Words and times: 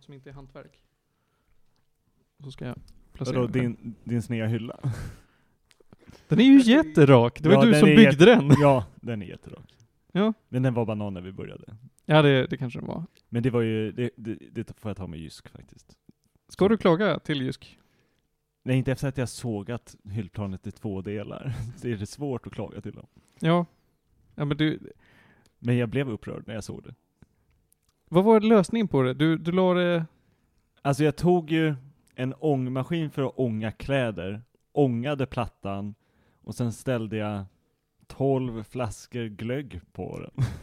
något 0.00 0.04
som 0.04 0.14
inte 0.14 0.30
är 0.30 0.34
hantverk. 0.34 0.80
Så 2.44 2.50
ska 2.52 2.64
jag 2.66 2.76
placera 3.12 3.40
Vadå, 3.40 3.52
den. 3.52 3.62
din, 3.62 3.94
din 4.04 4.22
sneda 4.22 4.46
hylla? 4.46 4.78
Den 6.28 6.40
är 6.40 6.44
ju 6.44 6.60
jätterak, 6.60 7.40
det 7.42 7.48
var 7.48 7.56
Ja, 7.56 7.60
ju 7.60 7.66
du 7.66 7.72
den 7.72 7.80
som 7.80 7.88
är 7.88 7.96
byggde 7.96 8.10
jätte- 8.10 8.24
den. 8.24 8.50
Ja, 8.60 8.86
den 8.94 9.22
är 9.22 9.26
jätterak. 9.26 9.74
Ja. 10.12 10.32
Men 10.48 10.62
den 10.62 10.74
var 10.74 10.86
banan 10.86 11.14
när 11.14 11.20
vi 11.20 11.32
började. 11.32 11.76
Ja, 12.06 12.22
det, 12.22 12.46
det 12.46 12.56
kanske 12.56 12.78
den 12.78 12.88
var. 12.88 13.04
Men 13.28 13.42
det 13.42 13.50
var 13.50 13.60
ju, 13.60 13.92
det, 13.92 14.10
det, 14.16 14.34
det 14.34 14.80
får 14.80 14.88
jag 14.90 14.96
ta 14.96 15.06
med 15.06 15.18
Jysk 15.18 15.48
faktiskt. 15.48 15.96
Ska 16.48 16.68
du 16.68 16.76
klaga 16.76 17.18
till 17.18 17.42
Jysk? 17.42 17.78
Nej, 18.62 18.78
inte 18.78 18.92
efter 18.92 19.08
att 19.08 19.16
jag 19.18 19.28
sågat 19.28 19.96
hyllplanet 20.04 20.66
i 20.66 20.70
två 20.70 21.02
delar. 21.02 21.52
Det 21.82 21.92
är 21.92 21.96
det 21.96 22.06
svårt 22.06 22.46
att 22.46 22.52
klaga 22.52 22.80
till 22.80 22.92
dem. 22.92 23.06
Ja. 23.40 23.66
Ja 24.34 24.44
men 24.44 24.56
du, 24.56 24.92
Men 25.58 25.76
jag 25.76 25.88
blev 25.88 26.10
upprörd 26.10 26.46
när 26.46 26.54
jag 26.54 26.64
såg 26.64 26.82
det. 26.82 26.94
Vad 28.12 28.24
var 28.24 28.40
lösningen 28.40 28.88
på 28.88 29.02
det? 29.02 29.14
Du, 29.14 29.36
du 29.36 29.52
la 29.52 29.74
det... 29.74 30.04
Alltså 30.82 31.04
jag 31.04 31.16
tog 31.16 31.50
ju 31.50 31.74
en 32.14 32.34
ångmaskin 32.38 33.10
för 33.10 33.22
att 33.22 33.32
ånga 33.36 33.72
kläder, 33.72 34.42
ångade 34.72 35.26
plattan, 35.26 35.94
och 36.44 36.54
sen 36.54 36.72
ställde 36.72 37.16
jag 37.16 37.44
12 38.06 38.62
flaskor 38.62 39.24
glögg 39.24 39.80
på 39.92 40.18
den. 40.20 40.44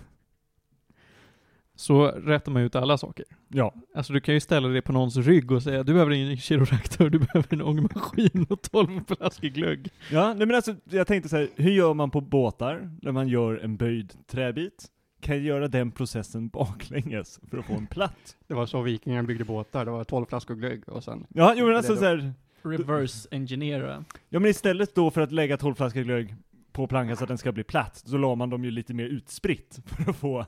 Så 1.75 2.07
rättar 2.07 2.51
man 2.51 2.61
ut 2.61 2.75
alla 2.75 2.97
saker. 2.97 3.25
Ja. 3.47 3.73
Alltså 3.95 4.13
du 4.13 4.21
kan 4.21 4.33
ju 4.33 4.39
ställa 4.39 4.67
det 4.67 4.81
på 4.81 4.93
någons 4.93 5.17
rygg 5.17 5.51
och 5.51 5.63
säga 5.63 5.83
du 5.83 5.93
behöver 5.93 6.11
en 6.11 6.37
kiropraktor, 6.37 7.09
du 7.09 7.19
behöver 7.33 7.53
en 7.53 7.61
ångmaskin 7.61 8.45
och 8.49 8.61
12 8.61 9.01
flaskor 9.07 9.47
glögg. 9.47 9.89
Ja, 10.11 10.33
nej 10.33 10.47
men 10.47 10.55
alltså 10.55 10.75
jag 10.83 11.07
tänkte 11.07 11.29
så 11.29 11.37
här, 11.37 11.47
hur 11.55 11.71
gör 11.71 11.93
man 11.93 12.11
på 12.11 12.21
båtar 12.21 12.97
när 13.01 13.11
man 13.11 13.27
gör 13.27 13.57
en 13.57 13.77
böjd 13.77 14.13
träbit? 14.27 14.91
Kan 15.27 15.43
göra 15.43 15.67
den 15.67 15.91
processen 15.91 16.47
baklänges 16.47 17.39
för 17.49 17.57
att 17.57 17.65
få 17.65 17.73
en 17.73 17.87
platt? 17.87 18.35
Det 18.47 18.53
var 18.53 18.65
så 18.65 18.81
vikingarna 18.81 19.23
byggde 19.23 19.43
båtar, 19.43 19.85
det 19.85 19.91
var 19.91 20.03
12 20.03 20.25
flaskor 20.25 20.55
glögg 20.55 20.89
och 20.89 21.03
sen... 21.03 21.25
Ja, 21.29 21.53
jo 21.57 21.65
men 21.67 21.75
alltså 21.75 21.95
så 21.95 22.05
här, 22.05 22.33
Reverse 22.61 23.27
engineera. 23.31 24.05
ja 24.29 24.39
men 24.39 24.49
istället 24.51 24.95
då 24.95 25.11
för 25.11 25.21
att 25.21 25.31
lägga 25.31 25.57
12 25.57 25.75
flaskor 25.75 26.01
glögg 26.01 26.35
på 26.71 26.87
plankan 26.87 27.17
så 27.17 27.23
att 27.23 27.27
den 27.27 27.37
ska 27.37 27.51
bli 27.51 27.63
platt, 27.63 27.97
så 28.05 28.17
la 28.17 28.35
man 28.35 28.49
dem 28.49 28.63
ju 28.63 28.71
lite 28.71 28.93
mer 28.93 29.05
utspritt 29.05 29.79
för 29.85 30.09
att 30.09 30.15
få 30.17 30.45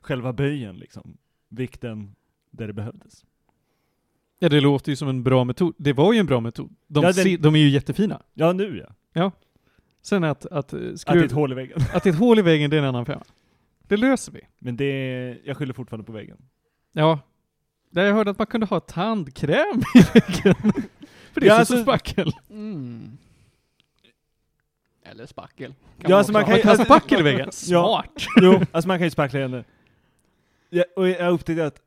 själva 0.00 0.32
böjen 0.32 0.76
liksom. 0.76 1.16
Vikten 1.48 2.14
där 2.50 2.66
det 2.66 2.72
behövdes. 2.72 3.24
Ja 4.38 4.48
det 4.48 4.60
låter 4.60 4.92
ju 4.92 4.96
som 4.96 5.08
en 5.08 5.22
bra 5.22 5.44
metod. 5.44 5.74
Det 5.78 5.92
var 5.92 6.12
ju 6.12 6.18
en 6.18 6.26
bra 6.26 6.40
metod. 6.40 6.74
De, 6.86 7.04
Ja, 7.04 7.12
den- 7.12 7.24
se, 7.24 7.36
de 7.36 7.54
är 7.54 7.60
ju 7.60 7.68
jättefina. 7.68 8.22
Ja, 8.34 8.52
nu 8.52 8.86
ja. 9.12 9.32
Sen 10.02 10.24
att, 10.24 10.46
att, 10.46 10.52
eh, 10.52 10.58
Att 10.58 10.68
det 10.82 10.88
är 10.92 10.96
skruv, 10.96 11.24
ett 11.24 11.32
hål 11.32 11.52
i 11.52 11.54
väggen. 11.54 11.78
att 11.94 12.02
det 12.02 12.08
är 12.10 12.12
ett 12.12 12.18
hål 12.18 12.38
i 12.38 12.42
väggen, 12.42 12.70
det 12.70 12.76
är 12.76 12.78
en 12.82 12.88
annan 12.88 13.06
femma. 13.06 13.24
Det 13.90 13.96
löser 13.96 14.32
vi. 14.32 14.40
Men 14.58 14.76
det, 14.76 15.38
jag 15.44 15.56
skyller 15.56 15.74
fortfarande 15.74 16.06
på 16.06 16.12
väggen. 16.12 16.38
Ja. 16.92 17.20
Där 17.90 18.04
jag 18.04 18.14
hörde 18.14 18.30
att 18.30 18.38
man 18.38 18.46
kunde 18.46 18.66
ha 18.66 18.80
tandkräm 18.80 19.82
i 19.94 20.00
väggen. 20.14 20.72
För 21.32 21.40
det 21.40 21.46
är 21.46 21.48
Ja, 21.48 21.54
så 21.54 21.58
alltså- 21.58 21.82
spackel. 21.82 22.32
Mm. 22.50 23.18
Eller 25.02 25.26
spackel. 25.26 25.74
Ja, 25.96 26.16
alltså 26.16 26.32
man 26.32 26.44
kan 26.44 26.50
ju- 26.56 26.64
Man 26.64 26.76
kan 26.76 26.78
ha 26.78 26.84
spackel 26.84 27.20
i 27.20 27.22
väggen. 27.22 27.46
Ja. 27.46 27.52
Smart. 27.52 28.26
Jo, 28.40 28.60
alltså 28.72 28.88
man 28.88 28.98
kan 28.98 29.06
ju 29.06 29.10
spackla 29.10 29.40
henne. 29.40 29.64
Ja, 30.68 30.84
och 30.96 31.08
jag 31.08 31.32
upptäckte 31.32 31.66
att 31.66 31.80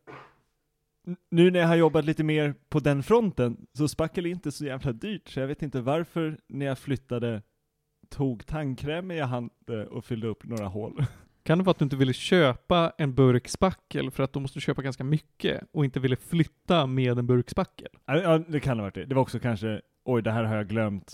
nu 1.32 1.52
när 1.52 1.60
jag 1.60 1.68
har 1.68 1.76
jobbat 1.76 2.06
lite 2.06 2.24
mer 2.24 2.56
på 2.70 2.80
den 2.80 3.04
fronten, 3.04 3.58
så 3.74 3.88
spackel 3.88 4.26
är 4.26 4.30
inte 4.30 4.52
så 4.52 4.66
jävla 4.66 4.92
dyrt, 4.92 5.30
så 5.30 5.40
jag 5.40 5.48
vet 5.48 5.62
inte 5.62 5.82
varför 5.82 6.38
när 6.48 6.66
jag 6.66 6.80
flyttade 6.80 7.42
tog 8.10 8.46
tandkräm 8.46 9.12
jag 9.12 9.28
hade 9.28 9.86
och 9.88 10.06
fyllde 10.06 10.28
upp 10.28 10.44
några 10.44 10.66
hål. 10.68 11.06
Kan 11.44 11.58
det 11.58 11.64
vara 11.64 11.72
att 11.72 11.80
du 11.80 11.84
inte 11.84 11.96
ville 11.96 12.14
köpa 12.14 12.94
en 12.98 13.14
burk 13.14 13.48
spackel 13.48 14.12
för 14.12 14.24
att 14.24 14.34
då 14.34 14.40
måste 14.40 14.58
du 14.58 14.62
köpa 14.62 14.82
ganska 14.82 15.04
mycket 15.04 15.62
och 15.72 15.86
inte 15.86 16.00
ville 16.00 16.16
flytta 16.16 16.86
med 16.88 17.20
en 17.20 17.28
burk 17.28 17.50
spackel? 17.50 17.88
Ja, 18.06 18.18
Ja, 18.22 18.38
det 18.38 18.60
kan 18.60 18.78
ha 18.80 18.84
varit 18.84 18.96
det. 18.96 19.06
Det 19.06 19.16
var 19.16 19.22
också 19.22 19.40
kanske, 19.40 19.82
oj 20.06 20.22
det 20.22 20.32
här 20.32 20.44
har 20.44 20.56
jag 20.56 20.68
glömt. 20.68 21.14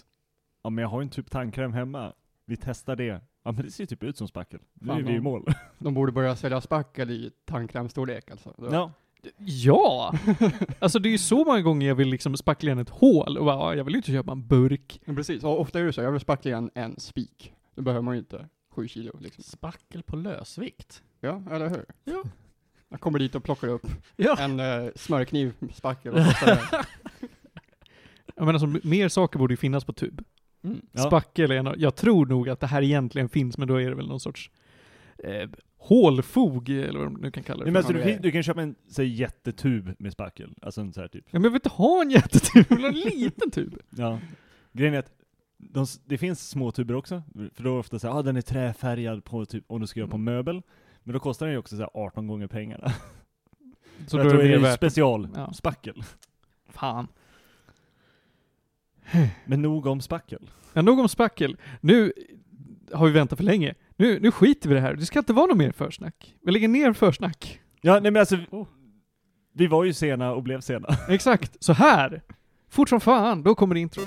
Ja 0.63 0.69
men 0.69 0.81
jag 0.81 0.89
har 0.89 1.01
ju 1.01 1.03
en 1.03 1.09
typ 1.09 1.31
tandkräm 1.31 1.73
hemma. 1.73 2.13
Vi 2.45 2.57
testar 2.57 2.95
det. 2.95 3.21
Ja 3.43 3.51
men 3.51 3.55
det 3.65 3.71
ser 3.71 3.83
ju 3.83 3.87
typ 3.87 4.03
ut 4.03 4.17
som 4.17 4.27
spackel. 4.27 4.59
Nu 4.73 4.87
Fan, 4.87 4.97
är 4.99 5.03
vi 5.03 5.11
i 5.11 5.15
ja. 5.15 5.21
mål. 5.21 5.45
De 5.77 5.93
borde 5.93 6.11
börja 6.11 6.35
sälja 6.35 6.61
spackel 6.61 7.11
i 7.11 7.31
tandkrämstorlek 7.45 8.31
alltså. 8.31 8.53
Då- 8.57 8.69
Ja. 8.73 8.91
Ja! 9.37 10.13
Alltså 10.79 10.99
det 10.99 11.09
är 11.09 11.11
ju 11.11 11.17
så 11.17 11.45
många 11.45 11.61
gånger 11.61 11.87
jag 11.87 11.95
vill 11.95 12.07
liksom 12.09 12.37
spackla 12.37 12.67
igen 12.67 12.79
ett 12.79 12.89
hål 12.89 13.37
och 13.37 13.45
bara, 13.45 13.55
ja, 13.55 13.75
jag 13.75 13.83
vill 13.83 13.93
ju 13.93 13.97
inte 13.97 14.11
köpa 14.11 14.31
en 14.31 14.47
burk. 14.47 15.01
Men 15.05 15.15
precis, 15.15 15.43
och 15.43 15.59
ofta 15.59 15.79
är 15.79 15.83
det 15.83 15.93
så, 15.93 16.01
jag 16.01 16.11
vill 16.11 16.21
spackla 16.21 16.51
igen 16.51 16.71
en 16.75 16.99
spik. 16.99 17.53
Då 17.75 17.81
behöver 17.81 18.01
man 18.01 18.13
ju 18.15 18.19
inte 18.19 18.47
sju 18.69 18.87
kilo 18.87 19.11
liksom. 19.21 19.43
Spackel 19.43 20.03
på 20.03 20.15
lösvikt. 20.15 21.03
Ja, 21.19 21.43
eller 21.51 21.69
hur? 21.69 21.85
Ja. 22.03 22.23
Jag 22.89 22.99
kommer 22.99 23.19
dit 23.19 23.35
och 23.35 23.43
plockar 23.43 23.67
upp 23.67 23.87
Ja. 24.15 24.37
en 24.39 24.59
uh, 24.59 24.89
smörkniv 24.95 25.53
spackel 25.73 26.13
och. 26.13 26.19
Jag 28.35 28.45
menar, 28.45 28.53
alltså, 28.53 28.87
mer 28.87 29.07
saker 29.09 29.39
borde 29.39 29.53
ju 29.53 29.57
finnas 29.57 29.83
på 29.85 29.93
tub. 29.93 30.23
Mm. 30.63 30.81
Ja. 30.91 31.01
Spackel 31.01 31.51
är 31.51 31.55
en, 31.55 31.67
av- 31.67 31.79
jag 31.79 31.95
tror 31.95 32.25
nog 32.25 32.49
att 32.49 32.59
det 32.59 32.67
här 32.67 32.81
egentligen 32.81 33.29
finns, 33.29 33.57
men 33.57 33.67
då 33.67 33.81
är 33.81 33.89
det 33.89 33.95
väl 33.95 34.07
någon 34.07 34.19
sorts 34.19 34.51
eh, 35.23 35.49
hålfog, 35.77 36.69
eller 36.69 36.99
vad 36.99 37.07
de 37.07 37.13
nu 37.13 37.31
kan 37.31 37.43
kalla 37.43 37.59
det. 37.59 37.71
Nej, 37.71 37.71
men 37.71 37.77
alltså, 37.77 37.93
du, 38.11 38.17
du 38.21 38.31
kan 38.31 38.43
köpa 38.43 38.61
en 38.61 38.75
säg, 38.89 39.07
jättetub 39.07 39.95
med 39.99 40.11
spackel. 40.13 40.53
Alltså 40.61 40.81
en 40.81 40.93
så 40.93 41.01
här 41.01 41.07
typ. 41.07 41.23
Ja, 41.25 41.39
men 41.39 41.43
jag 41.43 41.49
vill 41.49 41.57
inte 41.57 41.69
ha 41.69 42.01
en 42.01 42.09
jättetub, 42.09 42.65
jag 42.69 42.75
vill 42.75 42.85
ha 42.85 42.91
en 42.91 43.19
liten 43.19 43.51
tub. 43.51 43.79
Ja. 43.89 44.19
Grejen 44.71 44.93
är 44.93 44.99
att 44.99 45.11
de, 45.61 45.85
det 46.05 46.17
finns 46.17 46.49
små 46.49 46.71
tuber 46.71 46.95
också, 46.95 47.23
för 47.55 47.63
då 47.63 47.69
är 47.69 47.73
det 47.73 47.79
ofta 47.79 47.99
såhär, 47.99 48.19
ah, 48.19 48.21
den 48.21 48.37
är 48.37 48.41
träfärgad 48.41 49.23
på 49.23 49.45
typ, 49.45 49.63
om 49.67 49.81
du 49.81 49.87
ska 49.87 49.99
göra 49.99 50.09
på 50.09 50.15
Mm. 50.17 50.35
möbel. 50.35 50.61
Men 51.03 51.13
då 51.13 51.19
kostar 51.19 51.45
den 51.45 51.53
ju 51.53 51.59
också 51.59 51.75
så 51.75 51.81
här 51.81 51.89
18 51.93 52.27
gånger 52.27 52.47
pengarna. 52.47 52.93
Så 54.07 54.17
då 54.17 54.23
är 54.29 54.33
det 54.37 54.47
ju 54.69 54.73
special, 54.75 55.27
Ja. 55.35 55.53
spackel. 55.53 56.03
Fan. 56.69 57.07
Men 59.45 59.61
nog 59.61 59.85
om 59.85 60.01
spackel. 60.01 60.49
Ja, 60.73 60.81
nog 60.81 60.99
om 60.99 61.09
spackel. 61.09 61.57
Nu 61.81 62.13
har 62.93 63.05
vi 63.05 63.11
väntat 63.11 63.37
för 63.37 63.43
länge. 63.43 63.75
Nu, 63.95 64.19
nu 64.19 64.31
skiter 64.31 64.69
vi 64.69 64.75
i 64.75 64.75
det 64.75 64.81
här. 64.81 64.93
Det 64.95 65.05
ska 65.05 65.19
inte 65.19 65.33
vara 65.33 65.45
något 65.45 65.57
mer 65.57 65.71
försnack. 65.71 66.35
Vi 66.41 66.51
lägger 66.51 66.67
ner 66.67 66.93
försnack. 66.93 67.61
Ja, 67.81 67.93
nej 67.99 68.11
men 68.11 68.19
alltså, 68.19 68.37
Oh. 68.51 68.67
vi 69.53 69.67
var 69.67 69.83
ju 69.83 69.93
sena 69.93 70.31
och 70.33 70.43
blev 70.43 70.61
sena. 70.61 70.87
Exakt. 71.09 71.63
Så 71.63 71.73
här. 71.73 72.21
Fort 72.69 72.89
som 72.89 72.99
fan, 73.01 73.43
då 73.43 73.55
kommer 73.55 73.75
intro. 73.75 74.03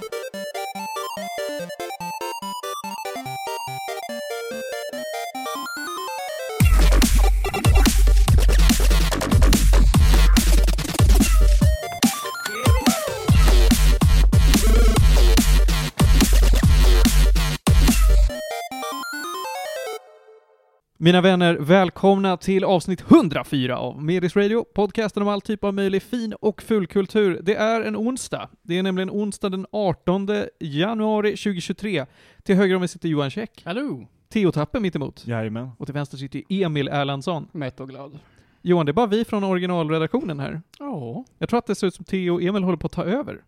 Mina 21.03 21.21
vänner, 21.21 21.55
välkomna 21.55 22.37
till 22.37 22.65
avsnitt 22.65 23.01
104 23.11 23.79
av 23.79 24.03
Medis 24.03 24.37
Radio, 24.37 24.65
podcasten 24.75 25.23
om 25.23 25.29
all 25.29 25.41
typ 25.41 25.65
av 25.65 25.75
möjlig 25.75 26.03
fin 26.03 26.35
och 26.41 26.63
fulkultur. 26.63 27.41
Det 27.43 27.55
är 27.55 27.81
en 27.81 27.97
onsdag. 27.97 28.49
Det 28.63 28.79
är 28.79 28.83
nämligen 28.83 29.11
onsdag 29.11 29.49
den 29.49 29.67
18 29.73 30.29
januari 30.61 31.31
2023. 31.31 32.07
Till 32.43 32.57
höger 32.57 32.75
om 32.75 32.81
mig 32.81 32.89
sitter 32.89 33.09
Johan 33.09 33.31
Käck, 33.31 33.63
Hallå! 33.65 34.07
Theo 34.29 34.53
Tappe 34.53 34.81
mitt 34.81 34.97
emot. 34.97 35.27
Jajamän. 35.27 35.71
och 35.79 35.87
till 35.87 35.95
vänster 35.95 36.17
sitter 36.17 36.43
Emil 36.49 36.89
Erlandsson. 36.89 37.49
Mätt 37.53 37.81
och 37.81 37.89
glad. 37.89 38.19
Johan, 38.61 38.87
det 38.87 38.91
är 38.91 38.95
bara 38.95 39.07
vi 39.07 39.25
från 39.25 39.45
originalredaktionen 39.45 40.41
här. 40.41 40.63
Ja. 40.79 41.25
Jag 41.39 41.49
tror 41.49 41.59
att 41.59 41.67
det 41.67 41.75
ser 41.75 41.87
ut 41.87 41.95
som 41.95 42.05
Theo 42.05 42.35
och 42.35 42.43
Emil 42.43 42.63
håller 42.63 42.79
på 42.79 42.87
att 42.87 42.93
ta 42.93 43.05
över. 43.05 43.45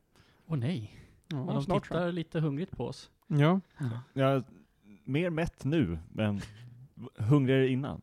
Åh 0.49 0.57
nej. 0.57 1.01
Ja, 1.29 1.37
Men 1.37 1.55
de 1.55 1.63
snart 1.63 1.83
tittar 1.83 2.13
lite 2.13 2.41
hungrigt 2.41 2.77
på 2.77 2.87
oss. 2.87 3.11
Ja. 3.27 3.61
Jag 4.13 4.33
är 4.33 4.45
mer 5.05 5.31
mätt 5.31 5.65
nu, 5.65 5.99
men 6.13 6.41
hungrigare 7.17 7.69
innan. 7.69 8.01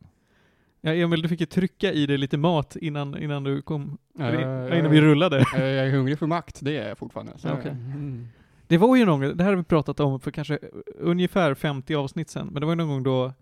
Ja, 0.81 0.94
Emil, 0.94 1.22
du 1.22 1.29
fick 1.29 1.40
ju 1.40 1.46
trycka 1.46 1.94
i 1.94 2.06
dig 2.06 2.18
lite 2.18 2.38
mat 2.38 2.75
innan, 2.75 3.18
innan 3.18 3.44
du 3.44 3.62
kom, 3.62 3.97
eller, 4.19 4.41
ja, 4.41 4.75
innan 4.75 4.91
vi 4.91 5.02
rullade. 5.02 5.45
Jag 5.54 5.62
är 5.62 5.92
hungrig 5.92 6.19
för 6.19 6.27
makt, 6.27 6.60
det 6.62 6.77
är 6.77 6.88
jag 6.88 6.98
fortfarande. 6.98 7.38
Så. 7.38 7.50
Okej. 7.50 7.71
Mm. 7.71 8.27
Det 8.68 8.77
var 8.77 8.95
ju 8.95 9.06
någon 9.06 9.21
gång, 9.21 9.38
det 9.38 9.44
här 9.44 9.51
har 9.51 9.57
vi 9.57 9.63
pratat 9.63 10.00
om 10.00 10.19
för 10.19 10.31
kanske 10.31 10.60
ungefär 10.98 11.54
50 11.54 11.95
avsnitt 11.95 12.30
sedan, 12.30 12.48
men 12.48 12.60
det 12.60 12.66
var 12.66 12.74
ju 12.74 12.77
någon 12.77 12.88
gång 12.88 13.04
då 13.04 13.33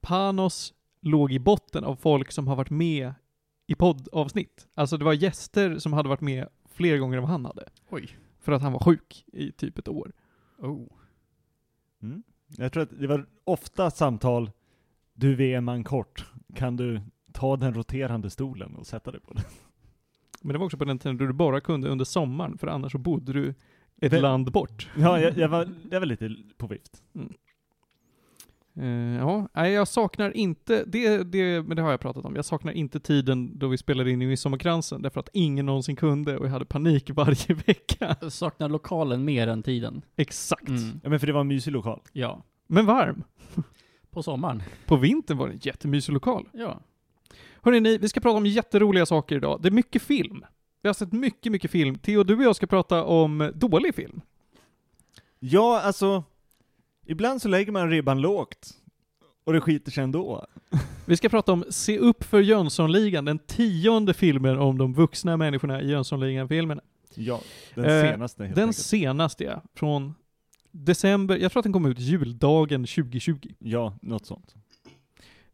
Panos 0.00 0.74
låg 1.00 1.32
i 1.32 1.38
botten 1.38 1.84
av 1.84 1.96
folk 1.96 2.32
som 2.32 2.48
har 2.48 2.56
varit 2.56 2.70
med 2.70 3.14
i 3.66 3.74
poddavsnitt. 3.74 4.68
Alltså 4.74 4.96
det 4.96 5.04
var 5.04 5.12
gäster 5.12 5.78
som 5.78 5.92
hade 5.92 6.08
varit 6.08 6.20
med 6.20 6.48
fler 6.68 6.98
gånger 6.98 7.16
än 7.16 7.22
vad 7.22 7.30
han 7.30 7.44
hade. 7.44 7.68
Oj. 7.88 8.18
För 8.40 8.52
att 8.52 8.62
han 8.62 8.72
var 8.72 8.80
sjuk 8.80 9.24
i 9.32 9.52
typ 9.52 9.78
ett 9.78 9.88
år. 9.88 10.12
Oh. 10.58 10.86
Mm. 12.02 12.22
Jag 12.56 12.72
tror 12.72 12.82
att 12.82 13.00
det 13.00 13.06
var 13.06 13.26
ofta 13.44 13.90
samtal, 13.90 14.50
du 15.14 15.44
är 15.44 15.56
en 15.58 15.64
man 15.64 15.84
kort, 15.84 16.24
kan 16.54 16.76
du 16.76 17.00
ta 17.32 17.56
den 17.56 17.74
roterande 17.74 18.30
stolen 18.30 18.76
och 18.76 18.86
sätta 18.86 19.10
dig 19.10 19.20
på 19.20 19.34
den? 19.34 19.44
Men 20.42 20.52
det 20.52 20.58
var 20.58 20.66
också 20.66 20.76
på 20.78 20.84
den 20.84 20.98
tiden 20.98 21.16
då 21.16 21.26
du 21.26 21.32
bara 21.32 21.60
kunde 21.60 21.88
under 21.88 22.04
sommaren, 22.04 22.58
för 22.58 22.66
annars 22.66 22.92
så 22.92 22.98
bodde 22.98 23.32
du 23.32 23.48
ett 24.00 24.10
Det- 24.10 24.20
land 24.20 24.52
bort. 24.52 24.88
Ja, 24.96 25.20
jag, 25.20 25.38
jag, 25.38 25.48
var, 25.48 25.68
jag 25.90 26.00
var 26.00 26.06
lite 26.06 26.36
på 26.56 26.66
vift. 26.66 27.02
Eh, 28.76 29.16
ja, 29.16 29.48
nej 29.52 29.72
jag 29.72 29.88
saknar 29.88 30.36
inte, 30.36 30.84
det, 30.86 31.22
det, 31.22 31.62
men 31.62 31.76
det 31.76 31.82
har 31.82 31.90
jag 31.90 32.00
pratat 32.00 32.24
om, 32.24 32.36
jag 32.36 32.44
saknar 32.44 32.72
inte 32.72 33.00
tiden 33.00 33.58
då 33.58 33.68
vi 33.68 33.78
spelade 33.78 34.10
in 34.10 34.22
i 34.22 34.26
Midsommarkransen, 34.26 35.02
därför 35.02 35.20
att 35.20 35.28
ingen 35.32 35.66
någonsin 35.66 35.96
kunde 35.96 36.38
och 36.38 36.46
jag 36.46 36.50
hade 36.50 36.64
panik 36.64 37.10
varje 37.14 37.54
vecka. 37.66 38.16
Jag 38.20 38.32
saknar 38.32 38.68
lokalen 38.68 39.24
mer 39.24 39.48
än 39.48 39.62
tiden. 39.62 40.02
Exakt. 40.16 40.68
Mm. 40.68 41.00
Ja 41.02 41.08
men 41.08 41.20
för 41.20 41.26
det 41.26 41.32
var 41.32 41.40
en 41.40 41.48
mysig 41.48 41.72
lokal. 41.72 42.00
Ja. 42.12 42.42
Men 42.66 42.86
varm. 42.86 43.24
På 44.10 44.22
sommaren. 44.22 44.62
På 44.86 44.96
vintern 44.96 45.38
var 45.38 45.46
det 45.48 45.52
en 45.52 45.60
jättemysig 45.62 46.12
lokal. 46.12 46.48
Ja. 46.52 46.80
Hörrni, 47.62 47.80
ni, 47.80 47.98
vi 47.98 48.08
ska 48.08 48.20
prata 48.20 48.36
om 48.36 48.46
jätteroliga 48.46 49.06
saker 49.06 49.36
idag. 49.36 49.58
Det 49.62 49.68
är 49.68 49.72
mycket 49.72 50.02
film. 50.02 50.44
Vi 50.82 50.88
har 50.88 50.94
sett 50.94 51.12
mycket, 51.12 51.52
mycket 51.52 51.70
film. 51.70 51.98
Theo, 51.98 52.22
du 52.22 52.36
och 52.36 52.42
jag 52.42 52.56
ska 52.56 52.66
prata 52.66 53.04
om 53.04 53.52
dålig 53.54 53.94
film. 53.94 54.20
Ja, 55.38 55.80
alltså, 55.80 56.24
ibland 57.06 57.42
så 57.42 57.48
lägger 57.48 57.72
man 57.72 57.90
ribban 57.90 58.20
lågt. 58.20 58.70
Och 59.44 59.52
det 59.52 59.60
skiter 59.60 59.90
sig 59.92 60.04
ändå. 60.04 60.46
Vi 61.06 61.16
ska 61.16 61.28
prata 61.28 61.52
om 61.52 61.64
Se 61.70 61.98
upp 61.98 62.24
för 62.24 62.40
Jönssonligan, 62.40 63.24
den 63.24 63.38
tionde 63.38 64.14
filmen 64.14 64.58
om 64.58 64.78
de 64.78 64.94
vuxna 64.94 65.36
människorna 65.36 65.82
i 65.82 65.90
Jönssonligan-filmerna. 65.90 66.82
Ja, 67.14 67.40
den 67.74 67.84
Eh, 67.84 68.02
senaste 68.12 68.44
helt 68.44 68.56
Den 68.56 68.62
enkelt. 68.64 68.76
senaste, 68.76 69.44
ja. 69.44 69.62
Från 69.74 70.14
december, 70.70 71.36
jag 71.36 71.52
tror 71.52 71.60
att 71.60 71.64
den 71.64 71.72
kom 71.72 71.86
ut 71.86 71.98
juldagen 71.98 72.86
2020. 72.86 73.48
Ja, 73.58 73.98
något 74.02 74.26
sånt. 74.26 74.54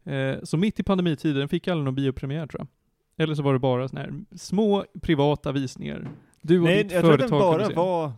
Eh, 0.03 0.35
så 0.43 0.57
mitt 0.57 0.79
i 0.79 0.83
pandemitiden 0.83 1.49
fick 1.49 1.67
aldrig 1.67 1.85
någon 1.85 1.95
biopremiär 1.95 2.47
tror 2.47 2.59
jag. 2.61 2.67
Eller 3.23 3.35
så 3.35 3.43
var 3.43 3.53
det 3.53 3.59
bara 3.59 3.87
såna 3.87 4.01
här 4.01 4.13
små 4.37 4.85
privata 5.01 5.51
visningar. 5.51 6.09
Du 6.41 6.59
och 6.59 6.65
Nej, 6.65 6.83
ditt 6.83 6.91
jag 6.91 7.01
tror 7.01 7.13
att 7.13 7.19
företag 7.29 7.59
den 7.59 7.75
bara 7.75 7.83
var 7.85 8.11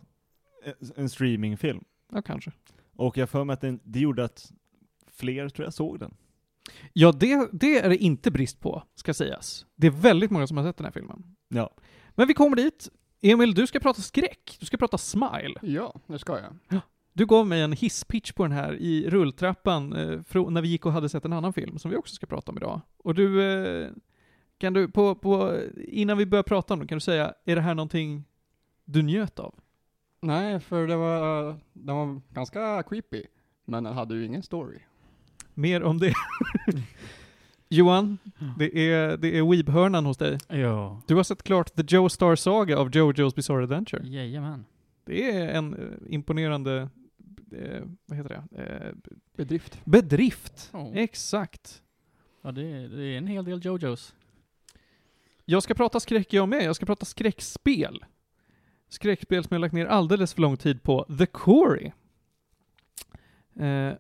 en 0.96 1.10
streamingfilm. 1.10 1.84
Ja, 2.14 2.22
kanske. 2.22 2.52
Och 3.02 3.18
jag 3.18 3.30
för 3.30 3.44
mig 3.44 3.54
att 3.54 3.62
den, 3.62 3.80
det 3.84 4.00
gjorde 4.00 4.24
att 4.24 4.52
fler, 5.12 5.50
tror 5.50 5.66
jag, 5.66 5.74
såg 5.74 6.00
den. 6.00 6.14
Ja, 6.94 7.12
det, 7.12 7.50
det 7.52 7.80
är 7.80 7.90
det 7.90 7.98
inte 7.98 8.32
brist 8.32 8.60
på, 8.60 8.84
ska 8.96 9.14
sägas. 9.14 9.66
Det 9.76 9.88
är 9.88 9.92
väldigt 9.92 10.32
många 10.32 10.48
som 10.48 10.58
har 10.58 10.64
sett 10.64 10.78
den 10.78 10.86
här 10.86 10.92
filmen. 10.92 11.24
Ja. 11.48 11.76
Men 12.10 12.28
vi 12.28 12.34
kommer 12.34 12.56
dit. 12.56 12.90
Emil, 13.22 13.54
du 13.54 13.68
ska 13.68 13.80
prata 13.80 14.02
skräck. 14.02 14.58
Du 14.60 14.66
ska 14.66 14.78
prata 14.78 14.98
smile. 14.98 15.54
Ja, 15.62 15.94
det 16.08 16.20
ska 16.20 16.40
jag. 16.40 16.82
Du 17.14 17.26
gav 17.26 17.48
mig 17.48 17.62
en 17.62 17.74
hisspitch 17.74 18.32
på 18.32 18.44
den 18.44 18.52
här 18.52 18.74
i 18.74 19.10
rulltrappan 19.10 19.94
eh, 19.94 20.50
när 20.50 20.62
vi 20.62 20.68
gick 20.68 20.86
och 20.86 20.92
hade 20.92 21.10
sett 21.10 21.26
en 21.26 21.34
annan 21.34 21.54
film 21.54 21.78
som 21.78 21.92
vi 21.92 21.98
också 21.98 22.16
ska 22.16 22.26
prata 22.26 22.52
om 22.52 22.58
idag. 22.58 22.82
Och 22.98 23.16
du, 23.16 23.44
eh, 23.44 23.90
kan 24.58 24.74
du, 24.74 24.88
på, 24.88 25.16
på, 25.16 25.60
innan 25.88 26.18
vi 26.18 26.26
börjar 26.26 26.44
prata 26.44 26.74
om 26.74 26.80
den, 26.80 26.88
kan 26.88 26.96
du 26.96 27.00
säga, 27.00 27.34
är 27.46 27.56
det 27.56 27.62
här 27.62 27.76
någonting 27.76 28.24
du 28.86 29.02
njöt 29.02 29.40
av? 29.40 29.56
Nej, 30.22 30.60
för 30.60 30.88
det 30.88 30.96
var, 30.96 31.56
den 31.74 31.96
var 31.96 32.22
ganska 32.34 32.84
creepy. 32.84 33.24
Men 33.66 33.84
den 33.84 33.94
hade 33.94 34.16
ju 34.16 34.26
ingen 34.26 34.44
story. 34.44 34.80
Mer 35.54 35.84
om 35.84 36.00
det. 36.00 36.14
Johan, 37.70 38.18
det 38.60 38.78
är, 38.92 39.18
det 39.18 39.38
är 39.38 39.42
Weeb-hörnan 39.44 40.06
hos 40.06 40.18
dig. 40.18 40.38
Ja. 40.48 41.02
Du 41.08 41.16
har 41.16 41.24
sett 41.24 41.44
klart 41.44 41.76
The 41.76 41.84
Joe 41.96 42.10
Star 42.10 42.36
Saga 42.36 42.78
av 42.80 42.90
Jojo's 42.92 43.36
Bizarre 43.36 43.64
Adventure. 43.64 44.08
Jajamän. 44.08 44.66
Det 45.04 45.32
är 45.32 45.48
en 45.56 45.74
eh, 45.74 46.14
imponerande, 46.14 46.90
eh, 47.52 47.84
vad 48.06 48.18
heter 48.18 48.44
det, 48.52 48.64
eh, 48.64 48.94
Bedrift. 49.38 49.86
bedrift. 49.86 50.70
Ja. 50.74 50.92
Exakt. 50.94 51.82
Ja, 52.42 52.52
det, 52.52 52.62
är- 52.62 52.88
det 52.90 53.04
är 53.04 53.18
en 53.18 53.28
hel 53.28 53.46
del 53.46 53.66
Jojos. 53.66 54.16
Jag 55.46 55.64
ska 55.64 55.74
prata 55.74 56.00
skräck 56.00 56.34
jag 56.34 56.50
med, 56.50 56.64
jag 56.64 56.76
ska 56.76 56.86
prata 56.86 57.06
skräckspel. 57.06 58.06
Skräckspel 58.92 59.44
som 59.44 59.56
jag 59.56 59.62
lagt 59.62 59.74
ner 59.74 59.86
alldeles 59.86 60.34
för 60.34 60.42
lång 60.42 60.58
tid 60.58 60.84
på. 60.84 61.06
The 61.18 61.26
Quarry. 61.26 61.92
Eh, 63.56 63.94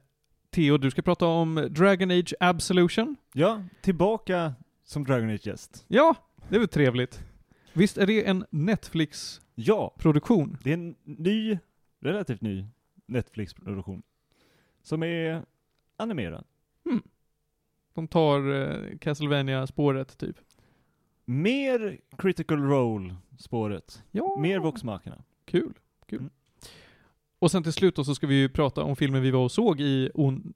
Theo, 0.49 0.77
du 0.77 0.91
ska 0.91 1.01
prata 1.01 1.25
om 1.25 1.67
Dragon 1.69 2.11
Age 2.11 2.33
Absolution. 2.39 3.15
Ja, 3.33 3.63
tillbaka 3.81 4.53
som 4.83 5.03
Dragon 5.03 5.29
Age 5.29 5.47
gäst. 5.47 5.85
Ja, 5.87 6.15
det 6.49 6.55
är 6.55 6.59
väl 6.59 6.67
trevligt. 6.67 7.23
Visst 7.73 7.97
är 7.97 8.07
det 8.07 8.27
en 8.27 8.45
Netflix-produktion? 8.49 10.51
Ja, 10.51 10.57
det 10.63 10.69
är 10.69 10.73
en 10.73 10.95
ny, 11.03 11.57
relativt 11.99 12.41
ny 12.41 12.65
Netflix-produktion. 13.05 14.01
Som 14.81 15.03
är 15.03 15.45
animerad. 15.97 16.45
De 17.93 18.07
tar 18.07 18.53
eh, 18.53 18.97
Castlevania-spåret, 18.97 20.17
typ. 20.17 20.37
Mer 21.25 21.97
critical 22.17 22.57
role-spåret. 22.57 24.03
Ja. 24.11 24.37
Mer 24.39 24.59
Voxmakarna. 24.59 25.23
Kul, 25.45 25.73
kul. 26.05 26.19
Mm. 26.19 26.31
Och 27.39 27.51
sen 27.51 27.63
till 27.63 27.73
slut 27.73 27.95
då 27.95 28.03
så 28.03 28.15
ska 28.15 28.27
vi 28.27 28.35
ju 28.35 28.49
prata 28.49 28.83
om 28.83 28.95
filmen 28.95 29.21
vi 29.21 29.31
var 29.31 29.43
och 29.43 29.51
såg 29.51 29.79
i 29.81 30.11
on... 30.13 30.53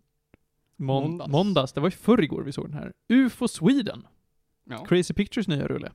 Mon- 0.78 1.02
måndags. 1.08 1.32
Måndags. 1.32 1.74
Det 1.74 1.82
var 1.82 1.88
i 1.88 1.92
förrgår 1.92 2.42
vi 2.42 2.52
såg 2.52 2.66
den 2.66 2.74
här. 2.74 2.94
UFO 3.10 3.48
Sweden. 3.48 4.08
Ja. 4.64 4.86
Crazy 4.86 5.14
Pictures 5.14 5.48
nya 5.48 5.68
rulle. 5.68 5.92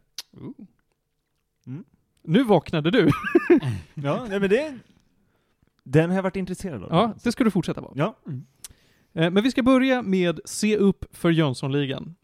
Mm. 1.66 1.84
Nu 2.22 2.42
vaknade 2.44 2.90
du. 2.90 3.08
Ja, 3.94 4.26
nej, 4.28 4.40
men 4.40 4.50
det... 4.50 4.78
Den 5.84 6.10
har 6.10 6.16
jag 6.16 6.22
varit 6.22 6.36
intresserad 6.36 6.82
av. 6.84 6.88
ja, 6.90 7.14
det 7.24 7.32
ska 7.32 7.44
du 7.44 7.50
fortsätta 7.50 7.80
vara. 7.80 7.92
Ja. 7.96 8.16
Eh, 9.12 9.30
Men 9.30 9.42
vi 9.42 9.50
ska 9.50 9.62
börja 9.62 10.02
med 10.02 10.40
Se 10.44 10.76
upp 10.76 11.04
för 11.16 11.30
Jönssonligan. 11.30 12.14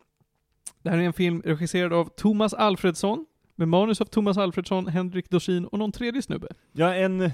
Det 0.86 0.90
här 0.90 0.98
är 0.98 1.02
en 1.02 1.12
film 1.12 1.42
regisserad 1.44 1.92
av 1.92 2.08
Thomas 2.16 2.54
Alfredsson, 2.54 3.26
med 3.56 3.68
manus 3.68 4.00
av 4.00 4.04
Thomas 4.04 4.38
Alfredsson, 4.38 4.86
Henrik 4.86 5.30
Dorsin 5.30 5.64
och 5.64 5.78
någon 5.78 5.92
tredje 5.92 6.22
snubbe. 6.22 6.48
Ja, 6.72 6.94
en... 6.94 7.30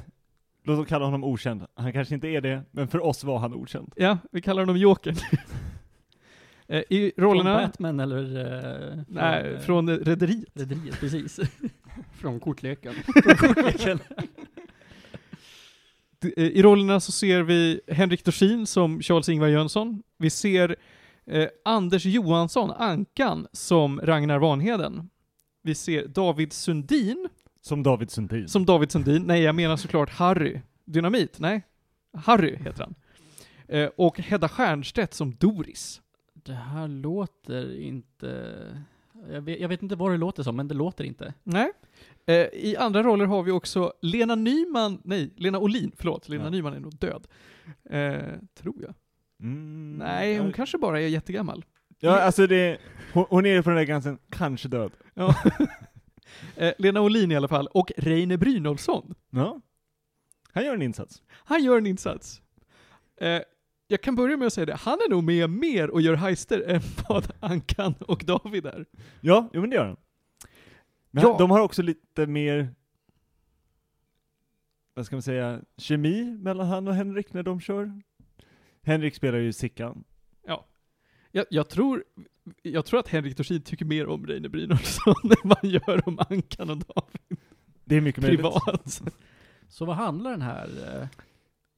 Låt 0.64 0.78
oss 0.78 0.86
kalla 0.88 1.04
honom 1.04 1.24
okänd. 1.24 1.66
Han 1.74 1.92
kanske 1.92 2.14
inte 2.14 2.28
är 2.28 2.40
det, 2.40 2.62
men 2.70 2.88
för 2.88 3.04
oss 3.04 3.24
var 3.24 3.38
han 3.38 3.54
okänd. 3.54 3.92
Ja, 3.96 4.18
vi 4.30 4.40
kallar 4.42 4.62
honom 4.62 4.76
Jokern. 4.76 5.16
Eh, 6.68 6.82
I 6.90 7.12
rollerna... 7.16 7.54
Från 7.58 7.66
Batman 7.68 8.00
eller? 8.00 8.38
eh, 8.94 9.02
Nej, 9.08 9.52
eh, 9.54 9.60
från 9.60 9.88
eh, 9.88 9.96
Rederiet. 9.96 10.48
Rederiet, 10.54 11.00
precis. 11.00 11.40
Från 12.20 12.40
kortleken. 12.40 12.94
D- 16.20 16.32
eh, 16.36 16.44
I 16.44 16.62
rollerna 16.62 17.00
så 17.00 17.12
ser 17.12 17.42
vi 17.42 17.80
Henrik 17.88 18.24
Dorsin 18.24 18.66
som 18.66 19.00
Charles-Ingvar 19.02 19.48
Jönsson. 19.48 20.02
Vi 20.18 20.30
ser 20.30 20.76
eh, 21.26 21.48
Anders 21.64 22.04
Johansson, 22.04 22.70
Ankan, 22.70 23.46
som 23.52 24.00
Ragnar 24.00 24.38
Vanheden. 24.38 25.10
Vi 25.62 25.74
ser 25.74 26.06
David 26.06 26.52
Sundin 26.52 27.28
Som 27.60 27.82
David 27.82 28.10
Sundin. 28.10 28.48
som 28.48 28.66
David 28.66 28.90
Sundin. 28.92 29.22
Nej, 29.22 29.42
jag 29.42 29.54
menar 29.54 29.76
såklart 29.76 30.10
Harry. 30.10 30.60
Dynamit? 30.84 31.38
Nej. 31.38 31.62
Harry 32.14 32.56
heter 32.56 32.82
han. 32.84 32.94
Eh, 33.68 33.90
och 33.96 34.18
Hedda 34.20 34.48
Stiernstedt 34.48 35.14
som 35.14 35.34
Doris. 35.34 36.00
Det 36.34 36.52
här 36.52 36.88
låter 36.88 37.80
inte... 37.80 38.56
Jag 39.30 39.40
vet, 39.40 39.60
jag 39.60 39.68
vet 39.68 39.82
inte 39.82 39.96
vad 39.96 40.10
det 40.12 40.16
låter 40.16 40.42
som, 40.42 40.56
men 40.56 40.68
det 40.68 40.74
låter 40.74 41.04
inte. 41.04 41.34
Nej. 41.42 41.72
Eh, 42.26 42.34
I 42.52 42.76
andra 42.78 43.02
roller 43.02 43.24
har 43.26 43.42
vi 43.42 43.50
också 43.50 43.92
Lena 44.02 44.34
Nyman, 44.34 45.00
nej, 45.04 45.30
Lena 45.36 45.58
Olin, 45.58 45.92
förlåt, 45.96 46.28
Lena 46.28 46.44
Ja. 46.44 46.50
Nyman 46.50 46.74
är 46.74 46.80
nog 46.80 46.96
död. 46.98 47.26
Eh, 47.90 48.38
tror 48.54 48.82
jag. 48.82 48.94
Mm, 49.42 49.96
Nej, 49.98 50.38
hon 50.38 50.46
ja. 50.46 50.52
kanske 50.52 50.78
bara 50.78 51.00
är 51.00 51.06
jättegammal. 51.08 51.64
Ja, 51.98 52.20
alltså 52.20 52.46
det... 52.46 52.78
Hon, 53.12 53.24
hon 53.30 53.46
är 53.46 53.62
på 53.62 53.70
den 53.70 53.76
där 53.76 53.84
gränsen, 53.84 54.18
kanske 54.30 54.68
död. 54.68 54.92
Ja. 55.14 55.34
eh, 56.56 56.72
Lena 56.78 57.00
Olin 57.00 57.32
i 57.32 57.36
alla 57.36 57.48
fall, 57.48 57.66
och 57.66 57.92
Reine 57.96 58.38
Brynolfsson. 58.38 59.14
Ja. 59.30 59.60
Han 60.52 60.64
gör 60.64 60.74
en 60.74 60.82
insats. 60.82 61.22
Han 61.30 61.64
gör 61.64 61.78
en 61.78 61.86
insats. 61.86 62.42
Eh, 63.20 63.40
jag 63.88 64.02
kan 64.02 64.14
börja 64.16 64.36
med 64.36 64.46
att 64.46 64.52
säga 64.52 64.66
det, 64.66 64.74
han 64.74 64.98
är 65.06 65.10
nog 65.10 65.24
med 65.24 65.50
mer 65.50 65.90
och 65.90 66.00
gör 66.00 66.14
heister 66.14 66.60
än 66.68 66.80
vad 67.08 67.32
Ankan 67.40 67.94
och 68.08 68.22
David 68.24 68.66
är. 68.66 68.86
Ja, 69.20 69.48
jo 69.52 69.60
men 69.60 69.70
det 69.70 69.76
gör 69.76 69.86
han. 69.86 69.96
Men 71.10 71.22
Ja. 71.22 71.28
han- 71.30 71.38
de 71.38 71.50
har 71.50 71.60
också 71.60 71.82
lite 71.82 72.26
mer, 72.26 72.74
vad 74.94 75.06
ska 75.06 75.16
man 75.16 75.22
säga, 75.22 75.60
kemi 75.76 76.24
mellan 76.40 76.66
han 76.66 76.88
och 76.88 76.94
Henrik 76.94 77.32
när 77.32 77.42
de 77.42 77.60
kör. 77.60 78.00
Henrik 78.82 79.14
spelar 79.14 79.38
ju 79.38 79.52
Sickan. 79.52 80.04
Jag, 81.34 81.46
jag, 81.50 81.68
tror, 81.68 82.04
jag 82.62 82.84
tror 82.86 83.00
att 83.00 83.08
Henrik 83.08 83.36
Dorsin 83.36 83.62
tycker 83.62 83.84
mer 83.84 84.06
om 84.06 84.26
Reine 84.26 84.48
Brynolfsson 84.48 85.14
än 85.22 85.48
vad 85.48 85.58
han 85.62 85.70
gör 85.70 86.08
om 86.08 86.18
Ankan 86.30 86.70
och 86.70 86.76
David 86.76 87.38
Det 87.84 87.96
är 87.96 88.00
mycket 88.00 88.22
möjligt. 88.22 88.40
privat. 88.40 89.02
Så 89.68 89.84
vad 89.84 89.96
handlar 89.96 90.30
den 90.30 90.42
här 90.42 90.68
eh, 91.02 91.08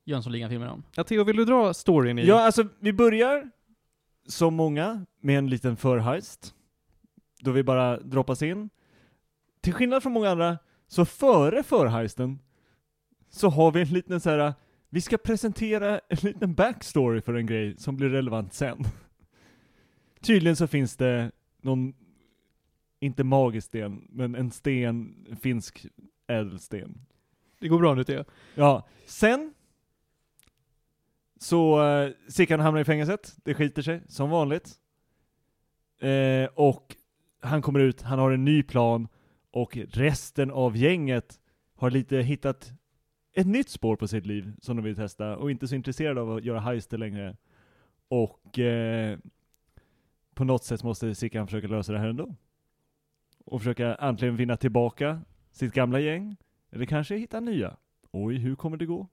Jönssonligan-filmen 0.05 0.69
om? 0.69 0.83
Ja, 0.97 1.05
Theo, 1.05 1.25
vill 1.25 1.37
du 1.37 1.45
dra 1.45 1.75
storyn 1.75 2.19
i? 2.19 2.27
Ja, 2.27 2.41
alltså 2.47 2.69
vi 2.79 2.93
börjar, 2.93 3.51
som 4.29 4.55
många, 4.55 5.07
med 5.21 5.39
en 5.39 5.51
liten 5.51 5.77
förheist. 5.77 6.55
Då 7.41 7.51
vi 7.51 7.63
bara 7.63 8.01
droppas 8.01 8.43
in. 8.43 8.71
Till 9.61 9.73
skillnad 9.73 10.03
från 10.03 10.13
många 10.13 10.31
andra, 10.31 10.59
så 10.89 11.05
före 11.05 11.63
förheisten, 11.63 12.39
så 13.31 13.49
har 13.49 13.73
vi 13.73 13.81
en 13.81 13.89
liten 13.89 14.21
så 14.21 14.31
här. 14.31 14.55
Vi 14.95 15.01
ska 15.01 15.19
presentera 15.19 16.01
en 16.09 16.19
liten 16.23 16.55
backstory 16.55 17.21
för 17.21 17.35
en 17.35 17.47
grej 17.47 17.77
som 17.79 17.97
blir 17.97 18.09
relevant 18.09 18.53
sen. 18.53 18.85
Tydligen 20.21 20.57
så 20.57 20.67
finns 20.67 20.97
det 20.97 21.31
någon, 21.63 21.95
inte 23.01 23.25
magisk 23.25 23.67
sten, 23.67 24.09
men 24.11 24.35
en 24.35 24.51
sten, 24.51 25.27
en 25.31 25.37
finsk 25.37 25.87
ädelsten. 26.27 27.07
Det 27.61 27.69
går 27.69 27.79
bra 27.79 27.95
nu 27.95 28.05
Theo. 28.05 28.25
Ja, 28.55 28.89
sen 29.07 29.55
Så 31.41 31.85
eh, 31.85 32.11
Sickan 32.29 32.61
hamnar 32.61 32.81
i 32.81 32.85
fängelset, 32.85 33.37
det 33.45 33.55
skiter 33.55 33.83
sig, 33.83 34.03
som 34.09 34.31
vanligt. 34.31 34.73
Eh, 36.01 36.49
och 36.55 36.97
han 37.41 37.63
kommer 37.63 37.81
ut, 37.81 38.03
han 38.03 38.19
har 38.19 38.31
en 38.31 38.45
ny 38.45 38.63
plan, 38.63 39.09
och 39.51 39.77
resten 39.77 40.51
av 40.51 40.77
gänget 40.77 41.41
har 41.75 41.91
lite 41.91 42.17
hittat 42.17 42.73
ett 43.35 43.47
nytt 43.47 43.69
spår 43.69 43.97
på 43.97 44.09
sitt 44.09 44.27
liv 44.27 44.53
som 44.61 44.77
de 44.77 44.83
vill 44.83 44.97
testa, 44.97 45.37
och 45.37 45.51
inte 45.51 45.69
så 45.69 45.75
intresserade 45.75 46.21
av 46.21 46.33
att 46.33 46.45
göra 46.45 46.61
heister 46.61 46.99
längre. 46.99 47.37
Och 48.09 48.59
eh, 48.59 49.19
på 50.35 50.45
något 50.45 50.65
sätt 50.65 50.83
måste 50.83 51.15
Sickan 51.15 51.47
försöka 51.47 51.69
lösa 51.69 51.93
det 51.93 51.99
här 51.99 52.09
ändå. 52.09 52.35
Och 53.45 53.61
försöka 53.61 53.95
antingen 53.95 54.37
vinna 54.37 54.57
tillbaka 54.57 55.21
sitt 55.53 55.75
gamla 55.75 56.01
gäng, 56.01 56.37
eller 56.71 56.87
kanske 56.87 57.17
hitta 57.17 57.41
nya. 57.41 57.77
Oj, 58.11 58.37
hur 58.37 58.55
kommer 58.55 58.77
det 58.77 58.87
gå? 58.87 59.09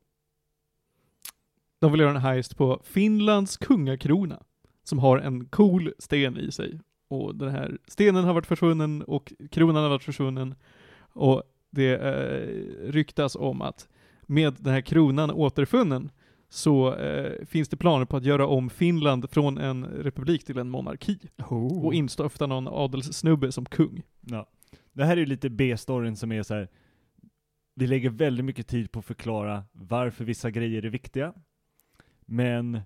De 1.79 1.91
vill 1.91 2.01
göra 2.01 2.11
en 2.11 2.17
heist 2.17 2.57
på 2.57 2.81
Finlands 2.83 3.57
kungakrona, 3.57 4.43
som 4.83 4.99
har 4.99 5.17
en 5.17 5.45
cool 5.45 5.93
sten 5.99 6.37
i 6.37 6.51
sig. 6.51 6.79
Och 7.07 7.35
den 7.35 7.49
här 7.49 7.77
stenen 7.87 8.23
har 8.23 8.33
varit 8.33 8.45
försvunnen 8.45 9.01
och 9.01 9.33
kronan 9.51 9.83
har 9.83 9.89
varit 9.89 10.03
försvunnen. 10.03 10.55
Och 11.13 11.43
det 11.69 11.93
eh, 11.93 12.91
ryktas 12.91 13.35
om 13.35 13.61
att 13.61 13.89
med 14.31 14.53
den 14.59 14.73
här 14.73 14.81
kronan 14.81 15.31
återfunnen 15.31 16.11
så 16.49 16.95
eh, 16.95 17.45
finns 17.45 17.69
det 17.69 17.77
planer 17.77 18.05
på 18.05 18.17
att 18.17 18.25
göra 18.25 18.47
om 18.47 18.69
Finland 18.69 19.29
från 19.29 19.57
en 19.57 19.85
republik 19.85 20.45
till 20.45 20.57
en 20.57 20.69
monarki. 20.69 21.19
Oh. 21.37 21.85
Och 21.85 21.93
instifta 21.93 22.47
någon 22.47 22.67
adelssnubbe 22.67 23.51
som 23.51 23.65
kung. 23.65 24.01
Ja. 24.21 24.47
Det 24.93 25.05
här 25.05 25.11
är 25.11 25.17
ju 25.17 25.25
lite 25.25 25.49
B-storyn 25.49 26.15
som 26.15 26.31
är 26.31 26.43
så 26.43 26.53
här. 26.53 26.69
vi 27.75 27.87
lägger 27.87 28.09
väldigt 28.09 28.45
mycket 28.45 28.67
tid 28.67 28.91
på 28.91 28.99
att 28.99 29.05
förklara 29.05 29.63
varför 29.71 30.25
vissa 30.25 30.51
grejer 30.51 30.85
är 30.85 30.89
viktiga, 30.89 31.33
men 32.25 32.81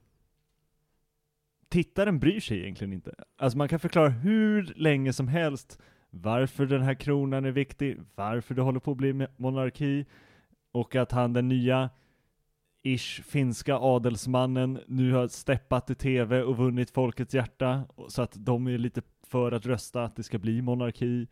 tittaren 1.69 2.19
bryr 2.19 2.39
sig 2.39 2.59
egentligen 2.59 2.93
inte. 2.93 3.13
Alltså 3.37 3.57
man 3.57 3.67
kan 3.67 3.79
förklara 3.79 4.09
hur 4.09 4.73
länge 4.75 5.13
som 5.13 5.27
helst 5.27 5.79
varför 6.09 6.65
den 6.65 6.81
här 6.81 6.93
kronan 6.93 7.45
är 7.45 7.51
viktig, 7.51 7.99
varför 8.15 8.55
det 8.55 8.61
håller 8.61 8.79
på 8.79 8.91
att 8.91 8.97
bli 8.97 9.27
monarki, 9.37 10.05
och 10.75 10.95
att 10.95 11.11
han 11.11 11.33
den 11.33 11.47
nya 11.47 11.89
ish 12.83 13.21
finska 13.23 13.75
adelsmannen 13.75 14.79
nu 14.87 15.11
har 15.13 15.27
steppat 15.27 15.89
i 15.89 15.95
TV 15.95 16.41
och 16.41 16.57
vunnit 16.57 16.91
folkets 16.91 17.33
hjärta, 17.33 17.83
så 18.07 18.21
att 18.21 18.33
de 18.35 18.67
är 18.67 18.77
lite 18.77 19.01
för 19.27 19.51
att 19.51 19.65
rösta 19.65 20.03
att 20.03 20.15
det 20.15 20.23
ska 20.23 20.37
bli 20.37 20.61
monarki. 20.61 21.27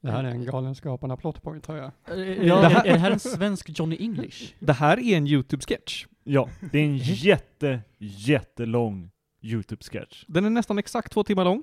Det 0.00 0.10
här 0.10 0.24
är 0.24 0.28
en 0.28 0.44
Galenskaparna 0.44 1.16
plotpoint 1.16 1.66
hör 1.66 1.76
jag. 1.76 1.90
Ja, 2.06 2.60
det 2.60 2.66
är, 2.66 2.70
här- 2.70 2.86
är 2.86 2.92
det 2.92 2.98
här 2.98 3.10
en 3.10 3.18
svensk 3.20 3.78
Johnny 3.78 3.96
English? 4.00 4.54
Det 4.58 4.72
här 4.72 4.98
är 4.98 5.16
en 5.16 5.26
YouTube-sketch. 5.26 6.06
Ja, 6.24 6.48
det 6.72 6.78
är 6.78 6.84
en 6.84 6.96
jätte, 6.98 7.80
jättelång 7.98 9.10
YouTube-sketch. 9.42 10.24
Den 10.28 10.44
är 10.44 10.50
nästan 10.50 10.78
exakt 10.78 11.12
två 11.12 11.24
timmar 11.24 11.44
lång, 11.44 11.62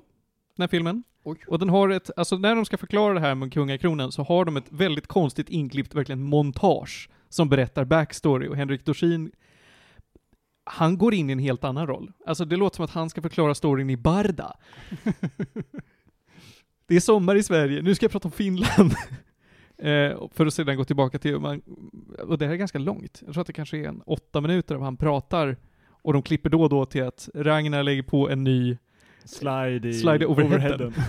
den 0.56 0.62
här 0.62 0.68
filmen. 0.68 1.02
Oj. 1.24 1.38
Och 1.48 1.58
den 1.58 1.68
har 1.68 1.88
ett, 1.88 2.10
alltså 2.16 2.38
när 2.38 2.54
de 2.54 2.64
ska 2.64 2.76
förklara 2.76 3.14
det 3.14 3.20
här 3.20 3.34
med 3.34 3.52
kungakronan 3.52 4.12
så 4.12 4.22
har 4.22 4.44
de 4.44 4.56
ett 4.56 4.72
väldigt 4.72 5.06
konstigt 5.06 5.48
inklippt, 5.48 5.94
verkligen 5.94 6.22
montage, 6.22 7.08
som 7.28 7.48
berättar 7.48 7.84
backstory 7.84 8.48
och 8.48 8.56
Henrik 8.56 8.84
Dorsin 8.84 9.30
han 10.66 10.98
går 10.98 11.14
in 11.14 11.30
i 11.30 11.32
en 11.32 11.38
helt 11.38 11.64
annan 11.64 11.86
roll. 11.86 12.12
Alltså 12.26 12.44
det 12.44 12.56
låter 12.56 12.76
som 12.76 12.84
att 12.84 12.90
han 12.90 13.10
ska 13.10 13.22
förklara 13.22 13.54
storyn 13.54 13.90
i 13.90 13.96
Barda. 13.96 14.56
det 16.86 16.96
är 16.96 17.00
sommar 17.00 17.34
i 17.34 17.42
Sverige, 17.42 17.82
nu 17.82 17.94
ska 17.94 18.04
jag 18.04 18.12
prata 18.12 18.28
om 18.28 18.32
Finland. 18.32 18.92
eh, 19.78 20.28
för 20.32 20.46
att 20.46 20.54
sedan 20.54 20.76
gå 20.76 20.84
tillbaka 20.84 21.18
till, 21.18 21.38
man, 21.38 21.62
och 22.18 22.38
det 22.38 22.46
här 22.46 22.52
är 22.52 22.56
ganska 22.56 22.78
långt, 22.78 23.22
jag 23.24 23.32
tror 23.32 23.40
att 23.40 23.46
det 23.46 23.52
kanske 23.52 23.78
är 23.78 23.88
en 23.88 24.02
åtta 24.06 24.40
minuter 24.40 24.74
av 24.74 24.82
han 24.82 24.96
pratar, 24.96 25.56
och 26.02 26.12
de 26.12 26.22
klipper 26.22 26.50
då 26.50 26.62
och 26.62 26.68
då 26.68 26.86
till 26.86 27.02
att 27.02 27.28
Ragnar 27.34 27.82
lägger 27.82 28.02
på 28.02 28.30
en 28.30 28.44
ny 28.44 28.76
Slide 29.26 29.88
i 29.88 29.92
Slide 29.94 30.24
i 30.24 30.26
overheaden. 30.26 30.94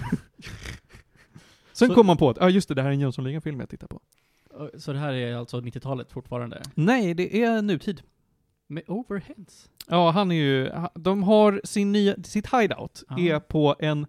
Sen 1.73 1.87
Så- 1.87 1.95
kom 1.95 2.05
man 2.07 2.17
på 2.17 2.29
att, 2.29 2.37
ja 2.39 2.49
just 2.49 2.67
det, 2.69 2.75
det 2.75 2.81
här 2.81 2.89
är 2.89 2.93
en 2.93 2.99
Jönssonligan-film 2.99 3.59
jag 3.59 3.69
tittar 3.69 3.87
på. 3.87 4.01
Så 4.77 4.93
det 4.93 4.99
här 4.99 5.13
är 5.13 5.35
alltså 5.35 5.59
90-talet 5.61 6.11
fortfarande? 6.11 6.61
Nej, 6.75 7.13
det 7.13 7.43
är 7.43 7.61
nutid. 7.61 8.01
Med 8.67 8.83
overheads? 8.87 9.69
Ja, 9.87 10.11
han 10.11 10.31
är 10.31 10.35
ju, 10.35 10.69
ha- 10.69 10.91
de 10.95 11.23
har 11.23 11.61
sin 11.63 11.91
nya, 11.91 12.15
sitt 12.23 12.53
hideout 12.53 13.03
Ah. 13.07 13.19
är 13.19 13.39
på 13.39 13.75
en 13.79 14.05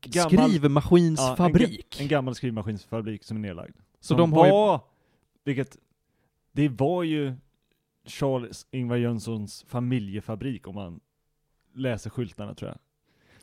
Gammal- 0.00 0.48
skrivmaskinsfabrik. 0.50 1.86
Ja, 1.98 1.98
en, 1.98 1.98
ga- 1.98 2.02
en 2.02 2.08
gammal 2.08 2.34
skrivmaskinsfabrik 2.34 3.24
som 3.24 3.36
är 3.36 3.40
nedlagd. 3.40 3.76
så 4.00 4.06
som 4.06 4.16
de 4.16 4.32
har 4.32 4.46
ju, 4.46 4.52
var, 4.52 4.80
vilket, 5.44 5.76
det 6.52 6.68
var 6.68 7.02
ju 7.02 7.34
Charles 8.06 8.66
Ingvar 8.70 8.96
Jönssons 8.96 9.64
familjefabrik 9.68 10.66
om 10.68 10.74
man 10.74 11.00
läser 11.74 12.10
skyltarna 12.10 12.54
tror 12.54 12.70
jag. 12.70 12.78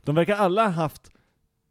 De 0.03 0.15
verkar 0.15 0.36
alla 0.36 0.63
ha 0.63 0.70
haft 0.72 1.12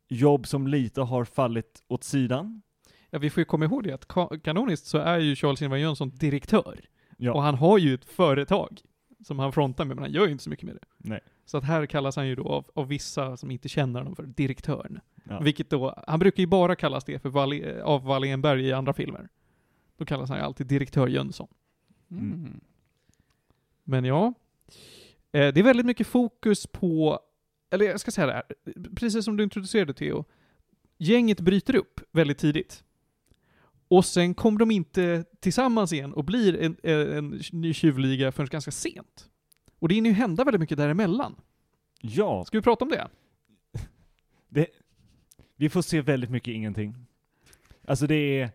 jobb 0.09 0.47
som 0.47 0.67
lite 0.67 1.01
har 1.01 1.25
fallit 1.25 1.83
åt 1.89 2.05
sidan. 2.05 2.63
ja 3.11 3.19
vi 3.19 3.31
får 3.31 3.41
ju 3.41 3.45
komma 3.45 3.65
ihåg 3.65 3.85
det 3.85 3.93
att 3.93 4.07
ka- 4.07 4.41
kanoniskt 4.41 4.87
så 4.87 4.99
är 4.99 5.19
ju 5.19 5.37
Charles 5.37 5.63
Ingvar 5.63 5.77
Jönsson 5.77 6.11
direktör. 6.11 6.81
Ja. 7.17 7.33
Och 7.33 7.43
han 7.43 7.55
har 7.55 7.79
ju 7.79 7.95
ett 7.95 8.05
företag 8.05 8.81
som 9.25 9.39
han 9.39 9.53
frontar 9.53 9.85
med, 9.85 9.97
men 9.97 10.05
han 10.05 10.13
gör 10.13 10.27
ju 10.27 10.33
inte 10.33 10.45
så 10.45 10.51
mycket 10.51 10.67
med 10.67 10.75
det. 10.75 10.87
Nej. 10.97 11.21
Så 11.45 11.59
att 11.59 11.65
här 11.65 11.87
kallas 11.87 12.17
han 12.17 12.29
ju 12.29 12.35
då 12.35 12.49
av, 12.49 12.71
av 12.75 12.89
vissa 12.89 13.37
som 13.37 13.51
inte 13.51 13.69
känner 13.69 14.01
honom 14.01 14.17
för 14.17 14.23
direktören. 14.23 15.01
Ja. 15.25 15.41
Vilket 15.41 15.71
då, 15.71 16.03
han 16.07 16.19
brukar 16.19 16.41
ju 16.41 16.47
bara 16.47 16.77
kallas 16.77 17.05
det 17.05 17.19
för 17.19 17.29
Walle, 17.29 17.83
av 17.83 18.03
Wallenberg 18.03 18.67
i 18.67 18.73
andra 18.73 18.93
filmer. 18.93 19.29
Då 19.97 20.05
kallas 20.05 20.29
han 20.31 20.39
ju 20.39 20.45
alltid 20.45 20.67
direktör 20.67 21.09
Jönsson. 21.09 21.49
Mm. 22.11 22.33
Mm. 22.35 22.61
Men 23.85 24.05
ja, 24.05 24.35
eh, 25.33 25.53
det 25.53 25.57
är 25.61 25.63
väldigt 25.63 25.87
mycket 25.87 26.07
fokus 26.07 26.67
på, 26.67 27.21
eller 27.71 27.87
jag 27.87 28.01
ska 28.01 28.11
säga 28.11 28.27
det 28.27 28.33
här, 28.33 28.45
precis 28.95 29.25
som 29.25 29.37
du 29.37 29.45
introducerade 29.45 29.95
Theo, 29.95 30.25
gänget 30.99 31.41
bryter 31.41 31.77
upp 31.77 32.01
väldigt 32.13 32.39
tidigt. 32.39 32.85
Och 33.89 34.05
sen 34.05 34.35
kommer 34.35 34.59
de 34.59 34.71
inte 34.71 35.25
tillsammans 35.41 35.93
igen 35.93 36.13
och 36.13 36.25
blir 36.25 36.61
en, 36.61 36.77
en, 36.83 37.13
en 37.13 37.41
ny 37.53 37.75
tjuvliga 37.75 38.33
förrän 38.33 38.49
ganska 38.49 38.71
sent. 38.71 39.31
Och 39.79 39.89
det 39.89 39.95
hinner 39.95 40.11
ju 40.11 40.17
hända 40.17 40.45
väldigt 40.45 40.61
mycket 40.61 40.79
däremellan. 40.79 41.35
ja, 42.01 42.45
Ska 42.45 42.59
vi 42.59 42.63
prata 42.63 42.85
om 42.85 42.91
det? 42.91 43.09
det, 44.49 44.67
vi 45.57 45.69
får 45.69 45.83
se 45.83 46.01
väldigt 46.01 46.31
mycket 46.31 46.55
ingenting. 46.55 46.95
Alltså 47.87 48.07
det 48.07 48.15
är, 48.15 48.51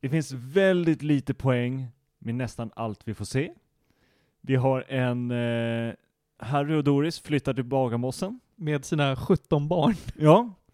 det 0.00 0.08
finns 0.08 0.32
väldigt 0.32 1.02
lite 1.02 1.34
poäng 1.34 1.86
med 2.18 2.34
nästan 2.34 2.70
allt 2.76 3.08
vi 3.08 3.14
får 3.14 3.24
se. 3.24 3.52
Vi 4.40 4.56
har 4.56 4.84
en, 4.88 5.30
eh, 5.30 5.94
Harry 6.38 6.74
och 6.74 6.84
Doris 6.84 7.20
flyttar 7.20 7.54
till 7.54 7.64
Bagarmossen. 7.64 8.40
Med 8.56 8.84
sina 8.84 9.16
17 9.16 9.68
barn. 9.68 9.94
Ja. 10.16 10.54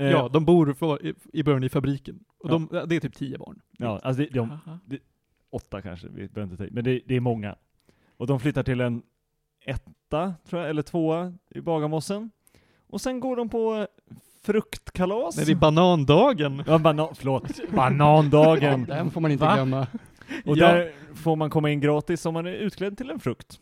Eh, 0.00 0.10
Ja, 0.10 0.28
de 0.28 0.44
bor 0.44 0.72
för, 0.72 1.06
i, 1.06 1.14
i 1.32 1.42
början 1.42 1.64
i 1.64 1.68
fabriken. 1.68 2.24
Och 2.38 2.50
Ja. 2.50 2.52
de, 2.52 2.88
det 2.88 2.96
är 2.96 3.00
typ 3.00 3.14
10 3.14 3.38
barn. 3.38 3.60
ja 3.78 4.00
alltså 4.02 4.22
det, 4.22 4.28
de, 4.30 4.50
Aha. 4.50 4.78
åtta 5.50 5.82
kanske, 5.82 6.08
vi 6.08 6.28
behöver 6.28 6.52
inte 6.52 6.64
ta 6.64 6.70
men 6.74 6.84
det, 6.84 7.00
det 7.06 7.16
är 7.16 7.20
många. 7.20 7.56
Och 8.16 8.26
de 8.26 8.40
flyttar 8.40 8.62
till 8.62 8.80
en 8.80 9.02
etta, 9.64 10.34
tror 10.48 10.62
jag, 10.62 10.70
eller 10.70 10.82
tvåa 10.82 11.32
i 11.50 11.60
Bagarmossen. 11.60 12.30
Och 12.88 13.00
sen 13.00 13.20
går 13.20 13.36
de 13.36 13.48
på 13.48 13.86
fruktkalas. 14.42 15.36
Nej, 15.36 15.46
det 15.46 15.52
är 15.52 15.56
banandagen. 15.56 16.62
Ja, 16.66 16.78
banan, 16.78 17.14
förlåt. 17.14 17.60
Banandagen. 17.74 18.84
Den 18.88 19.10
får 19.10 19.20
man 19.20 19.30
inte 19.30 19.44
Va? 19.44 19.54
glömma. 19.54 19.86
Och 20.46 20.56
Ja. 20.56 20.72
där 20.72 20.92
får 21.14 21.36
man 21.36 21.50
komma 21.50 21.70
in 21.70 21.80
gratis 21.80 22.26
om 22.26 22.34
man 22.34 22.46
är 22.46 22.52
utklädd 22.52 22.96
till 22.98 23.10
en 23.10 23.20
frukt. 23.20 23.60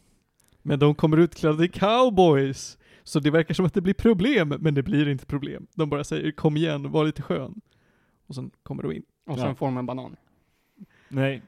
Men 0.67 0.79
de 0.79 0.95
kommer 0.95 1.17
utklädda 1.17 1.59
till 1.59 1.71
cowboys. 1.71 2.79
Så 3.03 3.21
det 3.21 3.31
verkar 3.31 3.55
som 3.55 3.67
att 3.67 3.75
det 3.75 3.81
blir 3.81 3.95
problem, 3.95 4.49
men 4.61 4.75
det 4.75 4.83
blir 4.83 5.09
inte 5.09 5.27
problem. 5.27 5.67
De 5.75 5.91
bara 5.91 6.05
säger 6.05 6.31
kom 6.33 6.57
igen, 6.57 6.91
var 6.91 7.05
lite 7.05 7.23
skön. 7.23 7.61
Och 8.27 8.35
sen 8.35 8.51
kommer 8.63 8.83
de 8.83 8.93
in. 8.93 9.03
Och 9.27 9.39
sen 9.39 9.49
Ja. 9.49 9.55
får 9.55 9.67
de 9.67 9.77
en 9.77 9.87
banan. 9.87 10.17
Nej. 11.09 11.43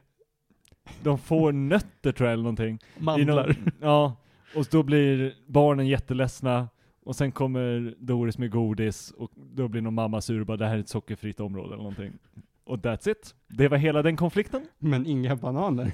De 1.03 1.17
får 1.17 1.51
nötter 1.51 2.11
tror 2.11 2.27
jag 2.27 2.33
eller 2.33 2.43
någonting. 2.43 2.79
Mandlar. 2.97 3.47
någon- 3.47 3.71
ja. 3.81 4.15
Och 4.55 4.65
då 4.71 4.83
blir 4.83 5.33
barnen 5.47 5.87
jätteledsna. 5.87 6.69
Och 7.03 7.15
sen 7.15 7.31
kommer 7.31 7.95
Doris 7.99 8.37
med 8.37 8.51
godis 8.51 9.11
och 9.11 9.31
då 9.35 9.67
blir 9.67 9.81
någon 9.81 9.93
mamma 9.93 10.21
sur 10.21 10.39
och 10.39 10.45
bara 10.45 10.57
det 10.57 10.65
här 10.67 10.75
är 10.75 10.79
ett 10.79 10.89
sockerfritt 10.89 11.39
område 11.39 11.67
eller 11.67 11.77
någonting. 11.83 12.13
Och 12.63 12.77
that's 12.77 13.09
it. 13.11 13.35
Det 13.47 13.67
var 13.67 13.77
hela 13.77 14.01
den 14.01 14.17
konflikten. 14.17 14.65
Men 14.77 15.05
inga 15.05 15.35
bananer. 15.35 15.91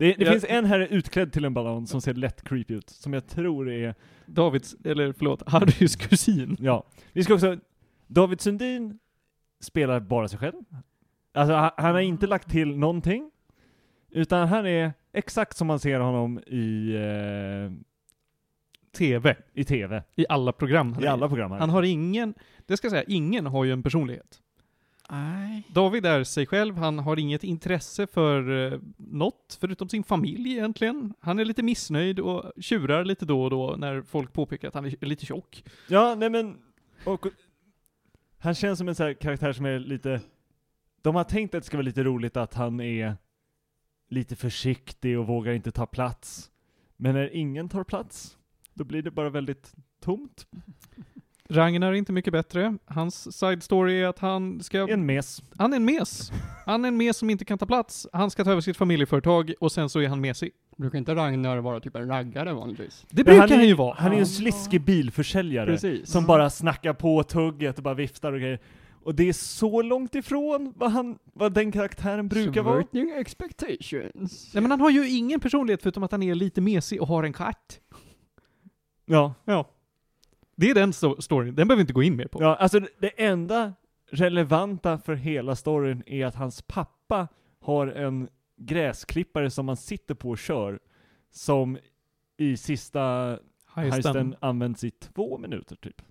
Det, 0.00 0.12
det 0.14 0.24
Jag- 0.24 0.32
finns 0.32 0.44
en 0.48 0.64
här 0.64 0.80
utklädd 0.80 1.32
till 1.32 1.44
en 1.44 1.54
banan 1.54 1.86
som 1.86 2.00
ser 2.00 2.14
lätt 2.14 2.42
creepy 2.48 2.74
ut, 2.74 2.90
som 2.90 3.12
jag 3.12 3.26
tror 3.26 3.70
är 3.70 3.94
Davids, 4.26 4.76
eller 4.84 5.12
förlåt, 5.12 5.42
Harrys 5.48 5.96
kusin. 5.96 6.56
Ja, 6.60 6.84
vi 7.12 7.24
ska 7.24 7.34
också, 7.34 7.56
David 8.06 8.40
Sundin 8.40 8.98
spelar 9.60 10.00
bara 10.00 10.28
sig 10.28 10.38
själv. 10.38 10.54
Alltså 11.34 11.54
han, 11.54 11.70
han 11.76 11.94
har 11.94 12.00
inte 12.00 12.26
lagt 12.26 12.50
till 12.50 12.76
någonting, 12.76 13.30
utan 14.10 14.48
han 14.48 14.66
är 14.66 14.92
exakt 15.12 15.56
som 15.56 15.66
man 15.66 15.78
ser 15.78 16.00
honom 16.00 16.38
i, 16.46 16.94
eh, 16.94 17.72
TV. 18.98 19.36
i 19.54 19.64
TV, 19.64 20.02
I 20.16 20.26
alla 20.28 20.52
program. 20.52 20.96
i 21.02 21.06
alla 21.06 21.28
program. 21.28 21.50
här. 21.50 21.58
Han 21.58 21.70
har 21.70 21.82
ingen, 21.82 22.34
det 22.66 22.76
ska 22.76 22.84
jag 22.86 22.92
säga, 22.92 23.04
ingen 23.08 23.46
har 23.46 23.64
ju 23.64 23.72
en 23.72 23.82
personlighet. 23.82 24.40
Nej. 25.10 25.62
David 25.68 26.06
är 26.06 26.24
sig 26.24 26.46
själv, 26.46 26.76
han 26.76 26.98
har 26.98 27.18
inget 27.18 27.44
intresse 27.44 28.06
för 28.06 28.72
eh, 28.72 28.80
något 28.96 29.58
förutom 29.60 29.88
sin 29.88 30.04
familj 30.04 30.52
egentligen. 30.52 31.14
Han 31.20 31.38
är 31.38 31.44
lite 31.44 31.62
missnöjd 31.62 32.20
och 32.20 32.52
tjurar 32.60 33.04
lite 33.04 33.24
då 33.24 33.42
och 33.42 33.50
då 33.50 33.76
när 33.78 34.02
folk 34.02 34.32
påpekar 34.32 34.68
att 34.68 34.74
han 34.74 34.84
är 34.84 35.06
lite 35.06 35.26
tjock. 35.26 35.64
Ja, 35.88 36.14
nej 36.14 36.30
men, 36.30 36.58
och, 37.04 37.26
han 38.38 38.54
känns 38.54 38.78
som 38.78 38.88
en 38.88 38.94
sån 38.94 39.06
här 39.06 39.14
karaktär 39.14 39.52
som 39.52 39.66
är 39.66 39.78
lite, 39.78 40.20
de 41.02 41.14
har 41.14 41.24
tänkt 41.24 41.54
att 41.54 41.62
det 41.62 41.66
ska 41.66 41.76
vara 41.76 41.84
lite 41.84 42.04
roligt 42.04 42.36
att 42.36 42.54
han 42.54 42.80
är 42.80 43.16
lite 44.08 44.36
försiktig 44.36 45.18
och 45.18 45.26
vågar 45.26 45.52
inte 45.52 45.70
ta 45.70 45.86
plats. 45.86 46.50
Men 46.96 47.14
när 47.14 47.36
ingen 47.36 47.68
tar 47.68 47.84
plats, 47.84 48.38
då 48.74 48.84
blir 48.84 49.02
det 49.02 49.10
bara 49.10 49.30
väldigt 49.30 49.74
tomt. 50.00 50.46
Ragnar 51.50 51.88
är 51.88 51.94
inte 51.94 52.12
mycket 52.12 52.32
bättre. 52.32 52.76
Hans 52.86 53.36
side 53.38 53.62
story 53.62 54.02
är 54.02 54.06
att 54.06 54.18
han 54.18 54.60
ska... 54.60 54.88
En 54.88 55.06
mes. 55.06 55.42
Han 55.56 55.72
är 55.72 55.76
en 55.76 55.84
mes. 55.84 56.32
Han 56.66 56.84
är 56.84 56.88
en 56.88 56.96
mes 56.96 57.16
som 57.16 57.30
inte 57.30 57.44
kan 57.44 57.58
ta 57.58 57.66
plats. 57.66 58.06
Han 58.12 58.30
ska 58.30 58.44
ta 58.44 58.50
över 58.50 58.60
sitt 58.60 58.76
familjeföretag 58.76 59.52
och 59.60 59.72
sen 59.72 59.88
så 59.88 60.00
är 60.00 60.08
han 60.08 60.20
mesig. 60.20 60.52
Brukar 60.76 60.98
inte 60.98 61.14
Ragnar 61.14 61.58
vara 61.58 61.80
typ 61.80 61.96
en 61.96 62.08
raggare 62.08 62.52
vanligtvis? 62.52 63.06
Det 63.10 63.24
brukar 63.24 63.40
han, 63.40 63.52
är, 63.52 63.56
han 63.56 63.66
ju 63.66 63.74
vara. 63.74 63.94
Han 63.98 64.10
är 64.12 64.16
ju 64.16 64.20
en 64.20 64.26
sliskig 64.26 64.84
bilförsäljare. 64.84 65.66
Precis. 65.66 66.10
Som 66.10 66.26
bara 66.26 66.50
snackar 66.50 66.92
på 66.92 67.22
tugget 67.22 67.76
och 67.78 67.84
bara 67.84 67.94
viftar 67.94 68.32
och 68.32 68.40
grejer. 68.40 68.60
Och 69.02 69.14
det 69.14 69.28
är 69.28 69.32
så 69.32 69.82
långt 69.82 70.14
ifrån 70.14 70.72
vad, 70.76 70.90
han, 70.90 71.18
vad 71.32 71.52
den 71.52 71.72
karaktären 71.72 72.28
brukar 72.28 72.62
vara. 72.62 72.82
Subverting 72.82 73.10
expectations. 73.18 74.50
Nej 74.54 74.62
men 74.62 74.70
han 74.70 74.80
har 74.80 74.90
ju 74.90 75.08
ingen 75.08 75.40
personlighet 75.40 75.82
förutom 75.82 76.02
att 76.02 76.12
han 76.12 76.22
är 76.22 76.34
lite 76.34 76.60
mesig 76.60 77.00
och 77.00 77.08
har 77.08 77.22
en 77.22 77.32
katt. 77.32 77.80
Ja. 79.06 79.34
Ja. 79.44 79.70
Det 80.60 80.70
är 80.70 80.74
den 80.74 80.90
sto- 80.92 81.20
storyn, 81.20 81.54
den 81.54 81.68
behöver 81.68 81.76
vi 81.76 81.80
inte 81.80 81.92
gå 81.92 82.02
in 82.02 82.16
mer 82.16 82.26
på. 82.26 82.42
Ja, 82.42 82.54
alltså 82.56 82.80
det- 82.98 83.24
enda 83.24 83.72
relevanta 84.10 84.98
för 84.98 85.14
hela 85.14 85.56
storyn 85.56 86.02
är 86.06 86.26
att 86.26 86.34
hans 86.34 86.62
pappa 86.62 87.28
har 87.60 87.86
en 87.86 88.28
gräsklippare 88.56 89.50
som 89.50 89.66
man 89.66 89.76
sitter 89.76 90.14
på 90.14 90.30
och 90.30 90.38
kör, 90.38 90.78
som 91.30 91.78
i 92.36 92.56
sista 92.56 93.38
heisten 93.74 94.34
används 94.40 94.84
i 94.84 94.90
två 94.90 95.38
minuter 95.38 95.76
typ. 95.76 96.02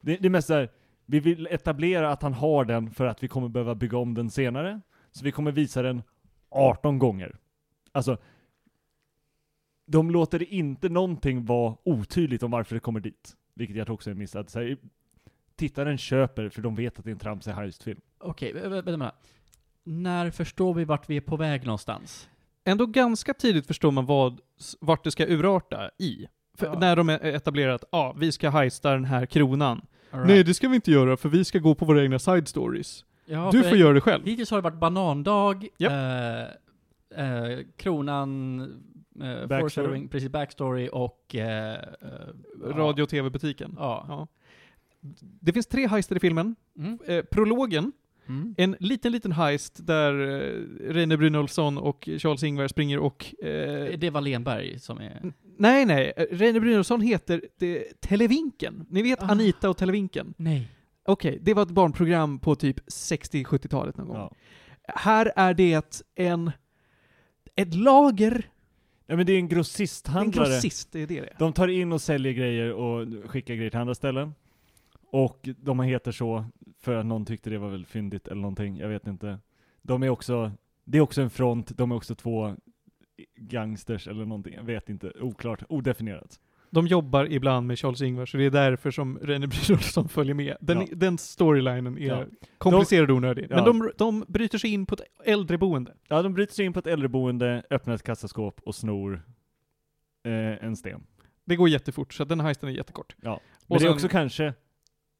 Det, 0.00 0.16
det 0.16 0.28
är 0.28 0.30
mest 0.30 0.48
såhär, 0.48 0.68
vi 1.06 1.20
vill 1.20 1.46
etablera 1.50 2.10
att 2.12 2.22
han 2.22 2.32
har 2.34 2.64
den 2.64 2.90
för 2.90 3.06
att 3.06 3.22
vi 3.22 3.28
kommer 3.28 3.48
behöva 3.48 3.74
bygga 3.74 3.98
om 3.98 4.14
den 4.14 4.30
senare, 4.30 4.80
så 5.10 5.24
vi 5.24 5.32
kommer 5.32 5.52
visa 5.52 5.82
den 5.82 6.02
18 6.50 6.98
gånger. 6.98 7.36
Alltså, 7.92 8.18
de 9.86 10.10
låter 10.10 10.52
inte 10.52 10.88
någonting 10.88 11.44
vara 11.44 11.76
otydligt 11.84 12.42
om 12.42 12.50
varför 12.50 12.74
det 12.76 12.80
kommer 12.80 13.00
dit. 13.00 13.36
Vilket 13.54 13.76
jag 13.76 13.86
tror 13.86 13.94
också 13.94 14.10
är 14.10 14.12
en 14.12 14.18
miss. 14.18 14.36
Att 14.36 14.50
så 14.50 14.58
här, 14.60 14.76
tittaren 15.56 15.98
köper 15.98 16.48
för 16.48 16.62
de 16.62 16.74
vet 16.74 16.98
att 16.98 17.04
det 17.04 17.10
är 17.10 17.12
en 17.12 17.18
tramsig 17.18 17.50
heistfilm. 17.52 18.00
Okej, 18.18 18.52
vä- 18.54 18.62
vä- 18.64 18.70
vänta 18.70 18.96
med. 18.96 19.12
När 19.84 20.30
förstår 20.30 20.74
vi 20.74 20.84
vart 20.84 21.10
vi 21.10 21.16
är 21.16 21.20
på 21.20 21.36
väg 21.36 21.64
någonstans? 21.66 22.28
Ändå 22.64 22.86
ganska 22.86 23.34
tidigt 23.34 23.66
förstår 23.66 23.90
man 23.90 24.06
vad, 24.06 24.40
vart 24.80 25.04
det 25.04 25.10
ska 25.10 25.26
urarta 25.26 25.90
i. 25.98 26.26
För 26.54 26.66
Ja. 26.66 26.78
När 26.78 26.96
de 26.96 27.08
är 27.08 27.24
etablerar 27.24 27.72
att 27.74 27.84
ah, 27.90 28.12
vi 28.12 28.32
ska 28.32 28.50
heista 28.50 28.92
den 28.92 29.04
här 29.04 29.26
kronan. 29.26 29.80
Right. 30.10 30.26
Nej, 30.26 30.44
det 30.44 30.54
ska 30.54 30.68
vi 30.68 30.74
inte 30.74 30.90
göra 30.90 31.16
för 31.16 31.28
vi 31.28 31.44
ska 31.44 31.58
gå 31.58 31.74
på 31.74 31.84
våra 31.84 32.02
egna 32.02 32.18
side 32.18 32.48
stories. 32.48 33.04
Ja, 33.26 33.48
du 33.52 33.62
får 33.62 33.76
göra 33.76 33.92
det 33.92 34.00
själv. 34.00 34.24
Hittills 34.26 34.50
har 34.50 34.58
det 34.58 34.62
varit 34.62 34.78
banandag, 34.80 35.66
Japp. 35.78 35.92
eh, 35.92 37.24
eh, 37.24 37.58
kronan, 37.76 38.60
eh, 39.22 39.48
foreshadowing, 39.60 40.08
precis 40.08 40.28
backstory 40.28 40.88
och 40.92 41.34
eh, 41.34 41.72
eh, 41.74 41.78
Radio 42.64 43.02
och 43.02 43.08
tv-butiken. 43.08 43.74
Ja. 43.78 44.04
Ja. 44.08 44.28
Det 45.40 45.52
finns 45.52 45.66
tre 45.66 45.86
heister 45.88 46.16
i 46.16 46.20
filmen. 46.20 46.56
Mm. 46.78 46.98
Eh, 47.06 47.22
prologen, 47.24 47.92
Mm. 48.28 48.54
en 48.58 48.76
liten, 48.80 49.12
liten 49.12 49.32
heist 49.32 49.86
där 49.86 50.12
eh, 50.20 50.92
Reine 50.92 51.16
Brynolfsson 51.16 51.78
och 51.78 52.08
Charles 52.18 52.42
Ingvar 52.42 52.68
springer 52.68 52.98
och... 52.98 53.34
Eh, 53.44 53.98
Det 53.98 54.10
var 54.10 54.20
Lenberg 54.20 54.78
som 54.78 54.98
är... 54.98 55.32
nej, 55.58 55.86
nej. 55.86 56.12
Reine 56.30 56.60
Brynolfsson 56.60 57.00
heter 57.00 57.42
det, 57.58 58.00
Televinken. 58.00 58.86
Ni 58.90 59.02
vet 59.02 59.22
Ah. 59.22 59.26
Anita 59.26 59.70
och 59.70 59.76
Televinken? 59.76 60.34
Nej. 60.36 60.68
Okej, 61.04 61.38
det 61.42 61.54
var 61.54 61.62
ett 61.62 61.70
barnprogram 61.70 62.38
på 62.38 62.54
typ 62.54 62.80
60-70-talet 62.88 63.96
någon 63.96 64.06
gång. 64.08 64.16
Ja. 64.16 64.32
Här 64.94 65.32
är 65.36 65.54
det 65.54 66.02
en... 66.14 66.50
Ett 67.56 67.74
lager. 67.74 68.48
Ja 69.06 69.16
men 69.16 69.26
det 69.26 69.32
är 69.32 69.36
en 69.38 69.44
En 69.44 69.48
grossisthandlare. 69.48 70.48
grossist, 70.48 70.92
det 70.92 71.00
är 71.02 71.06
det. 71.06 71.32
De 71.38 71.52
tar 71.52 71.68
in 71.68 71.92
och 71.92 72.00
säljer 72.02 72.32
grejer 72.32 72.72
och 72.72 73.08
skickar 73.30 73.54
grejer 73.54 73.70
till 73.70 73.80
andra 73.80 73.94
ställen. 73.94 74.34
Och 75.10 75.48
de 75.56 75.80
heter 75.80 76.12
så 76.12 76.44
för 76.80 76.94
att 76.94 77.06
någon 77.06 77.24
tyckte 77.26 77.50
det 77.50 77.58
var 77.58 77.68
väl 77.70 77.86
fyndigt 77.86 78.28
eller 78.28 78.40
någonting, 78.40 78.76
jag 78.76 78.88
vet 78.88 79.06
inte. 79.06 79.38
De 79.82 80.02
är 80.02 80.08
också, 80.08 80.52
det 80.84 80.98
är 80.98 81.02
också 81.02 81.22
en 81.22 81.30
front, 81.30 81.76
de 81.78 81.90
är 81.92 81.96
också 81.96 82.14
två 82.14 82.56
gangsters 83.36 84.08
eller 84.08 84.24
någonting, 84.24 84.54
jag 84.54 84.62
vet 84.62 84.88
inte, 84.88 85.12
oklart, 85.20 85.62
odefinierat. 85.68 86.40
De 86.70 86.86
jobbar 86.86 87.32
ibland 87.32 87.66
med 87.66 87.78
Charles 87.78 88.02
Ingvar, 88.02 88.26
så 88.26 88.36
det 88.36 88.44
är 88.44 88.50
därför 88.50 88.90
som 88.90 89.18
Reine 89.18 89.46
Brynolfsson 89.46 90.08
följer 90.08 90.34
med. 90.34 90.56
Den, 90.60 90.80
Ja. 90.80 90.86
den 90.92 91.18
storylinen 91.18 91.98
är 91.98 92.06
Ja. 92.06 92.24
komplicerad 92.58 93.10
och 93.10 93.16
onödig. 93.16 93.46
Ja. 93.50 93.56
Men 93.56 93.64
de, 93.64 93.92
de 93.98 94.24
bryter 94.28 94.58
sig 94.58 94.70
in 94.72 94.86
på 94.86 94.94
ett 94.94 95.00
äldreboende. 95.24 95.94
Ja, 96.08 96.22
de 96.22 96.34
bryter 96.34 96.54
sig 96.54 96.64
in 96.64 96.72
på 96.72 96.78
ett 96.78 96.86
äldreboende, 96.86 97.62
öppnar 97.70 97.94
ett 97.94 98.02
kassaskåp 98.02 98.60
och 98.60 98.74
snor 98.74 99.22
eh, 100.24 100.64
en 100.64 100.76
sten. 100.76 101.06
Det 101.44 101.56
går 101.56 101.68
jättefort, 101.68 102.14
så 102.14 102.24
den 102.24 102.40
heisten 102.40 102.68
är 102.68 102.72
jättekort. 102.72 103.16
Ja. 103.22 103.34
Och 103.34 103.40
Men 103.68 103.78
det 103.78 103.84
är 103.84 103.90
också 103.92 104.08
kanske 104.08 104.54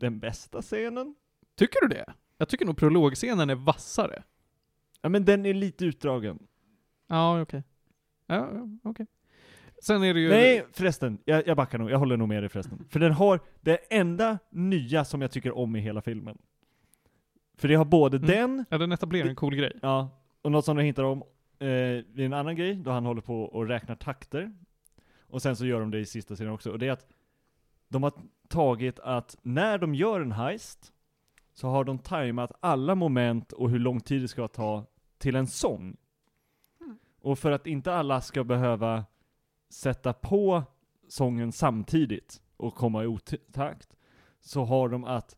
den 0.00 0.18
bästa 0.18 0.62
scenen. 0.62 1.14
Tycker 1.58 1.80
du 1.80 1.88
det? 1.88 2.12
Jag 2.38 2.48
tycker 2.48 2.66
nog 2.66 2.76
prologscenen 2.76 3.50
är 3.50 3.54
vassare. 3.54 4.22
Ja 5.02 5.08
men 5.08 5.24
den 5.24 5.46
är 5.46 5.54
lite 5.54 5.84
utdragen. 5.84 6.38
Ja, 7.08 7.40
okej. 7.42 7.62
Ja, 8.26 8.34
ja, 8.54 8.68
okej. 8.82 9.06
Sen 9.86 10.02
är 10.04 10.14
det 10.14 10.20
ju... 10.20 10.28
Nej 10.28 10.66
förresten, 10.72 11.18
jag, 11.24 11.46
jag 11.46 11.56
backar 11.56 11.78
nog, 11.78 11.90
jag 11.90 11.98
håller 11.98 12.16
nog 12.16 12.28
med 12.28 12.42
dig 12.42 12.48
förresten. 12.48 12.84
För 12.88 13.00
den 13.00 13.12
har 13.12 13.40
det 13.60 13.76
enda 13.90 14.38
nya 14.50 15.04
som 15.04 15.22
jag 15.22 15.30
tycker 15.30 15.56
om 15.58 15.76
i 15.76 15.80
hela 15.80 16.00
filmen. 16.02 16.38
För 17.58 17.68
det 17.68 17.74
har 17.74 17.84
både 17.84 18.16
Mm. 18.16 18.28
den, 18.28 18.64
Ja, 18.70 18.78
den 18.78 18.92
etablerar 18.92 19.28
en 19.28 19.36
cool 19.36 19.54
grej. 19.54 19.78
ja, 19.82 20.08
och 20.42 20.52
något 20.52 20.64
som 20.64 20.76
de 20.76 20.82
hintar 20.82 21.04
om 21.04 21.22
eh, 21.58 21.68
vid 22.14 22.20
en 22.26 22.32
annan 22.32 22.56
grej, 22.56 22.74
då 22.74 22.90
han 22.90 23.06
håller 23.06 23.20
på 23.20 23.42
och 23.42 23.68
räknar 23.68 23.94
takter. 23.96 24.52
Och 25.20 25.42
sen 25.42 25.56
så 25.56 25.66
gör 25.66 25.80
de 25.80 25.90
det 25.90 25.98
i 25.98 26.06
sista 26.06 26.34
scenen 26.34 26.52
också, 26.52 26.70
och 26.70 26.78
det 26.78 26.88
är 26.88 26.92
att 26.92 27.06
de 27.88 28.02
har 28.02 28.12
tagit 28.48 29.00
att 29.00 29.36
när 29.42 29.78
de 29.78 29.94
gör 29.94 30.20
en 30.20 30.32
heist, 30.32 30.92
så 31.54 31.68
har 31.68 31.84
de 31.84 31.98
tajmat 31.98 32.52
alla 32.60 32.94
moment 32.94 33.52
och 33.52 33.70
hur 33.70 33.78
lång 33.78 34.00
tid 34.00 34.22
det 34.22 34.28
ska 34.28 34.48
ta 34.48 34.84
till 35.18 35.36
en 35.36 35.46
sång. 35.46 35.96
Och 37.20 37.38
för 37.38 37.50
att 37.52 37.66
inte 37.66 37.94
alla 37.94 38.20
ska 38.20 38.44
behöva 38.44 39.04
sätta 39.76 40.12
på 40.12 40.64
sången 41.08 41.52
samtidigt 41.52 42.42
och 42.56 42.74
komma 42.74 43.04
i 43.04 43.06
otakt, 43.06 43.96
så 44.40 44.64
har 44.64 44.88
de 44.88 45.04
att 45.04 45.36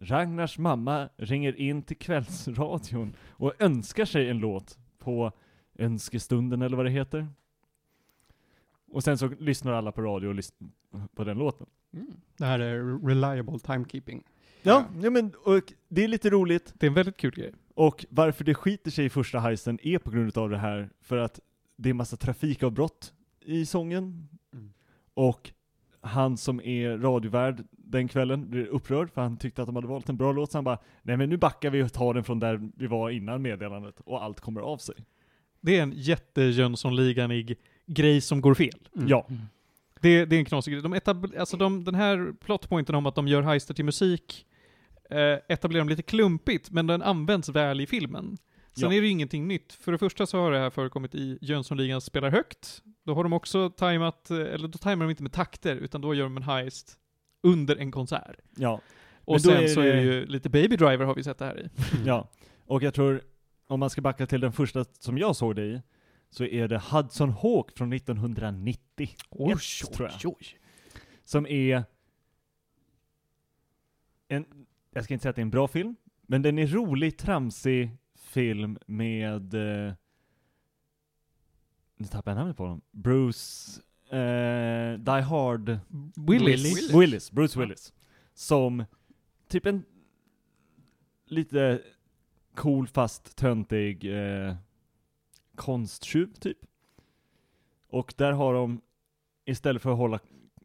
Ragnars 0.00 0.58
mamma 0.58 1.08
ringer 1.16 1.60
in 1.60 1.82
till 1.82 1.96
kvällsradion 1.96 3.16
och 3.28 3.52
önskar 3.58 4.04
sig 4.04 4.28
en 4.30 4.38
låt 4.38 4.78
på 4.98 5.32
önskestunden 5.78 6.62
eller 6.62 6.76
vad 6.76 6.86
det 6.86 6.90
heter. 6.90 7.28
Och 8.92 9.04
sen 9.04 9.18
så 9.18 9.28
lyssnar 9.28 9.72
alla 9.72 9.92
på 9.92 10.02
radio 10.02 10.28
och 10.28 10.34
lyssnar 10.34 10.68
på 11.14 11.24
den 11.24 11.38
låten. 11.38 11.66
Mm. 11.92 12.12
Det 12.36 12.44
här 12.44 12.58
är 12.58 13.06
reliable 13.06 13.58
timekeeping. 13.58 14.24
Ja, 14.62 14.84
ja 15.02 15.10
men 15.10 15.32
och 15.44 15.72
det 15.88 16.04
är 16.04 16.08
lite 16.08 16.30
roligt. 16.30 16.74
Det 16.74 16.86
är 16.86 16.88
en 16.88 16.94
väldigt 16.94 17.16
kul 17.16 17.34
grej. 17.34 17.52
Och 17.74 18.06
varför 18.10 18.44
det 18.44 18.54
skiter 18.54 18.90
sig 18.90 19.04
i 19.04 19.10
första 19.10 19.38
heisten 19.38 19.78
är 19.82 19.98
på 19.98 20.10
grund 20.10 20.38
av 20.38 20.50
det 20.50 20.58
här, 20.58 20.90
för 21.00 21.16
att 21.16 21.40
det 21.76 21.90
är 21.90 21.94
massa 21.94 22.16
trafikavbrott 22.16 23.14
i 23.44 23.66
sången. 23.66 24.28
Mm. 24.52 24.72
Och 25.14 25.50
han 26.00 26.36
som 26.36 26.60
är 26.60 26.98
radiovärd 26.98 27.64
den 27.70 28.08
kvällen 28.08 28.50
blir 28.50 28.66
upprörd 28.66 29.10
för 29.10 29.20
han 29.20 29.36
tyckte 29.36 29.62
att 29.62 29.68
de 29.68 29.76
hade 29.76 29.88
valt 29.88 30.08
en 30.08 30.16
bra 30.16 30.32
låt, 30.32 30.52
så 30.52 30.58
han 30.58 30.64
bara 30.64 30.78
Nej 31.02 31.16
men 31.16 31.28
nu 31.28 31.36
backar 31.36 31.70
vi 31.70 31.82
och 31.82 31.92
tar 31.92 32.14
den 32.14 32.24
från 32.24 32.40
där 32.40 32.70
vi 32.76 32.86
var 32.86 33.10
innan 33.10 33.42
meddelandet, 33.42 34.00
och 34.00 34.24
allt 34.24 34.40
kommer 34.40 34.60
av 34.60 34.78
sig. 34.78 34.94
Det 35.60 35.78
är 35.78 35.82
en 35.82 35.92
jätte-Jönssonliganig 35.96 37.58
grej 37.86 38.20
som 38.20 38.40
går 38.40 38.54
fel. 38.54 38.88
Mm. 38.96 39.08
Ja. 39.08 39.26
Det, 40.00 40.24
det 40.24 40.36
är 40.36 40.38
en 40.38 40.44
knasig 40.44 40.72
grej. 40.72 40.82
De 40.82 41.00
alltså 41.38 41.56
de, 41.56 41.84
den 41.84 41.94
här 41.94 42.32
plotpointen 42.40 42.94
om 42.94 43.06
att 43.06 43.14
de 43.14 43.28
gör 43.28 43.42
heister 43.42 43.74
till 43.74 43.84
musik 43.84 44.46
eh, 45.10 45.38
etablerar 45.48 45.84
de 45.84 45.88
lite 45.88 46.02
klumpigt, 46.02 46.70
men 46.70 46.86
den 46.86 47.02
används 47.02 47.48
väl 47.48 47.80
i 47.80 47.86
filmen. 47.86 48.38
Sen 48.80 48.90
Ja. 48.90 48.96
är 48.96 49.00
det 49.00 49.06
ju 49.06 49.12
ingenting 49.12 49.48
nytt. 49.48 49.72
För 49.72 49.92
det 49.92 49.98
första 49.98 50.26
så 50.26 50.38
har 50.40 50.52
det 50.52 50.58
här 50.58 50.70
förekommit 50.70 51.14
i 51.14 51.38
Jönssonligan 51.40 52.00
spelar 52.00 52.30
högt. 52.30 52.82
Då 53.04 53.14
har 53.14 53.22
de 53.22 53.32
också 53.32 53.70
tajmat, 53.70 54.30
eh, 54.30 54.36
eller 54.38 54.68
då 54.68 54.78
tajmar 54.78 55.04
de 55.04 55.10
inte 55.10 55.22
med 55.22 55.32
takter, 55.32 55.76
utan 55.76 56.00
då 56.00 56.14
gör 56.14 56.24
de 56.24 56.36
en 56.36 56.42
heist 56.42 56.98
under 57.42 57.76
en 57.76 57.90
konsert. 57.90 58.36
Ja. 58.56 58.80
Och 59.24 59.32
Men 59.34 59.40
sen 59.40 59.52
är 59.64 59.68
så 59.68 59.80
det- 59.80 59.92
är 59.92 59.96
det 59.96 60.02
ju 60.02 60.26
lite 60.26 60.48
Baby 60.50 60.76
Driver 60.76 61.04
har 61.04 61.14
vi 61.14 61.22
sett 61.24 61.38
det 61.38 61.44
här 61.44 61.60
i. 61.60 61.68
Ja. 62.06 62.28
Och 62.66 62.82
jag 62.82 62.94
tror, 62.94 63.20
om 63.66 63.80
man 63.80 63.90
ska 63.90 64.00
backa 64.00 64.26
till 64.26 64.40
den 64.40 64.52
första 64.52 64.84
som 64.84 65.18
jag 65.18 65.36
såg 65.36 65.56
det 65.56 65.64
i, 65.64 65.82
så 66.30 66.44
är 66.44 66.68
det 66.68 66.78
Hudson 66.90 67.30
Hawk 67.30 67.78
från 67.78 67.92
1990. 67.92 69.08
Oj, 69.30 69.52
Ett, 69.52 69.92
tror 69.92 70.08
jag. 70.22 70.32
oj. 70.36 70.46
Som 71.24 71.46
är 71.46 71.84
en, 74.28 74.46
jag 74.92 75.04
ska 75.04 75.14
inte 75.14 75.22
säga 75.22 75.30
att 75.30 75.36
det 75.36 75.40
är 75.40 75.42
en 75.42 75.50
bra 75.50 75.68
film, 75.68 75.96
Men 76.30 76.42
den 76.42 76.58
är 76.58 76.66
rolig, 76.66 77.18
tramsig 77.18 77.90
film 78.28 78.78
med... 78.86 79.54
Eh, 79.54 79.94
nu 81.96 82.06
tappade 82.06 82.30
jag 82.30 82.36
namnet 82.36 82.56
på 82.56 82.62
honom. 82.62 82.80
Bruce... 82.90 83.80
Eh, 84.10 84.98
Die 84.98 85.22
Hard... 85.22 85.78
Willis. 86.16 86.64
Willis. 86.64 86.94
Willis. 86.94 87.30
Bruce 87.30 87.60
Willis. 87.60 87.92
Som 88.34 88.84
typ 89.48 89.66
en 89.66 89.84
lite 91.26 91.82
cool 92.54 92.86
fast 92.86 93.36
töntig 93.36 94.04
eh, 94.04 94.54
konsttjuv 95.54 96.32
typ. 96.32 96.58
Och 97.88 98.14
där 98.16 98.32
har 98.32 98.54
de, 98.54 98.80
istället 99.44 99.82
för 99.82 99.90
att 99.90 99.98
hålla 99.98 100.18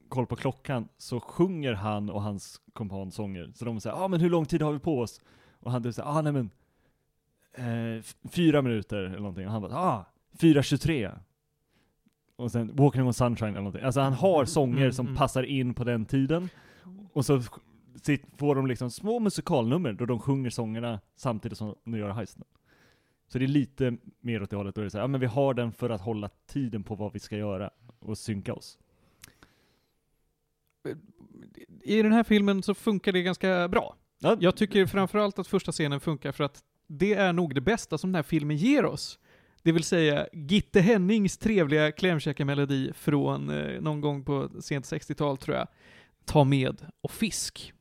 koll 0.10 0.28
på 0.28 0.36
klockan, 0.36 0.88
så 0.97 1.19
sjunger 1.19 1.73
han 1.73 2.10
och 2.10 2.21
hans 2.21 2.62
kompan 2.73 3.12
sånger. 3.12 3.52
Så 3.56 3.65
de 3.65 3.80
säger, 3.80 3.95
ja 3.95 4.04
ah, 4.04 4.08
men 4.08 4.19
hur 4.19 4.30
lång 4.30 4.45
tid 4.45 4.62
har 4.62 4.73
vi 4.73 4.80
på 4.80 4.99
oss? 4.99 5.21
Och 5.60 5.71
han 5.71 5.84
typ 5.84 5.95
säger, 5.95 6.10
ah 6.10 6.21
nej 6.21 6.34
men, 6.34 6.49
eh, 7.54 8.04
fyra 8.32 8.62
minuter 8.62 8.98
eller 8.98 9.18
någonting. 9.20 9.46
Och 9.46 9.52
han 9.52 9.62
bara, 9.62 9.76
ah, 9.78 10.06
4.23. 10.39 11.20
Och 12.36 12.52
sen 12.52 12.76
Walking 12.76 13.04
on 13.04 13.13
Sunshine 13.13 13.50
eller 13.50 13.60
någonting. 13.62 13.84
Alltså 13.84 14.02
han 14.02 14.13
har 14.13 14.46
sånger 14.46 14.78
Mm, 14.82 14.94
som 14.94 15.06
mm. 15.06 15.18
passar 15.18 15.44
in 15.44 15.74
på 15.74 15.84
den 15.84 16.06
tiden. 16.06 16.50
Och 17.13 17.26
så 17.26 17.42
får 18.38 18.56
de 18.56 18.68
liksom 18.68 18.92
små 18.92 19.20
musikalnummer 19.20 19.94
då 19.94 20.06
de 20.06 20.20
sjunger 20.20 20.50
sångerna 20.50 21.00
samtidigt 21.16 21.58
som 21.58 21.76
de 21.84 21.98
gör 21.98 22.10
heisten. 22.10 22.44
Så 23.28 23.39
det 23.39 23.46
är 23.46 23.48
lite 23.48 23.98
mer 24.20 24.44
åt 24.44 24.50
det 24.50 24.56
hållet, 24.56 24.76
då 24.76 24.82
är 24.82 24.86
det 24.86 24.92
så 24.92 24.98
här, 24.98 25.04
ja 25.04 25.08
men 25.08 25.20
vi 25.22 25.26
har 25.28 25.54
den 25.54 25.72
för 25.72 25.89
att 25.89 26.02
hålla 26.02 26.30
tiden 26.48 26.84
på 26.84 26.96
vad 26.96 27.13
vi 27.13 27.20
ska 27.20 27.38
göra 27.38 27.70
och 28.00 28.18
synka 28.18 28.54
oss. 28.54 28.78
I 31.84 32.02
den 32.02 32.12
här 32.12 32.24
filmen 32.24 32.63
så 32.63 32.74
funkar 32.74 33.12
det 33.12 33.22
ganska 33.22 33.68
bra. 33.68 33.96
Ja, 34.20 34.38
Jag 34.39 34.56
tycker 34.56 34.86
framförallt 34.86 35.39
att 35.39 35.48
första 35.48 35.72
scenen 35.72 36.00
funkar 36.00 36.32
för 36.32 36.44
att 36.44 36.63
det 37.00 37.14
är 37.14 37.34
nog 37.34 37.56
det 37.56 37.62
bästa 37.62 37.98
som 37.98 38.12
den 38.12 38.16
här 38.16 38.24
filmen 38.24 38.58
ger 38.58 38.86
oss. 38.86 39.20
Det 39.64 39.72
vill 39.72 39.84
säga 39.84 40.28
Gitte 40.34 40.82
Hennings 40.82 41.38
trevliga 41.38 41.92
klämkäckarmelodi 41.92 42.92
från 42.96 43.50
eh, 43.50 43.82
någon 43.82 44.02
gång 44.02 44.24
på 44.24 44.50
sent 44.62 44.86
60-tal 44.86 45.38
tror 45.38 45.58
jag. 45.58 45.68
Ta 46.26 46.44
med 46.44 46.86
och 47.02 47.12
fisk. 47.12 47.74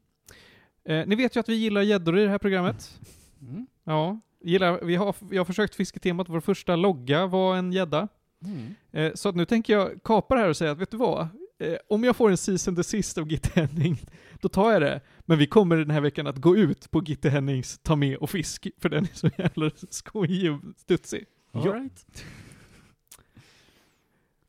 Eh, 0.84 1.06
ni 1.06 1.14
vet 1.14 1.36
ju 1.36 1.40
att 1.40 1.48
vi 1.48 1.54
gillar 1.54 1.82
gäddor 1.82 2.18
i 2.18 2.22
det 2.22 2.30
här 2.30 2.38
programmet. 2.38 3.00
Mm. 3.40 3.66
Ja, 3.84 4.20
gillar, 4.40 4.80
vi 4.82 4.96
har, 4.96 5.14
jag 5.30 5.40
har 5.40 5.44
försökt 5.44 5.74
fisketemat, 5.74 6.28
vår 6.28 6.40
första 6.40 6.76
logga 6.76 7.26
var 7.26 7.56
en 7.56 7.72
gädda. 7.72 8.08
Mm. 8.44 8.74
Eh, 8.92 9.14
så 9.14 9.28
att 9.28 9.36
nu 9.36 9.44
tänker 9.44 9.72
jag 9.72 10.02
kapa 10.02 10.34
det 10.34 10.40
här 10.40 10.48
och 10.48 10.56
säga 10.56 10.70
att 10.70 10.78
vet 10.78 10.90
du 10.90 10.96
vad? 10.96 11.28
Eh, 11.58 11.76
om 11.88 12.04
jag 12.04 12.16
får 12.16 12.30
en 12.30 12.36
season 12.36 12.74
desist 12.74 13.18
av 13.18 13.28
Gitte 13.28 13.50
Henning, 13.60 14.00
då 14.42 14.48
tar 14.48 14.72
jag 14.72 14.82
det. 14.82 15.00
Men 15.20 15.38
vi 15.38 15.46
kommer 15.46 15.76
den 15.76 15.90
här 15.90 16.00
veckan 16.00 16.26
att 16.26 16.36
gå 16.36 16.56
ut 16.56 16.90
på 16.90 17.02
Gitte 17.02 17.30
Hennings 17.30 17.78
Ta 17.82 17.96
med 17.96 18.16
och 18.16 18.30
fisk, 18.30 18.68
för 18.78 18.88
den 18.88 19.04
är 19.04 19.10
så 19.14 19.30
jävla 19.38 19.70
skojig 19.90 20.52
och 20.52 20.60
studsig. 20.76 21.24
All 21.52 21.66
Ja. 21.66 21.72
right. 21.74 22.24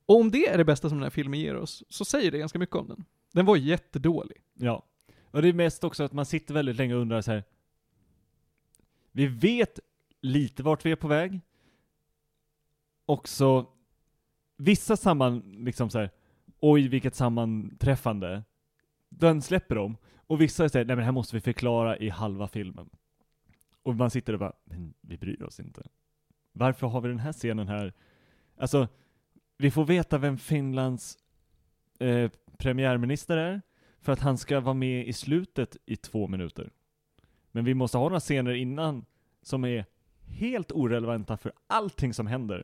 Och 0.05 0.19
om 0.19 0.31
det 0.31 0.47
är 0.49 0.57
det 0.57 0.65
bästa 0.65 0.89
som 0.89 0.97
den 0.97 1.03
här 1.03 1.09
filmen 1.09 1.39
ger 1.39 1.55
oss, 1.55 1.83
så 1.89 2.05
säger 2.05 2.31
det 2.31 2.37
ganska 2.37 2.59
mycket 2.59 2.75
om 2.75 2.87
den. 2.87 3.05
Den 3.33 3.45
var 3.45 3.55
jättedålig. 3.55 4.37
Ja. 4.53 4.85
Och 5.31 5.41
det 5.41 5.47
är 5.49 5.53
mest 5.53 5.83
också 5.83 6.03
att 6.03 6.13
man 6.13 6.25
sitter 6.25 6.53
väldigt 6.53 6.75
länge 6.75 6.95
och 6.95 7.01
undrar 7.01 7.21
så 7.21 7.31
här. 7.31 7.43
Vi 9.11 9.27
vet 9.27 9.79
lite 10.21 10.63
vart 10.63 10.85
vi 10.85 10.91
är 10.91 10.95
på 10.95 11.07
väg. 11.07 11.39
Också 13.05 13.67
vissa 14.57 14.97
samman, 14.97 15.39
liksom 15.65 15.89
så 15.89 15.99
här. 15.99 16.09
oj 16.59 16.87
vilket 16.87 17.15
sammanträffande. 17.15 18.43
Den 19.23 19.41
släpper 19.41 19.75
de. 19.75 19.97
Och 20.27 20.41
vissa 20.41 20.69
säger, 20.69 20.85
nej 20.85 20.95
men 20.95 20.97
det 20.97 21.05
här 21.05 21.11
måste 21.11 21.35
vi 21.35 21.41
förklara 21.41 21.97
i 21.97 22.09
halva 22.09 22.47
filmen. 22.47 22.89
Och 23.83 23.95
man 23.95 24.09
sitter 24.09 24.33
och 24.33 24.39
bara, 24.39 24.53
men 24.63 24.93
vi 25.01 25.17
bryr 25.17 25.43
oss 25.43 25.59
inte. 25.59 25.83
Varför 26.51 26.87
har 26.87 27.01
vi 27.01 27.09
den 27.09 27.19
här 27.19 27.33
scenen 27.33 27.67
här? 27.67 27.93
Alltså, 28.57 28.87
vi 29.57 29.71
får 29.71 29.85
veta 29.85 30.17
vem 30.17 30.37
Finlands 30.37 31.17
eh, 31.99 32.31
premiärminister 32.57 33.37
är, 33.37 33.61
för 34.01 34.11
att 34.11 34.19
han 34.19 34.37
ska 34.37 34.59
vara 34.59 34.73
med 34.73 35.07
i 35.07 35.13
slutet 35.13 35.77
i 35.85 35.95
två 35.95 36.27
minuter. 36.27 36.71
Men 37.51 37.65
vi 37.65 37.73
måste 37.73 37.97
ha 37.97 38.05
några 38.05 38.19
scener 38.19 38.53
innan 38.53 39.05
som 39.41 39.65
är 39.65 39.85
helt 40.25 40.71
orelevanta 40.71 41.37
för 41.37 41.51
allting 41.67 42.13
som 42.13 42.27
händer. 42.27 42.63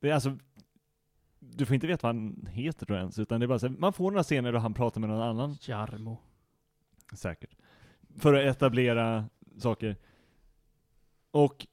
Det 0.00 0.10
är 0.10 0.14
alltså, 0.14 0.38
du 1.50 1.66
får 1.66 1.74
inte 1.74 1.86
veta 1.86 2.06
vad 2.06 2.16
han 2.16 2.48
heter 2.50 2.86
då 2.86 2.94
ens, 2.94 3.18
utan 3.18 3.40
det 3.40 3.46
är 3.46 3.48
bara 3.48 3.58
så 3.58 3.68
här, 3.68 3.76
man 3.78 3.92
får 3.92 4.10
några 4.10 4.22
scener 4.22 4.52
då 4.52 4.58
han 4.58 4.74
pratar 4.74 5.00
med 5.00 5.10
någon 5.10 5.22
annan, 5.22 5.56
Jarmo. 5.60 6.18
säkert. 7.14 7.56
För 8.18 8.34
att 8.34 8.56
etablera 8.56 9.28
saker. 9.58 9.96
Och 11.30 11.66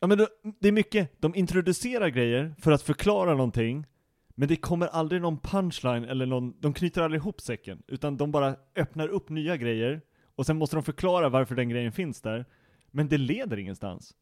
Ja 0.00 0.08
men 0.08 0.18
då, 0.18 0.28
det 0.60 0.68
är 0.68 0.72
mycket, 0.72 1.20
de 1.20 1.34
introducerar 1.34 2.08
grejer 2.08 2.54
för 2.58 2.72
att 2.72 2.82
förklara 2.82 3.30
någonting, 3.30 3.86
men 4.28 4.48
det 4.48 4.56
kommer 4.56 4.86
aldrig 4.86 5.22
någon 5.22 5.38
punchline 5.38 6.04
eller 6.04 6.26
någon, 6.26 6.60
de 6.60 6.72
knyter 6.72 7.02
aldrig 7.02 7.20
ihop 7.20 7.40
säcken, 7.40 7.82
utan 7.86 8.16
de 8.16 8.30
bara 8.30 8.56
öppnar 8.76 9.08
upp 9.08 9.28
nya 9.28 9.56
grejer, 9.56 10.00
och 10.34 10.46
sen 10.46 10.58
måste 10.58 10.76
de 10.76 10.82
förklara 10.82 11.28
varför 11.28 11.54
den 11.54 11.68
grejen 11.68 11.92
finns 11.92 12.20
där, 12.20 12.44
men 12.90 13.08
det 13.08 13.18
leder 13.18 13.58
ingenstans. 13.58 14.14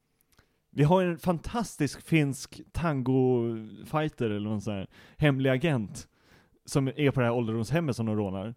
Vi 0.70 0.83
har 0.83 1.02
en 1.02 1.18
fantastisk 1.18 2.02
finsk 2.02 2.61
tangofighter 2.72 4.30
eller 4.30 4.48
någon 4.48 4.61
sån 4.61 4.74
här 4.74 4.87
hemlig 5.16 5.50
agent, 5.50 6.09
som 6.64 6.88
är 6.88 7.11
på 7.11 7.20
det 7.20 7.26
här 7.26 7.35
ålderdomshemmet 7.35 7.96
som 7.96 8.06
de 8.06 8.16
rånar, 8.16 8.54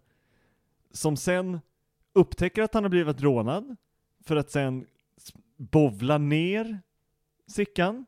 som 0.90 1.16
sen 1.16 1.60
upptäcker 2.12 2.62
att 2.62 2.74
han 2.74 2.84
har 2.84 2.90
blivit 2.90 3.20
rånad, 3.20 3.76
för 4.20 4.36
att 4.36 4.50
sen 4.50 4.86
bovla 5.56 6.18
ner 6.18 6.80
Sickan. 7.46 8.06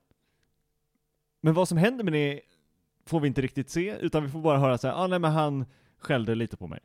Men 1.40 1.54
vad 1.54 1.68
som 1.68 1.78
händer 1.78 2.04
med 2.04 2.12
det 2.12 2.40
får 3.06 3.20
vi 3.20 3.28
inte 3.28 3.42
riktigt 3.42 3.70
se, 3.70 3.96
utan 4.00 4.22
vi 4.22 4.28
får 4.28 4.40
bara 4.40 4.58
höra 4.58 4.78
så 4.78 4.88
här, 4.88 4.94
ah, 4.94 5.06
nej 5.06 5.18
men 5.18 5.32
han 5.32 5.64
skällde 5.98 6.34
lite 6.34 6.56
på 6.56 6.66
mig. 6.66 6.80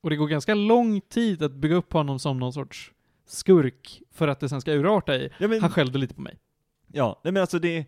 Och 0.00 0.10
det 0.10 0.16
går 0.16 0.28
ganska 0.28 0.54
lång 0.54 1.00
tid 1.00 1.42
att 1.42 1.52
bygga 1.52 1.74
upp 1.74 1.92
honom 1.92 2.18
som 2.18 2.38
någon 2.38 2.52
sorts 2.52 2.93
skurk 3.26 4.02
för 4.10 4.28
att 4.28 4.40
det 4.40 4.48
sen 4.48 4.60
ska 4.60 4.72
urarta 4.72 5.16
i, 5.16 5.30
Ja 5.38 5.48
men, 5.48 5.60
han 5.60 5.70
skällde 5.70 5.98
lite 5.98 6.14
på 6.14 6.20
mig. 6.20 6.38
ja, 6.92 7.20
nej 7.24 7.32
men 7.32 7.40
alltså 7.40 7.58
det, 7.58 7.86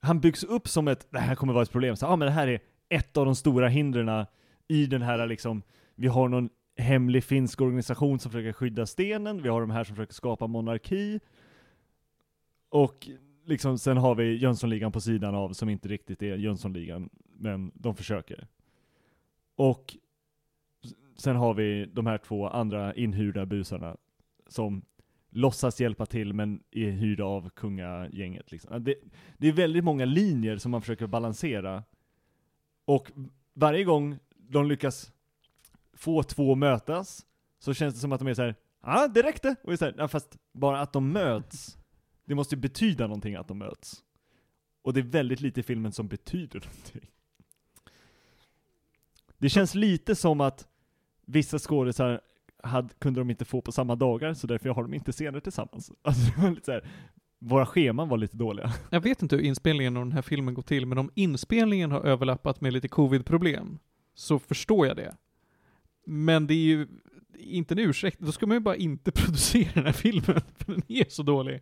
han 0.00 0.20
byggs 0.20 0.44
upp 0.44 0.68
som 0.68 0.88
ett, 0.88 1.06
det 1.10 1.18
här 1.18 1.34
kommer 1.34 1.52
vara 1.52 1.62
ett 1.62 1.72
problem, 1.72 1.96
så 1.96 2.06
ah, 2.06 2.16
men 2.16 2.26
det 2.26 2.32
här 2.32 2.48
är 2.48 2.60
ett 2.88 3.16
av 3.16 3.24
de 3.24 3.34
stora 3.34 3.68
hindren 3.68 4.26
i 4.68 4.86
den 4.86 5.02
här 5.02 5.26
liksom, 5.26 5.62
vi 5.94 6.08
har 6.08 6.28
någon 6.28 6.50
hemlig 6.76 7.24
finsk 7.24 7.60
organisation 7.60 8.18
som 8.18 8.32
försöker 8.32 8.52
skydda 8.52 8.86
stenen, 8.86 9.42
vi 9.42 9.48
har 9.48 9.60
de 9.60 9.70
här 9.70 9.84
som 9.84 9.96
försöker 9.96 10.14
skapa 10.14 10.46
monarki, 10.46 11.20
och 12.68 13.08
liksom 13.44 13.78
sen 13.78 13.96
har 13.96 14.14
vi 14.14 14.36
Jönssonligan 14.36 14.92
på 14.92 15.00
sidan 15.00 15.34
av 15.34 15.52
som 15.52 15.68
inte 15.68 15.88
riktigt 15.88 16.22
är 16.22 16.36
Jönssonligan, 16.36 17.10
men 17.36 17.72
de 17.74 17.96
försöker. 17.96 18.46
Och 19.56 19.96
sen 21.16 21.36
har 21.36 21.54
vi 21.54 21.86
de 21.86 22.06
här 22.06 22.18
två 22.18 22.48
andra 22.48 22.94
inhyrda 22.94 23.46
busarna 23.46 23.96
som 24.46 24.82
låtsas 25.30 25.80
hjälpa 25.80 26.06
till 26.06 26.32
men 26.32 26.62
är 26.70 26.90
hyrda 26.90 27.24
av 27.24 27.50
kungagänget. 27.50 28.52
Liksom. 28.52 28.84
Det, 28.84 28.94
det 29.38 29.48
är 29.48 29.52
väldigt 29.52 29.84
många 29.84 30.04
linjer 30.04 30.56
som 30.56 30.70
man 30.70 30.80
försöker 30.80 31.06
balansera. 31.06 31.84
Och 32.84 33.10
varje 33.54 33.84
gång 33.84 34.18
de 34.36 34.66
lyckas 34.68 35.12
få 35.92 36.22
två 36.22 36.52
att 36.52 36.58
mötas 36.58 37.26
så 37.58 37.74
känns 37.74 37.94
det 37.94 38.00
som 38.00 38.12
att 38.12 38.20
de 38.20 38.28
är 38.28 38.34
så 38.34 38.42
här, 38.42 38.54
ja 38.82 39.04
ah, 39.04 39.08
det 39.08 39.22
räckte! 39.22 39.56
Och 39.62 39.70
det 39.70 39.74
är 39.74 39.76
så 39.76 39.84
här, 39.84 40.08
fast 40.08 40.38
bara 40.52 40.80
att 40.80 40.92
de 40.92 41.12
möts, 41.12 41.78
det 42.24 42.34
måste 42.34 42.54
ju 42.54 42.60
betyda 42.60 43.06
någonting 43.06 43.34
att 43.34 43.48
de 43.48 43.58
möts. 43.58 44.04
Och 44.82 44.92
det 44.92 45.00
är 45.00 45.04
väldigt 45.04 45.40
lite 45.40 45.60
i 45.60 45.62
filmen 45.62 45.92
som 45.92 46.08
betyder 46.08 46.60
någonting. 46.60 47.10
Det 49.38 49.48
känns 49.48 49.74
lite 49.74 50.14
som 50.14 50.40
att 50.40 50.68
vissa 51.24 51.58
skådisar 51.58 52.20
hade, 52.64 52.88
kunde 52.98 53.20
de 53.20 53.30
inte 53.30 53.44
få 53.44 53.60
på 53.60 53.72
samma 53.72 53.96
dagar, 53.96 54.34
så 54.34 54.46
därför 54.46 54.68
har 54.68 54.82
de 54.82 54.94
inte 54.94 55.12
scener 55.12 55.40
tillsammans. 55.40 55.92
Alltså 56.02 56.22
det 56.36 56.42
var 56.42 56.50
lite 56.50 56.64
så 56.64 56.72
här, 56.72 56.84
våra 57.38 57.66
scheman 57.66 58.08
var 58.08 58.16
lite 58.16 58.36
dåliga. 58.36 58.72
Jag 58.90 59.00
vet 59.00 59.22
inte 59.22 59.36
hur 59.36 59.42
inspelningen 59.42 59.96
av 59.96 60.02
den 60.04 60.12
här 60.12 60.22
filmen 60.22 60.54
går 60.54 60.62
till, 60.62 60.86
men 60.86 60.98
om 60.98 61.10
inspelningen 61.14 61.90
har 61.90 62.00
överlappat 62.00 62.60
med 62.60 62.72
lite 62.72 62.88
covid-problem, 62.88 63.78
så 64.14 64.38
förstår 64.38 64.86
jag 64.86 64.96
det. 64.96 65.16
Men 66.06 66.46
det 66.46 66.54
är 66.54 66.64
ju 66.64 66.86
inte 67.38 67.74
en 67.74 67.78
ursäkt, 67.78 68.18
då 68.20 68.32
ska 68.32 68.46
man 68.46 68.56
ju 68.56 68.60
bara 68.60 68.76
inte 68.76 69.12
producera 69.14 69.70
den 69.74 69.84
här 69.84 69.92
filmen, 69.92 70.40
för 70.56 70.72
den 70.72 70.82
är 70.88 71.04
så 71.08 71.22
dålig. 71.22 71.60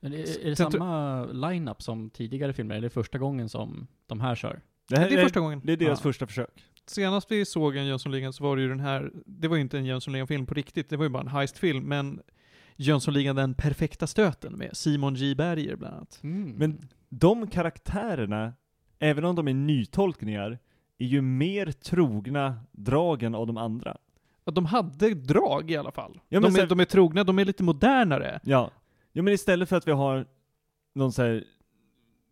Men 0.00 0.12
är, 0.12 0.18
är 0.18 0.50
det 0.50 0.56
tror- 0.56 0.70
samma 0.70 1.24
line-up 1.24 1.82
som 1.82 2.10
tidigare 2.10 2.52
filmer? 2.52 2.74
Eller 2.74 2.86
är 2.86 2.90
det 2.90 2.94
första 2.94 3.18
gången 3.18 3.48
som 3.48 3.86
de 4.06 4.20
här 4.20 4.34
kör? 4.34 4.60
Det, 4.88 4.98
här, 4.98 5.08
Det 5.10 5.14
är 5.16 5.22
första 5.22 5.40
gången. 5.40 5.60
det 5.64 5.72
är 5.72 5.76
deras 5.76 5.98
Ja. 5.98 6.02
första 6.02 6.26
försök. 6.26 6.64
Senast 6.86 7.30
vi 7.30 7.44
såg 7.44 7.76
en 7.76 7.86
Jönssonligan 7.86 8.32
så 8.32 8.44
var 8.44 8.56
det 8.56 8.62
ju 8.62 8.68
den 8.68 8.80
här, 8.80 9.10
det 9.26 9.48
var 9.48 9.56
ju 9.56 9.62
inte 9.62 9.78
en 9.78 9.84
Jönssonligan-film 9.84 10.46
på 10.46 10.54
riktigt, 10.54 10.88
det 10.88 10.96
var 10.96 11.04
ju 11.04 11.08
bara 11.10 11.22
en 11.22 11.28
heist-film, 11.28 11.84
men 11.84 12.20
Jönssonligan 12.76 13.36
den 13.36 13.54
perfekta 13.54 14.06
stöten 14.06 14.52
med 14.52 14.76
Simon 14.76 15.14
J. 15.14 15.34
Berger 15.34 15.76
bland 15.76 15.94
annat. 15.94 16.18
Men 16.22 16.88
de 17.08 17.46
karaktärerna, 17.46 18.52
även 18.98 19.24
om 19.24 19.36
de 19.36 19.48
är 19.48 19.54
nytolkningar, 19.54 20.58
är 20.98 21.06
ju 21.06 21.20
mer 21.20 21.72
trogna 21.72 22.60
dragen 22.72 23.34
av 23.34 23.46
de 23.46 23.56
andra. 23.56 23.96
Ja, 24.44 24.52
de 24.52 24.66
hade 24.66 25.14
drag 25.14 25.70
i 25.70 25.76
alla 25.76 25.92
fall. 25.92 26.20
Ja, 26.28 26.40
men 26.40 26.42
de, 26.52 26.56
är, 26.56 26.60
sen- 26.60 26.68
de 26.68 26.80
är 26.80 26.84
trogna, 26.84 27.24
de 27.24 27.38
är 27.38 27.44
lite 27.44 27.62
modernare. 27.62 28.40
Ja. 28.44 28.70
ja, 29.12 29.22
men 29.22 29.34
istället 29.34 29.68
för 29.68 29.76
att 29.76 29.88
vi 29.88 29.92
har 29.92 30.26
någon 30.94 31.12
så 31.12 31.22
här 31.22 31.44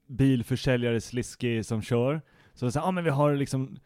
bilförsäljare 0.06 1.00
sliskig 1.00 1.66
som 1.66 1.82
kör, 1.82 2.22
så 2.54 2.70
så 2.70 2.78
här, 2.78 2.86
ja 2.86 2.90
men 2.90 3.04
vi 3.04 3.10
har 3.10 3.34
liksom 3.34 3.78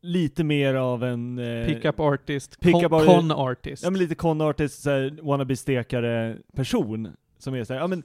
lite 0.00 0.44
mer 0.44 0.74
av 0.74 1.04
en... 1.04 1.38
Eh, 1.38 1.66
Pickup 1.66 2.00
artist, 2.00 2.60
Pickup 2.60 2.90
con, 2.90 2.94
artist. 2.94 3.10
con 3.10 3.30
artist. 3.30 3.82
Ja 3.82 3.90
men 3.90 3.98
lite 3.98 4.14
con 4.14 4.40
artist, 4.40 4.82
såhär 4.82 5.18
wannabe-stekare 5.22 6.38
person, 6.52 7.16
som 7.38 7.54
är 7.54 7.64
såhär, 7.64 7.80
ja 7.80 7.86
men 7.86 8.02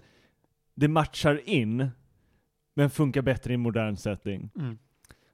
det 0.76 0.88
matchar 0.88 1.42
in, 1.50 1.90
men 2.76 2.90
funkar 2.90 3.22
bättre 3.22 3.52
i 3.52 3.54
en 3.54 3.60
modern 3.60 3.96
setting. 3.98 4.50
Mm. 4.56 4.78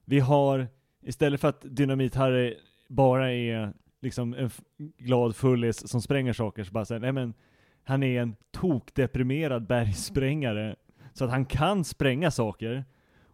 Vi 0.05 0.19
har, 0.19 0.67
istället 1.01 1.41
för 1.41 1.47
att 1.47 1.63
Dynamit-Harry 1.63 2.55
bara 2.87 3.33
är 3.33 3.73
liksom 4.01 4.33
en 4.33 4.49
glad 4.97 5.35
fullis 5.35 5.87
som 5.87 6.01
spränger 6.01 6.33
saker, 6.33 6.63
så 6.63 6.71
bara 6.71 6.85
säger 6.85 7.01
nej 7.01 7.11
men 7.11 7.33
han 7.83 8.03
är 8.03 8.21
en 8.21 8.35
tokdeprimerad 8.51 9.67
bergsprängare, 9.67 10.75
så 11.13 11.25
att 11.25 11.31
han 11.31 11.45
kan 11.45 11.83
spränga 11.83 12.31
saker, 12.31 12.85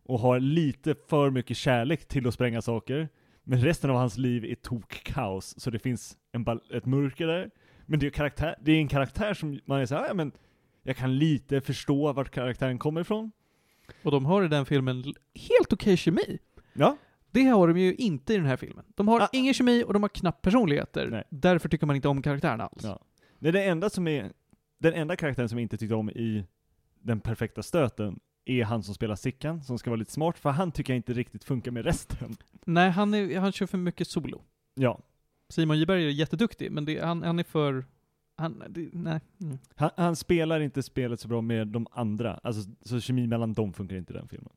och 0.07 0.19
har 0.19 0.39
lite 0.39 0.95
för 1.09 1.29
mycket 1.29 1.57
kärlek 1.57 2.07
till 2.07 2.27
att 2.27 2.33
spränga 2.33 2.61
saker, 2.61 3.09
men 3.43 3.61
resten 3.61 3.89
av 3.89 3.95
hans 3.95 4.17
liv 4.17 4.45
är 4.45 4.55
tokkaos, 4.55 5.59
så 5.59 5.69
det 5.69 5.79
finns 5.79 6.17
en 6.31 6.45
ett 6.73 6.85
mörker 6.85 7.27
där. 7.27 7.51
Men 7.85 7.99
det 7.99 8.05
är, 8.05 8.09
karaktär, 8.09 8.55
det 8.61 8.71
är 8.71 8.77
en 8.77 8.87
karaktär 8.87 9.33
som 9.33 9.59
man 9.65 9.81
är 9.81 9.85
såhär, 9.85 10.07
ja 10.07 10.13
men 10.13 10.31
jag 10.83 10.97
kan 10.97 11.17
lite 11.17 11.61
förstå 11.61 12.13
vart 12.13 12.31
karaktären 12.31 12.79
kommer 12.79 13.01
ifrån. 13.01 13.31
Och 14.03 14.11
de 14.11 14.25
har 14.25 14.43
i 14.43 14.47
den 14.47 14.65
filmen 14.65 15.03
helt 15.49 15.73
okej 15.73 15.97
kemi. 15.97 16.39
Ja, 16.73 16.97
Det 17.31 17.43
har 17.43 17.67
de 17.67 17.77
ju 17.77 17.95
inte 17.95 18.33
i 18.33 18.37
den 18.37 18.45
här 18.45 18.57
filmen. 18.57 18.85
De 18.95 19.07
har 19.07 19.21
Ah. 19.21 19.29
ingen 19.33 19.53
kemi 19.53 19.83
och 19.83 19.93
de 19.93 20.01
har 20.03 20.09
knappt 20.09 20.41
personligheter. 20.41 21.07
Nej. 21.09 21.23
Därför 21.29 21.69
tycker 21.69 21.85
man 21.85 21.95
inte 21.95 22.07
om 22.07 22.21
karaktärerna 22.21 22.63
alls. 22.63 22.83
Ja. 22.83 22.99
Det 23.39 23.47
är 23.47 23.53
det 23.53 23.63
enda 23.63 23.89
som 23.89 24.07
är, 24.07 24.31
den 24.77 24.93
enda 24.93 25.15
karaktären 25.15 25.49
som 25.49 25.57
jag 25.57 25.63
inte 25.63 25.77
tyckte 25.77 25.95
om 25.95 26.09
i 26.09 26.45
Den 27.01 27.19
perfekta 27.19 27.63
stöten 27.63 28.19
är 28.49 28.63
han 28.63 28.83
som 28.83 28.95
spelar 28.95 29.15
Sickan, 29.15 29.63
som 29.63 29.77
ska 29.77 29.89
vara 29.89 29.99
lite 29.99 30.11
smart, 30.11 30.37
för 30.37 30.49
han 30.49 30.71
tycker 30.71 30.93
jag 30.93 30.97
inte 30.97 31.13
riktigt 31.13 31.43
funkar 31.43 31.71
med 31.71 31.85
resten. 31.85 32.35
Nej, 32.65 32.89
han, 32.89 33.13
är, 33.13 33.39
han 33.39 33.51
kör 33.51 33.65
för 33.65 33.77
mycket 33.77 34.07
solo. 34.07 34.41
Ja. 34.75 34.99
Simon 35.49 35.79
Giberg 35.79 36.05
är 36.05 36.09
jätteduktig, 36.09 36.71
men 36.71 36.85
det, 36.85 37.05
han, 37.05 37.23
han 37.23 37.39
är 37.39 37.43
för... 37.43 37.85
Han, 38.37 38.63
det, 38.69 38.89
nej. 38.93 39.19
Mm. 39.41 39.57
Han, 39.75 39.89
han 39.97 40.15
spelar 40.15 40.59
inte 40.59 40.83
spelet 40.83 41.19
så 41.19 41.27
bra 41.27 41.41
med 41.41 41.67
de 41.67 41.87
andra, 41.91 42.39
alltså 42.43 42.71
så 42.81 42.99
kemi 42.99 43.27
mellan 43.27 43.53
dem 43.53 43.73
funkar 43.73 43.95
inte 43.95 44.13
i 44.13 44.15
den 44.15 44.27
filmen. 44.27 44.53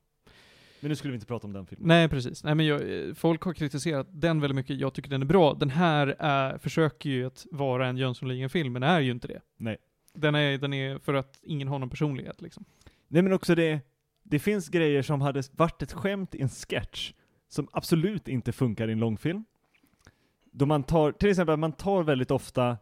Men 0.79 0.89
nu 0.89 0.95
skulle 0.95 1.11
vi 1.11 1.15
inte 1.15 1.27
prata 1.27 1.47
om 1.47 1.53
den 1.53 1.65
filmen. 1.65 1.87
Nej, 1.87 2.09
precis. 2.09 2.43
Nej, 2.43 2.55
men 2.55 2.65
jag, 2.65 3.07
eh, 3.07 3.13
folk 3.13 3.43
har 3.43 3.53
kritiserat 3.53 4.07
den 4.11 4.41
väldigt 4.41 4.55
mycket. 4.55 4.79
Jag 4.79 4.93
tycker 4.93 5.09
den 5.09 5.21
är 5.21 5.25
bra. 5.25 5.53
Den 5.53 5.69
här 5.69 6.15
är, 6.19 6.57
försöker 6.57 7.09
ju 7.09 7.25
att 7.25 7.45
vara 7.51 7.87
en 7.87 7.97
Jönssonligan-film, 7.97 8.73
men 8.73 8.83
är 8.83 8.99
ju 8.99 9.11
inte 9.11 9.27
det. 9.27 9.41
Nej. 9.57 9.77
Den 10.13 10.35
är, 10.35 10.57
den 10.57 10.73
är 10.73 10.99
för 10.99 11.13
att 11.13 11.39
ingen 11.41 11.67
har 11.67 11.79
någon 11.79 11.89
personlighet 11.89 12.41
liksom. 12.41 12.65
Nej 13.13 13.21
men 13.23 13.33
också 13.33 13.55
det, 13.55 13.81
det 14.23 14.39
finns 14.39 14.69
grejer 14.69 15.01
som 15.01 15.21
hade 15.21 15.43
varit 15.51 15.81
ett 15.81 15.93
skämt 15.93 16.35
i 16.35 16.41
en 16.41 16.49
sketch, 16.49 17.13
som 17.47 17.67
absolut 17.71 18.27
inte 18.27 18.51
funkar 18.51 18.87
i 18.87 18.91
en 18.91 18.99
långfilm. 18.99 19.45
Då 20.51 20.65
man 20.65 20.83
tar, 20.83 21.11
till 21.11 21.29
exempel, 21.29 21.57
man 21.57 21.71
tar 21.71 22.03
väldigt 22.03 22.31
ofta 22.31 22.77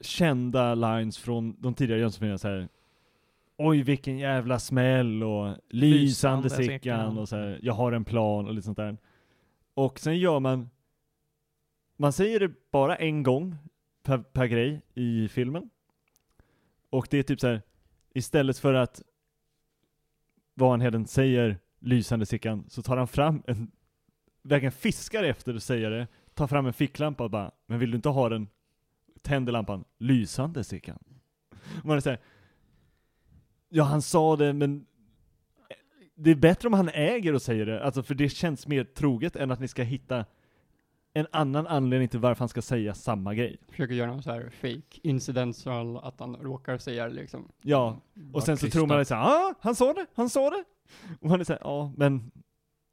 kända 0.00 0.74
lines 0.74 1.18
från 1.18 1.56
de 1.60 1.74
tidigare 1.74 2.00
Jönssonfilmerna 2.00 2.38
så 2.38 2.48
här. 2.48 2.68
Oj 3.56 3.82
vilken 3.82 4.18
jävla 4.18 4.58
smäll 4.58 5.22
och 5.22 5.56
lysande 5.68 6.50
Sickan. 6.50 7.18
och 7.18 7.28
så 7.28 7.36
här, 7.36 7.58
jag 7.62 7.74
har 7.74 7.92
en 7.92 8.04
plan 8.04 8.46
och 8.46 8.54
lite 8.54 8.64
sånt 8.64 8.78
där. 8.78 8.96
Och 9.74 9.98
sen 9.98 10.18
gör 10.18 10.40
man, 10.40 10.70
man 11.96 12.12
säger 12.12 12.40
det 12.40 12.70
bara 12.70 12.96
en 12.96 13.22
gång 13.22 13.56
per, 14.02 14.18
per 14.18 14.46
grej 14.46 14.82
i 14.94 15.28
filmen. 15.28 15.70
Och 16.90 17.06
det 17.10 17.18
är 17.18 17.22
typ 17.22 17.40
så 17.40 17.46
här 17.46 17.62
istället 18.14 18.58
för 18.58 18.74
att 18.74 19.02
Vanheden 20.54 21.06
säger 21.06 21.58
lysande 21.78 22.26
Sickan, 22.26 22.64
så 22.68 22.82
tar 22.82 22.96
han 22.96 23.08
fram 23.08 23.42
en, 23.46 23.70
verkligen 24.42 24.72
fiskar 24.72 25.22
efter 25.22 25.54
att 25.54 25.62
säga 25.62 25.90
det, 25.90 26.06
tar 26.34 26.46
fram 26.46 26.66
en 26.66 26.72
ficklampa 26.72 27.24
och 27.24 27.30
bara, 27.30 27.50
men 27.66 27.78
vill 27.78 27.90
du 27.90 27.96
inte 27.96 28.08
ha 28.08 28.28
den? 28.28 28.48
Tänder 29.22 29.52
lampan, 29.52 29.84
lysande 29.98 30.64
Sickan. 30.64 30.98
Man 31.84 32.02
säger 32.02 32.16
såhär, 32.16 32.18
ja 33.68 33.84
han 33.84 34.02
sa 34.02 34.36
det 34.36 34.52
men 34.52 34.86
det 36.14 36.30
är 36.30 36.34
bättre 36.34 36.68
om 36.68 36.74
han 36.74 36.88
äger 36.88 37.34
och 37.34 37.42
säger 37.42 37.66
det, 37.66 37.84
alltså 37.84 38.02
för 38.02 38.14
det 38.14 38.28
känns 38.28 38.66
mer 38.66 38.84
troget 38.84 39.36
än 39.36 39.50
att 39.50 39.60
ni 39.60 39.68
ska 39.68 39.82
hitta 39.82 40.24
en 41.12 41.26
annan 41.32 41.66
anledning 41.66 42.08
till 42.08 42.20
varför 42.20 42.38
han 42.38 42.48
ska 42.48 42.62
säga 42.62 42.94
samma 42.94 43.34
grej. 43.34 43.58
Försöker 43.68 43.94
göra 43.94 44.10
någon 44.10 44.22
så 44.22 44.30
här 44.30 44.50
fake 44.50 45.00
incidental, 45.02 45.96
att 45.96 46.20
han 46.20 46.36
råkar 46.36 46.78
säga 46.78 47.08
det 47.08 47.14
liksom. 47.14 47.48
Ja, 47.62 48.00
Bara 48.14 48.36
och 48.36 48.42
sen 48.42 48.56
så 48.56 48.70
tror 48.70 48.86
man 48.86 49.04
såhär, 49.04 49.22
ah, 49.22 49.54
han 49.60 49.74
sa 49.74 49.92
det, 49.92 50.06
han 50.14 50.30
sa 50.30 50.50
det! 50.50 50.64
Och 51.20 51.28
man 51.28 51.40
är 51.40 51.44
såhär, 51.44 51.60
ja, 51.64 51.92
men 51.96 52.30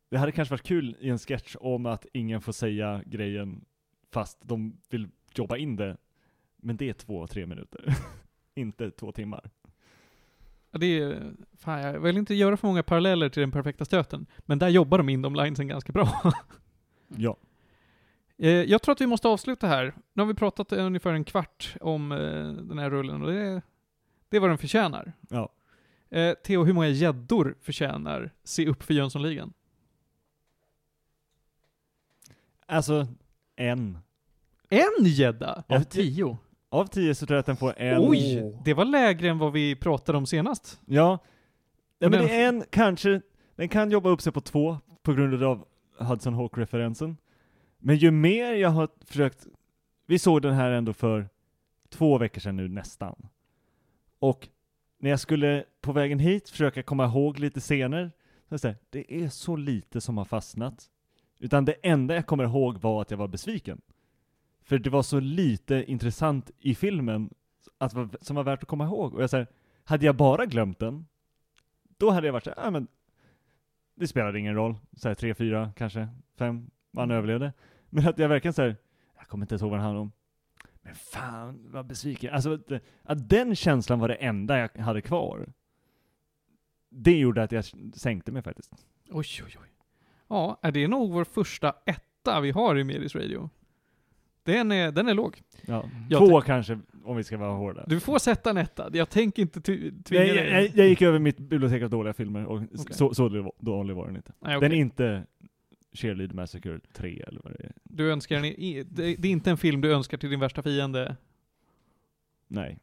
det 0.10 0.18
hade 0.18 0.32
kanske 0.32 0.54
varit 0.54 0.64
kul 0.64 0.96
i 1.00 1.10
en 1.10 1.18
sketch 1.20 1.56
om 1.60 1.86
att 1.86 2.06
ingen 2.14 2.42
får 2.42 2.52
säga 2.52 3.02
grejen 3.06 3.66
fast 4.12 4.38
de 4.42 4.78
vill 4.90 5.08
jobba 5.36 5.58
in 5.58 5.76
det. 5.76 5.98
Men 6.58 6.78
det 6.78 6.90
är 6.90 6.94
två, 6.94 7.28
tre 7.28 7.46
minuter. 7.46 7.96
Inte 8.56 8.92
två 8.92 9.12
timmar. 9.12 9.50
Ja, 10.72 10.80
Det 10.80 11.00
är, 11.00 11.34
fan, 11.58 11.80
jag 11.82 12.00
vill 12.00 12.18
inte 12.18 12.36
göra 12.36 12.58
för 12.58 12.68
många 12.68 12.84
paralleller 12.84 13.30
till 13.30 13.42
den 13.42 13.52
perfekta 13.52 13.86
stöten, 13.86 14.26
men 14.40 14.60
där 14.60 14.70
jobbar 14.70 14.98
de 14.98 15.10
in 15.10 15.22
de 15.22 15.36
linesen 15.36 15.68
ganska 15.68 15.94
bra. 15.94 16.34
Ja. 17.08 17.38
Eh, 18.38 18.50
Jag 18.50 18.82
tror 18.82 18.92
att 18.94 19.02
vi 19.02 19.08
måste 19.08 19.28
avsluta 19.28 19.68
här. 19.68 19.94
Nu 20.14 20.22
har 20.24 20.28
vi 20.28 20.34
pratat 20.34 20.72
ungefär 20.72 21.14
en 21.14 21.24
kvart 21.24 21.76
om 21.82 22.12
eh, 22.12 22.18
den 22.64 22.80
här 22.80 22.90
rullen 22.90 23.22
och 23.22 23.32
det, 23.32 23.62
det 24.30 24.38
är 24.38 24.42
vad 24.42 24.50
den 24.50 24.58
förtjänar. 24.58 25.14
Ja. 25.30 25.50
Eh, 26.10 26.34
Theo, 26.34 26.64
hur 26.64 26.74
många 26.74 26.88
gäddor 26.88 27.56
förtjänar 27.62 28.32
Se 28.44 28.68
upp 28.68 28.84
för 28.84 28.94
Jönssonligan? 28.94 29.54
Alltså, 32.66 33.08
en. 33.56 33.98
En 34.70 35.06
gädda? 35.06 35.64
Av 35.68 35.84
tio? 35.84 36.38
Av 36.70 36.86
tio 36.86 37.16
så 37.16 37.26
tror 37.26 37.36
jag 37.36 37.40
att 37.40 37.46
den 37.46 37.58
får 37.58 37.74
en. 37.80 37.98
Oj! 38.10 38.58
Det 38.66 38.74
var 38.74 38.86
lägre 38.86 39.30
än 39.30 39.38
vad 39.38 39.54
vi 39.54 39.76
pratade 39.76 40.18
om 40.18 40.26
senast. 40.26 40.80
Ja. 40.86 41.20
ja 42.00 42.10
men 42.10 42.12
Men- 42.20 42.28
det 42.30 42.36
är 42.36 42.48
en, 42.48 42.64
kanske, 42.70 43.22
den 43.56 43.70
kan 43.70 43.92
jobba 43.92 44.10
upp 44.10 44.22
sig 44.22 44.34
på 44.34 44.42
två 44.42 44.78
på 45.04 45.14
grund 45.14 45.44
av 45.44 45.68
Hudson 46.00 46.34
Hawk-referensen. 46.34 47.18
Men 47.78 47.96
ju 47.96 48.12
mer 48.12 48.54
jag 48.54 48.70
har 48.70 48.90
försökt, 49.06 49.48
vi 50.06 50.20
såg 50.20 50.42
den 50.42 50.54
här 50.54 50.72
ändå 50.72 50.94
för 50.94 51.30
två 51.90 52.18
veckor 52.18 52.42
sedan 52.42 52.56
nu 52.56 52.68
nästan. 52.68 53.28
Och 54.20 54.50
när 55.00 55.10
jag 55.10 55.20
skulle 55.20 55.66
på 55.82 55.92
vägen 55.92 56.20
hit 56.20 56.50
försöka 56.50 56.84
komma 56.84 57.06
ihåg 57.06 57.40
lite 57.40 57.60
scener, 57.60 58.12
så 58.50 58.56
är 58.56 58.60
det, 58.60 58.68
här, 58.68 58.78
det 58.90 59.24
är 59.24 59.30
så 59.30 59.56
lite 59.56 60.02
som 60.02 60.18
har 60.18 60.26
fastnat. 60.26 60.90
Utan 61.40 61.66
det 61.66 61.74
enda 61.84 62.16
jag 62.16 62.26
kommer 62.26 62.44
ihåg 62.44 62.78
var 62.78 63.02
att 63.02 63.12
jag 63.12 63.18
var 63.18 63.28
besviken. 63.28 63.82
För 64.62 64.78
det 64.78 64.90
var 64.90 65.04
så 65.04 65.20
lite 65.20 65.84
intressant 65.88 66.52
i 66.60 66.76
filmen 66.76 67.30
att, 67.78 67.92
som 68.22 68.36
var 68.36 68.44
värt 68.44 68.64
att 68.64 68.70
komma 68.70 68.86
ihåg. 68.86 69.14
Och 69.14 69.24
jag 69.24 69.30
säger, 69.30 69.48
hade 69.84 70.06
jag 70.06 70.16
bara 70.16 70.46
glömt 70.46 70.80
den, 70.80 71.06
då 71.98 72.10
hade 72.10 72.28
jag 72.28 72.34
varit 72.34 72.44
såhär, 72.44 72.64
ja 72.64 72.72
men 72.72 72.88
det 73.96 74.08
spelade 74.08 74.40
ingen 74.40 74.56
roll. 74.56 74.76
Såhär 74.98 75.16
tre, 75.16 75.34
fyra, 75.34 75.72
kanske 75.76 76.08
fem, 76.38 76.70
man 76.98 77.12
överlevde. 77.12 77.54
Men 77.90 78.08
att 78.08 78.20
jag 78.20 78.30
verkligen 78.30 78.54
såhär, 78.54 78.76
jag 79.18 79.28
kommer 79.28 79.44
inte 79.44 79.54
ens 79.54 79.62
ihåg 79.62 79.72
vad 79.72 79.80
den 79.80 79.84
handlade 79.86 80.02
om. 80.02 80.12
Men 80.82 80.96
fan 80.96 81.60
vad 81.72 81.86
besviken. 81.86 82.34
Alltså 82.34 82.54
att, 82.54 82.72
att 83.04 83.30
den 83.30 83.56
känslan 83.56 84.00
var 84.00 84.08
det 84.08 84.16
enda 84.16 84.60
jag 84.60 84.82
hade 84.82 85.02
kvar. 85.02 85.50
Det 86.90 87.18
gjorde 87.18 87.44
att 87.44 87.52
jag 87.52 87.66
sänkte 87.94 88.32
mig 88.32 88.42
faktiskt. 88.42 88.72
Oj, 89.10 89.26
oj, 89.46 89.56
oj. 89.62 89.68
Ja, 90.28 90.60
är 90.62 90.72
det 90.72 90.88
nog 90.88 91.12
vår 91.12 91.24
första 91.24 91.74
etta 91.86 92.42
vi 92.42 92.52
har 92.52 92.78
i 92.78 92.84
Medis 92.84 93.16
Radio? 93.16 93.50
Den 94.44 94.72
är, 94.72 94.92
den 94.92 95.08
är 95.08 95.14
låg. 95.14 95.42
Ja. 95.66 95.84
Jag 96.10 96.20
Två 96.28 96.42
kanske, 96.42 96.80
om 97.04 97.18
vi 97.18 97.24
ska 97.24 97.38
vara 97.38 97.52
hårda. 97.54 97.86
Du 97.88 98.00
får 98.00 98.20
sätta 98.20 98.50
en 98.50 98.58
etta. 98.58 98.90
Jag 98.94 99.10
tänker 99.10 99.42
inte 99.42 99.62
tvinga 99.62 99.92
Nej, 100.10 100.28
dig. 100.28 100.52
jag, 100.52 100.64
jag, 100.64 100.72
jag 100.76 100.88
gick 100.88 101.02
över 101.02 101.20
mitt 101.20 101.38
bibliotek 101.38 101.84
av 101.84 101.90
dåliga 101.90 102.14
filmer 102.14 102.46
och 102.46 102.56
Okej. 102.58 102.94
så, 102.94 103.14
så 103.14 103.30
dålig- 103.60 103.96
var 103.96 104.06
den 104.08 104.16
inte. 104.16 104.32
Nej, 104.40 104.58
okej. 104.58 104.70
Den 104.70 104.78
är 104.78 104.82
inte 104.82 105.24
Cheerlead 105.98 106.34
Massacre 106.34 106.80
3 106.94 107.24
eller 107.28 107.42
vad 107.44 107.54
det 107.54 107.64
är. 107.64 107.72
Du 107.84 108.12
önskar 108.12 108.36
en, 108.38 108.46
i- 108.46 108.84
det, 108.84 109.16
det 109.16 109.28
är 109.28 109.32
inte 109.32 109.50
en 109.50 109.58
film 109.58 109.82
du 109.82 109.94
önskar 109.94 110.18
till 110.18 110.30
din 110.30 110.40
värsta 110.40 110.64
fiende. 110.64 111.16
Nej. 112.48 112.78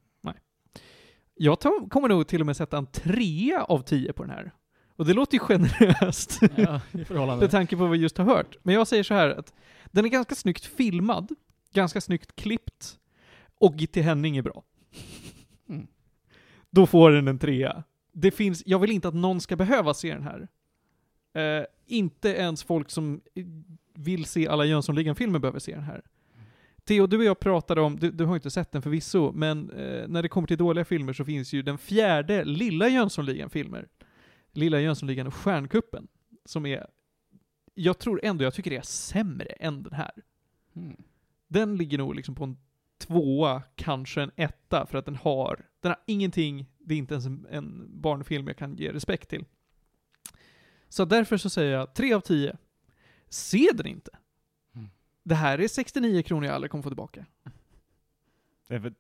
Jag 1.36 1.60
tar, 1.60 1.88
kommer 1.88 2.08
nog 2.08 2.26
till 2.28 2.40
och 2.40 2.46
med 2.46 2.56
sätta 2.56 2.78
en 2.78 2.86
trea 2.86 3.64
av 3.64 3.78
tio 3.82 4.12
på 4.12 4.22
den 4.22 4.30
här. 4.30 4.52
Och 4.96 5.06
det 5.06 5.12
låter 5.14 5.34
ju 5.34 5.38
generöst. 5.38 6.40
Ja, 6.56 6.80
i 6.92 7.04
förhållande. 7.04 7.42
med 7.44 7.50
tanke 7.50 7.76
på 7.76 7.82
vad 7.82 7.90
vi 7.90 7.98
just 7.98 8.18
har 8.18 8.24
hört. 8.24 8.56
Men 8.62 8.74
jag 8.74 8.88
säger 8.88 9.02
så 9.02 9.14
här 9.14 9.30
att 9.30 9.54
den 9.86 10.04
är 10.04 10.08
ganska 10.08 10.34
snyggt 10.34 10.64
filmad, 10.64 11.28
ganska 11.72 12.00
snyggt 12.00 12.36
klippt, 12.36 12.98
och 13.58 13.76
Gitti 13.76 14.00
Henning 14.00 14.36
är 14.36 14.42
bra. 14.42 14.62
Mm. 15.68 15.86
Då 16.70 16.86
får 16.86 17.10
den 17.10 17.28
en 17.28 17.38
trea. 17.38 17.84
Det 18.12 18.30
finns, 18.30 18.62
jag 18.66 18.78
vill 18.78 18.90
inte 18.90 19.08
att 19.08 19.14
någon 19.14 19.40
ska 19.40 19.56
behöva 19.56 19.94
se 19.94 20.14
den 20.14 20.22
här. 20.22 20.48
Eh, 21.34 21.64
inte 21.86 22.28
ens 22.28 22.62
folk 22.64 22.90
som 22.90 23.20
vill 23.94 24.24
se 24.24 24.48
alla 24.48 24.64
Jönssonligan-filmer 24.64 25.38
behöver 25.38 25.58
se 25.58 25.74
den 25.74 25.84
här. 25.84 26.02
Theo, 26.84 27.06
du 27.06 27.18
och 27.18 27.24
jag 27.24 27.40
pratade 27.40 27.80
om, 27.80 27.98
du, 27.98 28.10
du 28.10 28.24
har 28.24 28.34
inte 28.34 28.50
sett 28.50 28.72
den 28.72 28.82
förvisso, 28.82 29.32
men 29.32 29.70
eh, 29.70 30.08
när 30.08 30.22
det 30.22 30.28
kommer 30.28 30.48
till 30.48 30.58
dåliga 30.58 30.84
filmer 30.84 31.12
så 31.12 31.24
finns 31.24 31.52
ju 31.52 31.62
den 31.62 31.78
fjärde 31.78 32.44
lilla 32.44 32.88
Jönssonligan-filmer. 32.88 33.88
Lilla 34.52 34.80
Jönssonligan 34.80 35.26
och 35.26 35.34
Stjärnkuppen. 35.34 36.08
Som 36.44 36.66
är, 36.66 36.86
jag 37.74 37.98
tror 37.98 38.20
ändå, 38.24 38.44
jag 38.44 38.54
tycker 38.54 38.70
det 38.70 38.76
är 38.76 38.82
sämre 38.82 39.46
än 39.46 39.82
den 39.82 39.92
här. 39.92 40.12
Mm. 40.76 40.96
Den 41.48 41.76
ligger 41.76 41.98
nog 41.98 42.14
liksom 42.14 42.34
på 42.34 42.44
en 42.44 42.56
tvåa, 42.98 43.62
kanske 43.74 44.22
en 44.22 44.30
etta, 44.36 44.86
för 44.86 44.98
att 44.98 45.04
den 45.04 45.16
har, 45.16 45.66
den 45.80 45.90
har 45.90 46.00
ingenting, 46.06 46.66
det 46.78 46.94
är 46.94 46.98
inte 46.98 47.14
ens 47.14 47.26
en, 47.26 47.46
en 47.50 47.86
barnfilm 48.00 48.46
jag 48.46 48.56
kan 48.56 48.76
ge 48.76 48.92
respekt 48.92 49.28
till. 49.28 49.44
Så 50.94 51.04
därför 51.04 51.36
så 51.36 51.50
säger 51.50 51.72
jag 51.72 51.94
tre 51.94 52.12
av 52.12 52.20
tio. 52.20 52.56
Se 53.28 53.70
den 53.74 53.86
inte! 53.86 54.10
Mm. 54.74 54.88
Det 55.22 55.34
här 55.34 55.60
är 55.60 55.68
69 55.68 56.22
kronor 56.22 56.46
jag 56.46 56.54
aldrig 56.54 56.70
kommer 56.70 56.82
få 56.82 56.88
tillbaka. 56.90 57.26
Det 58.68 58.74
är 58.74 58.78
väl 58.78 58.94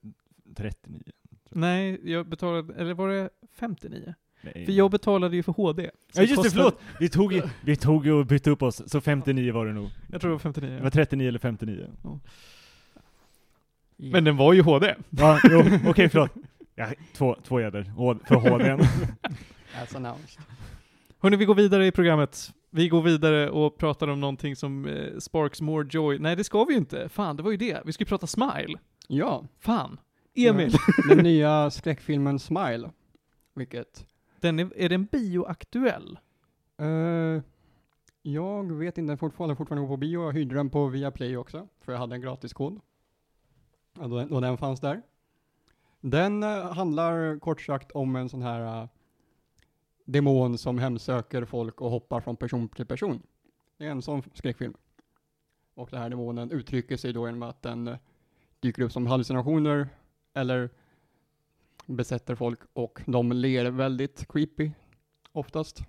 39? 0.56 1.02
Nej, 1.50 2.00
jag 2.12 2.26
betalade, 2.28 2.74
eller 2.74 2.94
var 2.94 3.08
det 3.08 3.30
59? 3.52 4.14
Nej. 4.42 4.64
För 4.66 4.72
jag 4.72 4.90
betalade 4.90 5.36
ju 5.36 5.42
för 5.42 5.52
HD. 5.52 5.90
Ja 6.14 6.22
just 6.22 6.30
det, 6.30 6.36
kostar- 6.36 6.50
förlåt! 6.50 6.80
Vi 7.00 7.08
tog, 7.08 7.32
ju- 7.32 7.48
vi 7.64 7.76
tog 7.76 8.06
ju 8.06 8.12
och 8.12 8.26
bytte 8.26 8.50
upp 8.50 8.62
oss, 8.62 8.82
så 8.90 9.00
59 9.00 9.52
var 9.52 9.66
det 9.66 9.72
nog. 9.72 9.90
Jag 10.12 10.20
tror 10.20 10.30
det 10.30 10.34
var 10.34 10.38
59. 10.38 10.70
Det 10.76 10.82
var 10.82 10.90
39 10.90 11.28
eller 11.28 11.38
59. 11.38 11.90
Men 13.96 14.24
den 14.24 14.36
var 14.36 14.52
ju 14.52 14.62
HD. 14.62 14.94
Ja, 15.10 15.40
jo, 15.50 15.62
okej 15.86 16.08
förlåt. 16.08 16.30
Ja, 16.74 16.92
två, 17.12 17.36
två 17.44 17.60
gäddor 17.60 17.82
H- 17.82 18.18
för 18.24 18.34
HDn. 18.34 18.80
As 19.82 19.94
announced. 19.96 20.42
Hörni, 21.24 21.36
vi 21.36 21.44
går 21.44 21.54
vidare 21.54 21.86
i 21.86 21.92
programmet. 21.92 22.52
Vi 22.70 22.88
går 22.88 23.02
vidare 23.02 23.50
och 23.50 23.76
pratar 23.78 24.08
om 24.08 24.20
någonting 24.20 24.56
som 24.56 24.86
eh, 24.86 25.18
sparks 25.18 25.60
more 25.60 25.86
joy. 25.90 26.18
Nej, 26.18 26.36
det 26.36 26.44
ska 26.44 26.64
vi 26.64 26.72
ju 26.72 26.78
inte. 26.78 27.08
Fan, 27.08 27.36
det 27.36 27.42
var 27.42 27.50
ju 27.50 27.56
det. 27.56 27.82
Vi 27.84 27.92
ska 27.92 28.02
ju 28.02 28.08
prata 28.08 28.26
Smile. 28.26 28.78
Ja, 29.08 29.44
Fan. 29.58 30.00
Emil. 30.34 30.72
den 31.08 31.18
nya 31.18 31.70
skräckfilmen 31.70 32.38
Smile. 32.38 32.90
Vilket, 33.54 34.06
Den 34.40 34.58
är, 34.58 34.72
är 34.76 34.88
den 34.88 35.04
bioaktuell? 35.04 36.18
eh, 36.78 37.42
jag 38.22 38.72
vet 38.72 38.98
inte, 38.98 39.10
den 39.10 39.18
fortfarande, 39.18 39.56
fortfarande 39.56 39.88
går 39.88 39.94
på 39.94 40.00
bio. 40.00 40.24
Jag 40.24 40.32
hyrde 40.32 40.54
den 40.54 40.70
på 40.70 40.86
Viaplay 40.86 41.36
också, 41.36 41.68
för 41.80 41.92
jag 41.92 41.98
hade 41.98 42.14
en 42.14 42.20
gratiskod. 42.20 42.80
Ja, 43.98 44.06
då, 44.06 44.24
då 44.24 44.40
den 44.40 44.58
fanns 44.58 44.80
där. 44.80 45.02
Den 46.00 46.42
eh, 46.42 46.72
handlar 46.72 47.38
kort 47.38 47.60
sagt 47.60 47.90
om 47.92 48.16
en 48.16 48.28
sån 48.28 48.42
här 48.42 48.82
eh, 48.82 48.88
demon 50.04 50.58
som 50.58 50.78
hemsöker 50.78 51.44
folk 51.44 51.80
och 51.80 51.90
hoppar 51.90 52.20
från 52.20 52.36
person 52.36 52.68
till 52.68 52.86
person. 52.86 53.22
Det 53.76 53.86
är 53.86 53.90
en 53.90 54.02
sån 54.02 54.22
skräckfilm. 54.34 54.74
Och 55.74 55.88
den 55.90 56.00
här 56.00 56.10
demonen 56.10 56.50
uttrycker 56.50 56.96
sig 56.96 57.12
då 57.12 57.26
genom 57.26 57.42
att 57.42 57.62
den 57.62 57.88
eh, 57.88 57.96
dyker 58.60 58.82
upp 58.82 58.92
som 58.92 59.06
hallucinationer 59.06 59.88
eller 60.34 60.70
besätter 61.86 62.34
folk 62.34 62.60
och 62.72 63.00
de 63.06 63.32
ler 63.32 63.70
väldigt 63.70 64.28
creepy 64.32 64.70
oftast. 65.32 65.80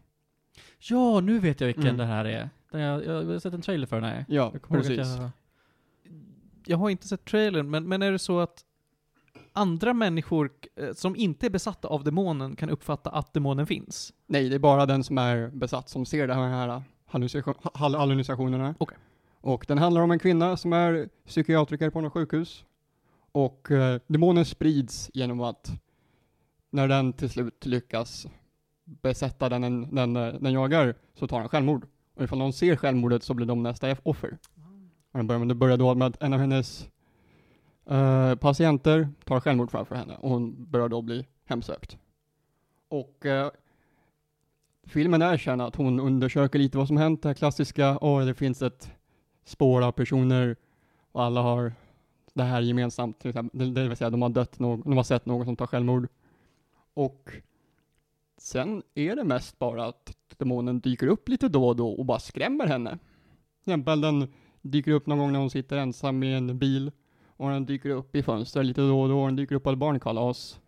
Ja, 0.79 1.19
nu 1.19 1.39
vet 1.39 1.59
jag 1.61 1.65
vilken 1.67 1.83
Mm. 1.83 1.97
det 1.97 2.05
här 2.05 2.25
är. 2.25 2.49
Den 2.71 2.81
jag, 2.81 3.05
jag 3.05 3.23
har 3.25 3.39
sett 3.39 3.53
en 3.53 3.61
trailer 3.61 3.87
för 3.87 4.01
den 4.01 4.09
här. 4.09 4.25
Ja, 4.29 4.49
Jag 4.53 4.67
precis. 4.69 4.97
jag... 4.97 5.29
Jag 6.67 6.77
har 6.77 6.89
inte 6.89 7.07
sett 7.07 7.25
trailern, 7.25 7.69
men, 7.69 7.87
men 7.87 8.01
är 8.01 8.11
det 8.11 8.19
så 8.19 8.39
att 8.39 8.65
andra 9.55 9.93
människor 9.93 10.51
eh, 10.75 10.93
som 10.93 11.15
inte 11.15 11.45
är 11.45 11.49
besatta 11.49 11.87
av 11.87 12.03
demonen 12.03 12.55
kan 12.55 12.69
uppfatta 12.69 13.09
att 13.09 13.33
demonen 13.33 13.67
finns? 13.67 14.13
Nej, 14.27 14.49
det 14.49 14.55
är 14.55 14.59
bara 14.59 14.85
den 14.85 15.03
som 15.03 15.17
är 15.17 15.49
besatt 15.49 15.89
som 15.89 16.05
ser 16.05 16.27
de 16.27 16.33
här 16.37 16.81
hallucination- 17.11 17.69
hall- 17.73 17.95
hallucinationerna. 17.95 18.75
Okej. 18.77 18.97
Och 19.41 19.65
den 19.67 19.77
handlar 19.77 20.01
om 20.01 20.11
en 20.11 20.19
kvinna 20.19 20.57
som 20.57 20.73
är 20.73 21.09
psykiatriker 21.27 21.89
på 21.89 22.01
något 22.01 22.13
sjukhus. 22.13 22.65
Och 23.31 23.71
eh, 23.71 23.99
demonen 24.07 24.45
sprids 24.45 25.11
genom 25.13 25.41
att 25.41 25.71
när 26.69 26.87
den 26.87 27.13
till 27.13 27.29
slut 27.29 27.65
lyckas 27.65 28.27
besätta 28.85 29.49
den 29.49 29.61
den, 29.61 29.95
den, 29.95 30.13
den 30.13 30.53
jagar 30.53 30.95
så 31.13 31.27
tar 31.27 31.39
den 31.39 31.49
självmord. 31.49 31.87
Och 32.15 32.23
ifall 32.23 32.37
någon 32.39 32.53
ser 32.53 32.75
självmordet 32.75 33.23
så 33.23 33.33
blir 33.33 33.45
de 33.45 33.63
nästa 33.63 33.95
offer. 34.03 34.37
Och 35.11 35.25
börjar, 35.25 35.39
men 35.39 35.47
det 35.47 35.55
börjar 35.55 35.77
då 35.77 35.95
med 35.95 36.07
att 36.07 36.23
en 36.23 36.33
av 36.33 36.39
hennes 36.39 36.87
Eh, 37.85 38.35
patienter 38.35 39.09
tar 39.23 39.39
självmord 39.39 39.71
framför 39.71 39.95
henne 39.95 40.15
och 40.15 40.29
hon 40.29 40.71
börjar 40.71 40.89
då 40.89 41.01
bli 41.01 41.27
hemsökt. 41.45 41.97
Och 42.87 43.25
eh, 43.25 43.51
filmen 44.83 45.21
erkänner 45.21 45.67
att 45.67 45.75
hon 45.75 45.99
undersöker 45.99 46.59
lite 46.59 46.77
vad 46.77 46.87
som 46.87 46.97
hänt, 46.97 47.21
det 47.21 47.29
här 47.29 47.33
klassiska, 47.33 47.97
och 47.97 48.25
det 48.25 48.33
finns 48.33 48.61
ett 48.61 48.91
spår 49.43 49.81
av 49.81 49.91
personer 49.91 50.55
och 51.11 51.23
alla 51.23 51.41
har 51.41 51.73
det 52.33 52.43
här 52.43 52.61
gemensamt, 52.61 53.19
till 53.19 53.29
exempel, 53.29 53.73
det 53.73 53.81
det 53.81 53.87
vill 53.87 53.97
säga 53.97 54.09
de 54.09 54.21
har 54.21 54.29
dött, 54.29 54.59
någon, 54.59 54.81
de 54.81 54.97
har 54.97 55.03
sett 55.03 55.25
någon 55.25 55.45
som 55.45 55.55
tar 55.55 55.67
självmord. 55.67 56.07
Och 56.93 57.31
sen 58.37 58.83
är 58.95 59.15
det 59.15 59.23
mest 59.23 59.59
bara 59.59 59.85
att 59.85 60.15
demonen 60.37 60.79
dyker 60.79 61.07
upp 61.07 61.29
lite 61.29 61.47
då 61.47 61.67
och 61.67 61.75
då 61.75 61.89
och 61.89 62.05
bara 62.05 62.19
skrämmer 62.19 62.67
henne. 62.67 62.89
Till 63.63 63.71
exempel 63.71 64.01
den 64.01 64.33
dyker 64.61 64.91
upp 64.91 65.07
någon 65.07 65.17
gång 65.17 65.31
när 65.31 65.39
hon 65.39 65.49
sitter 65.49 65.77
ensam 65.77 66.23
i 66.23 66.33
en 66.33 66.59
bil 66.59 66.91
och 67.37 67.49
den 67.49 67.65
dyker 67.65 67.89
upp 67.89 68.15
i 68.15 68.23
fönster 68.23 68.63
lite 68.63 68.81
då 68.81 69.01
och 69.01 69.09
då, 69.09 69.25
den 69.25 69.35
dyker 69.35 69.55
upp 69.55 69.63
på 69.63 69.71
ett 69.71 69.77
barnkalas. 69.77 70.59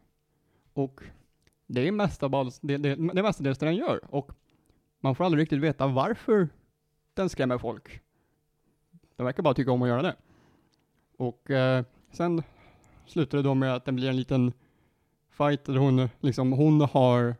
Och 0.74 1.02
det 1.68 1.88
är 1.88 1.92
mestadels 1.92 2.60
det, 2.60 2.78
det, 2.78 2.96
det 2.96 3.24
mestadels 3.24 3.58
det 3.58 3.66
den 3.66 3.76
gör. 3.76 4.00
Och 4.10 4.32
man 5.00 5.16
får 5.16 5.24
aldrig 5.24 5.42
riktigt 5.42 5.60
veta 5.60 5.88
varför 5.88 6.50
den 7.14 7.30
skrämmer 7.30 7.58
folk. 7.58 8.02
Den 9.16 9.26
verkar 9.26 9.44
bara 9.44 9.54
tycka 9.54 9.72
om 9.72 9.82
att 9.82 9.88
göra 9.88 10.02
det. 10.02 10.16
Och 11.18 11.52
eh, 11.52 11.84
sen 12.12 12.44
slutar 13.06 13.38
det 13.38 13.44
då 13.44 13.54
med 13.54 13.76
att 13.76 13.86
det 13.86 13.92
blir 13.92 14.10
en 14.10 14.18
liten 14.18 14.54
fight 15.30 15.66
där 15.66 15.76
hon 15.76 16.10
liksom, 16.20 16.52
hon 16.52 16.82
har 16.82 17.36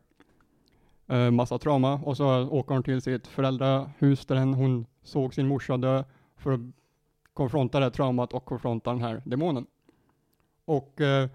eh, 1.08 1.32
massa 1.32 1.58
trauma 1.58 1.94
och 1.94 2.18
så 2.18 2.48
åker 2.50 2.74
hon 2.74 2.84
till 2.84 3.02
sitt 3.02 3.28
föräldrahus 3.28 4.26
där 4.26 4.36
hon, 4.36 4.54
hon 4.54 4.86
såg 5.04 5.34
sin 5.34 5.48
morsa 5.48 5.78
dö 5.78 6.04
för 6.38 6.52
att 6.52 6.60
konfronta 7.38 7.80
det 7.80 7.86
här 7.86 7.90
traumat 7.92 8.34
och 8.34 8.46
konfronta 8.46 8.90
den 8.92 9.02
här 9.02 9.22
demonen. 9.26 9.66
Och 10.66 11.02
eh, 11.02 11.30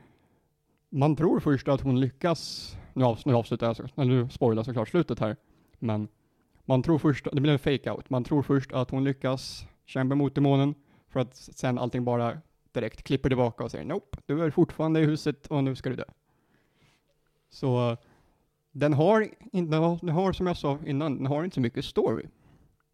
man 0.88 1.16
tror 1.16 1.40
först 1.40 1.68
att 1.68 1.80
hon 1.80 2.00
lyckas, 2.00 2.72
nu, 2.94 3.04
avs 3.04 3.26
nu 3.26 3.34
avslutar 3.34 3.66
jag, 3.66 3.76
så- 3.76 3.82
eller 3.96 4.14
nu 4.14 4.28
spoilar 4.28 4.58
jag 4.58 4.66
såklart 4.66 4.88
slutet 4.88 5.18
här, 5.18 5.36
men 5.78 6.08
man 6.64 6.82
tror 6.82 6.98
först, 6.98 7.26
det 7.32 7.40
blir 7.40 7.52
en 7.52 7.58
fake-out, 7.58 8.10
man 8.10 8.24
tror 8.24 8.42
först 8.42 8.72
att 8.72 8.90
hon 8.90 9.04
lyckas 9.04 9.66
kämpa 9.86 10.14
mot 10.14 10.34
demonen 10.34 10.74
för 11.08 11.20
att 11.20 11.36
sen 11.36 11.78
allting 11.78 12.04
bara 12.04 12.38
direkt 12.72 13.02
klipper 13.02 13.28
tillbaka 13.30 13.64
och 13.64 13.70
säger 13.70 13.84
nope, 13.84 14.18
du 14.26 14.42
är 14.44 14.50
fortfarande 14.50 15.00
i 15.00 15.04
huset 15.04 15.46
och 15.46 15.64
nu 15.64 15.74
ska 15.74 15.90
du 15.90 15.96
dö. 15.96 16.04
Så 17.50 17.96
den 18.72 18.92
har, 18.92 19.28
den 20.00 20.08
har 20.14 20.32
som 20.32 20.46
jag 20.46 20.56
sa 20.56 20.78
innan, 20.86 21.16
den 21.16 21.26
har 21.26 21.44
inte 21.44 21.54
så 21.54 21.60
mycket 21.60 21.84
story. 21.84 22.26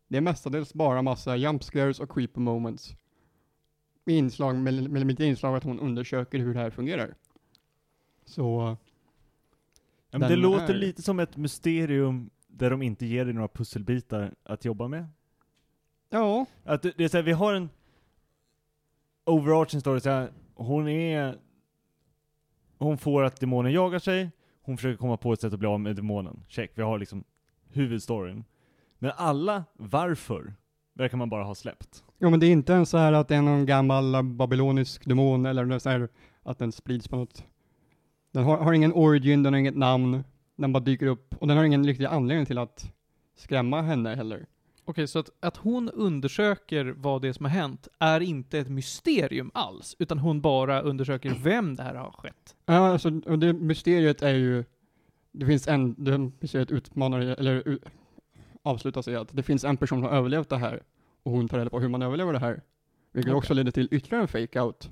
Det 0.09 0.17
är 0.17 0.21
mestadels 0.21 0.75
bara 0.75 1.03
massa 1.03 1.37
jump 1.37 1.65
scares 1.65 2.01
och 2.01 2.13
creepy 2.13 2.41
moments. 2.41 2.97
Med 4.05 4.17
inslag, 4.17 4.57
med, 4.57 4.91
med 4.91 5.07
lite 5.07 5.25
inslag 5.25 5.57
att 5.57 5.65
hon 5.65 5.81
undersöker 5.81 6.39
hur 6.39 6.55
det 6.55 6.61
här 6.61 6.71
fungerar. 6.71 7.15
Så, 8.25 8.77
Ja, 10.11 10.19
men 10.19 10.29
det 10.29 10.37
låter 10.37 10.75
lite 10.75 11.03
som 11.03 11.21
ett 11.21 11.37
mysterium 11.37 12.31
där 12.47 12.71
de 12.71 12.83
inte 12.83 13.07
ger 13.07 13.25
dig 13.25 13.35
några 13.35 13.49
pusselbitar 13.49 14.35
att 14.43 14.65
jobba 14.65 14.89
med. 14.89 15.07
ja, 16.11 16.47
Att 16.65 16.83
det 16.83 16.93
det 16.97 17.05
är 17.05 17.09
så 17.09 17.17
här, 17.17 17.25
vi 17.25 17.33
har 17.33 17.55
en 17.55 17.69
overarching 19.25 19.81
story, 19.81 20.01
så 20.01 20.11
här, 20.11 20.33
hon 20.55 20.89
är... 20.89 21.39
Hon 22.79 22.99
får 22.99 23.23
att 23.23 23.41
demonen 23.41 23.73
jagar 23.73 23.99
sig, 23.99 24.31
hon 24.63 24.77
försöker 24.77 24.97
komma 24.97 25.17
på 25.17 25.33
ett 25.33 25.41
sätt 25.41 25.53
att 25.53 25.59
bli 25.59 25.69
av 25.69 25.81
med 25.81 25.97
demonen. 25.97 26.45
Check, 26.49 26.73
vi 26.75 26.83
har 26.83 26.99
liksom 26.99 27.25
huvudstoryn. 27.69 28.45
Men 28.99 29.13
alla 29.17 29.65
varför 29.73 30.55
verkar 30.95 31.17
man 31.17 31.29
bara 31.29 31.45
ha 31.45 31.55
släppt. 31.55 32.05
Jo 32.19 32.31
men 32.31 32.41
det 32.41 32.47
är 32.47 32.51
inte 32.51 32.73
ens 32.73 32.91
så 32.91 32.99
här 32.99 33.13
att 33.13 33.29
det 33.29 33.37
är 33.37 33.43
någon 33.43 33.67
gammal 33.67 34.25
babylonisk 34.25 35.05
demon 35.05 35.47
eller 35.47 35.65
något 35.65 35.83
så 35.83 35.91
här 35.91 36.09
att 36.43 36.59
den 36.59 36.73
sprids 36.73 37.09
på 37.09 37.17
något. 37.17 37.45
Den 38.33 38.45
har, 38.45 38.57
har 38.57 38.73
ingen 38.73 38.93
origin, 38.93 39.43
den 39.43 39.53
har 39.53 39.61
inget 39.61 39.77
namn, 39.77 40.25
den 40.57 40.73
bara 40.73 40.85
dyker 40.85 41.07
upp 41.07 41.35
och 41.35 41.49
den 41.49 41.57
har 41.57 41.65
ingen 41.65 41.87
riktig 41.87 42.05
anledning 42.05 42.47
till 42.47 42.59
att 42.59 42.93
skrämma 43.37 43.83
henne 43.83 44.15
heller. 44.15 44.47
Okej, 44.85 45.07
så 45.07 45.19
att, 45.19 45.31
att 45.41 45.57
hon 45.57 45.91
undersöker 45.91 46.95
vad 46.97 47.23
det 47.23 47.29
är 47.29 47.33
som 47.33 47.45
har 47.45 47.53
hänt 47.53 47.89
är 47.99 48.21
inte 48.21 48.59
ett 48.59 48.69
mysterium 48.69 49.51
alls, 49.55 49.97
utan 49.99 50.19
hon 50.19 50.41
bara 50.41 50.81
undersöker 50.81 51.35
vem 51.43 51.77
det 51.77 51.83
här 51.83 51.95
har 51.95 52.11
skett. 52.11 52.57
Ja, 52.67 52.75
alltså, 52.75 53.21
och 53.27 53.39
det 53.39 53.53
mysteriet 53.53 54.23
är 54.23 54.35
ju, 54.35 54.65
det 55.33 55.47
finns 55.47 55.69
en, 55.69 56.05
det 56.05 56.19
mysteriet 56.19 56.71
utmanar, 56.71 57.21
eller 57.21 57.79
u, 58.69 58.71
avslutar 58.71 59.03
sig 59.03 59.17
att 59.17 59.29
det 59.33 59.43
finns 59.43 59.65
en 59.65 59.77
person 59.77 59.99
som 59.99 60.03
har 60.03 60.19
överlevt 60.19 60.49
det 60.49 60.59
här 60.59 60.83
och 61.23 61.33
hon 61.33 61.49
tar 61.49 61.59
reda 61.59 61.71
på 61.71 61.81
hur 61.81 61.89
man 61.89 62.03
överlever 62.03 62.33
det 62.33 62.39
här. 62.39 62.63
Vilket 63.13 63.31
Okej. 63.31 63.39
också 63.39 63.55
leder 63.55 63.71
till 63.71 63.89
ytterligare 63.91 64.23
en 64.23 64.29
fake-out. 64.29 64.91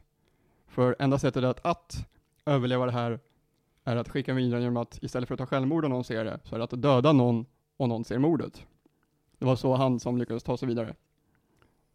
För 0.67 0.97
enda 0.99 1.19
sättet 1.19 1.45
att, 1.45 1.67
att 1.67 2.07
överleva 2.47 2.87
det 2.87 2.93
här 2.93 3.21
är 3.85 3.97
att 3.97 4.09
skicka 4.09 4.35
vidare 4.35 4.61
genom 4.61 4.77
att 4.77 5.03
istället 5.03 5.29
för 5.29 5.35
att 5.35 5.39
ta 5.39 5.47
självmord 5.47 5.85
om 5.85 5.91
någon 5.91 6.05
ser 6.05 6.25
det, 6.25 6.41
så 6.45 6.55
är 6.55 6.59
det 6.59 6.65
att 6.65 6.83
döda 6.83 7.13
någon 7.13 7.47
och 7.77 7.89
någon 7.89 8.05
ser 8.05 8.19
mordet. 8.19 8.67
Det 9.39 9.45
var 9.45 9.57
så 9.57 9.75
han 9.75 10.01
som 10.01 10.19
lyckades 10.19 10.43
ta 10.43 10.57
sig 10.57 10.69
vidare. 10.69 10.95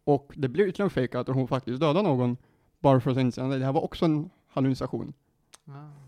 Och 0.04 0.34
det 0.36 0.48
blev 0.48 0.68
ytterligare 0.68 0.88
en 0.88 1.08
fake 1.08 1.18
out 1.18 1.30
och 1.30 1.36
hon 1.36 1.48
faktiskt 1.48 1.80
dödade 1.80 2.08
någon 2.08 2.38
bara 2.80 3.00
för 3.00 3.12
att 3.12 3.18
inse 3.18 3.44
att 3.44 3.52
det 3.52 3.66
här 3.66 3.74
var 3.74 3.82
också 3.82 4.06
en 4.06 4.30
hallucination. 4.48 5.14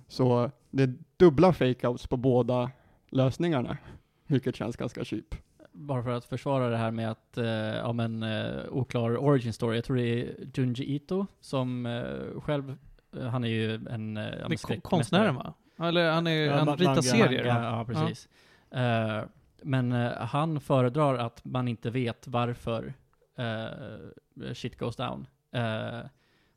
Så 0.08 0.52
det 0.70 0.84
är 0.84 0.94
dubbla 1.18 1.54
fake 1.54 1.88
outs 1.88 2.08
på 2.08 2.18
båda 2.18 2.72
lösningarna. 3.10 3.78
Vilket 4.28 4.56
känns 4.56 4.76
ganska 4.76 5.06
cheap. 5.06 5.36
Bara 5.74 6.04
för 6.04 6.10
att 6.10 6.26
försvara 6.26 6.70
det 6.70 6.78
här 6.78 6.92
med 6.92 7.12
att, 7.12 7.38
eh, 7.38 7.46
ja 7.46 7.94
men, 7.94 8.24
eh, 8.24 8.64
oklar 8.70 9.18
origin 9.18 9.54
story. 9.54 9.76
Jag 9.78 9.86
tror 9.86 9.96
det 9.98 10.04
är 10.22 10.36
Junji 10.54 10.96
Ito 10.96 11.26
som 11.40 11.86
eh, 11.86 12.42
själv, 12.42 12.78
eh, 13.18 13.28
han 13.28 13.44
är 13.44 13.48
ju 13.48 13.74
en... 13.76 14.18
Eh, 14.18 14.24
ja, 14.24 14.48
men 14.50 14.82
konstnären 14.82 15.36
va? 15.36 15.54
Eller 15.80 16.12
han, 16.12 16.28
är, 16.28 16.46
Ja, 16.46 16.58
han 16.58 16.68
ritar 16.78 16.86
manga. 16.86 17.02
serier. 17.02 17.46
Ja, 17.46 17.64
ja 17.64 17.86
precis. 17.86 18.30
Eh, 18.72 19.24
men 19.62 19.92
eh, 19.92 20.12
han 20.18 20.62
föredrar 20.62 21.16
att 21.18 21.46
man 21.46 21.68
inte 21.68 21.90
vet 21.90 22.28
varför 22.28 22.94
eh, 23.36 24.54
shit 24.54 24.78
goes 24.80 24.96
down. 24.96 25.28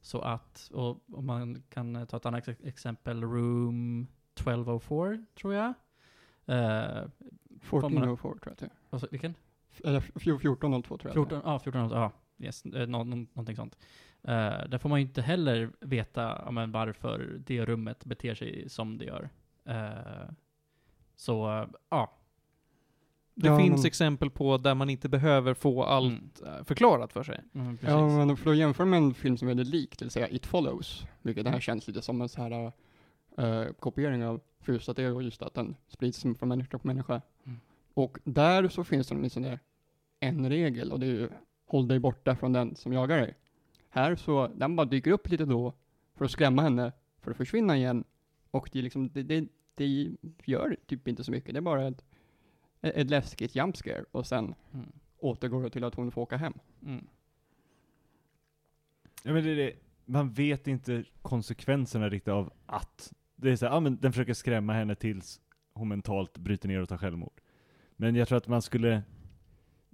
Så 0.00 0.20
att, 0.20 0.70
och 0.74 0.98
om 1.12 1.26
man 1.26 1.62
kan 1.70 2.06
ta 2.06 2.16
ett 2.16 2.26
annat 2.26 2.48
ex- 2.48 2.60
exempel, 2.64 3.22
Room 3.24 4.06
1204, 4.34 5.24
tror 5.40 5.54
jag. 5.54 5.74
Eh, 7.62 7.68
1404 7.68 8.18
tror 8.40 8.40
jag 8.44 8.56
det 8.68 8.74
alltså, 8.90 9.08
vilken? 9.10 9.34
F- 9.70 9.80
Eller 9.84 9.98
f- 9.98 10.10
1402 10.16 10.98
tror 10.98 11.08
jag 11.08 11.14
14, 11.14 11.40
ja, 11.44 11.58
14, 11.58 11.90
ja, 11.90 12.12
yes, 12.38 12.64
eh, 12.64 12.86
nå, 12.88 13.04
nå, 13.04 13.16
någonting 13.16 13.56
sånt. 13.56 13.76
Uh, 14.28 14.68
där 14.68 14.78
får 14.78 14.88
man 14.88 15.00
ju 15.00 15.06
inte 15.06 15.22
heller 15.22 15.70
veta 15.80 16.42
ja, 16.44 16.50
men 16.50 16.72
varför 16.72 17.40
det 17.46 17.64
rummet 17.66 18.04
beter 18.04 18.34
sig 18.34 18.68
som 18.68 18.98
det 18.98 19.04
gör. 19.04 19.28
Eh, 19.64 20.30
så, 21.16 21.66
ja. 21.88 22.12
Det 23.34 23.46
Ja, 23.48 23.58
finns 23.58 23.76
men- 23.82 23.86
exempel 23.86 24.30
på 24.30 24.58
där 24.58 24.74
man 24.74 24.90
inte 24.90 25.08
behöver 25.08 25.54
få 25.54 25.82
allt 25.82 26.40
Mm. 26.40 26.64
förklarat 26.64 27.12
för 27.12 27.22
sig. 27.22 27.40
Mm. 27.54 27.78
Ja, 27.82 28.08
men 28.08 28.36
för 28.36 28.50
att 28.50 28.56
jämföra 28.56 28.86
med 28.86 28.96
en 28.96 29.14
film 29.14 29.36
som 29.36 29.48
är 29.48 29.50
väldigt 29.54 29.74
lik, 29.74 29.98
det 29.98 30.04
vill 30.04 30.10
säga 30.12 30.28
It 30.28 30.46
Follows, 30.46 31.06
vilket 31.22 31.44
det 31.44 31.50
här 31.50 31.60
känns 31.60 31.88
lite 31.88 32.02
som 32.02 32.20
en 32.20 32.28
så 32.28 32.42
här 32.42 32.72
eh, 33.38 33.72
kopiering 33.78 34.24
av, 34.24 34.40
för 34.66 34.72
just 34.72 34.88
att 34.88 34.96
det 34.96 35.02
är 35.02 35.20
just 35.20 35.42
att 35.42 35.54
den 35.54 35.76
sprids 35.88 36.18
som 36.18 36.34
från 36.34 36.48
människa 36.48 36.78
på 36.78 36.86
människa. 36.86 37.22
Mm. 37.44 37.60
Och 37.94 38.18
där 38.24 38.68
så 38.68 38.84
finns 38.84 39.08
det 39.08 39.14
åtminstone 39.14 39.58
en 40.20 40.48
regel 40.48 40.92
och 40.92 41.00
det 41.00 41.06
är 41.06 41.10
ju 41.10 41.28
håll 41.66 41.88
dig 41.88 41.98
borta 41.98 42.36
från 42.36 42.52
den 42.52 42.76
som 42.76 42.92
jagar 42.92 43.18
dig. 43.18 43.34
Här 43.88 44.16
så, 44.16 44.46
den 44.48 44.76
bara 44.76 44.86
dyker 44.86 45.10
upp 45.10 45.30
lite 45.30 45.44
då 45.44 45.72
för 46.14 46.24
att 46.24 46.30
skrämma 46.30 46.62
henne, 46.62 46.92
för 47.20 47.30
att 47.30 47.36
försvinna 47.36 47.76
igen. 47.76 48.04
Och 48.50 48.68
det 48.72 48.82
liksom, 48.82 49.08
det, 49.08 49.22
det, 49.22 49.48
det 49.74 50.16
gör 50.44 50.76
typ 50.86 51.08
inte 51.08 51.24
så 51.24 51.30
mycket, 51.30 51.54
det 51.54 51.58
är 51.58 51.62
bara 51.62 51.88
ett, 51.88 52.04
ett 52.80 53.10
läskigt 53.10 53.54
jump 53.56 53.76
scare 53.76 54.04
och 54.10 54.26
sen 54.26 54.54
Mm. 54.72 54.92
återgår 55.18 55.62
det 55.62 55.70
till 55.70 55.84
att 55.84 55.94
hon 55.94 56.10
får 56.10 56.22
åka 56.22 56.36
hem. 56.36 56.54
Mm. 56.82 57.06
Ja, 59.22 59.32
men 59.32 59.44
det 59.44 59.54
det. 59.54 59.72
Man 60.04 60.32
vet 60.32 60.66
inte 60.66 61.04
konsekvenserna 61.22 62.08
riktigt 62.08 62.32
av 62.32 62.52
att. 62.66 63.12
Det 63.36 63.50
är 63.50 63.56
så 63.56 63.66
här, 63.66 63.72
ja 63.72 63.80
men 63.80 63.96
den 64.00 64.12
försöker 64.12 64.34
skrämma 64.34 64.72
henne 64.72 64.94
tills 64.94 65.40
hon 65.74 65.88
mentalt 65.88 66.38
bryter 66.38 66.68
ner 66.68 66.80
och 66.82 66.88
tar 66.88 66.96
självmord. 66.98 67.40
Men 67.96 68.14
jag 68.14 68.28
tror 68.28 68.38
att 68.38 68.48
man 68.48 68.62
skulle, 68.62 69.02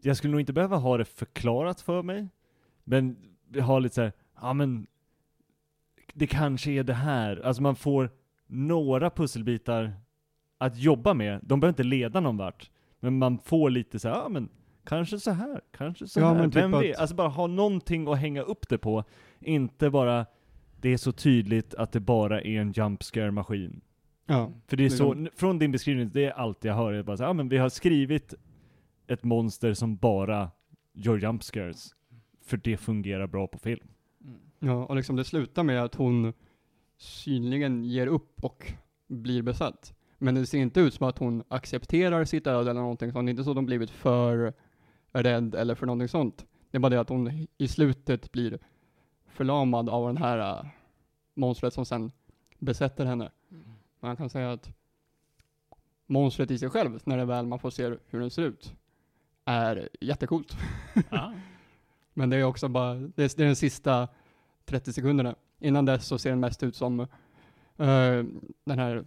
jag 0.03 0.16
skulle 0.16 0.30
nog 0.30 0.40
inte 0.40 0.53
behöva 0.53 0.76
ha 0.76 0.97
det 0.99 1.05
förklarat 1.05 1.80
för 1.80 2.03
mig, 2.03 2.28
men 2.84 3.16
ha 3.61 3.78
lite 3.78 3.95
så 3.95 4.03
här, 4.03 4.12
ja 4.40 4.53
men 4.53 4.86
det 6.14 6.26
kanske 6.26 6.70
är 6.70 6.84
det 6.84 6.95
här. 6.95 7.36
Alltså 7.47 7.62
man 7.62 7.76
får 7.76 8.11
några 8.47 9.11
pusselbitar 9.11 9.93
att 10.59 10.76
jobba 10.78 11.14
med. 11.14 11.40
De 11.43 11.61
behöver 11.61 11.72
inte 11.72 11.82
leda 11.82 12.20
någon 12.20 12.36
vart. 12.36 12.70
Men 13.01 13.18
man 13.18 13.38
får 13.38 13.70
lite 13.70 13.99
så 13.99 14.09
här, 14.09 14.14
ja 14.16 14.28
men 14.28 14.49
kanske 14.84 15.18
så 15.18 15.30
här, 15.30 15.61
kanske 15.70 16.09
så 16.09 16.20
Ja, 16.20 16.28
här. 16.28 16.34
men 16.34 16.51
typ 16.51 16.62
Vem 16.62 16.74
att- 16.74 16.82
vet? 16.82 16.99
Alltså 16.99 17.16
bara 17.16 17.28
ha 17.28 17.47
någonting 17.47 18.09
att 18.09 18.18
hänga 18.18 18.43
upp 18.43 18.68
det 18.68 18.78
på. 18.78 19.05
Inte 19.40 19.90
bara, 19.90 20.26
det 20.83 20.93
är 20.93 20.97
så 20.97 21.12
tydligt 21.12 21.74
att 21.74 21.93
det 21.93 22.01
bara 22.01 22.41
är 22.41 22.61
en 22.61 22.72
jump 22.72 23.03
scare 23.03 23.30
maskin. 23.30 23.80
Ja. 24.26 24.53
För 24.66 24.76
det 24.76 24.83
är 24.83 24.91
Det 24.91 24.97
så, 24.97 25.26
från 25.37 25.59
din 25.59 25.72
beskrivning, 25.72 26.11
det 26.12 26.24
är 26.24 26.30
allt 26.30 26.64
jag 26.64 26.74
hör. 26.74 26.93
Jag 26.93 27.05
bara 27.05 27.16
så, 27.16 27.22
ja 27.22 27.33
men 27.33 27.49
vi 27.49 27.59
har 27.59 27.68
skrivit 27.68 28.35
ett 29.07 29.24
monster 29.24 29.74
som 29.74 29.97
bara 29.97 30.51
gör 30.93 31.18
jump 31.18 31.43
scares. 31.43 31.95
För 32.45 32.57
det 32.57 32.76
fungerar 32.76 33.26
bra 33.26 33.47
på 33.47 33.59
film. 33.59 33.89
Mm. 34.24 34.41
Ja, 34.59 34.85
och 34.85 34.97
liksom 34.97 35.16
det 35.16 35.24
slutar 35.24 35.62
med 35.62 35.83
att 35.83 35.95
hon 35.95 36.33
synligen 36.97 37.85
ger 37.85 38.07
upp 38.07 38.45
och 38.45 38.72
blir 39.09 39.43
besatt. 39.43 39.95
Men 40.18 40.35
det 40.35 40.47
ser 40.47 40.59
inte 40.59 40.80
ut 40.80 40.95
som 40.95 41.07
att 41.07 41.18
hon 41.18 41.43
accepterar 41.49 42.24
sitt 42.24 42.47
öde 42.47 42.70
eller 42.70 42.80
någonting 42.80 43.12
sånt. 43.12 43.26
Det 43.26 43.28
är 43.28 43.30
inte 43.30 43.45
så 43.45 43.51
att 43.51 43.57
hon 43.57 43.66
blivit 43.66 43.91
för 43.91 44.53
rädd 45.12 45.55
eller 45.55 45.74
för 45.74 45.87
någonting 45.87 46.09
sånt. 46.09 46.47
Det 46.70 46.76
är 46.76 46.80
bara 46.80 46.91
det 46.91 47.01
att 47.01 47.09
hon 47.09 47.47
i 47.59 47.68
slutet 47.68 48.33
blir 48.33 48.59
förlamad 49.33 49.89
av 49.89 50.07
den 50.07 50.16
här 50.16 50.59
äh, 50.59 50.66
monstret 51.35 51.74
som 51.74 51.85
sen 51.85 52.12
besätter 52.59 53.05
henne. 53.05 53.30
Man 54.01 54.16
kan 54.16 54.30
säga 54.30 54.53
att 54.53 54.70
monstret 56.07 56.51
i 56.51 56.59
sig 56.59 56.70
själv, 56.70 57.01
när 57.05 57.16
det 57.16 57.24
väl 57.24 57.47
man 57.47 57.59
får 57.59 57.70
se 57.70 57.97
hur 58.07 58.20
den 58.20 58.30
ser 58.30 58.43
ut, 58.43 58.74
är 59.45 59.89
jättecoolt. 60.01 60.57
Ja. 61.11 61.33
Men 62.14 62.30
det 62.30 62.37
är 62.37 62.45
också 62.45 62.68
bara, 62.68 62.95
det 62.95 63.22
är, 63.22 63.37
det 63.37 63.43
är 63.43 63.47
den 63.47 63.57
sista 63.57 64.09
30 64.64 64.93
sekunderna. 64.93 65.35
Innan 65.59 65.85
dess 65.85 66.07
så 66.07 66.18
ser 66.18 66.30
den 66.30 66.41
mest 66.41 66.62
ut 66.62 66.76
som 66.76 67.01
eh, 67.01 67.07
den 68.64 68.78
här 68.78 69.05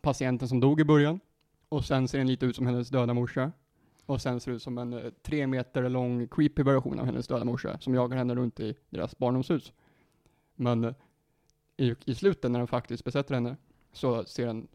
patienten 0.00 0.48
som 0.48 0.60
dog 0.60 0.80
i 0.80 0.84
början. 0.84 1.20
Och 1.68 1.84
sen 1.84 2.08
ser 2.08 2.18
den 2.18 2.26
lite 2.26 2.46
ut 2.46 2.56
som 2.56 2.66
hennes 2.66 2.88
döda 2.88 3.14
morsa. 3.14 3.52
Och 4.06 4.20
sen 4.22 4.40
ser 4.40 4.50
det 4.50 4.56
ut 4.56 4.62
som 4.62 4.78
en 4.78 4.92
eh, 4.92 5.10
tre 5.22 5.46
meter 5.46 5.88
lång 5.88 6.28
creepy 6.28 6.62
version 6.62 6.98
av 6.98 7.06
hennes 7.06 7.26
döda 7.28 7.44
morsa 7.44 7.78
som 7.80 7.94
jagar 7.94 8.16
henne 8.16 8.34
runt 8.34 8.60
i 8.60 8.74
deras 8.90 9.18
barndomshus. 9.18 9.72
Men 10.54 10.84
eh, 10.84 10.94
i, 11.76 11.94
i 12.04 12.14
slutet 12.14 12.50
när 12.50 12.58
den 12.58 12.68
faktiskt 12.68 13.04
besätter 13.04 13.34
henne 13.34 13.56
så 13.92 14.24
ser 14.24 14.46
den 14.46 14.68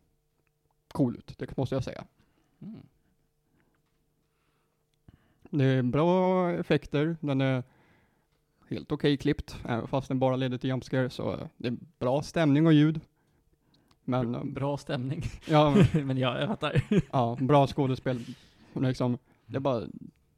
cool 0.92 1.16
ut, 1.16 1.34
det 1.38 1.58
måste 1.58 1.76
jag 1.76 1.84
säga. 1.84 2.04
Mm. 2.62 2.82
Det 5.50 5.66
är 5.66 5.82
bra 5.84 6.52
effekter, 6.52 7.18
den 7.20 7.42
är 7.42 7.64
helt 8.70 8.92
okej 8.92 9.18
klippt, 9.18 9.58
även 9.66 9.88
fast 9.88 10.08
den 10.08 10.20
bara 10.20 10.36
leder 10.36 10.58
till 10.58 10.70
jumpscare, 10.70 11.10
så 11.10 11.50
det 11.58 11.68
är 11.68 11.78
bra 12.00 12.22
stämning 12.22 12.68
och 12.68 12.74
ljud. 12.74 13.00
Men, 14.04 14.54
Bra 14.54 14.78
stämning. 14.78 15.24
ja, 15.48 15.76
men- 15.94 16.08
men 16.08 16.18
ja, 16.18 16.40
jag 16.40 16.48
fattar. 16.48 16.82
ja, 17.12 17.38
bra 17.42 17.68
skådespel. 17.68 18.26
Liksom, 18.74 19.18
det 19.46 19.56
är 19.56 19.60
bara, 19.60 19.80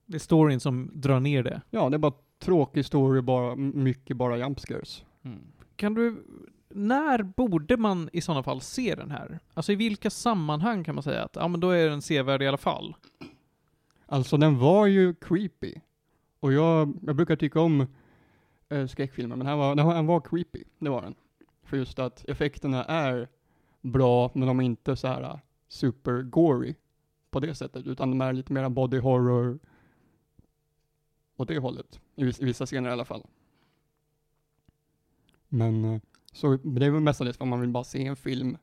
Det 0.06 0.16
är 0.16 0.20
storyn 0.20 0.60
som 0.60 0.92
drar 0.94 1.20
ner 1.20 1.44
det. 1.44 1.62
ja, 1.70 1.90
det 1.90 1.96
är 1.96 2.00
bara 2.00 2.14
tråkig 2.40 2.86
story, 2.86 3.22
bara, 3.22 3.56
mycket 3.56 4.18
bara 4.18 4.38
jumpscares. 4.38 5.06
Mm. 5.24 5.40
Kan 5.76 5.94
du, 5.94 6.24
när 6.70 7.24
borde 7.24 7.78
man 7.78 8.10
i 8.14 8.22
sådana 8.22 8.44
fall 8.44 8.62
se 8.62 8.96
den 8.96 9.12
här? 9.12 9.40
Alltså 9.54 9.72
i 9.72 9.76
vilka 9.76 10.10
sammanhang 10.10 10.84
kan 10.84 10.96
man 10.96 11.04
säga 11.04 11.24
att, 11.24 11.36
ja 11.36 11.48
men 11.48 11.60
då 11.60 11.70
är 11.70 11.90
den 11.90 12.02
sevärd 12.02 12.42
i 12.42 12.48
alla 12.48 12.58
fall? 12.58 12.96
Alltså 14.06 14.38
den 14.38 14.60
var 14.60 14.86
ju 14.86 15.14
creepy. 15.14 15.74
Och 16.40 16.54
jag, 16.54 16.94
jag 17.02 17.16
brukar 17.16 17.36
tycka 17.36 17.60
om 17.62 17.88
eh, 18.70 18.88
skräckfilmer, 18.88 19.36
men 19.36 19.48
den 19.48 19.58
var, 19.58 19.76
den 19.76 19.86
var, 19.86 19.96
den 19.96 20.06
var 20.06 20.22
creepy, 20.22 20.64
det 20.80 20.90
var 20.90 21.02
den. 21.02 21.16
För 21.64 21.78
just 21.78 22.00
att 22.00 22.26
effekterna 22.30 22.84
är 22.84 23.28
bra, 23.82 24.32
men 24.34 24.48
de 24.48 24.60
är 24.60 24.64
inte 24.64 24.96
så 24.96 25.08
här 25.08 25.22
uh, 25.22 25.38
super 25.68 26.22
gory 26.22 26.76
på 27.34 27.40
det 27.40 27.56
sättet, 27.56 27.88
utan 27.88 28.10
de 28.10 28.22
är 28.22 28.34
lite 28.34 28.54
mer 28.54 28.70
body 28.70 29.00
horror 29.00 29.60
åt 31.38 31.48
det 31.48 31.60
hållet. 31.60 32.00
I, 32.16 32.24
viss, 32.24 32.42
I 32.42 32.46
vissa 32.46 32.66
scener 32.66 32.90
i 32.90 32.92
alla 32.92 33.06
fall. 33.06 33.24
Men, 35.48 35.86
eh, 35.86 36.02
så 36.32 36.58
det 36.58 36.86
är 36.86 36.90
väl 36.90 37.02
mestadels 37.02 37.38
för 37.38 37.46
man 37.46 37.62
vill 37.62 37.70
bara 37.70 37.84
se 37.84 38.06
en 38.06 38.16
film 38.16 38.58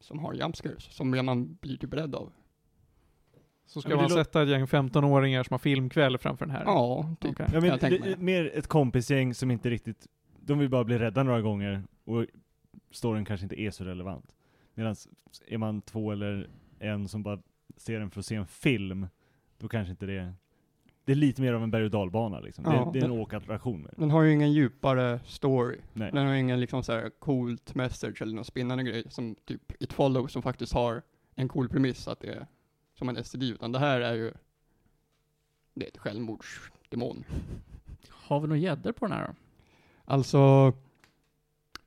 som 0.00 0.18
har 0.18 0.34
jumpscares, 0.34 0.82
som 0.82 1.26
man 1.26 1.58
blir 1.60 1.76
typ 1.76 1.94
rädd 1.94 2.14
av. 2.14 2.32
Så 3.66 3.80
ska 3.80 3.88
men 3.88 3.98
man 3.98 4.10
sätta 4.10 4.42
ett 4.42 4.48
gäng 4.48 4.64
15-åringar 4.64 5.42
som 5.42 5.54
har 5.54 5.58
filmkväll 5.58 6.18
framför 6.18 6.46
den 6.46 6.54
här? 6.54 6.64
Ja, 6.64 7.14
typ. 7.20 7.30
Okej. 7.30 7.46
Ja, 7.52 7.60
men 7.60 7.78
det 7.78 8.18
mer 8.18 8.50
ett 8.54 8.66
kompisgäng 8.66 9.34
som 9.34 9.50
inte 9.50 9.70
riktigt, 9.70 10.06
de 10.40 10.58
vill 10.58 10.68
bara 10.68 10.84
bli 10.84 10.98
rädda 10.98 11.22
några 11.22 11.40
gånger 11.40 11.82
och 12.04 12.26
storyn 12.90 13.24
kanske 13.24 13.44
inte 13.44 13.60
är 13.60 13.70
så 13.70 13.84
relevant. 13.84 14.34
Medan 14.74 14.96
är 15.46 15.58
man 15.58 15.80
två 15.80 16.12
eller 16.12 16.50
en 16.78 17.08
som 17.08 17.22
bara 17.22 17.38
ser 17.78 17.98
den 17.98 18.10
för 18.10 18.20
att 18.20 18.26
se 18.26 18.34
en 18.34 18.46
film, 18.46 19.08
då 19.58 19.68
kanske 19.68 19.90
inte 19.90 20.06
det 20.06 20.34
det 21.08 21.12
är 21.12 21.16
lite 21.16 21.42
mer 21.42 21.52
av 21.52 21.62
en 21.62 21.70
berg 21.70 21.84
och 21.84 21.90
dalbana 21.90 22.40
liksom. 22.40 22.64
Ja, 22.64 22.70
det, 22.70 22.90
det 22.92 22.98
är 22.98 23.04
en 23.04 23.10
men- 23.10 23.20
åkattraktion 23.20 23.82
mer. 23.82 23.94
Den 23.96 24.10
har 24.10 24.22
ju 24.22 24.32
ingen 24.32 24.52
djupare 24.52 25.20
story. 25.26 25.78
Nej. 25.92 26.10
Den 26.12 26.26
har 26.26 26.34
ingen 26.34 26.60
liksom 26.60 26.82
så 26.82 26.92
här 26.92 27.10
coolt 27.18 27.74
message 27.74 28.22
eller 28.22 28.34
någon 28.34 28.44
spinnande 28.44 28.84
grej 28.84 29.04
som 29.08 29.36
typ 29.44 29.82
It 29.82 29.92
Follows 29.92 30.32
som 30.32 30.42
faktiskt 30.42 30.72
har 30.72 31.02
en 31.34 31.48
cool 31.48 31.68
premiss 31.68 32.08
att 32.08 32.20
det 32.20 32.28
är 32.28 32.46
som 32.94 33.08
en 33.08 33.24
STD 33.24 33.42
utan 33.42 33.72
det 33.72 33.78
här 33.78 34.00
är 34.00 34.14
ju 34.14 34.32
det 35.74 35.84
är 35.84 35.88
ett 35.88 35.98
självmordsdemon. 35.98 37.24
Har 38.10 38.40
vi 38.40 38.46
några 38.46 38.60
gäddor 38.60 38.92
på 38.92 39.06
den 39.06 39.16
här 39.16 39.26
då? 39.26 39.34
Alltså 40.04 40.72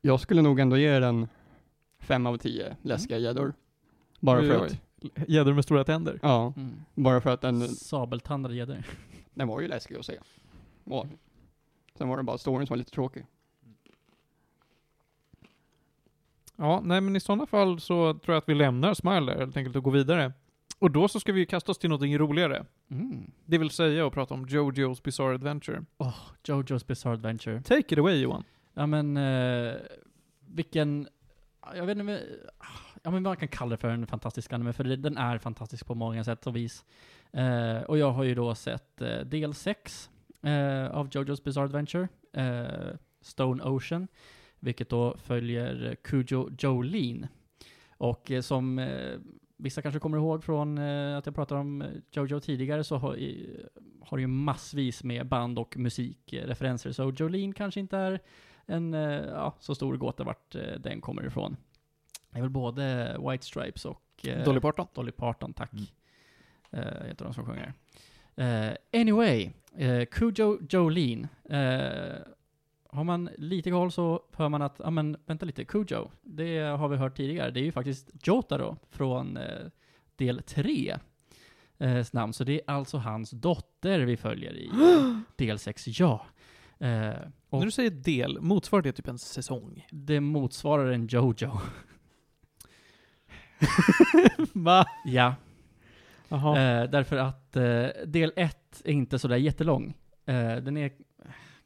jag 0.01 0.19
skulle 0.19 0.41
nog 0.41 0.59
ändå 0.59 0.77
ge 0.77 0.99
den 0.99 1.27
fem 1.99 2.25
av 2.25 2.37
tio 2.37 2.77
läskiga 2.81 3.17
gäddor. 3.17 3.53
Bara 4.19 4.41
för 4.41 4.65
att 4.65 4.81
gäddor 5.27 5.53
med 5.53 5.63
stora 5.63 5.83
tänder. 5.83 6.19
Ja, 6.21 6.53
Mm. 6.57 6.75
bara 6.95 7.21
för 7.21 7.29
att 7.29 7.41
den, 7.41 7.67
Sabeltandade 7.67 8.55
gäddor. 8.55 8.83
den 9.33 9.47
var 9.47 9.61
ju 9.61 9.67
läskig 9.67 9.95
att 9.95 10.05
se. 10.05 10.19
Var. 10.83 11.05
den. 11.05 11.17
Sen 11.97 12.07
var 12.09 12.17
det 12.17 12.23
bara 12.23 12.37
storyn 12.37 12.67
som 12.67 12.73
var 12.73 12.77
lite 12.77 12.91
tråkig. 12.91 13.25
Ja, 16.55 16.81
nej 16.83 17.01
men 17.01 17.15
i 17.15 17.19
sådana 17.19 17.45
fall 17.45 17.79
så 17.79 18.13
tror 18.13 18.33
jag 18.33 18.37
att 18.37 18.49
vi 18.49 18.55
lämnar 18.55 18.93
Smile 18.93 19.19
där 19.33 19.39
helt 19.39 19.57
enkelt 19.57 19.75
och 19.75 19.83
går 19.83 19.91
vidare. 19.91 20.33
Och 20.79 20.91
då 20.91 21.07
så 21.07 21.19
ska 21.19 21.31
vi 21.33 21.39
ju 21.39 21.45
kasta 21.45 21.71
oss 21.71 21.77
till 21.77 21.89
någonting 21.89 22.17
roligare. 22.17 22.65
Mm. 22.91 23.31
Det 23.45 23.57
vill 23.57 23.69
säga 23.69 24.07
att 24.07 24.13
prata 24.13 24.33
om 24.33 24.45
Jojo's 24.45 25.03
Bizarre 25.03 25.33
Adventure. 25.35 25.85
Jojo's 26.43 26.87
Bizarre 26.87 27.13
Adventure. 27.13 27.61
Take 27.61 27.93
it 27.93 27.97
away 27.99 28.21
Johan. 28.21 28.43
Ja 28.73 28.85
men, 28.87 29.17
eh, 29.17 29.73
vilken, 30.47 31.07
jag 31.75 31.85
vet 31.85 31.91
inte, 31.97 32.03
men- 32.03 32.19
ja 33.03 33.11
men 33.11 33.23
man 33.23 33.37
kan 33.37 33.47
kalla 33.47 33.69
det 33.69 33.77
för 33.77 33.89
en 33.89 34.07
fantastisk 34.07 34.53
anime, 34.53 34.73
för 34.73 34.83
den 34.83 35.17
är 35.17 35.37
fantastisk 35.37 35.85
på 35.85 35.95
många 35.95 36.23
sätt 36.23 36.47
och 36.47 36.55
vis. 36.55 36.85
Eh, 37.31 37.81
och 37.81 37.97
jag 37.97 38.11
har 38.11 38.23
ju 38.23 38.35
då 38.35 38.55
sett 38.55 39.01
eh, 39.01 39.19
del 39.19 39.53
6 39.53 40.09
eh, 40.41 40.91
av 40.91 41.09
Jojo's 41.09 41.43
Bizarre 41.43 41.65
Adventure, 41.65 42.07
eh, 42.33 42.95
Stone 43.21 43.63
Ocean, 43.63 44.07
vilket 44.59 44.89
då 44.89 45.17
följer 45.17 45.95
Kujo 46.03 46.49
Jolene. 46.59 47.27
Och 47.97 48.31
eh, 48.31 48.41
som 48.41 48.79
eh, 48.79 49.19
vissa 49.57 49.81
kanske 49.81 49.99
kommer 49.99 50.17
ihåg 50.17 50.43
från 50.43 50.77
eh, 50.77 51.17
att 51.17 51.25
jag 51.25 51.35
pratade 51.35 51.61
om 51.61 51.81
eh, 51.81 51.87
Jojo 52.11 52.39
tidigare 52.39 52.83
så 52.83 52.97
har, 52.97 53.15
i, 53.15 53.59
har 54.01 54.17
ju 54.17 54.27
massvis 54.27 55.03
med 55.03 55.27
band 55.27 55.59
och 55.59 55.77
musikreferenser, 55.77 56.91
så 56.91 57.13
Jolene 57.17 57.53
kanske 57.53 57.79
inte 57.79 57.97
är 57.97 58.19
en 58.65 58.93
eh, 58.93 59.25
ja, 59.25 59.55
så 59.59 59.75
stor 59.75 59.97
gåta 59.97 60.23
vart 60.23 60.55
den 60.79 61.01
kommer 61.01 61.25
ifrån. 61.25 61.57
Det 62.32 62.38
är 62.38 62.41
väl 62.41 62.49
både 62.49 63.17
White 63.29 63.45
Stripes 63.45 63.86
och 63.86 64.27
eh, 64.27 64.43
Dolly 64.43 64.59
Parton. 64.59 64.88
Dolly 64.93 65.11
Parton, 65.11 65.53
tack. 65.53 65.73
Mm. 65.73 65.86
Eh, 66.71 67.07
heter 67.07 67.25
de 67.25 67.34
som 67.34 67.45
sjunger. 67.45 67.73
Eh, 68.36 69.01
anyway, 69.01 69.51
eh, 69.77 70.05
Kujo 70.05 70.59
Jolene. 70.69 71.27
Eh, 71.49 72.15
har 72.89 73.03
man 73.03 73.29
lite 73.38 73.71
koll 73.71 73.91
så 73.91 74.23
hör 74.34 74.49
man 74.49 74.61
att, 74.61 74.75
ja 74.84 74.89
men 74.89 75.17
vänta 75.25 75.45
lite, 75.45 75.65
Kujo, 75.65 76.11
det 76.21 76.59
har 76.59 76.88
vi 76.88 76.97
hört 76.97 77.17
tidigare. 77.17 77.51
Det 77.51 77.59
är 77.59 77.63
ju 77.63 77.71
faktiskt 77.71 78.27
Jotaro 78.27 78.77
från 78.89 79.38
eh, 79.38 79.67
del 80.15 80.41
3. 80.43 80.97
Eh, 81.77 82.05
namn, 82.11 82.34
så 82.34 82.43
det 82.43 82.53
är 82.53 82.61
alltså 82.65 82.97
hans 82.97 83.32
dotter 83.32 83.99
vi 83.99 84.17
följer 84.17 84.53
i 84.57 84.69
del 85.36 85.59
6, 85.59 85.88
ja. 85.88 86.25
Eh, 86.79 86.88
När 87.49 87.65
du 87.65 87.71
säger 87.71 87.89
del, 87.89 88.41
motsvarar 88.41 88.82
det 88.84 88.91
typ 88.91 89.07
en 89.07 89.17
säsong? 89.19 89.88
det 89.91 90.21
motsvarar 90.21 90.91
en 90.91 91.07
Jojo. 91.07 91.59
Va? 94.53 94.86
ja. 95.05 95.36
Eh, 96.32 96.89
därför 96.89 97.18
att 97.18 97.55
eh, 97.55 97.88
del 98.05 98.34
1 98.36 98.82
är 98.86 98.91
inte 98.91 99.20
sådär 99.20 99.38
jättelång. 99.38 99.93
Eh, 100.26 100.55
den 100.55 100.78
är, 100.78 100.91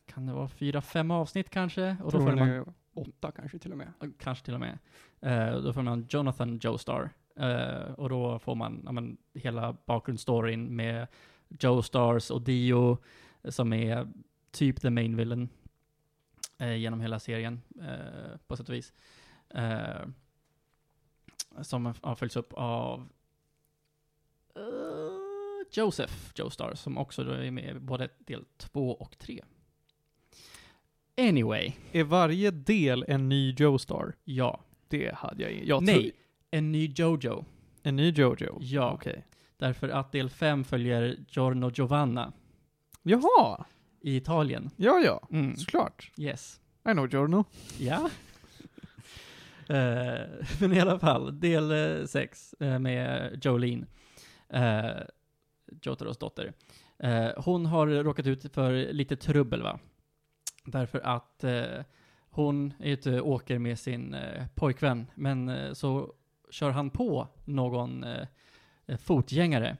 kan 0.06 0.26
det 0.26 0.34
vara 0.34 0.48
fyra, 0.48 0.82
fem 0.82 1.12
avsnitt 1.12 1.50
kanske? 1.50 1.98
Och 2.04 2.12
då 2.12 2.18
Tror 2.20 2.30
får 2.30 2.36
man, 2.36 2.74
åtta 2.93 3.32
kanske 3.32 3.60
till 3.60 3.72
och 3.72 3.78
med. 3.78 3.88
kanske 4.20 4.46
till 4.46 4.54
och 4.54 4.60
med. 4.60 4.78
Eh, 5.22 5.62
då 5.62 5.74
får 5.74 5.82
man 5.82 6.08
Jonathan 6.10 6.60
Joestar. 6.62 7.10
Eh, 7.36 7.91
och 7.98 8.10
då 8.10 8.39
får 8.39 8.56
man 8.56 8.82
ja, 8.86 8.91
men, 8.91 9.18
hela 9.34 9.78
bakgrundsstoryn 9.86 10.76
med 10.76 11.08
Joestars 11.48 12.32
och 12.32 12.41
Dio, 12.41 12.98
eh, 13.43 13.52
som 13.52 13.74
är 13.74 14.08
typ 14.52 14.82
the 14.82 14.89
main 14.89 15.18
villain 15.18 15.50
eh, 16.58 16.76
genom 16.76 17.02
hela 17.02 17.20
serien, 17.20 17.62
eh, 17.82 18.38
på 18.48 18.58
sätt 18.58 18.70
och 18.70 18.76
vis. 18.76 18.93
Som 21.62 21.93
har 22.01 22.16
följts 22.16 22.36
upp 22.36 22.53
av 22.53 22.99
eh, 24.56 24.62
Joseph 25.72 26.14
Joestar, 26.36 26.76
som 26.76 26.97
också 26.97 27.24
då 27.24 27.32
är 27.32 27.51
med 27.51 27.76
i 27.76 27.80
både 27.80 28.10
del 28.20 28.45
2 28.58 28.91
och 28.91 29.18
3. 29.18 29.43
Anyway, 31.18 31.74
Är 31.91 32.03
varje 32.03 32.51
del 32.51 33.06
en 33.08 33.30
ny 33.30 33.51
Joestar? 33.58 34.16
ja. 34.24 34.60
Det 34.88 35.16
hade 35.16 35.43
jag 35.43 35.64
jag 35.64 35.84
Nej, 35.84 36.12
en 36.51 36.72
ny 36.72 36.93
Jojo. 36.95 37.45
En 37.84 37.95
ny 37.95 38.10
Jojo? 38.10 38.58
Ja. 38.62 38.91
Okej. 38.91 39.26
Därför 39.58 39.89
att 39.89 40.12
del 40.12 40.30
5 40.30 40.64
följer 40.64 41.18
Giorno 41.30 41.72
Giovanna 41.74 42.34
Jaha! 43.03 43.66
i 44.01 44.16
Italien. 44.16 44.70
Ja, 44.76 44.99
ja. 44.99 45.28
Mm. 45.32 45.56
Såklart. 45.56 46.12
Yes. 46.18 46.60
I 46.89 46.91
know 46.91 47.08
Giorno. 47.14 47.43
Ja. 47.80 48.10
Eh, 49.70 50.22
men 50.59 50.74
i 50.74 50.80
alla 50.80 50.99
fall, 50.99 51.39
del 51.39 51.72
eh, 51.72 52.05
6 52.05 52.55
eh, 52.59 52.80
med 52.80 53.39
Jolene, 53.45 53.86
Jotaros 55.82 56.18
dotter. 56.18 56.53
Hon 57.38 57.66
har 57.66 57.88
råkat 57.88 58.28
ut 58.28 58.53
för 58.53 58.93
lite 58.93 59.16
trubbel 59.16 59.61
va? 59.61 59.80
Därför 60.66 60.99
att 60.99 61.43
hon 62.30 62.74
är 62.80 62.91
ute 62.91 63.22
och 63.22 63.30
åker 63.30 63.59
med 63.59 63.80
sin 63.80 64.16
pojkvän, 64.55 65.07
men 65.16 65.76
så 65.76 66.13
kör 66.49 66.70
han 66.70 66.89
på 66.89 67.28
någon 67.45 68.05
fotgängare. 68.99 69.78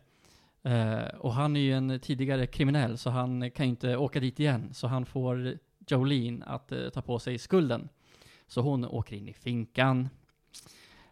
Och 1.18 1.34
han 1.34 1.56
är 1.56 1.60
ju 1.60 1.74
en 1.74 2.00
tidigare 2.00 2.48
kriminell, 2.48 2.98
så 2.98 3.10
han 3.10 3.52
kan 3.52 3.66
ju 3.66 3.70
inte 3.70 3.98
åka 3.98 4.20
dit 4.20 4.40
igen. 4.40 4.74
Så 4.74 4.88
han 4.88 5.06
får 5.06 5.58
Jolene 5.88 6.46
att 6.46 6.74
ta 6.94 7.02
på 7.02 7.20
sig 7.20 7.38
skulden. 7.38 7.90
Så 8.48 8.62
hon 8.62 8.86
åker 8.86 9.16
in 9.16 9.28
i 9.28 9.34
finkan. 9.34 10.10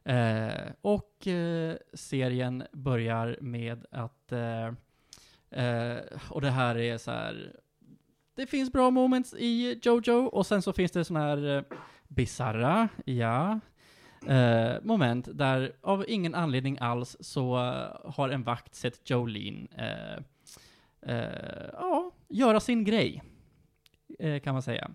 Eh, 0.05 0.71
och 0.81 1.27
eh, 1.27 1.75
serien 1.93 2.63
börjar 2.71 3.37
med 3.41 3.85
att, 3.91 4.31
eh, 4.31 4.67
eh, 5.63 5.97
och 6.29 6.41
det 6.41 6.51
här 6.51 6.77
är 6.77 6.97
så 6.97 7.11
här, 7.11 7.55
det 8.35 8.47
finns 8.47 8.71
bra 8.71 8.89
moments 8.91 9.33
i 9.37 9.79
Jojo, 9.83 10.25
och 10.25 10.45
sen 10.47 10.61
så 10.61 10.73
finns 10.73 10.91
det 10.91 11.05
såna 11.05 11.19
här 11.19 11.57
eh, 11.57 11.63
bizarra, 12.07 12.89
ja, 13.05 13.59
eh, 14.27 14.73
moment 14.83 15.27
där 15.33 15.75
av 15.81 16.05
ingen 16.07 16.35
anledning 16.35 16.77
alls 16.81 17.17
så 17.19 17.55
eh, 17.57 18.11
har 18.11 18.29
en 18.29 18.43
vakt 18.43 18.75
sett 18.75 19.09
Jolene 19.09 19.67
eh, 21.01 21.69
ja, 21.73 22.11
göra 22.29 22.59
sin 22.59 22.83
grej, 22.83 23.23
kan 24.43 24.53
man 24.53 24.61
säga. 24.61 24.91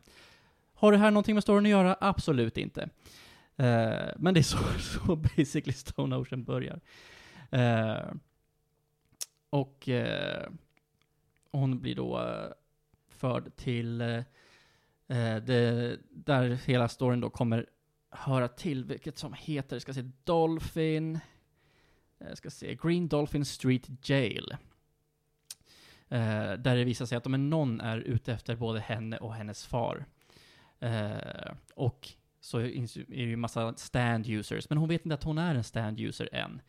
Har 0.80 0.92
det 0.92 0.98
här 0.98 1.10
någonting 1.10 1.34
med 1.34 1.42
storyn 1.42 1.66
att 1.66 1.70
göra? 1.70 1.96
Absolut 2.00 2.56
inte. 2.56 2.82
Uh, 3.60 4.08
men 4.16 4.34
det 4.34 4.40
är 4.40 4.42
så, 4.42 4.58
så 4.78 5.16
basically 5.16 5.72
Stone 5.72 6.16
Ocean 6.16 6.44
börjar. 6.44 6.80
Uh, 7.52 8.12
och 9.50 9.88
uh, 9.88 10.50
hon 11.50 11.80
blir 11.80 11.94
då 11.94 12.32
förd 13.08 13.56
till 13.56 13.98
det, 15.08 15.98
där 16.10 16.48
hela 16.66 16.88
storyn 16.88 17.20
då 17.20 17.30
kommer 17.30 17.66
höra 18.10 18.48
till, 18.48 18.84
vilket 18.84 19.18
som 19.18 19.32
heter, 19.32 19.78
ska 19.78 19.94
se, 19.94 20.10
Dolphin, 20.24 21.18
jag 22.18 22.38
ska 22.38 22.50
se, 22.50 22.74
Green 22.82 23.08
Dolphin 23.08 23.44
Street 23.44 24.08
Jail. 24.08 24.56
Där 26.08 26.76
det 26.76 26.84
visar 26.84 27.06
sig 27.06 27.18
att 27.18 27.26
om 27.26 27.50
någon 27.50 27.80
är 27.80 27.98
ute 27.98 28.32
efter 28.32 28.56
både 28.56 28.80
henne 28.80 29.18
och 29.18 29.34
hennes 29.34 29.66
far. 29.66 30.06
Eh, 30.80 31.52
och 31.74 32.08
så 32.40 32.58
är 32.58 33.06
det 33.08 33.14
ju 33.14 33.36
massa 33.36 33.74
stand 33.76 34.26
users, 34.28 34.68
men 34.68 34.78
hon 34.78 34.88
vet 34.88 35.04
inte 35.04 35.14
att 35.14 35.24
hon 35.24 35.38
är 35.38 35.54
en 35.54 35.64
stand 35.64 36.00
user 36.00 36.28
än. 36.32 36.60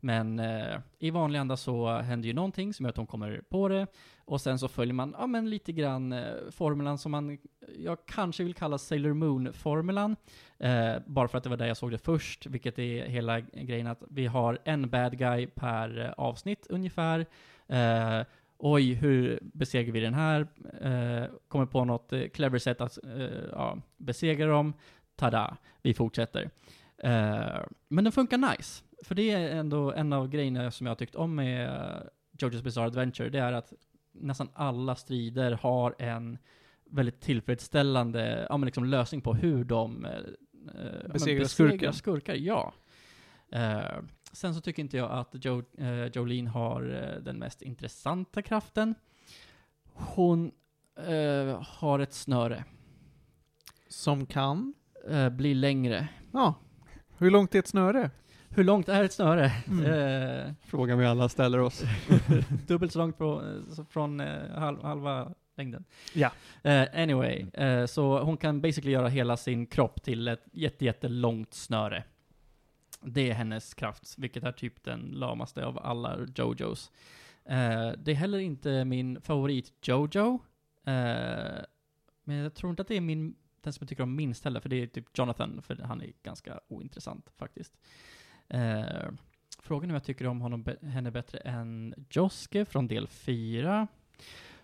Men 0.00 0.38
eh, 0.38 0.78
i 0.98 1.10
vanlig 1.10 1.38
anda 1.38 1.56
så 1.56 1.98
händer 1.98 2.26
ju 2.26 2.34
någonting 2.34 2.74
som 2.74 2.84
gör 2.84 2.90
att 2.90 2.96
hon 2.96 3.06
kommer 3.06 3.42
på 3.48 3.68
det. 3.68 3.86
Och 4.24 4.40
sen 4.40 4.58
så 4.58 4.68
följer 4.68 4.94
man, 4.94 5.14
ja 5.18 5.26
men 5.26 5.50
lite 5.50 5.72
grann 5.72 6.12
eh, 6.12 6.34
formulan 6.50 6.98
som 6.98 7.12
man, 7.12 7.38
jag 7.78 7.98
kanske 8.06 8.44
vill 8.44 8.54
kalla 8.54 8.78
Sailor 8.78 9.14
Moon-formulan. 9.14 10.16
Eh, 10.58 10.94
bara 11.06 11.28
för 11.28 11.38
att 11.38 11.44
det 11.44 11.50
var 11.50 11.56
där 11.56 11.66
jag 11.66 11.76
såg 11.76 11.90
det 11.90 11.98
först, 11.98 12.46
vilket 12.46 12.78
är 12.78 13.06
hela 13.06 13.40
grejen 13.40 13.86
att 13.86 14.02
vi 14.10 14.26
har 14.26 14.58
en 14.64 14.90
bad 14.90 15.18
guy 15.18 15.46
per 15.46 16.00
eh, 16.00 16.10
avsnitt 16.10 16.66
ungefär. 16.70 17.26
Eh, 17.66 18.22
Eh, 18.58 18.70
oj, 18.70 18.92
hur 18.92 19.38
besegrar 19.42 19.92
vi 19.92 20.00
den 20.00 20.14
här? 20.14 20.40
Eh, 20.80 21.30
kommer 21.48 21.66
på 21.66 21.84
något 21.84 22.12
eh, 22.12 22.28
clever 22.28 22.58
sätt 22.58 22.80
att 22.80 22.98
eh, 23.04 23.48
ja, 23.52 23.78
besegra 23.96 24.46
dem. 24.46 24.72
Tada, 25.16 25.56
vi 25.82 25.94
fortsätter. 25.94 26.50
Eh, 26.98 27.60
men 27.88 28.04
den 28.04 28.12
funkar 28.12 28.38
nice. 28.38 28.84
För 29.04 29.14
det 29.14 29.30
är 29.30 29.56
ändå 29.56 29.92
en 29.92 30.12
av 30.12 30.28
grejerna 30.28 30.70
som 30.70 30.86
jag 30.86 30.90
har 30.90 30.96
tyckt 30.96 31.14
om 31.14 31.34
med 31.34 31.68
uh, 31.68 32.00
Jojo's 32.38 32.62
Bizarre 32.62 32.86
Adventure, 32.86 33.28
det 33.28 33.38
är 33.38 33.52
att 33.52 33.72
nästan 34.12 34.48
alla 34.54 34.96
strider 34.96 35.52
har 35.52 35.94
en 35.98 36.38
väldigt 36.90 37.20
tillfredsställande 37.20 38.46
ja, 38.50 38.56
men 38.56 38.66
liksom 38.66 38.84
lösning 38.84 39.20
på 39.20 39.34
hur 39.34 39.64
de 39.64 40.04
eh, 40.04 40.10
men 41.02 41.12
Besegrar 41.12 41.44
skurken. 41.44 41.92
skurkar. 41.92 42.34
Ja. 42.34 42.72
Eh, 44.38 44.40
sen 44.40 44.54
så 44.54 44.60
tycker 44.60 44.82
inte 44.82 44.96
jag 44.96 45.10
att 45.10 45.28
jo, 45.32 45.62
eh, 45.78 46.04
Jolene 46.06 46.50
har 46.50 46.82
eh, 47.16 47.22
den 47.22 47.38
mest 47.38 47.62
intressanta 47.62 48.42
kraften. 48.42 48.94
Hon 49.94 50.52
eh, 51.06 51.62
har 51.62 51.98
ett 51.98 52.12
snöre, 52.14 52.64
Som 53.88 54.26
kan? 54.26 54.74
eh, 55.10 55.28
blir 55.28 55.54
längre. 55.54 56.08
Ja. 56.32 56.54
Hur 57.18 57.30
långt 57.30 57.54
är 57.54 57.58
ett 57.58 57.66
snöre? 57.68 58.10
Hur 58.48 58.64
långt 58.64 58.88
är 58.88 59.04
ett 59.04 59.12
snöre? 59.12 59.52
Mm. 59.68 59.84
Eh, 59.84 60.52
Frågan 60.62 60.98
vi 60.98 61.06
alla 61.06 61.28
ställer 61.28 61.58
oss. 61.58 61.82
dubbelt 62.66 62.92
så 62.92 62.98
långt 62.98 63.18
på, 63.18 63.42
så 63.70 63.84
från 63.84 64.20
eh, 64.20 64.50
halv, 64.54 64.82
halva 64.82 65.34
längden. 65.56 65.84
Ja. 66.14 66.30
Eh, 66.62 67.02
anyway, 67.02 67.46
eh, 67.54 67.86
så 67.86 68.20
hon 68.22 68.36
kan 68.36 68.60
basically 68.60 68.92
göra 68.92 69.08
hela 69.08 69.36
sin 69.36 69.66
kropp 69.66 70.02
till 70.02 70.28
ett 70.28 70.44
jätte, 70.52 70.84
jättelångt 70.84 71.54
snöre. 71.54 72.04
Det 73.00 73.30
är 73.30 73.34
hennes 73.34 73.74
kraft, 73.74 74.14
vilket 74.18 74.44
är 74.44 74.52
typ 74.52 74.84
den 74.84 75.00
lamaste 75.00 75.66
av 75.66 75.78
alla 75.78 76.18
Jojos. 76.34 76.90
Eh, 77.44 77.92
det 77.98 78.10
är 78.10 78.14
heller 78.14 78.38
inte 78.38 78.84
min 78.84 79.20
favorit 79.20 79.72
Jojo. 79.82 80.38
Eh, 80.84 81.62
men 82.24 82.36
jag 82.36 82.54
tror 82.54 82.70
inte 82.70 82.82
att 82.82 82.88
det 82.88 82.96
är 82.96 83.00
min, 83.00 83.34
den 83.60 83.72
som 83.72 83.84
jag 83.84 83.88
tycker 83.88 84.02
om 84.02 84.16
minst 84.16 84.44
heller, 84.44 84.60
för 84.60 84.68
det 84.68 84.82
är 84.82 84.86
typ 84.86 85.18
Jonathan, 85.18 85.62
för 85.62 85.76
han 85.76 86.02
är 86.02 86.12
ganska 86.22 86.60
ointressant 86.68 87.30
faktiskt. 87.36 87.78
Eh, 88.48 89.10
frågan 89.62 89.90
är 89.90 89.92
om 89.92 89.94
jag 89.94 90.04
tycker 90.04 90.26
om 90.26 90.40
honom, 90.40 90.64
henne 90.82 91.10
bättre 91.10 91.38
än 91.38 91.94
Joske 92.10 92.64
från 92.64 92.88
del 92.88 93.06
4. 93.06 93.88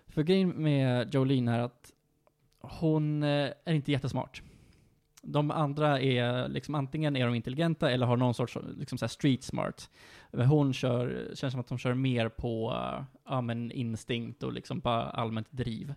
För 0.07 0.23
grejen 0.23 0.49
med 0.49 1.13
Jolene 1.13 1.51
är 1.51 1.59
att 1.59 1.91
hon 2.59 3.23
eh, 3.23 3.51
är 3.65 3.73
inte 3.73 3.91
jättesmart. 3.91 4.41
De 5.25 5.51
andra 5.51 6.01
är 6.01 6.47
liksom 6.47 6.75
antingen 6.75 7.15
är 7.15 7.25
de 7.25 7.35
intelligenta 7.35 7.91
eller 7.91 8.05
har 8.05 8.17
någon 8.17 8.33
sorts 8.33 8.57
liksom 8.77 8.97
så 8.97 9.05
här 9.05 9.09
street 9.09 9.43
smart. 9.43 9.89
Men 10.31 10.47
Hon 10.47 10.73
kör, 10.73 11.31
känns 11.35 11.51
som 11.51 11.59
att 11.59 11.69
hon 11.69 11.79
kör 11.79 11.93
mer 11.93 12.29
på 12.29 12.71
uh, 12.71 13.03
ja, 13.25 13.41
men 13.41 13.71
instinkt 13.71 14.43
och 14.43 14.53
liksom 14.53 14.79
bara 14.79 15.03
allmänt 15.09 15.51
driv. 15.51 15.93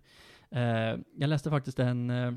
Uh, 0.57 1.01
jag 1.16 1.29
läste 1.29 1.51
faktiskt 1.51 1.79
en 1.79 2.11
eh, 2.11 2.33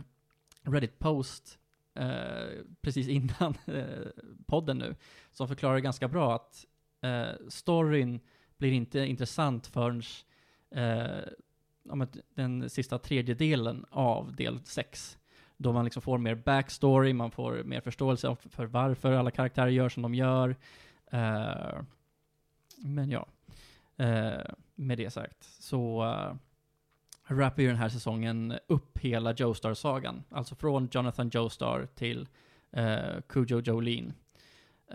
Reddit-post 0.63 1.59
uh, 1.99 2.63
precis 2.81 3.07
innan 3.07 3.57
podden 4.45 4.77
nu, 4.77 4.95
som 5.31 5.47
förklarar 5.47 5.79
ganska 5.79 6.07
bra 6.07 6.35
att 6.35 6.65
uh, 7.05 7.47
storyn 7.49 8.19
blir 8.57 8.71
inte 8.71 8.99
intressant 8.99 9.67
förrän 9.67 10.01
den 12.35 12.69
sista 12.69 12.97
tredjedelen 12.97 13.85
av 13.89 14.35
del 14.35 14.59
6. 14.63 15.17
Då 15.61 15.71
man 15.71 15.85
liksom 15.85 16.01
får 16.01 16.17
mer 16.17 16.35
backstory, 16.35 17.13
man 17.13 17.31
får 17.31 17.63
mer 17.63 17.81
förståelse 17.81 18.35
för 18.49 18.65
varför 18.65 19.11
alla 19.11 19.31
karaktärer 19.31 19.67
gör 19.67 19.89
som 19.89 20.03
de 20.03 20.15
gör. 20.15 20.49
Uh, 21.13 21.81
men 22.77 23.09
ja, 23.09 23.27
uh, 23.99 24.53
med 24.75 24.97
det 24.97 25.09
sagt 25.09 25.43
så 25.43 26.03
uh, 26.03 26.35
wrappar 27.35 27.61
ju 27.61 27.67
den 27.67 27.77
här 27.77 27.89
säsongen 27.89 28.53
upp 28.67 28.97
hela 28.97 29.33
Joestar-sagan. 29.33 30.23
Alltså 30.29 30.55
från 30.55 30.89
Jonathan 30.91 31.29
Joestar 31.29 31.87
till 31.95 32.27
uh, 32.77 33.21
Kujo 33.27 33.61
Jolene. 33.61 34.13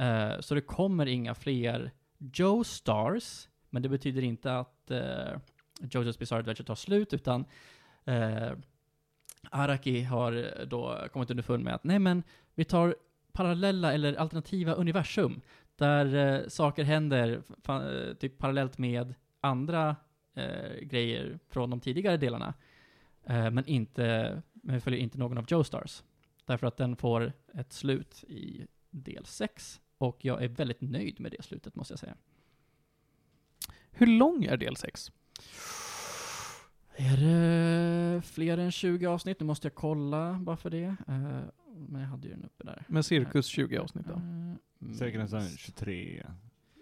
Uh, 0.01 0.41
så 0.41 0.55
det 0.55 0.61
kommer 0.61 1.07
inga 1.07 1.35
fler 1.35 1.91
Joestars, 2.19 3.49
men 3.71 3.83
det 3.83 3.89
betyder 3.89 4.23
inte 4.23 4.59
att 4.59 4.91
uh, 4.91 5.39
Jojo's 5.81 6.19
Bizarre 6.19 6.41
Adventure 6.41 6.67
tar 6.67 6.75
slut, 6.75 7.13
utan 7.15 7.45
uh, 8.09 8.53
Araki 9.51 10.03
har 10.03 10.33
eh, 10.61 10.67
då 10.67 11.09
kommit 11.13 11.31
underfund 11.31 11.65
med 11.65 11.75
att 11.75 11.85
nej 11.85 11.99
men, 11.99 12.23
vi 12.55 12.65
tar 12.65 12.97
parallella 13.33 13.93
eller 13.93 14.15
alternativa 14.15 14.73
universum, 14.75 15.41
där 15.77 16.15
eh, 16.15 16.49
saker 16.49 16.85
händer 16.85 17.43
fa- 17.63 18.09
eh, 18.09 18.15
typ 18.15 18.39
parallellt 18.39 18.79
med 18.79 19.15
andra 19.41 19.97
eh, 20.35 20.75
grejer 20.83 21.39
från 21.49 21.71
de 21.71 21.81
tidigare 21.81 22.17
delarna, 22.17 22.55
eh, 23.25 23.51
men 23.51 23.67
inte, 23.67 24.43
men 24.53 24.81
följer 24.81 25.01
inte 25.01 25.19
någon 25.19 25.39
av 25.39 25.45
Joe 25.49 25.65
Stars. 25.65 26.03
Därför 26.45 26.67
att 26.67 26.77
den 26.77 26.97
får 26.97 27.33
ett 27.55 27.73
slut 27.73 28.25
i 28.29 28.67
del 28.91 29.25
6, 29.25 29.81
och 29.99 30.25
jag 30.25 30.43
är 30.45 30.49
väldigt 30.49 30.81
nöjd 30.81 31.21
med 31.21 31.33
det 31.33 31.43
slutet 31.45 31.75
måste 31.75 31.93
jag 31.93 31.99
säga. 31.99 32.17
Hur 33.91 34.07
lång 34.07 34.45
är 34.45 34.57
del 34.57 34.77
6? 34.77 35.13
Är 36.99 37.17
det 37.17 38.23
fler 38.23 38.59
än 38.59 38.73
20 38.73 39.07
avsnitt? 39.07 39.41
Nu 39.41 39.47
måste 39.47 39.67
jag 39.67 39.75
kolla 39.75 40.39
bara 40.43 40.57
för 40.57 40.71
det. 40.71 40.97
Eh, 41.09 41.41
men 41.89 42.01
jag 42.01 42.09
hade 42.09 42.29
ju 42.29 42.35
den 42.35 42.45
uppe 42.45 42.65
där. 42.65 42.85
Med 42.89 43.07
cirkus 43.07 43.47
20 43.47 43.79
avsnitt 43.79 44.07
då? 44.07 44.15
Eh, 44.15 44.93
Säkert 44.93 45.21
nästan 45.21 45.41
minst. 45.41 45.59
23. 45.59 46.27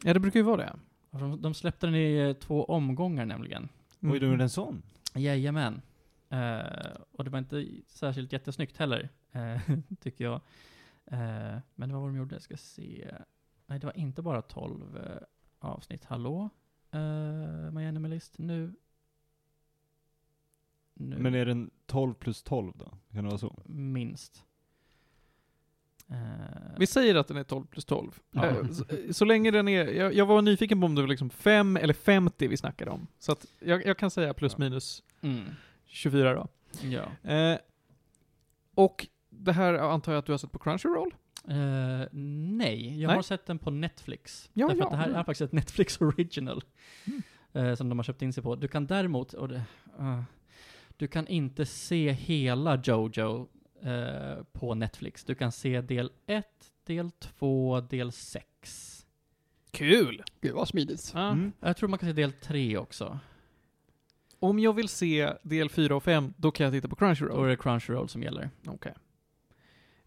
Ja, 0.04 0.14
det 0.14 0.20
brukar 0.20 0.40
ju 0.40 0.44
vara 0.44 0.56
det. 0.56 0.76
De, 1.10 1.40
de 1.42 1.54
släppte 1.54 1.86
den 1.86 1.94
i 1.94 2.16
eh, 2.16 2.32
två 2.32 2.64
omgångar 2.64 3.26
nämligen. 3.26 3.68
Oj, 4.00 4.20
du 4.20 4.32
är 4.32 4.38
en 4.38 4.50
sån? 4.50 4.82
Jajamän. 5.14 5.82
Eh, 6.28 6.96
och 7.12 7.24
det 7.24 7.30
var 7.30 7.38
inte 7.38 7.66
särskilt 7.86 8.32
jättesnyggt 8.32 8.76
heller, 8.76 9.08
eh, 9.32 9.60
tycker 10.00 10.24
jag. 10.24 10.40
Eh, 11.06 11.58
men 11.74 11.88
det 11.88 11.94
var 11.94 12.00
vad 12.00 12.08
de 12.08 12.16
gjorde, 12.16 12.34
jag 12.34 12.42
ska 12.42 12.56
se. 12.56 13.14
Nej, 13.66 13.78
det 13.78 13.86
var 13.86 13.98
inte 13.98 14.22
bara 14.22 14.42
12 14.42 14.96
eh, 14.96 15.02
avsnitt. 15.58 16.04
Hallå? 16.04 16.48
Uh, 16.94 17.70
My 17.70 17.86
Animalist, 17.86 18.38
nu. 18.38 18.74
Nu. 20.94 21.16
Men 21.18 21.34
är 21.34 21.46
den 21.46 21.70
12 21.86 22.14
plus 22.14 22.42
12 22.42 22.72
då? 22.76 22.84
Kan 23.12 23.24
det 23.24 23.28
vara 23.30 23.38
så? 23.38 23.62
Minst. 23.66 24.44
Eh, 26.10 26.16
Vi 26.78 26.86
säger 26.86 27.14
att 27.14 27.28
den 27.28 27.36
är 27.36 27.44
12 27.44 27.66
plus 27.66 27.84
12. 27.84 28.20
Ja. 28.30 28.46
Eh, 28.46 28.68
Så, 28.70 28.84
så 29.10 29.24
länge 29.24 29.50
den 29.50 29.68
är, 29.68 29.84
jag, 29.86 30.14
jag 30.14 30.26
var 30.26 30.42
nyfiken 30.42 30.80
på 30.80 30.86
om 30.86 30.94
det 30.94 31.00
var 31.00 31.08
liksom 31.08 31.30
5 31.30 31.76
eller 31.76 31.94
50 31.94 32.48
vi 32.48 32.56
snackade 32.56 32.90
om. 32.90 33.06
Så 33.18 33.32
att 33.32 33.46
jag, 33.60 33.86
jag 33.86 33.98
kan 33.98 34.10
säga 34.10 34.34
plus 34.34 34.52
Ja. 34.52 34.58
minus 34.58 35.02
mm, 35.20 35.44
24 35.84 36.34
då. 36.34 36.48
ja. 36.82 37.30
Eh, 37.30 37.58
och 38.74 39.06
det 39.30 39.52
här 39.52 39.74
antar 39.74 40.12
jag 40.12 40.18
att 40.18 40.26
du 40.26 40.32
har 40.32 40.38
sett 40.38 40.52
på 40.52 40.58
Crunchyroll? 40.58 41.14
Eh, 41.48 42.08
nej, 42.12 43.00
jag 43.00 43.08
Nej. 43.08 43.16
har 43.16 43.22
sett 43.22 43.46
den 43.46 43.58
på 43.58 43.70
Netflix. 43.70 44.50
Ja, 44.52 44.66
Därför 44.68 44.80
ja, 44.80 44.84
att 44.86 44.90
det 44.90 44.96
här 44.96 45.08
är 45.10 45.24
faktiskt 45.24 45.40
ett 45.40 45.52
Netflix 45.52 45.96
original. 46.00 46.64
Mm. 47.06 47.22
eh, 47.52 47.74
som 47.74 47.88
de 47.88 47.98
har 47.98 48.02
köpt 48.04 48.22
in 48.22 48.32
sig 48.32 48.42
på. 48.42 48.56
Du 48.56 48.68
kan 48.68 48.86
däremot, 48.86 49.32
och 49.32 49.48
det, 49.48 49.62
eh, 49.98 50.22
du 50.96 51.08
kan 51.08 51.26
inte 51.26 51.66
se 51.66 52.12
hela 52.12 52.80
Jojo 52.84 53.48
eh, 53.82 54.44
på 54.52 54.74
Netflix. 54.74 55.24
Du 55.24 55.34
kan 55.34 55.52
se 55.52 55.80
del 55.80 56.12
1, 56.26 56.46
del 56.86 57.10
2, 57.10 57.80
del 57.80 58.12
6. 58.12 59.06
Kul! 59.70 60.22
Gud 60.40 60.52
vad 60.52 60.68
smidigt. 60.68 61.10
Ja. 61.14 61.30
Mm. 61.30 61.52
Jag 61.60 61.76
tror 61.76 61.88
man 61.88 61.98
kan 61.98 62.08
se 62.08 62.12
del 62.12 62.32
3 62.32 62.76
också. 62.76 63.18
Om 64.38 64.58
jag 64.58 64.72
vill 64.72 64.88
se 64.88 65.32
del 65.42 65.70
4 65.70 65.96
och 65.96 66.02
5, 66.02 66.34
då 66.36 66.50
kan 66.50 66.64
jag 66.64 66.72
titta 66.72 66.88
på 66.88 66.96
Då 67.00 67.04
är 67.06 67.14
Crunchyroll. 67.14 67.48
det 67.48 67.56
Crunchyroll 67.56 68.08
som 68.08 68.22
gäller. 68.22 68.50
Okej. 68.66 68.94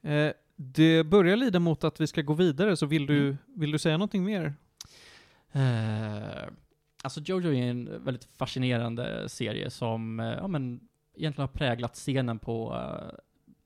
Eh, 0.01 0.31
det 0.55 1.03
börjar 1.03 1.35
lida 1.35 1.59
mot 1.59 1.83
att 1.83 2.01
vi 2.01 2.07
ska 2.07 2.21
gå 2.21 2.33
vidare, 2.33 2.77
så 2.77 2.85
vill 2.85 3.05
du, 3.05 3.23
Mm. 3.23 3.37
vill 3.55 3.71
du 3.71 3.79
säga 3.79 3.97
någonting 3.97 4.23
mer? 4.23 4.53
Eh, 5.51 6.49
alltså 7.03 7.21
Jojo 7.21 7.53
är 7.53 7.69
en 7.69 8.03
väldigt 8.03 8.25
fascinerande 8.25 9.29
serie 9.29 9.69
som, 9.69 10.19
eh, 10.19 10.25
ja 10.25 10.47
men, 10.47 10.79
egentligen 11.15 11.47
har 11.47 11.53
präglat 11.53 11.95
scenen 11.95 12.39
på 12.39 12.75
eh, 12.75 13.19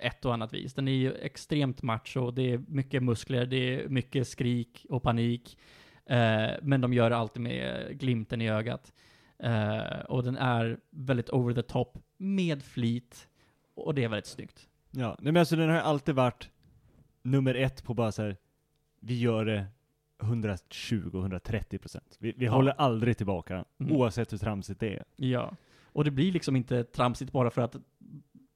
ett 0.07 0.25
och 0.25 0.33
annat 0.33 0.53
vis. 0.53 0.73
Den 0.73 0.87
är 0.87 0.91
ju 0.91 1.13
extremt 1.13 1.81
macho, 1.81 2.31
det 2.31 2.51
är 2.51 2.57
mycket 2.67 3.03
muskler, 3.03 3.45
det 3.45 3.55
är 3.55 3.89
mycket 3.89 4.27
skrik 4.27 4.85
och 4.89 5.03
panik. 5.03 5.57
Eh, 6.05 6.49
men 6.61 6.81
de 6.81 6.93
gör 6.93 7.09
det 7.09 7.17
alltid 7.17 7.41
med 7.41 7.99
glimten 7.99 8.41
i 8.41 8.49
ögat. 8.49 8.93
Eh, 9.39 9.99
och 10.07 10.23
den 10.23 10.37
är 10.37 10.79
väldigt 10.89 11.29
over 11.29 11.53
the 11.53 11.61
top, 11.61 11.97
med 12.17 12.63
flit, 12.63 13.27
och 13.73 13.95
det 13.95 14.03
är 14.03 14.09
väldigt 14.09 14.25
snyggt. 14.25 14.67
Ja, 14.91 15.17
men 15.19 15.37
alltså 15.37 15.55
den 15.55 15.69
har 15.69 15.77
alltid 15.77 16.15
varit 16.15 16.49
nummer 17.21 17.55
ett 17.55 17.83
på 17.83 17.93
bara 17.93 18.11
så 18.11 18.21
här. 18.21 18.37
vi 18.99 19.19
gör 19.19 19.45
det 19.45 19.65
120-130 20.21 21.77
procent. 21.77 22.17
Vi, 22.19 22.33
vi 22.37 22.45
Ja. 22.45 22.51
håller 22.51 22.71
aldrig 22.71 23.17
tillbaka 23.17 23.65
Mm. 23.79 23.93
oavsett 23.95 24.33
hur 24.33 24.37
tramsigt 24.37 24.79
det 24.79 24.93
är. 24.95 25.03
Ja. 25.15 25.53
Och 25.85 26.03
det 26.03 26.11
blir 26.11 26.31
liksom 26.31 26.55
inte 26.55 26.83
tramsigt 26.83 27.31
bara 27.31 27.49
för 27.49 27.61
att 27.61 27.75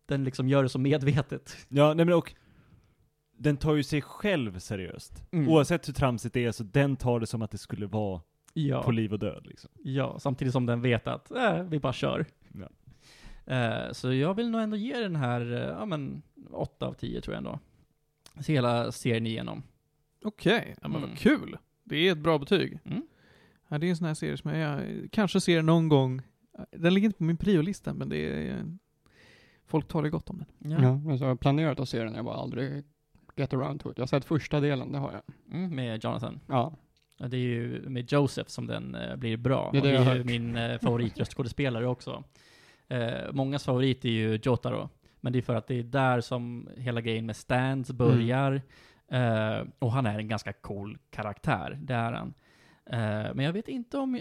den 0.05 0.23
liksom 0.23 0.49
gör 0.49 0.63
det 0.63 0.69
så 0.69 0.79
medvetet. 0.79 1.57
Ja, 1.69 1.93
nej 1.93 2.05
men 2.05 2.15
och 2.15 2.33
den 3.37 3.57
tar 3.57 3.75
ju 3.75 3.83
sig 3.83 4.01
själv 4.01 4.59
seriöst. 4.59 5.23
Mm. 5.31 5.49
Oavsett 5.49 5.87
hur 5.87 5.93
tramsigt 5.93 6.33
det 6.33 6.45
är, 6.45 6.51
så 6.51 6.63
den 6.63 6.95
tar 6.95 7.19
det 7.19 7.27
som 7.27 7.41
att 7.41 7.51
det 7.51 7.57
skulle 7.57 7.85
vara 7.85 8.21
Ja. 8.53 8.83
på 8.83 8.91
liv 8.91 9.13
och 9.13 9.19
död 9.19 9.45
liksom. 9.47 9.69
Ja, 9.83 10.19
samtidigt 10.19 10.51
som 10.53 10.65
den 10.65 10.81
vet 10.81 11.07
att 11.07 11.31
äh, 11.31 11.63
vi 11.63 11.79
bara 11.79 11.93
kör. 11.93 12.25
Ja. 12.53 12.69
Eh, 13.55 13.91
så 13.91 14.13
jag 14.13 14.33
vill 14.33 14.49
nog 14.49 14.61
ändå 14.61 14.77
ge 14.77 14.99
den 14.99 15.15
här, 15.15 15.41
eh, 15.53 15.59
ja 15.59 15.85
men, 15.85 16.21
8 16.51 16.85
av 16.87 16.93
10 16.93 17.21
tror 17.21 17.33
jag 17.33 17.37
ändå. 17.37 17.59
Så 18.39 18.51
hela 18.51 18.91
serien 18.91 19.27
igenom. 19.27 19.63
Okej, 20.25 20.75
ja, 20.81 20.87
men 20.87 20.97
Mm. 20.97 21.09
vad 21.09 21.17
kul. 21.19 21.57
Det 21.83 21.95
är 22.07 22.11
ett 22.11 22.17
bra 22.17 22.37
betyg. 22.39 22.79
Mm. 22.85 23.01
Ja, 23.67 23.77
det 23.77 23.85
är 23.87 23.89
en 23.89 23.97
sån 23.97 24.07
här 24.07 24.13
serie 24.13 24.37
som 24.37 24.51
jag, 24.51 24.59
jag 24.81 25.11
kanske 25.11 25.41
ser 25.41 25.61
någon 25.61 25.89
gång. 25.89 26.21
Den 26.71 26.93
ligger 26.93 27.05
inte 27.05 27.17
på 27.17 27.23
min 27.23 27.37
priolista, 27.37 27.93
men 27.93 28.09
det 28.09 28.47
är... 28.49 28.77
Folk 29.67 29.87
talar 29.87 30.09
gott 30.09 30.29
om 30.29 30.37
den. 30.59 30.71
Ja. 30.71 30.81
Ja, 30.83 30.97
men 30.97 31.17
så 31.17 31.23
har 31.23 31.29
jag 31.29 31.39
planerat 31.39 31.79
att 31.79 31.89
se 31.89 32.03
den, 32.03 32.15
jag 32.15 32.25
bara 32.25 32.35
aldrig 32.35 32.83
get 33.35 33.53
around 33.53 33.79
to 33.81 33.91
it. 33.91 33.97
Jag 33.97 34.01
har 34.01 34.07
sett 34.07 34.25
första 34.25 34.59
delen, 34.59 34.91
det 34.91 34.97
har 34.97 35.11
jag. 35.11 35.21
Mm, 35.59 35.75
med 35.75 36.03
Jonathan. 36.03 36.39
Ja, 36.47 36.75
Ja, 37.17 37.27
det 37.27 37.37
är 37.37 37.41
ju 37.41 37.89
med 37.89 38.11
Joseph 38.11 38.49
som 38.49 38.67
den 38.67 38.95
eh, 38.95 39.15
blir 39.15 39.37
bra. 39.37 39.69
Det 39.71 39.77
är 39.77 39.81
och 39.81 39.87
det 39.87 39.91
det 39.91 40.03
jag 40.03 40.07
är 40.07 40.15
ju 40.15 40.23
min 40.23 40.55
eh, 40.55 40.79
favoritröstskådespelare 40.79 41.87
också. 41.87 42.23
Eh, 42.87 43.31
mångas 43.31 43.63
favorit 43.65 44.05
är 44.05 44.09
ju 44.09 44.39
Jotaro. 44.43 44.89
Men 45.21 45.33
det 45.33 45.39
är 45.39 45.41
för 45.41 45.55
att 45.55 45.67
det 45.67 45.75
är 45.79 45.83
där 45.83 46.21
som 46.21 46.69
hela 46.77 47.01
grejen 47.01 47.25
med 47.25 47.35
stands 47.35 47.91
börjar. 47.91 48.61
Eh, 49.07 49.63
och 49.79 49.91
han 49.91 50.05
är 50.05 50.19
en 50.19 50.27
ganska 50.27 50.53
cool 50.53 50.97
karaktär, 51.09 51.77
det 51.81 51.93
är 51.93 52.11
han. 52.11 52.33
Eh, 52.85 53.33
men 53.33 53.39
jag 53.39 53.53
vet 53.53 53.67
inte 53.67 53.97
om, 53.97 54.19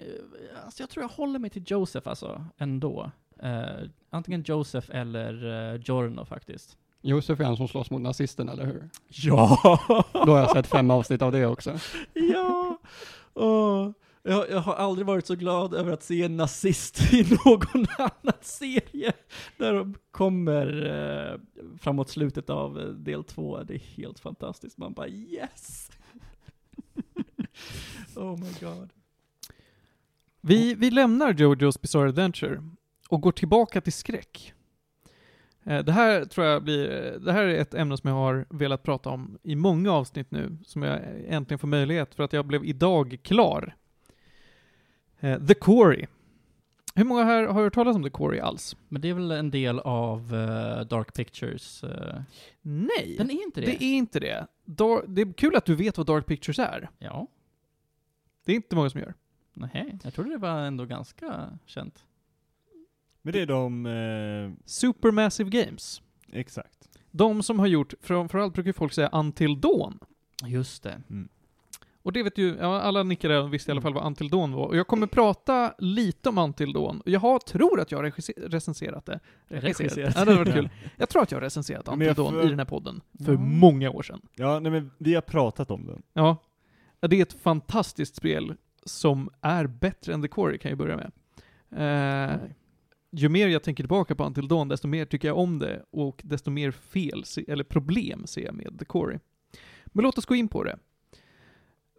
alltså 0.65 0.83
jag 0.83 0.91
tror 0.91 1.05
jag 1.05 1.09
håller 1.09 1.39
mig 1.39 1.51
till 1.51 1.65
Joseph 1.67 2.09
alltså, 2.09 2.45
ändå. 2.57 3.11
Eh, 3.43 3.89
antingen 4.11 4.45
Joseph 4.47 4.97
eller 4.97 5.45
uh, 5.45 5.81
Giorno 5.81 6.25
faktiskt. 6.25 6.77
Josef 7.01 7.41
är 7.41 7.45
han 7.45 7.57
som 7.57 7.69
slåss 7.69 7.91
mot 7.91 8.01
nazisten, 8.01 8.49
eller 8.49 8.65
hur? 8.65 8.89
Ja! 9.09 9.59
Då 10.13 10.33
har 10.33 10.39
jag 10.39 10.51
sett 10.51 10.67
fem 10.67 10.91
avsnitt 10.91 11.23
av 11.23 11.33
det 11.33 11.47
också. 11.47 11.79
ja! 12.13 12.79
Åh. 13.35 13.91
Jag, 14.27 14.51
jag 14.51 14.61
har 14.61 14.75
aldrig 14.75 15.07
varit 15.07 15.27
så 15.27 15.35
glad 15.35 15.75
över 15.75 15.93
att 15.93 16.03
se 16.03 16.23
en 16.23 16.37
nazist 16.37 17.13
i 17.13 17.27
någon 17.45 17.87
annan 17.99 18.39
serie. 18.41 19.13
Där 19.57 19.73
de 19.73 19.95
kommer 20.11 20.87
eh, 20.87 21.41
framåt 21.79 22.11
slutet 22.11 22.51
av 22.51 22.81
eh, 22.81 22.87
del 22.87 23.25
två. 23.25 23.63
Det 23.63 23.75
är 23.75 23.79
helt 23.79 24.21
fantastiskt. 24.21 24.79
Man 24.79 24.93
bara 24.93 25.09
yes! 25.09 25.91
oh 28.17 28.39
my 28.39 28.53
god. 28.61 28.91
Vi, 30.41 30.75
vi 30.75 30.91
lämnar 30.91 31.33
Jojo's 31.33 31.81
Bizarre 31.81 32.09
Adventure 32.09 32.63
och 33.09 33.21
går 33.21 33.33
tillbaka 33.33 33.81
till 33.81 33.93
skräck. 33.93 34.55
Eh, 35.65 35.85
det 35.85 35.93
här 35.93 36.25
tror 36.25 36.47
jag 36.47 36.63
blir, 36.65 37.13
eh, 37.13 37.21
det 37.21 37.33
här 37.33 37.45
är 37.45 37.59
ett 37.59 37.75
ämne 37.75 37.97
som 37.97 38.09
jag 38.09 38.17
har 38.17 38.47
velat 38.51 38.83
prata 38.83 39.11
om 39.11 39.39
i 39.43 39.55
många 39.55 39.93
avsnitt 39.93 40.31
nu, 40.31 40.59
som 40.65 40.83
jag 40.83 41.01
äntligen 41.27 41.59
får 41.59 41.69
möjlighet 41.69 42.15
för 42.15 42.23
att 42.23 42.33
jag 42.33 42.47
blev 42.47 42.65
idag 42.65 43.19
klar. 43.23 43.75
Eh, 45.25 45.47
The 45.47 45.55
Quarry. 45.55 46.07
Hur 46.95 47.05
många 47.05 47.25
här 47.25 47.43
har 47.47 47.63
hört 47.63 47.75
talas 47.75 47.97
om 47.97 48.03
The 48.03 48.11
Quarry 48.11 48.39
alls? 48.41 48.77
Men 48.89 49.03
det 49.03 49.09
är 49.09 49.15
väl 49.15 49.31
en 49.31 49.51
del 49.51 49.79
av 49.79 50.35
eh, 50.35 50.81
Dark 50.87 51.15
Pictures? 51.15 51.85
eh, 51.85 52.21
Nej, 52.63 53.15
den 53.19 53.31
är 53.31 53.43
inte 53.43 53.61
det? 53.61 53.67
det 53.67 53.85
är 53.85 53.95
inte 53.97 54.21
det. 54.21 54.47
Dar- 54.65 55.05
det 55.09 55.23
är 55.23 55.33
kul 55.33 55.57
att 55.57 55.65
du 55.65 55.75
vet 55.75 55.99
vad 55.99 56.07
Dark 56.07 56.27
Pictures 56.27 56.59
är. 56.59 56.91
Ja. 56.99 57.27
Det 58.45 58.53
är 58.53 58.57
inte 58.57 58.77
många 58.77 58.91
som 58.91 59.01
gör. 59.01 59.15
Nej, 59.55 59.99
jag 60.05 60.15
trodde 60.15 60.31
det 60.31 60.39
var 60.39 60.61
ändå 60.61 60.85
ganska 60.85 61.59
känt. 61.67 62.05
Men 63.23 63.33
det 63.33 63.41
är 63.41 63.47
de, 63.47 63.87
eh, 63.87 64.65
Supermassive 64.65 65.51
Games. 65.51 66.03
exakt. 66.33 66.89
De 67.11 67.43
som 67.43 67.59
har 67.59 67.67
gjort, 67.67 67.95
framförallt 68.01 68.55
brukar 68.55 68.73
folk 68.73 68.93
säga 68.93 69.09
Until 69.13 69.61
Dawn. 69.61 69.99
Just 70.47 70.83
det. 70.83 71.03
Mm. 71.11 71.29
Och 72.05 72.13
det 72.13 72.23
vet 72.23 72.39
ju, 72.39 72.57
ja, 72.61 72.81
alla 72.81 73.03
nickade 73.03 73.39
och 73.39 73.55
visste 73.55 73.71
i 73.71 73.73
alla 73.73 73.81
fall 73.81 73.95
vad 73.95 74.07
Until 74.07 74.29
Dawn 74.29 74.53
var. 74.53 74.67
Och 74.67 74.77
jag 74.77 74.87
kommer 74.87 75.07
prata 75.07 75.75
lite 75.79 76.29
om 76.29 76.39
Until 76.39 76.73
Dawn. 76.73 77.03
Jag 77.05 77.21
har, 77.21 77.39
tror 77.39 77.81
att 77.81 77.91
jag 77.93 77.99
har 77.99 78.49
recenserat 78.51 79.07
det. 79.07 79.21
Regisserat. 79.49 79.97
Ja, 79.99 80.25
det 80.25 80.33
hade 80.33 80.35
varit 80.45 80.55
kul. 80.55 80.69
Jag 80.97 81.09
tror 81.09 81.23
att 81.23 81.31
jag 81.31 81.37
har 81.39 81.43
recenserat 81.43 81.85
Dawn 81.85 82.15
får- 82.15 82.45
i 82.45 82.49
den 82.49 82.59
här 82.59 82.67
podden. 82.67 83.01
För 83.25 83.33
Ja. 83.33 83.39
många 83.39 83.91
år 83.91 84.03
sedan. 84.03 84.21
Ja, 84.37 84.61
nej 84.61 84.73
men 84.73 84.91
vi 84.99 85.15
har 85.15 85.23
pratat 85.23 85.71
om 85.71 85.87
den. 85.87 86.03
Ja. 86.13 86.37
Det 87.01 87.17
är 87.19 87.23
ett 87.23 87.41
fantastiskt 87.43 88.17
spel 88.17 88.55
som 88.85 89.31
är 89.41 89.67
bättre 89.67 90.15
än 90.15 90.23
The 90.23 90.29
Quarry, 90.29 90.59
kan 90.59 90.69
jag 90.69 90.79
börja 90.79 90.97
med. 90.97 91.11
Eh, 91.77 92.37
ju 93.11 93.29
mer 93.29 93.49
jag 93.49 93.63
tänker 93.63 93.83
tillbaka 93.85 94.15
på 94.15 94.25
Until 94.25 94.49
Dawn, 94.49 94.69
desto 94.69 94.89
mer 94.89 95.05
tycker 95.05 95.29
jag 95.29 95.39
om 95.39 95.59
det 95.59 95.85
och 95.91 96.21
desto 96.25 96.51
mer 96.51 96.71
fel, 96.71 97.25
eller 97.49 97.65
problem 97.65 98.27
ser 98.27 98.45
jag 98.45 98.55
med 98.55 98.77
The 98.79 98.85
Quarry. 98.85 99.19
Men 99.87 100.03
låt 100.03 100.19
oss 100.19 100.27
gå 100.27 100.35
in 100.35 100.49
på 100.49 100.65
det. 100.65 100.79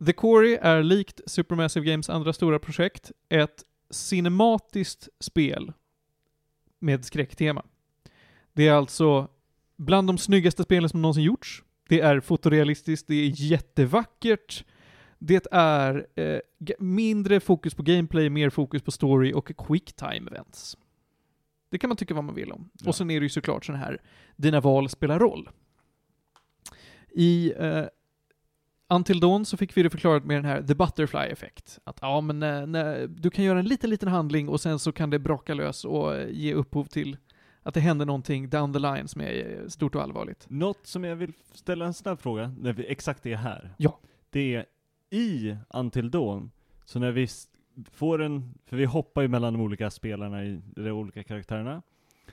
The 0.05 0.13
Quarry 0.13 0.57
är 0.61 0.83
likt 0.83 1.21
Supermassive 1.25 1.85
Games 1.85 2.09
andra 2.09 2.33
stora 2.33 2.59
projekt 2.59 3.11
ett 3.29 3.63
cinematiskt 3.89 5.09
spel 5.19 5.73
med 6.79 7.05
skräcktema. 7.05 7.65
Det 8.53 8.67
är 8.67 8.73
alltså 8.73 9.27
bland 9.75 10.07
de 10.07 10.17
snyggaste 10.17 10.63
spelen 10.63 10.89
som 10.89 11.01
någonsin 11.01 11.23
gjorts. 11.23 11.63
Det 11.87 11.99
är 11.99 12.19
fotorealistiskt, 12.19 13.07
det 13.07 13.15
är 13.15 13.31
jättevackert. 13.35 14.65
Det 15.19 15.47
är 15.51 16.07
eh, 16.15 16.39
mindre 16.79 17.39
fokus 17.39 17.73
på 17.73 17.83
gameplay, 17.83 18.29
mer 18.29 18.49
fokus 18.49 18.81
på 18.81 18.91
story 18.91 19.33
och 19.33 19.51
quick 19.67 19.93
time 19.93 20.31
events. 20.31 20.77
Det 21.69 21.77
kan 21.77 21.87
man 21.87 21.97
tycka 21.97 22.13
vad 22.13 22.23
man 22.23 22.35
vill 22.35 22.51
om. 22.51 22.69
Ja. 22.73 22.89
Och 22.89 22.95
sen 22.95 23.11
är 23.11 23.19
det 23.19 23.25
ju 23.25 23.29
såklart 23.29 23.65
sån 23.65 23.75
här, 23.75 24.01
dina 24.35 24.61
val 24.61 24.89
spelar 24.89 25.19
roll. 25.19 25.49
I 27.09 27.53
eh, 27.57 27.85
Until 28.87 29.19
Dawn 29.19 29.45
så 29.45 29.57
fick 29.57 29.77
vi 29.77 29.83
det 29.83 29.89
förklarat 29.89 30.25
med 30.25 30.37
den 30.37 30.45
här 30.45 30.63
The 30.63 30.75
Butterfly 30.75 31.19
Effect. 31.19 31.79
Att 31.83 31.99
ja, 32.01 32.21
men 32.21 32.43
eh, 32.43 32.67
när, 32.67 33.07
du 33.07 33.29
kan 33.29 33.45
göra 33.45 33.59
en 33.59 33.65
liten, 33.65 33.89
liten 33.89 34.09
handling 34.09 34.49
och 34.49 34.61
sen 34.61 34.79
så 34.79 34.91
kan 34.91 35.09
det 35.09 35.19
braka 35.19 35.53
lös 35.53 35.85
och 35.85 36.15
eh, 36.15 36.29
ge 36.29 36.53
upphov 36.53 36.85
till 36.85 37.17
att 37.63 37.73
det 37.73 37.79
händer 37.79 38.05
någonting 38.05 38.49
down 38.49 38.73
the 38.73 38.79
line 38.79 39.07
som 39.07 39.21
är 39.21 39.59
eh, 39.61 39.67
stort 39.67 39.95
och 39.95 40.01
allvarligt. 40.01 40.45
Något 40.49 40.87
som 40.87 41.03
jag 41.03 41.15
vill 41.15 41.33
ställa 41.53 41.85
en 41.85 41.93
snabb 41.93 42.19
fråga, 42.19 42.53
när 42.59 42.73
vi 42.73 42.85
exakt 42.85 43.25
är 43.25 43.35
här. 43.35 43.73
Ja. 43.77 43.99
Det 44.29 44.55
är 44.55 44.65
i 45.09 45.57
Until 45.69 46.11
Dawn, 46.11 46.51
så 46.85 46.99
när 46.99 47.11
vi 47.11 47.27
får 47.91 48.21
en, 48.21 48.53
för 48.65 48.77
vi 48.77 48.85
hoppar 48.85 49.21
ju 49.21 49.27
mellan 49.27 49.53
de 49.53 49.61
olika 49.61 49.89
spelarna 49.91 50.45
i 50.45 50.61
de 50.75 50.91
olika 50.91 51.23
karaktärerna. 51.23 51.81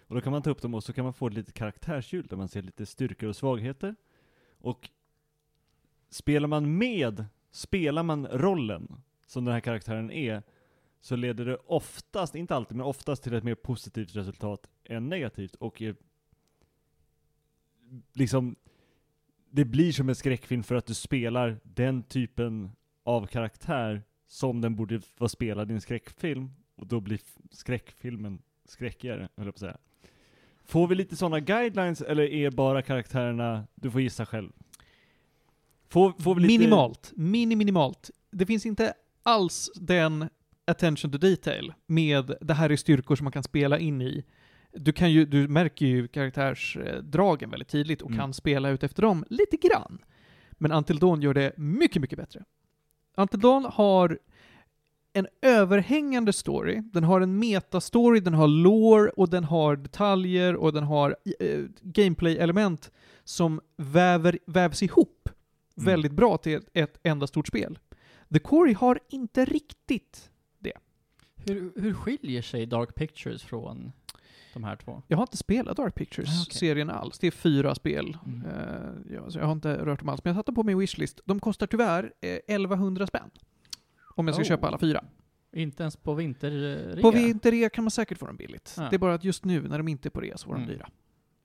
Och 0.07 0.15
då 0.15 0.21
kan 0.21 0.33
man 0.33 0.43
ta 0.43 0.51
upp 0.51 0.63
dem 0.63 0.75
och 0.75 0.85
så 0.85 0.93
kan 0.93 1.05
man 1.05 1.15
få 1.15 1.27
ett 1.27 1.35
litet 1.35 1.55
karaktärshjul 1.55 2.27
där 2.27 2.37
man 2.37 2.49
ser 2.49 2.63
lite 2.63 2.87
styrkor 2.87 3.29
och 3.29 3.37
svagheter. 3.37 3.95
Och 4.59 4.91
spelar 6.13 6.49
man 6.49 6.79
med, 6.79 7.25
spelar 7.51 8.03
man 8.03 8.27
rollen 8.27 9.03
som 9.27 9.45
den 9.45 9.55
här 9.55 9.61
karaktären 9.61 10.11
är, 10.11 10.43
så 11.01 11.17
leder 11.17 11.45
det 11.45 11.57
oftast, 11.57 12.35
inte 12.35 12.55
alltid, 12.55 12.77
men 12.77 12.87
oftast 12.87 13.23
till 13.23 13.35
ett 13.35 13.45
mer 13.45 13.55
positivt 13.55 14.17
resultat 14.17 14.71
än 14.85 15.09
negativt. 15.09 15.55
Och 15.55 15.83
är 15.83 15.97
liksom, 18.13 18.57
det 19.51 19.65
blir 19.65 19.93
som 19.93 20.09
en 20.09 20.15
skräckfilm 20.15 20.63
för 20.63 20.75
att 20.75 20.87
du 20.87 20.95
spelar 20.95 21.61
den 21.63 22.03
typen 22.03 22.71
av 23.05 23.27
karaktär 23.27 24.03
som 24.27 24.61
den 24.61 24.77
borde 24.77 25.01
vara 25.19 25.29
spelad 25.29 25.71
i 25.71 25.75
en 25.75 25.81
skräckfilm, 25.81 26.51
och 26.75 26.87
då 26.87 27.01
blir 27.01 27.21
skräckfilmen 27.51 28.43
skräckigare, 28.65 29.29
höll 29.37 29.47
jag 29.47 29.55
på 29.55 29.57
att 29.57 29.59
säga. 29.59 29.79
Får 30.65 30.87
vi 30.87 30.95
lite 30.95 31.17
sådana 31.17 31.41
guidelines, 31.41 32.03
eller 32.03 32.23
är 32.23 32.51
bara 32.51 32.83
karaktärerna, 32.83 33.67
du 33.75 33.91
får 33.91 34.01
gissa 34.01 34.27
själv? 34.27 34.53
Får, 35.93 36.13
får 36.23 36.37
lite... 36.37 36.47
Minimalt. 36.59 37.13
Mini 37.17 37.57
minimalt. 37.57 38.11
Det 38.31 38.47
finns 38.47 38.67
inte 38.67 38.95
alls 39.23 39.71
den 39.75 40.29
attention 40.67 41.11
to 41.13 41.19
detail 41.19 41.73
med 41.87 42.35
det 42.41 42.55
här 42.55 42.71
är 42.71 42.77
styrkor 42.77 43.17
som 43.17 43.25
man 43.25 43.33
kan 43.33 43.43
spela 43.43 43.79
in 43.79 44.03
i. 44.03 44.25
Du, 44.73 44.93
kan 44.93 45.13
ju, 45.13 45.25
du 45.25 45.49
märker 45.49 45.87
ju 45.87 46.09
karaktärsdragen 46.09 47.51
väldigt 47.51 47.69
tydligt 47.69 48.03
och 48.03 48.11
Mm. 48.11 48.21
kan 48.21 48.33
spela 48.35 48.71
ut 48.71 48.83
efter 48.83 49.03
dem 49.03 49.25
lite 49.31 49.57
grann. 49.57 49.99
Men 50.53 50.73
Until 50.73 50.99
Dawn 50.99 51.23
gör 51.23 51.35
det 51.35 51.53
mycket, 51.57 52.03
mycket 52.03 52.19
bättre. 52.19 52.45
Until 53.17 53.41
Dawn 53.41 53.65
har 53.73 54.19
en 55.13 55.27
överhängande 55.43 56.33
story, 56.33 56.81
den 56.93 57.05
har 57.05 57.21
en 57.21 57.39
metastory, 57.39 58.21
den 58.21 58.35
har 58.35 58.49
lore 58.49 59.11
och 59.11 59.29
den 59.29 59.45
har 59.45 59.77
detaljer 59.77 60.57
och 60.57 60.73
den 60.73 60.85
har 60.85 61.17
eh, 61.41 61.61
gameplay-element 61.83 62.91
som 63.25 63.61
väver, 63.77 64.39
vävs 64.47 64.83
ihop 64.83 65.29
Mm. 65.77 65.87
väldigt 65.87 66.13
bra 66.13 66.37
till 66.37 66.61
ett, 66.73 66.99
enda 67.03 67.27
stort 67.27 67.47
spel. 67.47 67.79
The 68.33 68.39
Quarry 68.39 68.73
har 68.73 69.01
inte 69.09 69.45
riktigt 69.45 70.29
Hur, 71.47 71.73
hur 71.77 71.95
skiljer 71.95 72.43
sig 72.43 72.67
Dark 72.67 72.95
Pictures 72.95 73.43
från 73.43 73.93
de 74.55 74.65
här 74.65 74.77
två? 74.77 75.03
Jag 75.09 75.17
har 75.17 75.23
inte 75.23 75.37
spelat 75.37 75.77
Dark 75.77 75.95
Pictures-serien 75.95 76.91
alls. 76.91 77.19
Det 77.19 77.27
är 77.27 77.31
fyra 77.31 77.75
spel. 77.75 78.17
Mm. 78.27 78.47
Eh, 78.47 79.15
ja, 79.15 79.29
jag 79.35 79.45
har 79.45 79.53
inte 79.53 79.75
rört 79.85 79.99
dem 80.01 80.09
alls. 80.09 80.25
Men 80.25 80.31
jag 80.35 80.39
satte 80.39 80.53
på 80.53 80.63
min 80.63 80.79
wishlist. 80.79 81.21
De 81.25 81.41
kostar 81.41 81.67
tyvärr 81.67 82.13
eh, 82.21 82.31
1100 82.31 83.07
spänn. 83.07 83.31
Om 84.17 84.27
jag 84.27 84.35
ska 84.35 84.43
Oh. 84.43 84.49
köpa 84.49 84.67
alla 84.67 84.79
fyra. 84.79 85.05
Inte 85.53 85.83
ens 85.83 85.97
på 85.97 86.15
vinterrea? 86.15 87.03
På 87.03 87.11
vinterrea 87.11 87.71
kan 87.71 87.85
man 87.85 87.91
säkert 87.91 88.19
få 88.19 88.27
dem 88.27 88.37
billigt. 88.37 88.75
Ja. 88.77 88.87
Det 88.91 88.97
är 88.97 88.99
bara 88.99 89.15
att 89.15 89.25
just 89.25 89.45
nu, 89.45 89.63
när 89.69 89.79
de 89.79 89.89
inte 89.89 90.09
är 90.09 90.11
på 90.11 90.21
rea, 90.21 90.37
så 90.37 90.47
får 90.47 90.55
de 90.55 90.63
Mm. 90.63 90.75
dyra. 90.75 90.89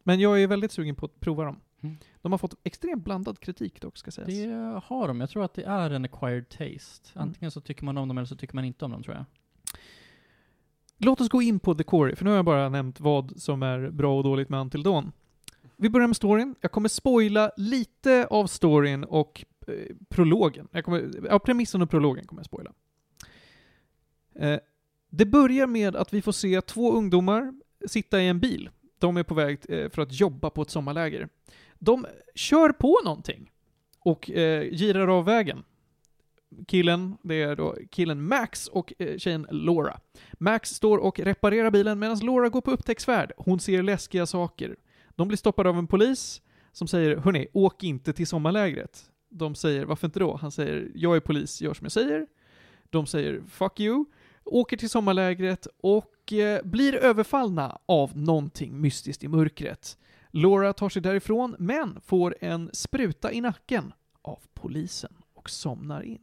Men 0.03 0.19
jag 0.19 0.43
är 0.43 0.47
väldigt 0.47 0.71
sugen 0.71 0.95
på 0.95 1.05
att 1.05 1.19
prova 1.19 1.43
dem. 1.43 1.59
Mm. 1.81 1.97
De 2.21 2.31
har 2.31 2.39
fått 2.39 2.55
extremt 2.63 3.03
blandad 3.03 3.39
kritik 3.39 3.81
dock, 3.81 3.97
ska 3.97 4.11
sägas. 4.11 4.27
Det 4.27 4.81
har 4.83 5.07
de. 5.07 5.19
Jag 5.19 5.29
tror 5.29 5.43
att 5.43 5.53
det 5.53 5.63
är 5.63 5.89
en 5.89 6.05
acquired 6.05 6.49
taste. 6.49 7.09
Mm. 7.15 7.27
Antingen 7.27 7.51
så 7.51 7.61
tycker 7.61 7.85
man 7.85 7.97
om 7.97 8.07
dem 8.07 8.17
eller 8.17 8.25
så 8.25 8.35
tycker 8.35 8.55
man 8.55 8.65
inte 8.65 8.85
om 8.85 8.91
dem 8.91 9.03
tror 9.03 9.15
jag. 9.15 9.25
Låt 10.97 11.21
oss 11.21 11.29
gå 11.29 11.41
in 11.41 11.59
på 11.59 11.75
The 11.75 11.83
Quarry, 11.83 12.15
för 12.15 12.23
nu 12.25 12.29
har 12.29 12.37
jag 12.37 12.45
bara 12.45 12.69
nämnt 12.69 12.99
vad 12.99 13.41
som 13.41 13.63
är 13.63 13.89
bra 13.89 14.17
och 14.17 14.23
dåligt 14.23 14.49
med 14.49 14.59
Until 14.59 14.83
Dawn. 14.83 15.11
Vi 15.75 15.89
börjar 15.89 16.07
med 16.07 16.15
storyn. 16.15 16.55
Jag 16.61 16.71
kommer 16.71 16.89
spoila 16.89 17.51
lite 17.57 18.27
av 18.29 18.47
storyn 18.47 19.03
och 19.03 19.45
eh, 19.67 19.95
prologen. 20.09 20.67
Jag 20.71 20.85
kommer, 20.85 21.09
ja, 21.29 21.39
premissen 21.39 21.81
och 21.81 21.89
prologen 21.89 22.25
kommer 22.25 22.39
jag 22.39 22.45
spoila. 22.45 22.73
Eh, 24.35 24.59
det 25.09 25.25
börjar 25.25 25.67
med 25.67 25.95
att 25.95 26.13
vi 26.13 26.21
får 26.21 26.31
se 26.31 26.61
två 26.61 26.91
ungdomar 26.91 27.53
sitta 27.85 28.21
i 28.21 28.27
en 28.27 28.39
bil. 28.39 28.69
De 28.97 29.17
är 29.17 29.23
på 29.23 29.33
väg 29.33 29.59
eh, 29.69 29.89
för 29.89 30.01
att 30.01 30.19
jobba 30.19 30.49
på 30.49 30.61
ett 30.61 30.69
sommarläger. 30.69 31.29
De 31.79 32.05
kör 32.35 32.69
på 32.69 32.99
någonting 33.03 33.51
och 33.99 34.31
eh, 34.31 34.71
girar 34.71 35.07
av 35.07 35.25
vägen. 35.25 35.63
Killen, 36.67 37.17
det 37.21 37.41
är 37.41 37.55
då 37.55 37.75
killen 37.91 38.27
Max 38.27 38.67
och 38.67 38.93
eh, 38.99 39.17
tjejen 39.17 39.47
Laura. 39.51 39.99
Max 40.39 40.69
står 40.69 40.97
och 40.97 41.19
reparerar 41.19 41.71
bilen 41.71 41.99
medan 41.99 42.19
Laura 42.19 42.49
går 42.49 42.61
på 42.61 42.71
upptäcktsfärd. 42.71 43.31
Hon 43.37 43.59
ser 43.59 43.83
läskiga 43.83 44.25
saker. 44.25 44.75
De 45.15 45.27
blir 45.27 45.37
stoppade 45.37 45.69
av 45.69 45.77
en 45.77 45.87
polis 45.87 46.41
som 46.71 46.87
säger 46.87 47.17
hörni, 47.17 47.47
åk 47.53 47.83
inte 47.83 48.13
till 48.13 48.27
sommarlägret. 48.27 49.03
De 49.29 49.55
säger 49.55 49.85
varför 49.85 50.07
inte 50.07 50.19
då? 50.19 50.35
Han 50.35 50.51
säger 50.51 50.91
jag 50.95 51.15
är 51.15 51.19
polis, 51.19 51.61
gör 51.61 51.73
som 51.73 51.85
jag 51.85 51.91
säger. 51.91 52.27
De 52.89 53.05
säger 53.05 53.41
fuck 53.49 53.79
you, 53.79 54.05
åker 54.43 54.77
till 54.77 54.89
sommarlägret 54.89 55.67
och 55.81 56.33
eh, 56.33 56.63
blir 56.63 56.95
överfallna 56.95 57.79
av 57.85 58.17
någonting 58.17 58.81
mystiskt 58.81 59.23
i 59.23 59.27
mörkret. 59.27 59.97
Laura 60.37 60.73
tar 60.73 60.89
sig 60.89 61.01
därifrån, 61.01 61.55
men 61.59 62.01
får 62.01 62.35
en 62.41 62.69
spruta 62.73 63.31
i 63.31 63.41
nacken 63.41 63.93
av 64.21 64.39
polisen 64.53 65.13
och 65.33 65.49
somnar 65.49 66.01
in. 66.01 66.21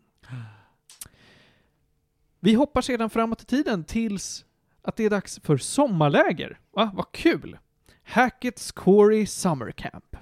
Vi 2.40 2.54
hoppar 2.54 2.80
sedan 2.80 3.10
framåt 3.10 3.42
i 3.42 3.44
tiden 3.44 3.84
tills 3.84 4.44
att 4.82 4.96
det 4.96 5.04
är 5.04 5.10
dags 5.10 5.40
för 5.42 5.56
sommarläger. 5.56 6.60
Va? 6.70 6.90
Vad 6.94 7.12
kul! 7.12 7.58
Hackett's 8.06 8.72
Corey 8.72 9.26
Summer 9.26 9.70
Camp. 9.70 10.16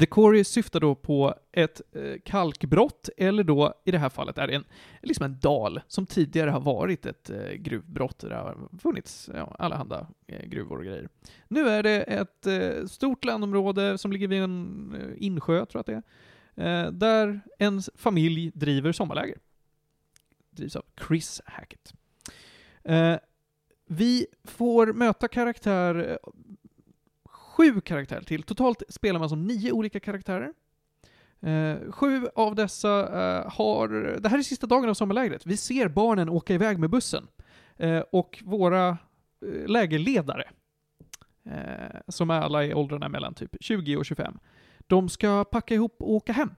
The 0.00 0.06
Quarry 0.06 0.44
syftar 0.44 0.80
då 0.80 0.94
på 0.94 1.34
ett 1.52 1.80
eh, 1.92 2.14
kalkbrott, 2.24 3.08
eller 3.16 3.44
då 3.44 3.74
i 3.84 3.90
det 3.90 3.98
här 3.98 4.08
fallet 4.08 4.38
är 4.38 4.46
det 4.46 4.54
en, 4.54 4.64
liksom 5.02 5.24
en 5.24 5.38
dal 5.40 5.80
som 5.88 6.06
tidigare 6.06 6.50
har 6.50 6.60
varit 6.60 7.06
ett 7.06 7.30
eh, 7.30 7.52
gruvbrott 7.52 8.18
där 8.18 8.28
det 8.28 8.34
har 8.34 8.68
funnits 8.78 9.30
ja, 9.34 9.56
allehanda 9.58 10.06
eh, 10.26 10.46
gruvor 10.46 10.78
och 10.78 10.84
grejer. 10.84 11.08
Nu 11.48 11.68
är 11.68 11.82
det 11.82 12.02
ett 12.02 12.46
stort 12.90 13.24
landområde 13.24 13.98
som 13.98 14.12
ligger 14.12 14.28
vid 14.28 14.42
en 14.42 15.16
insjö, 15.18 15.66
tror 15.66 15.68
jag 15.72 15.80
att 15.80 15.86
det 15.86 16.02
är, 16.62 16.90
där 16.90 17.40
en 17.58 17.82
familj 17.94 18.50
driver 18.54 18.92
sommarläger. 18.92 19.38
Drivs 20.50 20.76
av 20.76 20.84
Chris 21.08 21.42
Hackett. 21.44 21.92
Vi 23.86 24.26
får 24.44 24.92
möta 24.92 25.28
karaktär, 25.28 26.18
sju 27.58 27.80
karaktärer 27.80 28.22
till. 28.22 28.42
Totalt 28.42 28.82
spelar 28.88 29.20
man 29.20 29.28
som 29.28 29.46
nio 29.46 29.72
olika 29.72 30.00
karaktärer. 30.00 30.52
Eh, 31.40 31.92
sju 31.92 32.28
av 32.34 32.54
dessa 32.54 33.00
eh, 33.00 33.52
har, 33.52 33.88
det 34.20 34.28
här 34.28 34.38
är 34.38 34.42
sista 34.42 34.66
dagen 34.66 34.88
av 34.88 34.94
sommarlägret. 34.94 35.46
Vi 35.46 35.56
ser 35.56 35.88
barnen 35.88 36.28
åka 36.28 36.54
iväg 36.54 36.78
med 36.78 36.90
bussen. 36.90 37.26
Eh, 37.76 38.00
och 38.12 38.42
våra 38.44 38.88
eh, 38.88 39.66
lägerledare, 39.66 40.44
eh, 41.44 42.00
som 42.08 42.30
är 42.30 42.40
alla 42.40 42.64
i 42.64 42.74
åldrarna 42.74 43.08
mellan 43.08 43.34
typ 43.34 43.56
20 43.60 43.96
och 43.96 44.06
25, 44.06 44.38
de 44.86 45.08
ska 45.08 45.44
packa 45.44 45.74
ihop 45.74 45.96
och 45.98 46.12
åka 46.12 46.32
hem. 46.32 46.50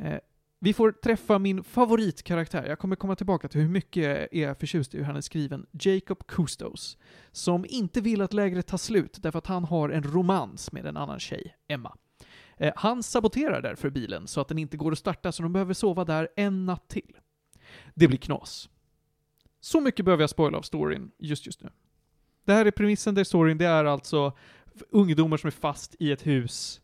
Eh, 0.00 0.18
vi 0.60 0.72
får 0.72 0.92
träffa 0.92 1.38
min 1.38 1.64
favoritkaraktär, 1.64 2.66
jag 2.66 2.78
kommer 2.78 2.96
komma 2.96 3.16
tillbaka 3.16 3.48
till 3.48 3.60
hur 3.60 3.68
mycket 3.68 4.28
jag 4.32 4.50
är 4.50 4.54
förtjust 4.54 4.94
i 4.94 4.98
hur 4.98 5.04
han 5.04 5.16
är 5.16 5.20
skriven, 5.20 5.66
Jacob 5.72 6.26
Kustos, 6.26 6.98
som 7.32 7.64
inte 7.68 8.00
vill 8.00 8.20
att 8.20 8.32
lägret 8.32 8.66
tar 8.66 8.78
slut 8.78 9.18
därför 9.22 9.38
att 9.38 9.46
han 9.46 9.64
har 9.64 9.88
en 9.88 10.02
romans 10.02 10.72
med 10.72 10.86
en 10.86 10.96
annan 10.96 11.20
tjej, 11.20 11.56
Emma. 11.68 11.96
Eh, 12.56 12.72
han 12.76 13.02
saboterar 13.02 13.62
därför 13.62 13.90
bilen 13.90 14.26
så 14.26 14.40
att 14.40 14.48
den 14.48 14.58
inte 14.58 14.76
går 14.76 14.92
att 14.92 14.98
starta 14.98 15.32
så 15.32 15.42
de 15.42 15.52
behöver 15.52 15.74
sova 15.74 16.04
där 16.04 16.28
en 16.36 16.66
natt 16.66 16.88
till. 16.88 17.16
Det 17.94 18.08
blir 18.08 18.18
knas. 18.18 18.68
Så 19.60 19.80
mycket 19.80 20.04
behöver 20.04 20.22
jag 20.22 20.30
spoila 20.30 20.58
av 20.58 20.62
storyn 20.62 21.10
just 21.18 21.46
just 21.46 21.62
nu. 21.62 21.70
Det 22.44 22.52
här 22.52 22.66
är 22.66 22.70
premissen 22.70 23.14
där 23.14 23.24
storyn, 23.24 23.58
det 23.58 23.66
är 23.66 23.84
alltså 23.84 24.36
ungdomar 24.90 25.36
som 25.36 25.46
är 25.46 25.52
fast 25.52 25.94
i 25.98 26.12
ett 26.12 26.26
hus. 26.26 26.80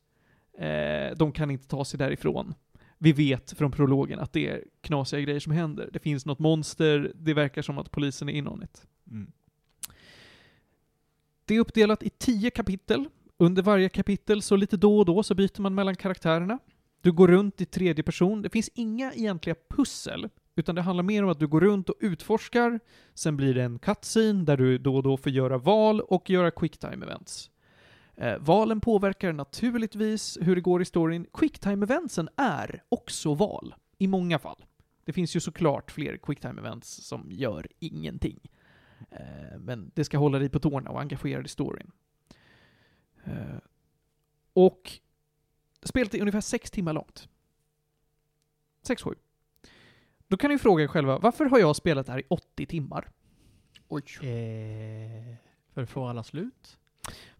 Eh, 0.59 1.17
de 1.17 1.33
kan 1.33 1.51
inte 1.51 1.69
ta 1.69 1.85
sig 1.85 1.99
därifrån 1.99 2.55
vi 2.99 3.13
vet 3.13 3.53
från 3.53 3.71
prologen 3.71 4.19
att 4.19 4.33
det 4.33 4.49
är 4.49 4.65
knasiga 4.81 5.21
grejer 5.21 5.41
som 5.41 5.53
händer. 5.53 5.91
Det 5.93 5.99
finns 5.99 6.27
något 6.27 6.39
monster, 6.39 7.13
det 7.15 7.35
verkar 7.35 7.63
som 7.63 7.79
att 7.79 7.91
polisen 7.91 8.29
är 8.29 8.33
in 8.33 8.49
on 8.49 8.63
it. 8.63 8.87
Mm. 9.11 9.33
Det 11.45 11.55
är 11.55 11.61
uppdelat 11.61 12.03
i 12.03 12.11
tio 12.11 12.51
kapitel. 12.51 13.05
Under 13.37 13.63
varje 13.63 13.89
kapitel, 13.89 14.43
så 14.43 14.57
lite 14.57 14.77
då 14.77 14.99
och 14.99 15.05
då, 15.05 15.23
så 15.23 15.35
byter 15.35 15.61
man 15.61 15.75
mellan 15.75 15.97
karaktärerna. 15.97 16.59
Du 17.01 17.13
går 17.13 17.29
runt 17.29 17.61
i 17.61 17.67
tredje 17.67 18.03
person. 18.05 18.43
Det 18.43 18.51
finns 18.51 18.71
inga 18.75 19.13
egentliga 19.13 19.57
pussel, 19.69 20.29
utan 20.57 20.75
det 20.75 20.83
handlar 20.83 21.03
mer 21.03 21.23
om 21.23 21.31
att 21.31 21.39
du 21.39 21.47
går 21.47 21.61
runt 21.61 21.89
och 21.89 21.97
utforskar. 22.01 22.81
Sen 23.15 23.37
blir 23.37 23.55
det 23.55 23.63
en 23.63 23.79
cutscene 23.79 24.45
där 24.45 24.57
du 24.57 24.79
då 24.79 24.97
och 24.97 25.03
då 25.03 25.17
får 25.17 25.33
göra 25.33 25.59
val 25.59 26.01
och 26.01 26.31
göra 26.31 26.51
quicktime 26.51 27.07
events. 27.07 27.51
Eh, 28.17 28.39
valen 28.39 28.81
påverkar 28.81 29.33
naturligtvis 29.33 30.39
hur 30.41 30.55
det 30.55 30.61
går 30.61 30.83
i 30.83 30.85
storyn. 30.85 31.27
Quicktime-eventsen 31.33 32.29
är 32.37 32.83
också 32.89 33.35
val, 33.35 33.75
i 33.99 34.07
många 34.07 34.39
fall. 34.39 34.65
Det 35.05 35.13
finns 35.13 35.37
ju 35.37 35.41
såklart 35.41 35.91
fler 35.91 36.17
quicktime-events 36.17 37.01
som 37.01 37.33
gör 37.33 37.67
ingenting. 37.79 38.41
Eh, 39.11 39.59
men 39.59 39.91
det 39.95 40.05
ska 40.05 40.19
hålla 40.19 40.39
dig 40.39 40.49
på 40.49 40.59
tårna 40.59 40.91
och 40.91 41.01
engagera 41.01 41.39
dig 41.39 41.47
i 41.47 41.49
storyn. 41.49 41.91
Eh, 43.25 43.59
och 44.53 44.93
spelet 45.83 46.15
är 46.15 46.21
ungefär 46.21 46.41
sex 46.41 46.71
timmar 46.71 46.93
långt. 46.93 47.29
Sex, 48.83 49.03
sju. 49.03 49.15
Då 50.29 50.37
kan 50.37 50.51
ni 50.51 50.59
fråga 50.59 50.85
er 50.85 50.89
själva, 50.89 51.19
varför 51.19 51.45
har 51.45 51.59
jag 51.59 51.77
spelat 51.77 52.07
det 52.07 52.13
här 52.13 52.19
i 52.19 52.25
80 52.29 52.67
timmar? 52.67 53.11
Oj. 53.89 54.03
Eh, 54.29 55.37
för 55.75 55.83
att 55.83 55.91
få 55.91 56.07
alla 56.07 56.23
slut? 56.25 56.79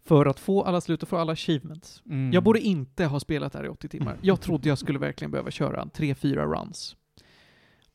För 0.05 0.27
att 0.27 0.41
få 0.41 0.63
alla 0.63 0.81
slut 0.81 1.03
och 1.03 1.09
få 1.09 1.17
alla 1.17 1.33
achievements. 1.33 2.03
Mm. 2.07 2.33
Jag 2.33 2.43
borde 2.43 2.61
inte 2.61 3.05
ha 3.05 3.21
spelat 3.21 3.53
det 3.53 3.59
här 3.59 3.65
i 3.65 3.69
80 3.69 3.89
timmar. 3.89 4.19
Jag 4.23 4.41
trodde 4.41 4.69
jag 4.69 4.79
skulle 4.79 4.99
verkligen 4.99 5.31
behöva 5.31 5.51
köra 5.51 5.83
en 5.83 5.91
3-4 5.91 6.35
runs. 6.35 6.97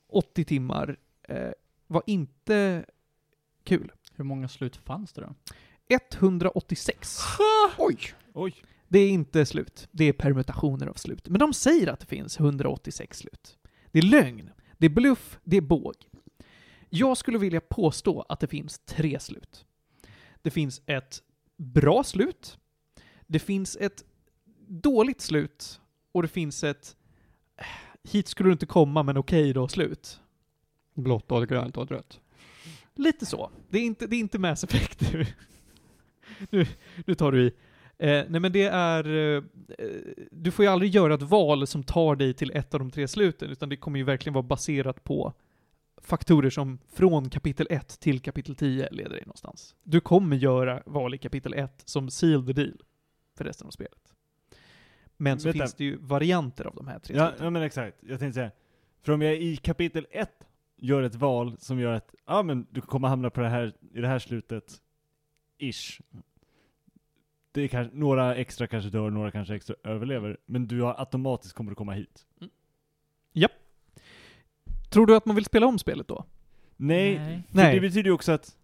80 0.10 0.46
timmar 0.46 0.98
eh, 1.24 1.50
var 1.88 2.04
inte 2.06 2.86
kul. 3.64 3.92
Hur 4.16 4.24
många 4.24 4.48
slut 4.48 4.76
fanns 4.76 5.14
det 5.14 5.22
då? 5.22 5.36
186. 5.90 7.18
Oj. 7.78 7.98
Oj. 8.34 8.56
Det 8.88 9.00
är 9.00 9.10
inte 9.10 9.46
slut. 9.46 9.88
Det 9.92 10.06
är 10.06 10.14
permutationer 10.14 10.88
av 10.88 10.94
slut. 10.94 11.30
Men 11.30 11.40
de 11.40 11.54
säger 11.54 11.88
att 11.88 12.00
det 12.00 12.06
finns 12.06 12.40
186 12.40 13.18
slut. 13.18 13.58
Det 13.92 14.00
är 14.00 14.04
lögn. 14.04 14.50
Det 14.78 14.86
är 14.86 14.90
bluff. 14.90 15.40
Det 15.44 15.58
är 15.58 15.62
båg. 15.62 15.96
Jag 16.90 17.18
skulle 17.18 17.38
vilja 17.38 17.62
påstå 17.62 18.26
att 18.30 18.40
det 18.40 18.48
finns 18.48 18.80
tre 18.80 19.20
slut. 19.20 19.66
Det 20.42 20.52
finns 20.52 20.82
ett 20.86 21.24
bra 21.60 22.04
slut. 22.04 22.58
Det 23.28 23.40
finns 23.40 23.78
ett 23.80 24.04
dåligt 24.68 25.22
slut. 25.22 25.82
Och 26.12 26.22
det 26.22 26.28
finns 26.28 26.64
ett 26.64 26.96
eh, 27.58 27.66
hit 28.12 28.28
skulle 28.28 28.50
du 28.50 28.54
inte 28.54 28.66
komma 28.66 29.04
men 29.04 29.18
okej 29.18 29.54
då 29.54 29.68
slut. 29.68 30.20
Blått 30.94 31.32
och 31.32 31.48
grönt 31.48 31.78
och 31.78 31.92
rött. 31.92 32.20
Lite 32.96 33.26
så. 33.26 33.52
Det 33.70 33.78
är 33.78 33.84
inte, 33.84 34.08
det 34.08 34.16
är 34.16 34.20
inte 34.20 34.40
Mass 34.40 34.64
Effect 34.64 35.14
nu. 35.14 35.26
nu, 36.50 36.66
nu 37.06 37.16
tar 37.16 37.32
du 37.32 37.42
i. 37.42 37.52
Eh, 37.98 38.26
nej 38.30 38.40
men 38.40 38.52
det 38.52 38.64
är, 38.66 39.36
eh, 39.36 39.44
du 40.32 40.52
får 40.52 40.66
ju 40.66 40.72
aldrig 40.72 40.96
göra 40.96 41.14
ett 41.14 41.22
val 41.22 41.68
som 41.68 41.84
tar 41.84 42.16
dig 42.16 42.34
till 42.34 42.52
ett 42.52 42.74
av 42.74 42.80
de 42.80 42.92
tre 42.92 43.08
sluten, 43.08 43.50
utan 43.50 43.70
det 43.70 43.78
kommer 43.78 44.00
ju 44.00 44.06
verkligen 44.06 44.34
vara 44.34 44.44
baserat 44.44 45.04
på 45.04 45.34
faktorer 46.02 46.50
som 46.50 46.80
från 46.94 47.30
kapitel 47.30 47.68
1 47.70 48.00
till 48.00 48.20
kapitel 48.20 48.56
10 48.56 48.90
leder 48.92 49.10
dig 49.10 49.24
någonstans. 49.26 49.76
Du 49.84 50.00
kommer 50.02 50.38
göra 50.38 50.84
val 50.86 51.14
i 51.14 51.18
kapitel 51.18 51.54
1 51.54 51.82
som 51.86 52.10
seal 52.10 52.46
the 52.46 52.54
deal 52.54 52.82
för 53.38 53.46
resten 53.46 53.68
av 53.68 53.72
spelet. 53.72 54.14
Men 55.18 55.40
så 55.40 55.48
Vänta. 55.48 55.60
finns 55.60 55.74
det 55.74 55.84
ju 55.84 55.98
varianter 55.98 56.66
av 56.66 56.76
de 56.76 56.88
här 56.88 57.00
tre 57.00 57.16
Ja, 57.16 57.34
ja 57.40 57.50
men 57.50 57.62
exakt. 57.62 57.98
Jag 58.00 58.20
tänkte 58.20 58.34
säga, 58.34 58.52
för 59.02 59.14
om 59.14 59.22
jag 59.22 59.36
i 59.36 59.58
kapitel 59.58 60.08
1 60.12 60.30
gör 60.78 61.04
ett 61.04 61.16
val 61.16 61.58
som 61.60 61.80
gör 61.80 61.94
att, 61.94 62.16
ja 62.26 62.44
men 62.44 62.68
du 62.70 62.82
kommer 62.82 63.08
hamna 63.08 63.30
på 63.30 63.42
det 63.42 63.50
här, 63.50 63.74
i 63.94 64.02
det 64.02 64.08
här 64.08 64.20
slutet, 64.20 64.82
ish. 65.58 66.02
Det 67.52 67.62
är 67.62 67.68
kanske, 67.68 67.98
några 67.98 68.36
extra 68.36 68.68
kanske 68.68 68.90
dör, 68.90 69.10
några 69.10 69.32
kanske 69.32 69.56
extra 69.56 69.76
överlever, 69.84 70.38
men 70.46 70.68
du 70.68 70.82
har 70.82 71.00
automatiskt 71.00 71.54
kommer 71.54 71.72
att 71.72 71.78
komma 71.78 71.94
hit. 71.94 72.26
Tror 74.90 75.06
du 75.06 75.16
att 75.16 75.26
man 75.26 75.36
vill 75.36 75.46
spela 75.46 75.68
om 75.68 75.80
spelet 75.80 76.08
då? 76.08 76.26
Nej, 76.78 77.20
Nej. 77.20 77.44
för 77.50 77.58
Nej. 77.58 77.76
det 77.76 77.82
betyder 77.82 78.04
ju 78.10 78.12
också 78.12 78.32
att, 78.32 78.58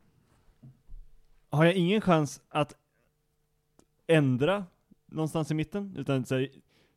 har 1.49 1.65
jag 1.65 1.73
ingen 1.73 2.01
chans 2.01 2.41
att 2.49 2.75
ändra 4.07 4.65
någonstans 5.05 5.51
i 5.51 5.53
mitten? 5.53 5.95
Utan 5.97 6.25
så 6.25 6.35
här, 6.35 6.49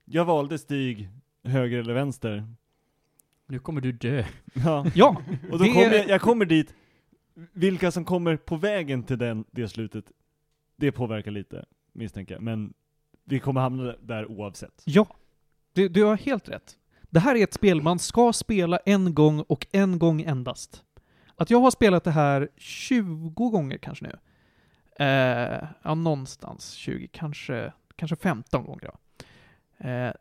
jag 0.04 0.24
valde 0.24 0.58
stig 0.58 1.08
höger 1.44 1.78
eller 1.78 1.94
vänster. 1.94 2.54
Nu 3.46 3.58
kommer 3.58 3.80
du 3.80 3.92
dö. 3.92 4.24
Ja. 4.54 4.86
Ja! 4.94 5.22
Och 5.50 5.58
då 5.58 5.64
Det- 5.64 5.72
kommer 5.72 5.92
jag, 5.94 6.08
jag 6.08 6.20
kommer 6.20 6.44
dit, 6.44 6.74
vilka 7.52 7.90
som 7.90 8.04
kommer 8.04 8.36
på 8.36 8.56
vägen 8.56 9.02
till 9.02 9.18
den, 9.18 9.44
det 9.50 9.68
slutet, 9.68 10.04
det 10.76 10.92
påverkar 10.92 11.30
lite, 11.30 11.64
misstänker 11.92 12.34
jag. 12.34 12.42
Men 12.42 12.74
vi 13.24 13.38
kommer 13.40 13.60
hamna 13.60 13.94
där 14.00 14.30
oavsett. 14.30 14.82
Ja, 14.84 15.06
du, 15.72 15.88
du 15.88 16.04
har 16.04 16.16
helt 16.16 16.48
rätt. 16.48 16.77
Det 17.10 17.20
här 17.20 17.34
är 17.34 17.44
ett 17.44 17.54
spel 17.54 17.82
man 17.82 17.98
ska 17.98 18.32
spela 18.32 18.76
en 18.76 19.14
gång 19.14 19.40
och 19.40 19.66
en 19.72 19.98
gång 19.98 20.22
endast. 20.22 20.82
Att 21.36 21.50
jag 21.50 21.60
har 21.60 21.70
spelat 21.70 22.04
det 22.04 22.10
här 22.10 22.48
20 22.56 23.50
gånger 23.50 23.78
kanske 23.78 24.04
nu. 24.04 24.18
Eh, 25.04 25.68
ja, 25.82 25.94
någonstans 25.94 26.72
20, 26.72 27.08
kanske, 27.08 27.72
kanske 27.96 28.16
15 28.16 28.64
gånger 28.64 28.90
då. 28.92 28.94
Eh, 29.88 30.12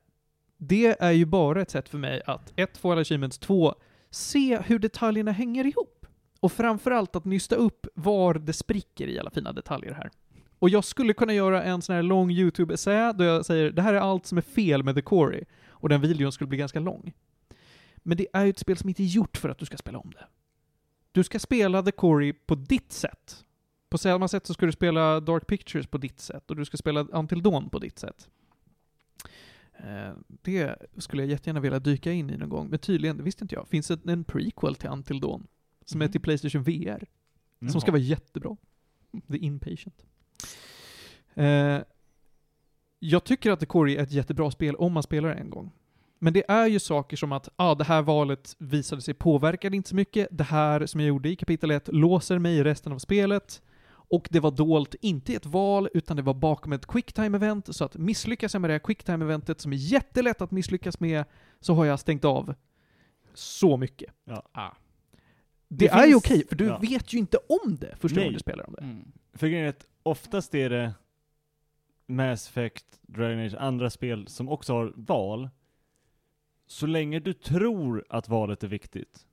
det 0.57 1.01
är 1.01 1.11
ju 1.11 1.25
bara 1.25 1.61
ett 1.61 1.69
sätt 1.69 1.89
för 1.89 1.97
mig 1.97 2.21
att 2.25 2.53
ett, 2.55 2.77
få 2.77 2.91
alla 2.91 3.01
achievements, 3.01 3.37
två, 3.37 3.75
se 4.09 4.59
hur 4.59 4.79
detaljerna 4.79 5.31
hänger 5.31 5.65
ihop. 5.65 6.05
Och 6.39 6.51
framförallt 6.51 7.15
att 7.15 7.25
nysta 7.25 7.55
upp 7.55 7.87
var 7.93 8.33
det 8.33 8.53
spricker 8.53 9.07
i 9.07 9.19
alla 9.19 9.29
fina 9.29 9.53
detaljer 9.53 9.93
här. 9.93 10.11
Och 10.59 10.69
jag 10.69 10.83
skulle 10.83 11.13
kunna 11.13 11.33
göra 11.33 11.63
en 11.63 11.81
sån 11.81 11.95
här 11.95 12.03
lång 12.03 12.31
YouTube-essä 12.31 13.13
där 13.13 13.25
jag 13.25 13.45
säger 13.45 13.71
det 13.71 13.81
här 13.81 13.93
är 13.93 13.99
allt 13.99 14.25
som 14.25 14.37
är 14.37 14.41
fel 14.41 14.83
med 14.83 14.95
The 14.95 15.01
Quarry. 15.01 15.43
Och 15.79 15.89
den 15.89 16.01
videon 16.01 16.31
skulle 16.31 16.47
bli 16.47 16.57
ganska 16.57 16.79
lång. 16.79 17.13
Men 17.97 18.17
det 18.17 18.27
är 18.33 18.43
ju 18.43 18.49
ett 18.49 18.59
spel 18.59 18.77
som 18.77 18.89
inte 18.89 19.03
är 19.03 19.07
gjort 19.07 19.37
för 19.37 19.49
att 19.49 19.57
du 19.57 19.65
ska 19.65 19.77
spela 19.77 19.99
om 19.99 20.11
det. 20.11 20.27
Du 21.11 21.23
ska 21.23 21.39
spela 21.39 21.83
The 21.83 21.91
Quarry 21.91 22.33
på 22.33 22.55
ditt 22.55 22.91
sätt. 22.91 23.43
På 23.89 23.97
samma 23.97 24.27
sätt 24.27 24.45
så 24.45 24.53
ska 24.53 24.65
du 24.65 24.71
spela 24.71 25.19
Dark 25.19 25.47
Pictures 25.47 25.87
på 25.87 25.97
ditt 25.97 26.19
sätt 26.19 26.49
och 26.49 26.55
du 26.55 26.65
ska 26.65 26.77
spela 26.77 27.01
Until 27.01 27.41
Dawn 27.43 27.69
på 27.69 27.79
ditt 27.79 27.99
sätt. 27.99 28.29
Eh, 29.79 30.13
Det 30.27 30.75
skulle 30.97 31.21
jag 31.21 31.29
jättegärna 31.29 31.59
vilja 31.59 31.79
dyka 31.79 32.11
in 32.11 32.29
i 32.29 32.37
någon 32.37 32.49
gång, 32.49 32.69
men 32.69 32.79
tydligen, 32.79 33.17
det 33.17 33.23
visste 33.23 33.43
inte 33.43 33.55
jag, 33.55 33.67
finns 33.67 33.87
det 33.87 34.11
en 34.11 34.23
prequel 34.23 34.75
till 34.75 34.89
Until 34.89 35.19
Dawn. 35.19 35.47
Som 35.85 36.01
är 36.01 36.05
Mhm. 36.05 36.11
till 36.11 36.21
Playstation 36.21 36.63
VR. 36.63 37.05
Som 37.71 37.81
ska 37.81 37.91
vara 37.91 38.01
jättebra. 38.01 38.57
The 39.27 39.37
Inpatient. 39.37 40.05
Eh, 41.33 41.79
jag 42.99 43.23
tycker 43.23 43.51
att 43.51 43.59
The 43.59 43.65
Quarry 43.65 43.95
är 43.95 44.03
ett 44.03 44.11
jättebra 44.11 44.51
spel 44.51 44.75
om 44.75 44.93
man 44.93 45.03
spelar 45.03 45.29
det 45.29 45.35
en 45.35 45.49
gång. 45.49 45.71
Men 46.19 46.33
det 46.33 46.51
är 46.51 46.67
ju 46.67 46.79
saker 46.79 47.17
som 47.17 47.31
att, 47.31 47.49
ah, 47.55 47.75
det 47.75 47.83
här 47.83 48.01
valet 48.01 48.55
visade 48.57 49.01
sig 49.01 49.13
påverkade 49.13 49.75
inte 49.75 49.89
så 49.89 49.95
mycket. 49.95 50.27
Det 50.31 50.43
här 50.43 50.85
som 50.85 50.99
jag 50.99 51.07
gjorde 51.07 51.29
i 51.29 51.35
kapitel 51.35 51.71
1 51.71 51.87
låser 51.87 52.39
mig 52.39 52.57
i 52.57 52.63
resten 52.63 52.93
av 52.93 52.99
spelet. 52.99 53.61
Och 53.89 54.27
det 54.31 54.39
var 54.39 54.51
dolt, 54.51 54.95
inte 55.01 55.31
i 55.31 55.35
ett 55.35 55.45
val, 55.45 55.89
utan 55.93 56.17
det 56.17 56.23
var 56.23 56.33
bakom 56.33 56.73
ett 56.73 56.87
quicktime-event. 56.87 57.71
Så 57.73 57.83
att 57.85 57.95
misslyckas 57.95 58.53
jag 58.53 58.61
med 58.61 58.69
det 58.69 58.73
här 58.73 58.79
quicktime-eventet, 58.79 59.61
som 59.61 59.73
är 59.73 59.77
jättelätt 59.77 60.41
att 60.41 60.51
misslyckas 60.51 60.99
med, 60.99 61.23
så 61.59 61.73
har 61.73 61.85
jag 61.85 61.99
stängt 61.99 62.25
av 62.25 62.53
så 63.33 63.77
mycket. 63.77 64.13
Ah. 64.51 64.69
Det, 65.67 65.85
Det 65.85 65.87
är 65.87 66.07
ju 66.07 66.15
okej, 66.15 66.45
för 66.49 66.55
du 66.55 66.65
ja. 66.65 66.77
vet 66.77 67.13
ju 67.13 67.17
inte 67.17 67.37
om 67.37 67.75
det 67.75 67.95
första 67.99 68.15
Nej. 68.15 68.23
gången 68.23 68.33
du 68.33 68.39
spelar 68.39 68.67
om 68.67 68.73
det. 68.73 68.81
Mm. 68.81 69.11
För 69.33 69.47
grejen 69.47 69.65
är 69.65 69.69
att 69.69 69.85
oftast 70.03 70.55
är 70.55 70.69
det 70.69 70.93
Mass 72.07 72.47
Effect, 72.47 72.85
Dragon 73.01 73.39
Age, 73.39 73.55
andra 73.59 73.89
spel 73.89 74.27
som 74.27 74.49
också 74.49 74.73
har 74.73 74.93
val. 74.95 75.49
Så 76.65 76.85
länge 76.87 77.19
du 77.19 77.33
tror 77.33 78.05
att 78.09 78.29
valet 78.29 78.63
är 78.63 78.67
viktigt. 78.67 79.27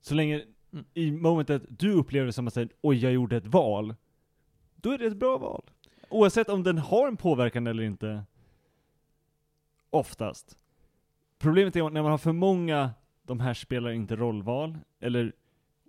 Så 0.00 0.14
länge 0.14 0.44
Mm. 0.72 0.84
i 0.94 1.10
momentet 1.10 1.62
du 1.68 1.92
upplever 1.92 2.26
det 2.26 2.32
som 2.32 2.46
att 2.46 2.54
säga 2.54 2.68
oj 2.80 2.98
jag 2.98 3.12
gjorde 3.12 3.36
ett 3.36 3.46
val. 3.46 3.94
Då 4.76 4.90
är 4.90 4.98
det 4.98 5.06
ett 5.06 5.16
bra 5.16 5.38
val. 5.38 5.70
Oavsett 6.08 6.48
om 6.48 6.62
den 6.62 6.78
har 6.78 7.08
en 7.08 7.16
påverkan 7.16 7.66
eller 7.66 7.82
inte. 7.82 8.24
Oftast. 9.90 10.58
Problemet 11.38 11.76
är 11.76 11.90
när 11.90 12.02
man 12.02 12.10
har 12.10 12.18
för 12.18 12.32
många, 12.32 12.90
de 13.22 13.40
här 13.40 13.54
spelar 13.54 13.90
inte 13.90 14.16
rollval, 14.16 14.78
eller 15.00 15.32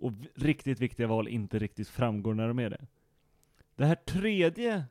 och 0.00 0.12
riktigt 0.34 0.80
viktiga 0.80 1.06
val 1.06 1.28
inte 1.28 1.58
riktigt 1.58 1.88
framgår 1.88 2.34
när 2.34 2.48
de 2.48 2.58
är 2.58 2.70
det. 2.70 2.86
Det 3.76 3.84
här 3.84 3.94
tredje 3.94 4.84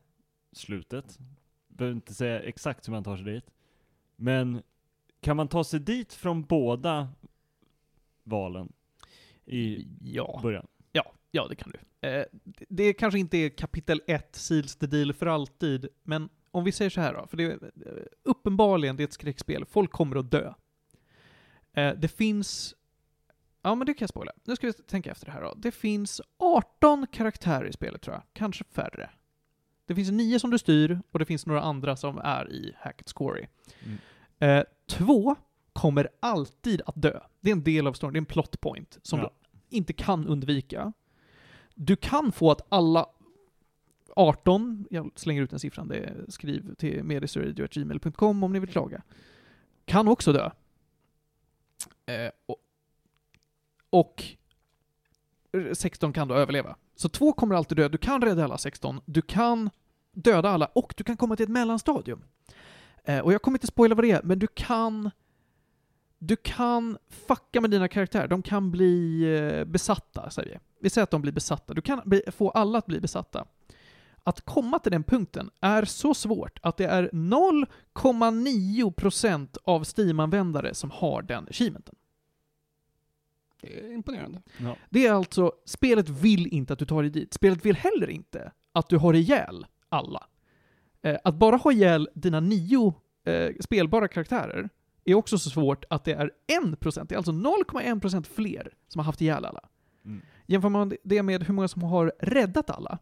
slutet, 0.52 1.20
behöver 1.68 1.95
inte 1.95 2.14
säga 2.14 2.39
exakt 2.41 2.88
hur 2.88 2.91
man 2.91 3.04
tar 3.04 3.18
sig 3.18 3.26
dit, 3.26 3.45
men 4.16 4.62
kan 5.22 5.38
man 5.38 5.47
ta 5.47 5.64
sig 5.64 5.80
dit 5.80 6.14
från 6.14 6.43
båda 6.43 7.10
valen 8.24 8.74
i 9.45 9.88
Ja. 10.02 10.39
början? 10.43 10.68
Ja, 10.91 11.12
ja 11.32 11.47
det 11.47 11.56
kan 11.56 11.72
du. 11.72 12.08
Eh, 12.08 12.26
det, 12.43 12.66
det 12.70 12.93
kanske 12.93 13.20
inte 13.20 13.38
är 13.38 13.50
kapitel 13.50 14.02
1, 14.08 14.36
seals 14.36 14.76
the 14.76 14.88
deal 14.88 15.14
för 15.14 15.26
alltid, 15.26 15.88
men 16.04 16.30
om 16.52 16.64
vi 16.64 16.72
säger 16.72 16.89
så 16.89 17.02
här 17.02 17.14
då, 17.14 17.28
för 17.28 17.38
det 17.38 17.43
är 17.43 17.52
eh, 17.86 18.04
uppenbarligen 18.24 18.95
det 18.97 19.04
är 19.04 19.08
ett 19.08 19.14
skräckspel, 19.14 19.66
folk 19.66 19.91
kommer 19.91 20.16
att 20.16 20.32
dö. 20.32 20.54
Eh, 21.74 21.93
det 21.97 22.08
finns, 22.08 22.76
ja 23.62 23.76
men 23.76 23.86
det 23.88 23.93
kan 23.93 24.04
jag 24.06 24.10
spoila. 24.10 24.32
Nu 24.43 24.56
ska 24.56 24.68
vi 24.68 24.74
tänka 24.74 25.12
efter 25.12 25.26
det 25.26 25.32
här 25.32 25.41
då. 25.41 25.54
Det 25.58 25.72
finns 25.72 26.22
18 26.38 27.08
karaktärer 27.12 27.66
i 27.66 27.74
spelet 27.74 28.02
tror 28.02 28.16
jag, 28.16 28.24
kanske 28.34 28.64
färre. 28.64 29.10
Det 29.90 29.96
finns 29.96 30.12
nio 30.12 30.40
som 30.40 30.52
du 30.52 30.58
styr, 30.58 31.00
och 31.12 31.20
det 31.20 31.26
finns 31.26 31.46
några 31.46 31.62
andra 31.62 31.96
som 31.96 32.18
är 32.18 32.52
i 32.52 32.76
Hackett's 32.84 33.14
Quarry. 33.16 33.48
Mm. 33.84 33.98
Eh, 34.40 34.64
två 34.88 35.36
kommer 35.74 36.10
alltid 36.20 36.82
att 36.86 37.02
dö. 37.02 37.20
Det 37.42 37.50
är 37.50 37.56
en 37.56 37.64
del 37.64 37.88
av 37.88 37.94
storyn, 37.94 38.14
det 38.14 38.18
är 38.18 38.22
en 38.22 38.26
plot 38.26 38.62
point 38.62 38.98
som 39.02 39.20
Ja. 39.20 39.32
du 39.70 39.78
inte 39.78 39.94
kan 39.94 40.28
undvika. 40.28 40.94
Du 41.76 41.96
kan 41.96 42.32
få 42.32 42.52
att 42.52 42.62
alla 42.70 43.06
18, 44.16 44.86
jag 44.90 45.12
slänger 45.16 45.42
ut 45.42 45.50
den 45.50 45.60
siffran, 45.60 45.88
det 45.88 45.98
är, 45.98 46.26
skriv 46.28 46.76
till 46.76 47.04
medisradio.gmail.com 47.04 48.44
om 48.44 48.54
ni 48.54 48.60
vill 48.60 48.70
klaga, 48.70 49.02
kan 49.86 50.08
också 50.08 50.34
dö. 50.34 50.50
Eh, 52.06 52.32
och, 52.46 52.58
och 53.90 54.24
16 55.74 56.14
kan 56.14 56.28
då 56.28 56.36
överleva. 56.36 56.76
Så 57.00 57.10
två 57.10 57.34
kommer 57.34 57.56
alltid 57.56 57.78
dö, 57.78 57.89
du 57.89 57.97
kan 57.97 58.22
rädda 58.22 58.43
alla 58.43 58.58
16, 58.58 59.02
du 59.06 59.22
kan 59.22 59.70
döda 60.12 60.50
alla 60.50 60.66
och 60.66 60.93
du 60.97 61.04
kan 61.04 61.18
komma 61.18 61.36
till 61.36 61.43
ett 61.43 61.50
mellanstadium. 61.50 62.24
Eh, 63.04 63.20
och 63.20 63.34
jag 63.34 63.41
kommer 63.41 63.58
inte 63.58 63.68
spoila 63.68 63.95
vad 63.95 64.04
det 64.04 64.12
är, 64.12 64.22
men 64.24 64.39
du 64.39 64.47
kan 64.47 65.12
du 66.18 66.36
kan 66.36 66.97
fucka 67.10 67.62
med 67.62 67.72
dina 67.72 67.88
karaktärer. 67.88 68.28
De 68.28 68.41
kan 68.41 68.72
bli 68.72 69.24
eh, 69.38 69.66
besatta, 69.66 70.30
säger 70.30 70.50
vi. 70.50 70.58
Vi 70.80 70.89
säger 70.89 71.04
att 71.04 71.12
de 71.12 71.22
blir 71.22 71.32
besatta. 71.32 71.74
Du 71.74 71.82
kan 71.82 72.02
bli, 72.06 72.22
få 72.28 72.50
alla 72.50 72.78
att 72.78 72.86
bli 72.86 73.00
besatta. 73.00 73.45
Att 74.24 74.41
komma 74.41 74.80
till 74.80 74.91
den 74.91 75.04
punkten 75.04 75.50
är 75.62 75.86
så 75.86 76.14
svårt 76.14 76.60
att 76.62 76.78
det 76.78 76.86
är 76.86 77.10
0,9% 77.14 79.58
av 79.64 79.86
Steam-användare 79.97 80.74
som 80.74 80.91
har 80.91 81.22
den 81.22 81.47
achievementen. 81.50 81.95
Det 83.62 83.80
är 83.80 83.93
imponerande. 83.93 84.41
Ja. 84.57 84.76
Det 84.89 85.07
är 85.07 85.14
alltså, 85.14 85.51
spelet 85.66 86.10
vill 86.10 86.47
inte 86.47 86.74
att 86.74 86.80
du 86.80 86.86
tar 86.86 87.01
dig 87.01 87.12
dit. 87.12 87.34
Spelet 87.34 87.66
vill 87.66 87.76
heller 87.76 88.10
inte 88.10 88.51
att 88.72 88.89
du 88.89 88.97
har 88.97 89.14
ihjäl 89.14 89.66
alla. 89.89 90.28
Eh, 91.01 91.18
att 91.24 91.36
bara 91.36 91.55
ha 91.55 91.72
ihjäl 91.72 92.10
dina 92.14 92.39
nio 92.39 92.93
eh, 93.24 93.49
spelbara 93.60 94.07
karaktärer 94.07 94.70
är 95.05 95.14
också 95.14 95.38
så 95.38 95.49
svårt 95.49 95.86
att 95.89 96.03
det 96.03 96.14
är 96.14 96.32
1%, 96.62 97.05
det 97.10 97.16
är 97.16 97.18
alltså 97.18 97.32
0,1% 97.32 98.24
fler 98.24 98.74
som 98.88 98.99
har 98.99 99.03
haft 99.03 99.22
ihjäl 99.22 99.45
alla. 99.45 99.70
Mm. 100.05 100.22
Jämför 100.45 100.70
man 100.70 100.93
det 101.03 101.24
med 101.24 101.43
hur 101.43 101.53
många 101.53 101.68
som 101.68 101.84
har 101.84 102.14
räddat 102.20 102.70
alla, 102.70 102.99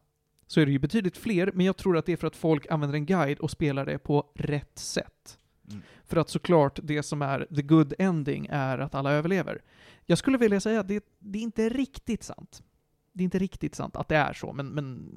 så 0.47 0.61
är 0.61 0.65
det 0.65 0.71
ju 0.71 0.79
betydligt 0.79 1.17
fler, 1.17 1.51
men 1.53 1.65
jag 1.65 1.77
tror 1.77 1.97
att 1.97 2.05
det 2.05 2.11
är 2.11 2.17
för 2.17 2.27
att 2.27 2.35
folk 2.35 2.67
använder 2.71 2.95
en 2.95 3.05
guide 3.05 3.39
och 3.39 3.51
spelar 3.51 3.85
det 3.85 3.97
på 3.97 4.31
rätt 4.35 4.79
sätt. 4.79 5.39
Mm. 5.69 5.81
För 6.05 6.17
att 6.17 6.29
såklart, 6.29 6.79
det 6.83 7.03
som 7.03 7.21
är 7.21 7.47
the 7.55 7.61
good 7.61 7.93
ending 7.99 8.47
är 8.49 8.77
att 8.77 8.95
alla 8.95 9.11
överlever. 9.11 9.61
Jag 10.09 10.17
skulle 10.17 10.37
vilja 10.37 10.59
säga 10.59 10.79
att 10.79 10.87
det, 10.87 11.05
det 11.19 11.39
är 11.39 11.43
inte 11.43 11.69
riktigt 11.69 12.23
sant. 12.23 12.63
Det 13.13 13.23
är 13.23 13.25
inte 13.25 13.39
riktigt 13.39 13.75
sant 13.75 13.95
att 13.95 14.07
det 14.07 14.15
är 14.15 14.33
så, 14.33 14.53
men, 14.53 14.67
men 14.67 15.09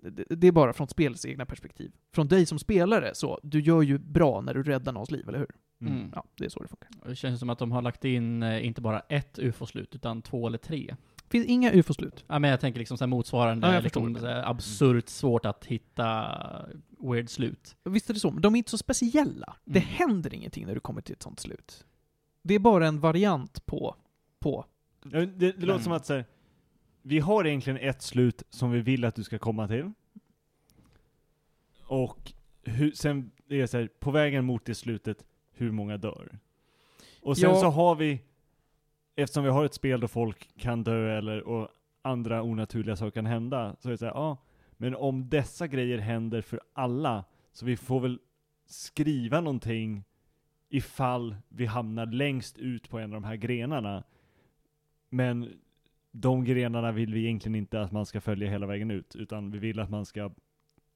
det, 0.00 0.24
det 0.28 0.46
är 0.46 0.52
bara 0.52 0.72
från 0.72 0.88
spelets 0.88 1.26
egna 1.26 1.46
perspektiv. 1.46 1.92
Från 2.14 2.28
dig 2.28 2.46
som 2.46 2.58
spelare, 2.58 3.10
så 3.14 3.40
du 3.42 3.60
gör 3.60 3.82
ju 3.82 3.98
bra 3.98 4.40
när 4.40 4.54
du 4.54 4.62
räddar 4.62 4.92
någons 4.92 5.10
liv, 5.10 5.28
eller 5.28 5.38
hur? 5.38 5.50
Mm. 5.80 5.92
Mm. 5.96 6.10
Ja, 6.14 6.24
det 6.34 6.44
är 6.44 6.48
så 6.48 6.62
det 6.62 6.68
funkar. 6.68 6.88
Det 7.08 7.16
känns 7.16 7.40
som 7.40 7.50
att 7.50 7.58
de 7.58 7.72
har 7.72 7.82
lagt 7.82 8.04
in 8.04 8.42
eh, 8.42 8.66
inte 8.66 8.80
bara 8.80 9.00
ett 9.00 9.38
ufo-slut, 9.38 9.94
utan 9.94 10.22
två 10.22 10.46
eller 10.46 10.58
tre. 10.58 10.96
Det 11.16 11.30
finns 11.30 11.46
inga 11.46 11.72
ufo-slut. 11.72 12.24
Ja, 12.28 12.38
men 12.38 12.50
jag 12.50 12.60
tänker 12.60 12.78
liksom 12.78 12.98
så 12.98 13.04
här 13.04 13.08
motsvarande, 13.08 13.74
Ja, 13.74 13.80
liksom, 13.80 14.14
så 14.16 14.26
här 14.26 14.50
absurt 14.50 15.08
svårt 15.08 15.46
att 15.46 15.64
hitta 15.64 16.36
weird 16.98 17.28
slut. 17.30 17.76
Visst 17.84 18.10
är 18.10 18.14
det 18.14 18.20
så, 18.20 18.30
men 18.30 18.42
de 18.42 18.54
är 18.54 18.58
inte 18.58 18.70
så 18.70 18.78
speciella. 18.78 19.56
Det 19.64 19.78
Mm. 19.78 19.88
händer 19.90 20.34
ingenting 20.34 20.66
när 20.66 20.74
du 20.74 20.80
kommer 20.80 21.00
till 21.00 21.12
ett 21.12 21.22
sånt 21.22 21.40
slut. 21.40 21.84
Det 22.46 22.54
är 22.54 22.58
bara 22.58 22.86
en 22.86 23.00
variant 23.00 23.66
på, 23.66 23.96
på 24.38 24.64
Det, 25.02 25.26
det 25.26 25.52
låter 25.52 25.70
Mm. 25.70 25.82
som 25.82 25.92
att 25.92 26.06
så 26.06 26.14
här, 26.14 26.24
vi 27.02 27.18
har 27.18 27.46
egentligen 27.46 27.78
ett 27.78 28.02
slut 28.02 28.42
som 28.50 28.70
vi 28.70 28.80
vill 28.80 29.04
att 29.04 29.14
du 29.14 29.24
ska 29.24 29.38
komma 29.38 29.68
till. 29.68 29.92
Och 31.86 32.32
hur, 32.62 32.92
sen 32.92 33.30
är 33.48 33.58
det 33.58 33.66
så 33.68 33.78
här, 33.78 33.88
på 34.00 34.10
vägen 34.10 34.44
mot 34.44 34.64
det 34.64 34.74
slutet, 34.74 35.24
hur 35.52 35.70
många 35.70 35.96
dör? 35.96 36.38
Och 37.22 37.38
sen 37.38 37.50
Ja. 37.50 37.60
så 37.60 37.66
har 37.66 37.94
vi, 37.94 38.20
eftersom 39.16 39.44
vi 39.44 39.50
har 39.50 39.64
ett 39.64 39.74
spel 39.74 40.00
då 40.00 40.08
folk 40.08 40.50
kan 40.58 40.84
dö 40.84 41.18
eller 41.18 41.42
och 41.42 41.68
andra 42.02 42.42
onaturliga 42.42 42.96
saker 42.96 43.10
kan 43.10 43.26
hända, 43.26 43.76
så 43.80 43.88
är 43.88 43.92
det 43.92 43.98
så 43.98 44.04
här, 44.04 44.12
ja, 44.12 44.36
men 44.72 44.94
om 44.94 45.28
dessa 45.28 45.66
grejer 45.66 45.98
händer 45.98 46.40
för 46.40 46.60
alla, 46.72 47.24
så 47.52 47.66
vi 47.66 47.76
får 47.76 48.00
väl 48.00 48.18
skriva 48.66 49.40
någonting 49.40 50.04
ifall 50.74 51.36
vi 51.48 51.66
hamnar 51.66 52.06
längst 52.06 52.58
ut 52.58 52.88
på 52.90 52.98
en 52.98 53.04
av 53.04 53.20
de 53.20 53.24
här 53.24 53.36
grenarna. 53.36 54.04
Men 55.10 55.52
de 56.12 56.44
grenarna 56.44 56.92
vill 56.92 57.14
vi 57.14 57.20
egentligen 57.20 57.54
inte 57.54 57.80
att 57.80 57.92
man 57.92 58.06
ska 58.06 58.20
följa 58.20 58.50
hela 58.50 58.66
vägen 58.66 58.90
ut, 58.90 59.16
utan 59.16 59.50
vi 59.50 59.58
vill 59.58 59.80
att 59.80 59.90
man 59.90 60.06
ska 60.06 60.30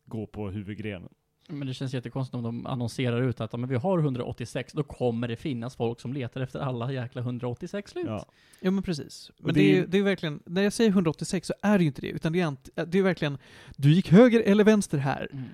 gå 0.04 0.26
på 0.26 0.50
huvudgrenen. 0.50 1.08
Men 1.48 1.68
det 1.68 1.74
känns 1.74 1.94
jättekonstigt 1.94 2.34
om 2.34 2.42
de 2.42 2.66
annonserar 2.66 3.22
ut 3.22 3.40
att 3.40 3.52
men 3.52 3.68
vi 3.68 3.76
har 3.76 3.98
186, 3.98 4.72
då 4.72 4.82
kommer 4.82 5.28
det 5.28 5.36
finnas 5.36 5.76
folk 5.76 6.00
som 6.00 6.12
letar 6.12 6.40
efter 6.40 6.58
alla 6.60 6.92
jäkla 6.92 7.20
186 7.20 7.90
slut. 7.90 8.06
Ja. 8.06 8.26
Ja 8.60 8.70
men 8.70 8.82
precis. 8.82 9.30
Men 9.38 9.54
det, 9.54 9.60
det 9.60 9.72
är, 9.72 9.76
ju- 9.76 9.86
det 9.86 9.98
är 9.98 10.02
verkligen, 10.02 10.42
när 10.46 10.62
jag 10.62 10.72
säger 10.72 10.90
186 10.90 11.46
så 11.46 11.54
är 11.62 11.78
det 11.78 11.84
ju 11.84 11.88
inte 11.88 12.00
det, 12.00 12.10
utan 12.10 12.32
det 12.32 12.40
är, 12.40 12.56
det 12.86 12.98
är 12.98 13.02
verkligen, 13.02 13.38
du 13.76 13.92
gick 13.92 14.10
höger 14.10 14.40
eller 14.40 14.64
vänster 14.64 14.98
här. 14.98 15.28
Mm. 15.32 15.44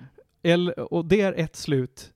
Eller, 0.43 0.93
och 0.93 1.05
det 1.05 1.21
är 1.21 1.33
ett 1.33 1.55
slut. 1.55 2.11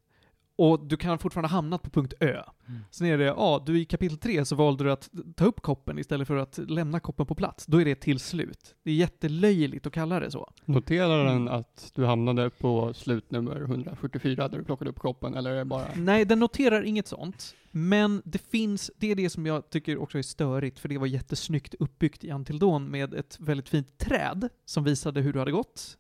Och 0.60 0.86
du 0.86 0.98
kan 0.98 1.20
fortfarande 1.20 1.48
hamna 1.48 1.78
på 1.78 1.90
punkt 1.90 2.14
Ö. 2.20 2.44
Mm. 2.68 2.82
Sen 2.92 3.08
är 3.08 3.18
det, 3.18 3.24
ja, 3.24 3.64
du 3.66 3.80
i 3.80 3.86
kapitel 3.86 4.18
3 4.18 4.46
så 4.46 4.56
valde 4.56 4.84
du 4.84 4.92
att 4.92 5.10
ta 5.36 5.46
upp 5.46 5.62
koppen 5.62 6.00
istället 6.00 6.28
för 6.28 6.36
att 6.36 6.58
lämna 6.58 7.00
koppen 7.00 7.26
på 7.26 7.36
plats. 7.36 7.66
Då 7.66 7.82
är 7.82 7.86
det 7.86 7.96
till 7.96 8.20
slut. 8.20 8.76
Det 8.84 8.92
är 8.92 8.96
jättelöjligt 8.96 9.88
att 9.88 9.94
kalla 9.94 10.20
det 10.20 10.32
så. 10.32 10.52
Noterar 10.66 11.26
den 11.26 11.48
att 11.48 11.92
du 11.96 12.06
hamnade 12.06 12.50
på 12.50 12.94
slutnummer 12.94 13.62
144 13.62 14.48
där 14.48 14.58
du 14.58 14.64
plockade 14.64 14.90
upp 14.90 15.00
koppen, 15.00 15.36
eller 15.36 15.52
är 15.52 15.56
det 15.56 15.66
bara... 15.66 15.86
Nej, 15.96 16.26
den 16.26 16.40
noterar 16.40 16.84
inget 16.84 17.08
sånt. 17.08 17.56
Men 17.72 18.22
det 18.26 18.42
finns, 18.52 18.92
det 18.98 19.12
är 19.12 19.16
det 19.16 19.30
som 19.30 19.46
jag 19.46 19.70
tycker 19.70 19.98
också 19.98 20.18
är 20.18 20.22
störigt, 20.22 20.80
för 20.80 20.90
det 20.90 20.98
var 20.98 21.08
jättesnyggt 21.08 21.76
uppbyggt 21.80 22.24
i 22.24 22.32
Antildon 22.32 22.92
med 22.92 23.14
ett 23.14 23.38
väldigt 23.40 23.70
fint 23.70 23.98
träd 23.98 24.50
som 24.66 24.84
visade 24.84 25.22
hur 25.22 25.34
du 25.34 25.40
hade 25.40 25.52
gått. 25.52 25.98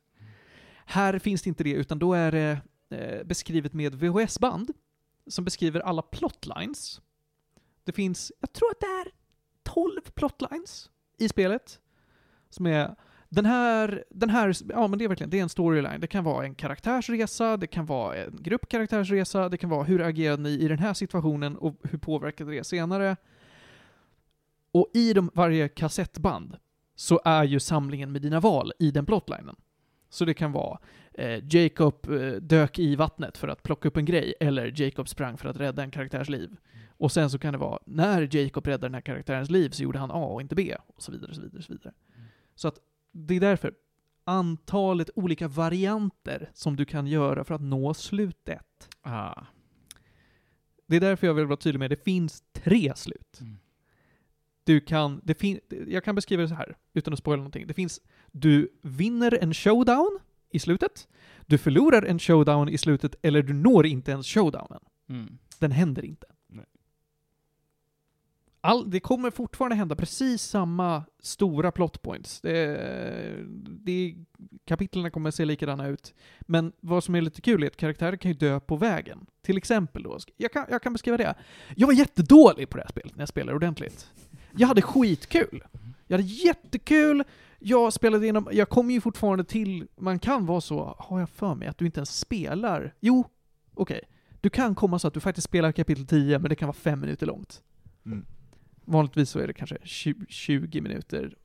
Här 0.85 1.19
finns 1.19 1.41
det 1.41 1.47
inte 1.47 1.63
det, 1.63 1.73
utan 1.73 1.99
då 1.99 2.13
är 2.13 2.31
det 2.31 2.57
eh, 2.89 3.23
beskrivet 3.23 3.73
med 3.73 3.95
VHS-band 3.95 4.71
som 5.27 5.45
beskriver 5.45 5.79
alla 5.79 6.01
plotlines. 6.01 7.01
Det 7.83 7.91
finns, 7.91 8.31
jag 8.39 8.53
tror 8.53 8.71
att 8.71 8.79
det 8.79 8.85
är 8.85 9.11
12 9.63 10.01
plotlines 10.01 10.89
i 11.17 11.29
spelet. 11.29 11.79
Som 12.49 12.65
är 12.65 12.95
den 13.29 13.45
här, 13.45 14.03
den 14.09 14.29
här, 14.29 14.55
ja 14.69 14.87
men 14.87 14.99
det 14.99 15.05
är 15.05 15.09
verkligen, 15.09 15.29
det 15.29 15.39
är 15.39 15.43
en 15.43 15.49
storyline. 15.49 15.99
Det 15.99 16.07
kan 16.07 16.23
vara 16.23 16.45
en 16.45 16.55
karaktärsresa, 16.55 17.57
det 17.57 17.67
kan 17.67 17.85
vara 17.85 18.15
en 18.15 18.37
gruppkaraktärsresa, 18.39 19.49
det 19.49 19.57
kan 19.57 19.69
vara 19.69 19.83
hur 19.83 20.01
agerade 20.01 20.43
ni 20.43 20.49
i 20.49 20.67
den 20.67 20.79
här 20.79 20.93
situationen 20.93 21.57
och 21.57 21.75
hur 21.83 21.97
påverkade 21.97 22.51
det 22.51 22.63
senare. 22.63 23.17
Och 24.71 24.87
i 24.93 25.13
de, 25.13 25.31
varje 25.33 25.69
kassettband 25.69 26.57
så 26.95 27.21
är 27.25 27.43
ju 27.43 27.59
samlingen 27.59 28.11
med 28.11 28.21
dina 28.21 28.39
val 28.39 28.71
i 28.79 28.91
den 28.91 29.05
plotlinen. 29.05 29.55
Så 30.09 30.25
det 30.25 30.33
kan 30.33 30.51
vara 30.51 30.79
eh, 31.13 31.55
Jacob 31.55 32.09
eh, 32.09 32.31
dök 32.31 32.79
i 32.79 32.95
vattnet 32.95 33.37
för 33.37 33.47
att 33.47 33.63
plocka 33.63 33.87
upp 33.87 33.97
en 33.97 34.05
grej, 34.05 34.33
eller 34.39 34.81
Jacob 34.81 35.09
sprang 35.09 35.37
för 35.37 35.49
att 35.49 35.57
rädda 35.57 35.83
en 35.83 35.91
karaktärs 35.91 36.29
liv. 36.29 36.57
Och 36.89 37.11
sen 37.11 37.29
så 37.29 37.39
kan 37.39 37.53
det 37.53 37.59
vara, 37.59 37.79
när 37.85 38.35
Jacob 38.35 38.67
räddade 38.67 38.85
den 38.87 38.93
här 38.93 39.01
karaktärens 39.01 39.49
liv 39.49 39.69
så 39.69 39.83
gjorde 39.83 39.99
han 39.99 40.11
A 40.11 40.25
och 40.25 40.41
inte 40.41 40.55
B, 40.55 40.75
och 40.87 41.01
så 41.01 41.11
vidare, 41.11 41.33
så 41.33 41.41
vidare, 41.41 41.61
så 41.61 41.73
vidare. 41.73 41.93
Så 42.55 42.67
att 42.67 42.79
det 43.11 43.35
är 43.35 43.39
därför 43.39 43.73
antalet 44.23 45.09
olika 45.15 45.47
varianter 45.47 46.51
som 46.53 46.75
du 46.75 46.85
kan 46.85 47.07
göra 47.07 47.43
för 47.43 47.55
att 47.55 47.61
nå 47.61 47.93
slutet. 47.93 48.89
Ah. 49.01 49.43
Det 50.87 50.95
är 50.95 50.99
därför 50.99 51.27
jag 51.27 51.33
vill 51.33 51.45
vara 51.45 51.57
tydlig 51.57 51.79
med 51.79 51.89
det 51.89 52.03
finns 52.03 52.43
tre 52.53 52.93
slut. 52.95 53.37
Mm. 53.41 53.57
Du 54.69 54.79
kan, 54.79 55.21
det 55.23 55.33
fin, 55.33 55.59
jag 55.87 56.03
kan 56.03 56.15
beskriva 56.15 56.41
det 56.41 56.49
så 56.49 56.55
här, 56.55 56.75
utan 56.93 57.13
att 57.13 57.19
spoila 57.19 57.37
någonting. 57.37 57.67
Det 57.67 57.73
finns, 57.73 58.01
du 58.31 58.79
vinner 58.81 59.37
en 59.41 59.53
showdown 59.53 60.19
i 60.51 60.59
slutet, 60.59 61.07
du 61.45 61.57
förlorar 61.57 62.03
en 62.03 62.19
showdown 62.19 62.69
i 62.69 62.77
slutet, 62.77 63.15
eller 63.21 63.41
du 63.41 63.53
når 63.53 63.85
inte 63.85 64.11
ens 64.11 64.27
showdownen. 64.27 64.79
Mm. 65.09 65.37
Den 65.59 65.71
händer 65.71 66.05
inte. 66.05 66.27
Nej. 66.47 66.65
All, 68.61 68.89
det 68.89 68.99
kommer 68.99 69.31
fortfarande 69.31 69.75
hända 69.75 69.95
precis 69.95 70.41
samma 70.41 71.03
stora 71.19 71.71
plot 71.71 72.01
points. 72.01 72.41
Det, 72.41 72.77
det, 73.65 74.15
kapitlen 74.65 75.11
kommer 75.11 75.31
se 75.31 75.45
likadana 75.45 75.87
ut. 75.87 76.13
Men 76.41 76.71
vad 76.79 77.03
som 77.03 77.15
är 77.15 77.21
lite 77.21 77.41
kul 77.41 77.63
är 77.63 77.67
att 77.67 77.77
karaktärer 77.77 78.17
kan 78.17 78.31
ju 78.31 78.37
dö 78.37 78.59
på 78.59 78.75
vägen. 78.75 79.25
Till 79.41 79.57
exempel 79.57 80.03
då, 80.03 80.17
jag 80.37 80.51
kan, 80.53 80.65
jag 80.69 80.81
kan 80.81 80.93
beskriva 80.93 81.17
det. 81.17 81.35
Jag 81.75 81.87
var 81.87 81.93
jättedålig 81.93 82.69
på 82.69 82.77
det 82.77 82.83
här 82.83 82.89
spelet 82.89 83.15
när 83.15 83.21
jag 83.21 83.29
spelade 83.29 83.55
ordentligt. 83.55 84.11
Jag 84.57 84.67
hade 84.67 84.81
skitkul. 84.81 85.63
Jag 86.07 86.17
hade 86.17 86.29
jättekul, 86.29 87.23
jag 87.59 87.93
spelade 87.93 88.23
igenom, 88.23 88.47
jag 88.51 88.69
kommer 88.69 88.93
ju 88.93 89.01
fortfarande 89.01 89.43
till, 89.43 89.87
man 89.97 90.19
kan 90.19 90.45
vara 90.45 90.61
så, 90.61 90.95
har 90.99 91.19
jag 91.19 91.29
för 91.29 91.55
mig, 91.55 91.67
att 91.67 91.77
du 91.77 91.85
inte 91.85 91.99
ens 91.99 92.19
spelar. 92.19 92.93
Jo, 92.99 93.23
okej. 93.73 94.01
Du 94.41 94.49
kan 94.49 94.75
komma 94.75 94.99
så 94.99 95.07
att 95.07 95.13
du 95.13 95.19
faktiskt 95.19 95.45
spelar 95.45 95.71
kapitel 95.71 96.07
10, 96.07 96.39
men 96.39 96.49
det 96.49 96.55
kan 96.55 96.67
vara 96.67 96.77
fem 96.77 96.99
minuter 96.99 97.25
långt. 97.25 97.61
Mm. 98.05 98.25
Vanligtvis 98.85 99.29
så 99.29 99.39
är 99.39 99.47
det 99.47 99.53
kanske 99.53 99.77
20, 99.83 100.25
20 100.29 100.81
minuter. 100.81 101.35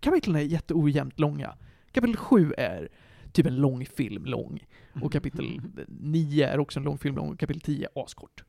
Kapitlen 0.00 0.36
är 0.36 0.40
jätteojämnt 0.40 1.20
långa. 1.20 1.54
Kapitel 1.92 2.16
7 2.16 2.52
är 2.58 2.88
typ 3.32 3.46
en 3.46 3.56
lång 3.56 3.86
film 3.86 4.24
lång. 4.24 4.66
Och 5.02 5.12
kapitel 5.12 5.60
9 5.88 6.48
är 6.48 6.58
också 6.58 6.78
en 6.78 6.84
lång 6.84 6.98
film 6.98 7.16
lång. 7.16 7.28
Och 7.32 7.40
kapitel 7.40 7.60
10 7.60 7.88
är 7.94 8.04
askort. 8.04 8.44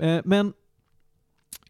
Eh, 0.00 0.20
Men 0.24 0.52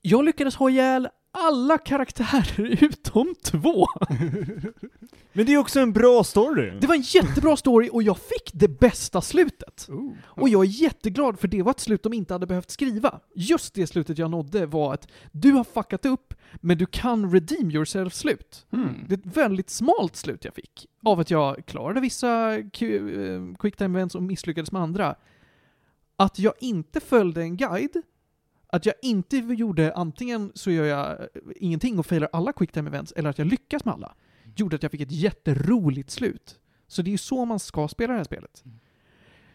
jag 0.03 0.25
lyckades 0.25 0.57
ha 0.57 0.71
ihjäl 0.71 1.09
alla 1.35 1.78
karaktärer 1.78 2.85
utom 2.85 3.35
två. 3.43 3.87
Men 5.32 5.47
det 5.47 5.53
är 5.53 5.59
också 5.59 5.80
en 5.80 5.93
bra 5.93 6.24
story! 6.24 6.78
Det 6.80 6.87
var 6.87 6.95
en 6.95 7.01
jättebra 7.01 7.57
story 7.57 7.89
och 7.93 8.03
jag 8.03 8.18
fick 8.18 8.51
det 8.53 8.68
bästa 8.68 9.20
slutet. 9.20 9.87
Oh. 9.89 10.12
Och 10.24 10.49
jag 10.49 10.64
är 10.64 10.68
jätteglad 10.68 11.41
för 11.41 11.49
det 11.49 11.62
var 11.62 11.70
ett 11.70 11.80
slut 11.80 12.03
de 12.03 12.12
inte 12.12 12.35
hade 12.35 12.47
behövt 12.47 12.70
skriva. 12.70 13.20
Just 13.35 13.74
det 13.74 13.87
slutet 13.87 14.18
jag 14.18 14.30
nådde 14.30 14.66
var 14.66 14.95
att 14.95 15.09
du 15.32 15.53
har 15.53 15.64
fuckat 15.64 16.07
upp, 16.07 16.35
men 16.55 16.78
du 16.78 16.87
kan 16.87 17.32
redeem 17.32 17.70
yourself-slut. 17.70 18.66
Mm. 18.72 18.95
Det 19.09 19.14
är 19.14 19.18
ett 19.18 19.37
väldigt 19.37 19.70
smalt 19.70 20.16
slut 20.16 20.45
jag 20.45 20.55
fick. 20.55 20.87
Av 21.05 21.20
att 21.20 21.30
jag 21.30 21.66
klarade 21.66 22.01
vissa 22.01 22.55
eh, 22.55 22.64
quicktime 23.59 23.99
events 23.99 24.14
och 24.14 24.22
misslyckades 24.22 24.72
med 24.72 24.82
andra. 24.82 25.14
Att 26.16 26.39
jag 26.39 26.55
inte 26.61 27.01
följde 27.01 27.43
en 27.43 27.57
guide, 27.57 28.03
att 28.75 28.87
jag 28.87 28.95
inte 29.03 29.37
gjorde 29.37 29.95
antingen 29.95 30.53
så 30.55 30.70
gör 30.70 30.85
jag 30.85 31.20
eh, 31.20 31.27
ingenting 31.57 31.99
och 31.99 32.07
failar 32.07 32.29
alla 32.33 32.53
quicktime 32.53 32.91
events, 32.91 33.12
eller 33.12 33.31
att 33.31 33.39
jag 33.39 33.47
lyckas 33.47 33.85
med 33.85 33.95
alla, 33.95 34.14
gjorde 34.57 34.77
att 34.77 34.83
jag 34.83 34.93
fick 34.93 35.01
ett 35.01 35.12
jätteroligt 35.12 36.11
slut. 36.11 36.59
Så 36.87 37.03
det 37.03 37.09
är 37.09 37.12
ju 37.12 37.18
så 37.18 37.45
man 37.45 37.59
ska 37.59 37.89
spela 37.89 38.12
det 38.12 38.18
här 38.18 38.25
spelet. 38.25 38.64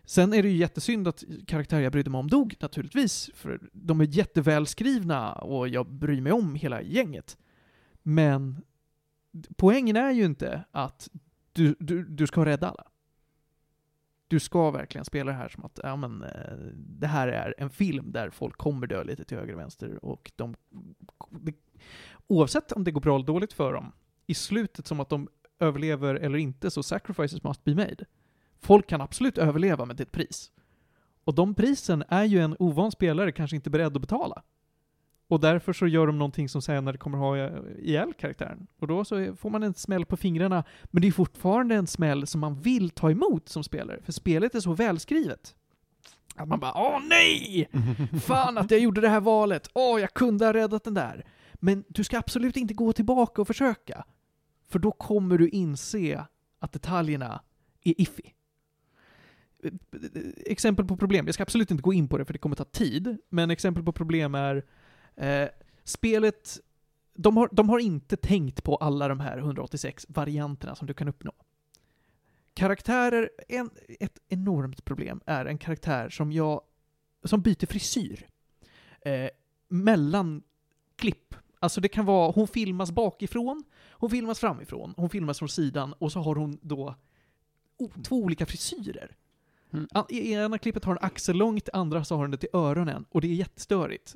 Sen 0.06 0.34
är 0.34 0.44
det 0.44 0.50
ju 0.50 0.58
jättesynd 0.58 1.08
att 1.08 1.24
karaktärer 1.48 1.82
jag 1.82 1.92
brydde 1.92 2.10
mig 2.10 2.20
om 2.20 2.28
dog, 2.28 2.56
naturligtvis, 2.60 3.30
för 3.34 3.70
de 3.74 4.02
är 4.02 4.06
jättevälskrivna 4.06 5.34
och 5.34 5.68
jag 5.68 5.92
bryr 5.92 6.22
mig 6.22 6.32
om 6.32 6.56
hela 6.56 6.82
gänget. 6.82 7.38
Men 8.04 8.62
poängen 9.58 9.96
är 9.96 10.12
ju 10.12 10.26
inte 10.26 10.64
att 10.72 11.10
du, 11.52 11.76
du, 11.80 12.04
du 12.04 12.28
ska 12.28 12.46
rädda 12.46 12.70
alla. 12.70 12.84
Du 14.30 14.40
ska 14.40 14.72
verkligen 14.72 15.06
spela 15.06 15.32
det 15.32 15.38
här 15.38 15.50
som 15.50 15.66
att, 15.66 15.80
ja 15.84 15.96
men, 15.96 16.24
eh, 16.24 16.58
det 16.76 17.08
här 17.08 17.28
är 17.28 17.56
en 17.58 17.70
film 17.70 18.12
där 18.12 18.30
folk 18.30 18.58
kommer 18.58 18.88
dö 18.88 19.04
lite 19.04 19.24
till 19.24 19.38
höger 19.38 19.54
och 19.54 19.60
vänster 19.60 20.06
och 20.06 20.32
de, 20.36 20.56
de, 21.30 21.54
oavsett 22.28 22.72
om 22.72 22.84
det 22.84 22.92
går 22.92 23.02
bra 23.02 23.16
eller 23.16 23.26
dåligt 23.26 23.54
för 23.54 23.74
dem, 23.74 23.92
i 24.28 24.34
slutet 24.34 24.88
som 24.88 25.00
att 25.00 25.10
de 25.10 25.30
överlever 25.60 26.16
eller 26.16 26.38
inte 26.38 26.72
så 26.72 26.84
sacrifices 26.84 27.44
must 27.44 27.64
be 27.64 27.76
made. 27.76 28.06
Folk 28.60 28.88
kan 28.88 29.02
absolut 29.02 29.38
överleva 29.38 29.86
med 29.86 30.02
ett 30.02 30.12
pris. 30.12 30.52
Och 31.24 31.36
de 31.36 31.56
prisen 31.56 32.04
är 32.08 32.24
ju 32.24 32.40
en 32.40 32.56
ovan 32.60 32.92
spelare 32.92 33.32
kanske 33.32 33.56
inte 33.56 33.70
beredd 33.70 33.96
att 33.96 34.02
betala. 34.02 34.44
Och 35.30 35.40
därför 35.40 35.74
så 35.74 35.88
gör 35.88 36.08
de 36.08 36.18
någonting 36.18 36.50
som 36.50 36.62
senare 36.62 36.98
kommer 36.98 37.18
ha 37.18 37.38
ihjäl 37.78 38.14
karaktären. 38.14 38.68
Och 38.80 38.88
då 38.88 39.06
så 39.06 39.36
får 39.36 39.50
man 39.50 39.64
en 39.64 39.74
smäll 39.74 40.06
på 40.06 40.18
fingrarna, 40.18 40.64
men 40.86 41.02
det 41.02 41.08
är 41.08 41.12
fortfarande 41.12 41.76
en 41.76 41.88
smäll 41.88 42.28
som 42.28 42.42
man 42.42 42.56
vill 42.56 42.90
ta 42.90 43.12
emot 43.12 43.50
som 43.50 43.64
spelare, 43.64 44.00
för 44.04 44.12
spelet 44.12 44.56
är 44.56 44.60
så 44.60 44.74
välskrivet. 44.74 45.56
Att 46.36 46.48
man 46.48 46.60
bara 46.60 46.74
åh 46.76 47.00
nej! 47.10 47.70
Fan 48.22 48.58
att 48.58 48.72
jag 48.72 48.80
gjorde 48.80 49.02
det 49.02 49.10
här 49.10 49.20
valet! 49.20 49.70
Åh, 49.74 50.02
jag 50.02 50.14
kunde 50.14 50.46
ha 50.46 50.54
räddat 50.54 50.84
den 50.84 50.94
där! 50.94 51.26
Men 51.54 51.84
du 51.88 52.04
ska 52.04 52.18
absolut 52.18 52.58
inte 52.58 52.74
gå 52.74 52.94
tillbaka 52.94 53.42
och 53.42 53.48
försöka. 53.48 54.06
För 54.70 54.80
då 54.80 54.92
kommer 54.92 55.38
du 55.38 55.50
inse 55.50 56.26
att 56.60 56.72
detaljerna 56.72 57.42
är 57.84 58.02
iffy. 58.02 58.24
Exempel 60.46 60.86
på 60.86 60.98
problem, 60.98 61.26
jag 61.26 61.34
ska 61.34 61.44
absolut 61.44 61.72
inte 61.72 61.84
gå 61.84 61.94
in 61.94 62.08
på 62.08 62.18
det 62.18 62.26
för 62.26 62.34
det 62.34 62.40
kommer 62.40 62.56
ta 62.56 62.64
tid, 62.64 63.18
men 63.30 63.52
exempel 63.52 63.84
på 63.84 63.92
problem 63.92 64.36
är 64.36 64.66
eh, 65.20 65.50
spelet, 65.84 66.60
de 67.14 67.38
har, 67.38 67.50
de 67.52 67.70
har 67.70 67.80
inte 67.80 68.18
tänkt 68.18 68.64
på 68.64 68.76
alla 68.76 69.08
de 69.08 69.20
här 69.20 69.38
186 69.38 70.06
varianterna 70.10 70.76
som 70.76 70.88
du 70.88 70.94
kan 70.94 71.08
uppnå. 71.08 71.32
Karaktärer, 72.54 73.30
en, 73.48 73.70
ett 74.00 74.20
enormt 74.28 74.86
problem 74.86 75.22
är 75.26 75.46
en 75.46 75.58
karaktär 75.58 76.10
som 76.10 76.32
jag, 76.32 76.62
som 77.24 77.42
byter 77.42 77.66
frisyr. 77.66 78.28
Eh, 79.02 79.30
mellan 79.68 80.44
klipp. 80.96 81.36
Alltså 81.60 81.82
det 81.82 81.88
kan 81.88 82.06
vara, 82.06 82.32
hon 82.32 82.48
filmas 82.48 82.92
bakifrån, 82.92 83.64
hon 83.92 84.10
filmas 84.10 84.40
framifrån, 84.40 84.94
hon 84.98 85.10
filmas 85.10 85.40
från 85.40 85.50
sidan 85.50 85.94
och 85.94 86.12
så 86.12 86.20
har 86.20 86.36
hon 86.36 86.58
då 86.62 86.96
två 88.04 88.16
olika 88.16 88.46
frisyrer. 88.46 89.16
Mm. 89.74 89.88
I 90.10 90.34
ena 90.34 90.58
klippet 90.58 90.86
har 90.86 90.94
hon 90.94 91.04
axellångt, 91.04 91.68
i 91.68 91.72
andra 91.74 92.04
så 92.04 92.16
har 92.16 92.22
hon 92.22 92.32
det 92.32 92.38
till 92.38 92.50
öronen 92.54 93.06
och 93.10 93.22
det 93.22 93.28
är 93.28 93.34
jättestörigt. 93.34 94.16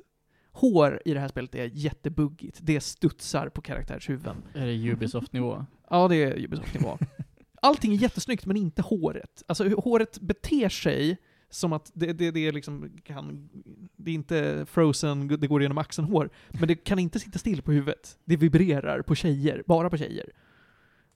Hår 0.54 1.02
i 1.04 1.14
det 1.14 1.20
här 1.20 1.28
spelet 1.28 1.54
är 1.54 1.70
jättebuggigt. 1.72 2.58
Det 2.62 2.80
studsar 2.80 3.48
på 3.48 3.62
karaktärshuvuden. 3.62 4.36
Är 4.54 4.66
det 4.66 4.92
Ubisoft-nivå? 4.92 5.66
Ja, 5.90 6.08
det 6.08 6.16
är 6.16 6.44
Ubisoft-nivå. 6.44 6.98
Allting 7.62 7.92
är 7.92 7.96
jättesnyggt, 7.96 8.46
men 8.46 8.56
inte 8.56 8.82
håret. 8.82 9.42
Alltså 9.46 9.68
håret 9.68 10.20
beter 10.20 10.68
sig 10.68 11.18
som 11.50 11.72
att 11.72 11.90
det, 11.94 12.12
det, 12.12 12.30
det 12.30 12.52
liksom 12.52 12.90
kan, 13.04 13.48
det 13.96 14.10
är 14.10 14.14
inte 14.14 14.66
frozen, 14.70 15.28
det 15.28 15.46
går 15.46 15.60
igenom 15.62 15.78
axeln 15.78 16.08
hår, 16.08 16.30
men 16.48 16.68
det 16.68 16.74
kan 16.74 16.98
inte 16.98 17.20
sitta 17.20 17.38
still 17.38 17.62
på 17.62 17.72
huvudet. 17.72 18.18
Det 18.24 18.36
vibrerar 18.36 19.02
på 19.02 19.14
tjejer, 19.14 19.62
bara 19.66 19.90
på 19.90 19.96
tjejer. 19.96 20.30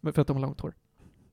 För 0.03 0.21
att 0.21 0.27
de 0.27 0.37
har 0.37 0.43
långt 0.43 0.61
hår. 0.61 0.75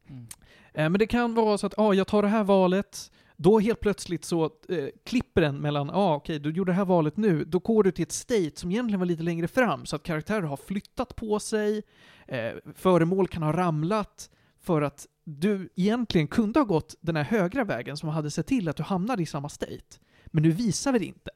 Mm. 0.09 0.27
Eh, 0.73 0.89
Men 0.89 0.93
det 0.93 1.07
kan 1.07 1.35
vara 1.35 1.57
så 1.57 1.67
att, 1.67 1.73
ja, 1.77 1.93
jag 1.93 2.07
tar 2.07 2.21
det 2.21 2.27
här 2.27 2.43
valet, 2.43 3.11
Då 3.37 3.59
helt 3.59 3.79
plötsligt 3.79 4.25
så 4.25 4.45
eh, 4.45 4.87
klipper 5.03 5.41
den 5.41 5.57
mellan, 5.57 5.87
ja 5.87 5.93
ah, 5.93 6.15
okej, 6.15 6.39
du 6.39 6.51
gjorde 6.51 6.71
det 6.71 6.75
här 6.75 6.85
valet 6.85 7.17
nu, 7.17 7.45
då 7.45 7.59
går 7.59 7.83
du 7.83 7.91
till 7.91 8.03
ett 8.03 8.11
state 8.11 8.51
som 8.55 8.71
egentligen 8.71 8.99
var 8.99 9.05
lite 9.05 9.23
längre 9.23 9.47
fram, 9.47 9.85
så 9.85 9.95
att 9.95 10.03
karaktärer 10.03 10.41
har 10.41 10.57
flyttat 10.57 11.15
på 11.15 11.39
sig, 11.39 11.83
eh, 12.27 12.51
föremål 12.75 13.27
kan 13.27 13.43
ha 13.43 13.53
ramlat, 13.53 14.29
för 14.59 14.81
att 14.81 15.07
du 15.23 15.69
egentligen 15.75 16.27
kunde 16.27 16.59
ha 16.59 16.65
gått 16.65 16.95
den 17.01 17.15
här 17.15 17.23
högra 17.23 17.63
vägen 17.63 17.97
som 17.97 18.09
hade 18.09 18.31
sett 18.31 18.47
till 18.47 18.69
att 18.69 18.75
du 18.75 18.83
hamnade 18.83 19.23
i 19.23 19.25
samma 19.25 19.49
state. 19.49 19.99
Men 20.25 20.43
nu 20.43 20.51
visar 20.51 20.91
vi 20.91 20.99
det 20.99 21.05
inte. 21.05 21.31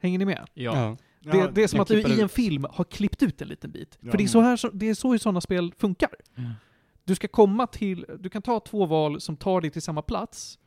Hänger 0.00 0.18
ni 0.18 0.24
med? 0.24 0.46
Ja. 0.54 0.96
Det, 1.20 1.50
det 1.54 1.62
är 1.62 1.68
som 1.68 1.80
att 1.80 1.88
du 1.88 2.00
i 2.00 2.20
en 2.20 2.24
ut. 2.24 2.32
film 2.32 2.66
har 2.70 2.84
klippt 2.84 3.22
ut 3.22 3.42
en 3.42 3.48
liten 3.48 3.70
bit. 3.70 3.98
Ja. 4.00 4.10
För 4.10 4.18
det 4.18 4.24
är 4.24 4.28
så, 4.28 4.40
här, 4.40 4.70
det 4.72 4.88
är 4.88 4.94
så 4.94 5.18
sådana 5.18 5.40
spel 5.40 5.72
funkar. 5.78 6.10
Du 7.04 7.14
ska 7.14 7.28
komma 7.28 7.66
till, 7.66 8.06
du 8.18 8.28
kan 8.28 8.42
ta 8.42 8.60
två 8.60 8.86
val 8.86 9.20
som 9.20 9.36
tar 9.36 9.60
dig 9.60 9.70
till 9.70 9.82
samma 9.82 10.02
plats. 10.02 10.58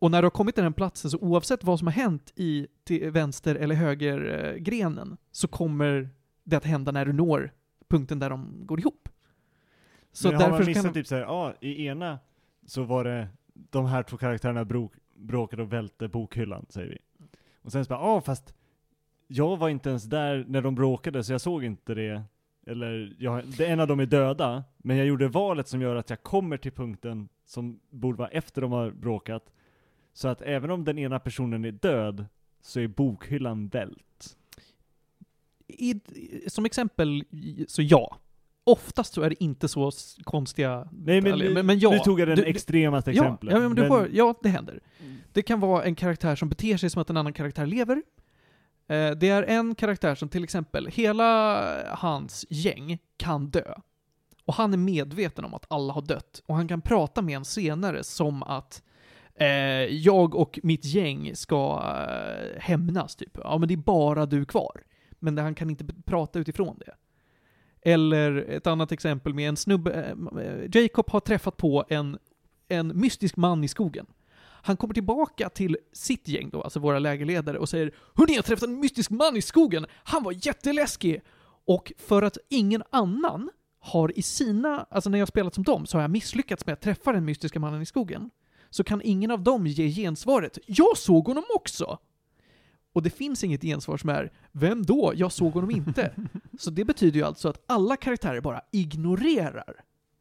Och 0.00 0.10
när 0.10 0.22
du 0.22 0.26
har 0.26 0.30
kommit 0.30 0.54
till 0.54 0.64
den 0.64 0.72
platsen, 0.72 1.10
så 1.10 1.18
oavsett 1.18 1.64
vad 1.64 1.78
som 1.78 1.86
har 1.86 1.92
hänt 1.92 2.32
i 2.36 2.66
vänster 3.10 3.54
eller 3.54 3.74
höger 3.74 4.44
eh, 4.44 4.56
grenen, 4.56 5.16
så 5.30 5.48
kommer 5.48 6.10
det 6.44 6.56
att 6.56 6.64
hända 6.64 6.92
när 6.92 7.06
du 7.06 7.12
når 7.12 7.52
punkten 7.88 8.18
där 8.18 8.30
de 8.30 8.66
går 8.66 8.80
ihop. 8.80 9.08
Så 10.12 10.30
Men 10.30 10.40
har 10.40 10.50
man 10.50 10.64
missat 10.64 10.84
kan 10.84 10.92
typ 10.92 11.06
såhär, 11.06 11.22
ja, 11.22 11.54
i 11.60 11.86
ena 11.86 12.18
så 12.66 12.82
var 12.82 13.04
det 13.04 13.28
de 13.54 13.86
här 13.86 14.02
två 14.02 14.16
karaktärerna 14.16 14.64
bro, 14.64 14.90
bråkade 15.14 15.62
och 15.62 15.72
välte 15.72 16.08
bokhyllan, 16.08 16.66
säger 16.68 16.88
vi. 16.88 16.98
Och 17.62 17.72
sen 17.72 17.84
så 17.84 17.88
bara, 17.88 18.00
ja 18.00 18.20
fast 18.20 18.54
jag 19.26 19.56
var 19.56 19.68
inte 19.68 19.88
ens 19.88 20.04
där 20.04 20.44
när 20.48 20.62
de 20.62 20.74
bråkade 20.74 21.24
så 21.24 21.32
jag 21.32 21.40
såg 21.40 21.64
inte 21.64 21.94
det. 21.94 22.22
Eller, 22.66 23.16
jag, 23.18 23.44
det, 23.46 23.66
en 23.66 23.80
av 23.80 23.88
dem 23.88 24.00
är 24.00 24.06
döda, 24.06 24.64
men 24.78 24.96
jag 24.96 25.06
gjorde 25.06 25.28
valet 25.28 25.68
som 25.68 25.80
gör 25.82 25.96
att 25.96 26.10
jag 26.10 26.22
kommer 26.22 26.56
till 26.56 26.72
punkten 26.72 27.28
som 27.44 27.80
borde 27.90 28.18
vara 28.18 28.28
efter 28.28 28.62
de 28.62 28.72
har 28.72 28.90
bråkat. 28.90 29.52
Så 30.16 30.28
att 30.28 30.42
även 30.42 30.70
om 30.70 30.84
den 30.84 30.98
ena 30.98 31.18
personen 31.18 31.64
är 31.64 31.72
död, 31.72 32.26
så 32.62 32.80
är 32.80 32.86
bokhyllan 32.88 33.68
vält. 33.68 34.36
i, 35.66 36.00
som 36.46 36.64
exempel, 36.66 37.24
så 37.68 37.82
ja. 37.82 38.18
Oftast 38.64 39.14
så 39.14 39.22
är 39.22 39.30
det 39.30 39.44
inte 39.44 39.68
så 39.68 39.90
konstiga 40.24 40.88
Nej 40.92 41.20
men, 41.20 41.24
detaljer. 41.24 41.54
men, 41.54 41.66
men 41.66 41.78
ja. 41.78 41.90
nu 41.90 41.98
tog 41.98 42.20
jag 42.20 42.28
det 42.28 42.34
Du- 42.34 42.44
extremaste 42.44 43.10
ja, 43.10 43.22
exemplet. 43.24 43.54
Ja, 43.54 43.60
men 43.60 43.74
du 43.74 43.82
men- 43.82 43.90
hör, 43.90 44.10
ja, 44.12 44.34
det 44.42 44.48
händer. 44.48 44.80
Mm. 45.00 45.16
Det 45.32 45.42
kan 45.42 45.60
vara 45.60 45.84
en 45.84 45.94
karaktär 45.94 46.36
som 46.36 46.48
beter 46.48 46.76
sig 46.76 46.90
som 46.90 47.02
att 47.02 47.10
en 47.10 47.16
annan 47.16 47.32
karaktär 47.32 47.66
lever. 47.66 48.02
Eh, 48.88 49.10
Det 49.10 49.28
är 49.28 49.42
en 49.42 49.74
karaktär 49.74 50.14
som 50.14 50.28
till 50.28 50.44
exempel, 50.44 50.86
hela 50.86 51.62
hans 51.96 52.46
gäng 52.50 52.98
kan 53.16 53.50
dö. 53.50 53.74
Och 54.44 54.54
han 54.54 54.72
är 54.72 54.78
medveten 54.78 55.44
om 55.44 55.54
att 55.54 55.66
alla 55.68 55.92
har 55.92 56.02
dött. 56.02 56.42
Och 56.46 56.54
han 56.54 56.68
kan 56.68 56.80
prata 56.80 57.22
med 57.22 57.36
en 57.36 57.44
senare 57.44 58.04
som 58.04 58.42
att 58.42 58.82
eh, 59.38 59.46
jag 59.84 60.34
och 60.34 60.58
mitt 60.62 60.84
gäng 60.84 61.36
ska 61.36 61.82
eh, 62.08 62.60
hämnas, 62.60 63.16
typ. 63.16 63.38
Ja, 63.44 63.58
men 63.58 63.68
det 63.68 63.74
är 63.74 63.78
bara 63.78 64.26
du 64.26 64.44
kvar. 64.44 64.82
Men 65.18 65.38
han 65.38 65.54
kan 65.54 65.70
inte 65.70 65.84
prata 66.04 66.38
utifrån 66.38 66.78
det. 66.78 66.94
Eller 67.90 68.36
ett 68.36 68.66
annat 68.66 68.92
exempel 68.92 69.34
med 69.34 69.48
en 69.48 69.56
snubbe, 69.56 70.16
eh, 70.40 70.82
Jacob 70.82 71.10
har 71.10 71.20
träffat 71.20 71.56
på 71.56 71.84
en, 71.88 72.18
en 72.68 73.00
mystisk 73.00 73.36
man 73.36 73.64
i 73.64 73.68
skogen. 73.68 74.06
Han 74.62 74.76
kommer 74.76 74.94
tillbaka 74.94 75.48
till 75.48 75.76
sitt 75.92 76.28
gäng 76.28 76.50
då, 76.50 76.62
alltså 76.62 76.80
våra 76.80 76.98
lägerledare, 76.98 77.58
och 77.58 77.68
säger 77.68 77.94
Hörni, 78.14 78.34
jag 78.34 78.44
träffade 78.44 78.72
en 78.72 78.80
mystisk 78.80 79.10
man 79.10 79.36
i 79.36 79.42
skogen! 79.42 79.86
Han 80.04 80.22
var 80.22 80.46
jätteläskig! 80.46 81.22
Och 81.66 81.92
för 81.98 82.22
att 82.22 82.38
ingen 82.48 82.82
annan 82.90 83.50
har 83.80 84.18
i 84.18 84.22
sina, 84.22 84.86
alltså 84.90 85.10
när 85.10 85.18
jag 85.18 85.28
spelat 85.28 85.54
som 85.54 85.64
dem, 85.64 85.86
så 85.86 85.96
har 85.96 86.02
jag 86.02 86.10
misslyckats 86.10 86.66
med 86.66 86.72
att 86.72 86.80
träffa 86.80 87.12
den 87.12 87.24
mystiska 87.24 87.60
mannen 87.60 87.82
i 87.82 87.86
skogen. 87.86 88.30
Så 88.70 88.84
kan 88.84 89.00
ingen 89.04 89.30
av 89.30 89.42
dem 89.42 89.66
ge 89.66 89.88
gensvaret 89.90 90.58
Jag 90.66 90.96
såg 90.96 91.26
honom 91.26 91.44
också! 91.54 91.98
Och 92.92 93.02
det 93.02 93.10
finns 93.10 93.44
inget 93.44 93.62
gensvar 93.62 93.96
som 93.96 94.10
är 94.10 94.32
Vem 94.52 94.82
då? 94.84 95.12
Jag 95.16 95.32
såg 95.32 95.52
honom 95.52 95.70
inte. 95.70 96.10
Så 96.58 96.70
det 96.70 96.84
betyder 96.84 97.20
ju 97.20 97.26
alltså 97.26 97.48
att 97.48 97.62
alla 97.66 97.96
karaktärer 97.96 98.40
bara 98.40 98.60
ignorerar 98.72 99.74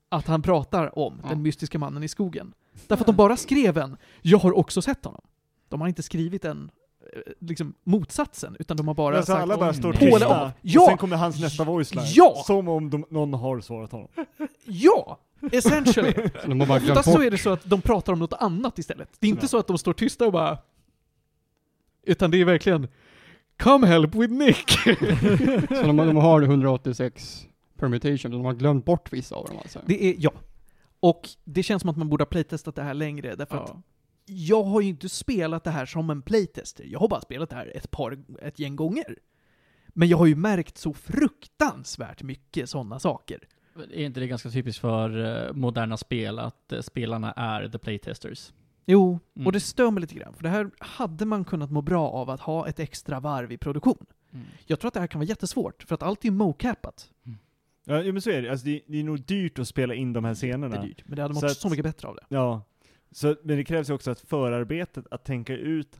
att 0.10 0.28
han 0.28 0.42
pratar 0.42 1.00
om 1.00 1.20
Ja. 1.24 1.30
den 1.30 1.42
mystiska 1.42 1.80
mannen 1.80 2.04
i 2.04 2.08
skogen. 2.08 2.54
Därför 2.88 3.04
att 3.04 3.08
de 3.08 3.16
bara 3.16 3.38
skrev 3.38 3.78
en 3.78 3.98
”Jag 4.22 4.38
har 4.38 4.58
också 4.58 4.82
sett 4.82 5.06
honom”. 5.06 5.22
De 5.70 5.82
har 5.82 5.88
inte 5.88 6.04
skrivit 6.04 6.46
en 6.46 6.72
eh, 7.14 7.20
liksom 7.40 7.74
motsatsen, 7.84 8.56
utan 8.60 8.78
de 8.78 8.88
har 8.88 8.96
bara 8.96 9.18
alltså 9.18 9.32
sagt 9.32 9.44
alla 9.44 9.58
bara 9.58 9.74
står 9.74 9.94
tysta, 9.94 10.28
av. 10.28 10.46
och 10.48 10.52
Ja! 10.62 10.86
sen 10.88 10.98
kommer 10.98 11.16
hans 11.18 11.40
nästa 11.42 11.64
voice 11.64 11.96
line. 11.96 12.06
Ja! 12.08 12.44
Som 12.46 12.68
om 12.68 12.90
de, 12.90 13.06
någon 13.10 13.34
har 13.34 13.60
svarat 13.62 13.92
honom. 13.92 14.08
”Ja!” 14.66 15.20
Essentially. 15.52 16.14
Så 16.42 16.48
de 16.48 16.60
har 16.60 16.68
bara 16.68 16.80
glömt 16.80 16.92
Oftast 16.92 17.10
så 17.12 17.18
bort. 17.18 17.26
är 17.26 17.32
det 17.32 17.38
så 17.38 17.50
att 17.50 17.64
de 17.70 17.82
pratar 17.82 18.14
om 18.14 18.20
något 18.20 18.34
annat 18.34 18.80
istället. 18.80 19.10
Det 19.20 19.28
är 19.28 19.30
inte 19.30 19.44
Ja. 19.44 19.48
så 19.48 19.58
att 19.58 19.68
de 19.68 19.78
står 19.78 19.94
tysta 19.94 20.26
och 20.26 20.32
bara... 20.32 20.58
Utan 22.04 22.32
det 22.32 22.42
är 22.42 22.46
verkligen 22.46 22.88
”Come 23.60 23.88
help 23.88 24.16
with 24.16 24.34
Nick”. 24.34 24.70
Så 25.70 25.84
de, 25.84 25.98
de 25.98 26.16
har 26.16 26.42
186 26.42 27.48
permutation, 27.78 28.32
de 28.32 28.46
har 28.46 28.54
glömt 28.54 28.86
bort 28.86 29.14
vissa 29.14 29.36
av 29.36 29.46
dem 29.46 29.58
alltså. 29.58 29.80
Det 29.86 30.04
är, 30.06 30.16
ja. 30.18 30.32
Och 31.00 31.30
det 31.44 31.64
känns 31.64 31.82
som 31.82 31.90
att 31.90 31.98
man 31.98 32.10
borde 32.10 32.22
ha 32.24 32.30
playtestat 32.30 32.76
det 32.76 32.84
här 32.84 32.94
längre, 32.94 33.36
därför 33.36 33.58
att 33.58 33.70
Ja. 33.70 33.82
jag 34.26 34.64
har 34.64 34.82
ju 34.82 34.88
inte 34.90 35.10
spelat 35.10 35.64
det 35.64 35.72
här 35.72 35.86
som 35.86 36.10
en 36.10 36.22
playtester. 36.22 36.84
Jag 36.88 37.00
har 37.00 37.08
bara 37.08 37.22
spelat 37.22 37.50
det 37.50 37.56
här 37.56 37.72
ett 37.78 37.92
par, 37.92 38.18
ett 38.42 38.60
gäng 38.60 38.76
gånger. 38.76 39.16
Men 39.88 40.08
jag 40.08 40.18
har 40.18 40.26
ju 40.26 40.36
märkt 40.36 40.78
så 40.78 40.94
fruktansvärt 40.94 42.24
mycket 42.24 42.70
sådana 42.70 43.00
saker. 43.00 43.40
Är 43.76 44.06
inte 44.06 44.20
det 44.20 44.28
ganska 44.28 44.50
typiskt 44.50 44.82
för 44.82 45.26
eh, 45.48 45.54
moderna 45.54 45.98
spel 45.98 46.40
att 46.40 46.72
eh, 46.72 46.82
spelarna 46.82 47.32
är 47.32 47.68
the 47.70 47.78
playtesters? 47.78 48.54
Jo, 48.86 49.20
Mm. 49.36 49.46
och 49.48 49.52
det 49.54 49.60
stör 49.60 49.92
mig 49.92 50.02
lite 50.02 50.16
grann, 50.16 50.34
för 50.34 50.44
det 50.44 50.50
här 50.50 50.72
hade 50.80 51.26
man 51.26 51.46
kunnat 51.46 51.72
må 51.72 51.82
bra 51.82 52.10
av 52.10 52.30
att 52.30 52.40
ha 52.40 52.68
ett 52.68 52.80
extra 52.80 53.20
varv 53.20 53.52
i 53.52 53.58
produktion. 53.58 54.06
Mm. 54.34 54.46
Jag 54.66 54.80
tror 54.80 54.88
att 54.88 54.94
det 54.94 55.00
här 55.00 55.08
kan 55.08 55.20
vara 55.20 55.28
jättesvårt, 55.28 55.84
för 55.84 55.96
att 55.96 56.04
allt 56.04 56.26
är 56.26 56.32
mocapat. 56.32 57.10
Ja, 57.88 58.02
jo, 58.02 58.14
men 58.14 58.22
så 58.22 58.30
är 58.30 58.42
det. 58.42 58.52
Alltså, 58.52 58.66
det. 58.66 58.82
Det 58.88 59.00
är 59.00 59.04
nog 59.04 59.22
dyrt 59.26 59.60
att 59.60 59.68
spela 59.68 59.94
in 59.94 60.14
de 60.14 60.24
här 60.24 60.32
Det 60.32 60.36
scenerna. 60.36 60.76
är 60.78 60.82
dyrt, 60.88 61.02
men 61.06 61.16
det 61.16 61.22
hade 61.22 61.34
Så 61.34 61.42
mått 61.42 61.52
att- 61.52 61.58
så 61.58 61.70
mycket 61.70 61.86
bättre 61.86 62.08
av 62.08 62.16
det. 62.16 62.24
Ja. 62.30 62.62
Så, 63.12 63.36
men 63.44 63.58
det 63.58 63.64
krävs 63.64 63.90
ju 63.90 63.94
också 63.94 64.12
att 64.12 64.20
förarbetet, 64.20 65.06
att 65.12 65.26
tänka 65.26 65.54
ut 65.58 66.00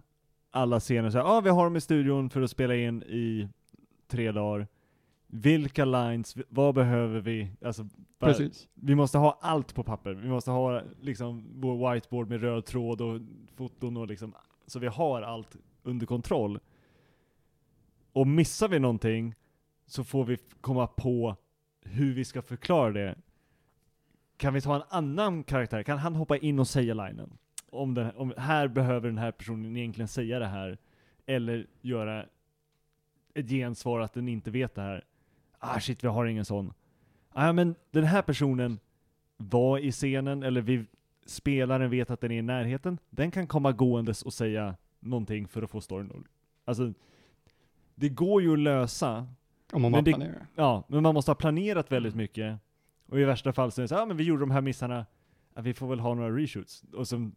alla 0.52 0.80
scener, 0.80 1.10
så 1.10 1.18
här, 1.18 1.26
ah, 1.38 1.42
vi 1.42 1.50
har 1.50 1.64
dem 1.64 1.76
i 1.76 1.82
studion 1.82 2.30
för 2.30 2.42
att 2.42 2.52
spela 2.52 2.76
in 2.76 3.04
i 3.04 3.50
tre 4.08 4.32
dagar. 4.32 4.68
Vilka 5.36 5.86
lines, 5.86 6.36
vad 6.50 6.76
behöver 6.76 7.20
vi? 7.20 7.52
Alltså, 7.62 7.84
bara, 8.20 8.32
Precis. 8.32 8.68
vi 8.74 8.96
måste 8.96 9.18
ha 9.18 9.40
allt 9.42 9.76
på 9.76 9.84
papper. 9.84 10.14
Vi 10.14 10.30
måste 10.30 10.52
ha 10.52 10.82
liksom 11.02 11.46
vår 11.56 11.94
whiteboard 11.94 12.30
med 12.30 12.42
röd 12.42 12.66
tråd 12.66 13.02
och 13.02 13.22
foton 13.56 13.98
och 13.98 14.08
liksom, 14.08 14.34
så 14.68 14.80
vi 14.80 14.88
har 14.88 15.22
allt 15.22 15.56
under 15.84 16.06
kontroll. 16.06 16.60
Och 18.14 18.28
missar 18.28 18.68
vi 18.68 18.80
någonting 18.80 19.36
så 19.86 20.04
får 20.04 20.26
vi 20.26 20.38
komma 20.62 20.88
på 20.88 21.36
hur 21.82 22.14
vi 22.14 22.26
ska 22.26 22.42
förklara 22.42 22.92
det. 22.92 23.16
Kan 24.38 24.54
vi 24.54 24.62
ta 24.62 24.76
en 24.76 24.84
annan 24.90 25.44
karaktär? 25.44 25.84
Kan 25.84 25.98
han 25.98 26.16
hoppa 26.16 26.38
in 26.38 26.60
och 26.60 26.68
säga 26.68 26.94
linen? 26.94 27.38
Om, 27.70 27.94
den, 27.94 28.16
om 28.16 28.34
här 28.38 28.68
behöver 28.68 29.08
den 29.08 29.18
här 29.18 29.32
personen 29.32 29.78
egentligen 29.78 30.08
säga 30.08 30.40
det 30.40 30.48
här. 30.48 30.78
Eller 31.26 31.68
göra 31.82 32.26
ett 33.34 33.50
gensvar 33.50 34.00
att 34.00 34.14
den 34.14 34.28
inte 34.28 34.52
vet 34.52 34.76
det 34.76 34.82
här. 34.82 35.04
Ah 35.68 35.80
shit, 35.80 36.04
vi 36.04 36.08
har 36.08 36.26
ingen 36.26 36.46
sån. 36.46 36.74
Ah, 37.34 37.54
men 37.54 37.76
den 37.92 38.04
här 38.04 38.22
personen 38.22 38.80
var 39.38 39.80
i 39.80 39.92
scenen, 39.92 40.44
eller 40.44 40.62
vi, 40.62 40.86
spelaren 41.26 41.90
vet 41.90 42.10
att 42.12 42.22
den 42.22 42.32
är 42.32 42.38
i 42.40 42.42
närheten. 42.42 42.98
Den 43.10 43.32
kan 43.32 43.48
komma 43.48 43.72
gåendes 43.72 44.22
och 44.22 44.34
säga 44.34 44.76
någonting 45.00 45.48
för 45.48 45.62
att 45.62 45.70
få 45.72 45.82
storyn 45.82 46.24
Alltså, 46.66 46.94
det 47.96 48.10
går 48.10 48.42
ju 48.42 48.54
att 48.54 48.60
lösa, 48.60 49.28
Om 49.72 49.82
man 49.82 49.92
Men 49.92 50.04
det- 50.04 50.12
planerar. 50.12 50.48
Ja, 50.56 50.84
men 50.88 51.04
man 51.04 51.14
måste 51.14 51.32
ha 51.32 51.36
planerat 51.36 51.92
väldigt 51.92 52.16
mycket. 52.16 52.60
Och 53.08 53.20
i 53.20 53.24
värsta 53.24 53.54
fall 53.54 53.72
så 53.72 53.82
är 53.82 53.84
det 53.84 53.88
så 53.88 53.96
ja 53.96 54.02
ah, 54.02 54.06
men 54.06 54.18
vi 54.18 54.24
gjorde 54.24 54.40
de 54.42 54.52
här 54.52 54.62
missarna, 54.62 55.06
ja, 55.54 55.62
vi 55.62 55.74
får 55.74 55.88
väl 55.88 56.00
ha 56.00 56.14
några 56.14 56.38
reshoots. 56.38 56.84
Och 56.94 57.08
så 57.08 57.32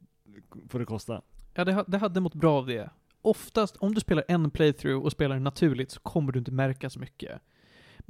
får 0.69 0.79
det 0.79 0.85
kosta. 0.85 1.23
Ja, 1.55 1.65
det, 1.65 1.85
det 1.87 1.99
hade 1.99 2.21
mått 2.21 2.35
bra 2.35 2.59
av 2.59 2.67
det. 2.67 2.91
Oftast, 3.23 3.77
om 3.77 3.95
du 3.95 4.01
spelar 4.01 4.25
en 4.29 4.51
playthrough 4.51 5.05
och 5.05 5.13
spelar 5.13 5.39
naturligt 5.39 5.91
så 5.91 6.01
kommer 6.01 6.33
du 6.33 6.39
inte 6.39 6.53
märka 6.53 6.91
så 6.91 7.01
mycket. 7.01 7.43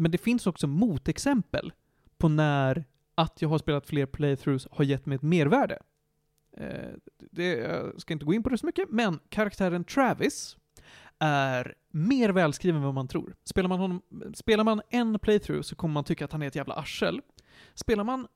Men 0.00 0.10
det 0.10 0.18
finns 0.18 0.46
också 0.46 0.66
motexempel 0.66 1.72
på 2.18 2.28
när 2.28 2.84
att 3.14 3.42
jag 3.42 3.48
har 3.48 3.58
spelat 3.58 3.86
fler 3.86 4.06
playthroughs 4.06 4.68
har 4.70 4.84
gett 4.84 5.06
mig 5.06 5.16
ett 5.16 5.22
mervärde. 5.22 5.78
Eh, 6.56 6.90
det, 7.30 7.44
jag 7.44 8.00
ska 8.00 8.12
inte 8.12 8.24
gå 8.24 8.34
in 8.34 8.42
på 8.42 8.48
det 8.48 8.58
så 8.58 8.66
mycket, 8.66 8.90
men 8.90 9.18
karaktären 9.28 9.84
Travis 9.84 10.56
är 11.18 11.74
mer 11.90 12.28
välskriven 12.28 12.76
än 12.76 12.84
vad 12.84 12.94
man 12.94 13.08
tror. 13.08 13.34
Spelar 13.44 13.68
man, 13.68 13.78
honom, 13.78 14.02
spelar 14.34 14.64
man 14.64 14.82
en 14.90 15.18
playthrough 15.18 15.62
så 15.62 15.76
kommer 15.76 15.92
man 15.92 16.04
tycka 16.04 16.24
att 16.24 16.32
han 16.32 16.42
är 16.42 16.46
ett 16.46 16.56
jävla 16.56 16.74
arsel. 16.74 17.20
Spelar 17.74 18.04
man 18.04 18.26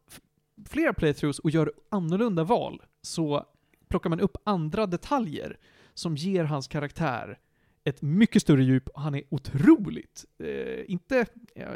flera 0.68 0.94
playthroughs 0.94 1.38
och 1.38 1.50
gör 1.50 1.72
annorlunda 1.88 2.44
val 2.44 2.82
så 3.02 3.46
plockar 3.88 4.10
man 4.10 4.20
upp 4.20 4.36
andra 4.44 4.86
detaljer 4.86 5.58
som 5.94 6.16
ger 6.16 6.44
hans 6.44 6.68
karaktär 6.68 7.38
ett 7.84 8.02
mycket 8.02 8.42
större 8.42 8.64
djup 8.64 8.88
och 8.88 9.00
han 9.00 9.14
är 9.14 9.22
otroligt, 9.28 10.24
eh, 10.38 10.90
inte, 10.90 11.26
eh, 11.54 11.66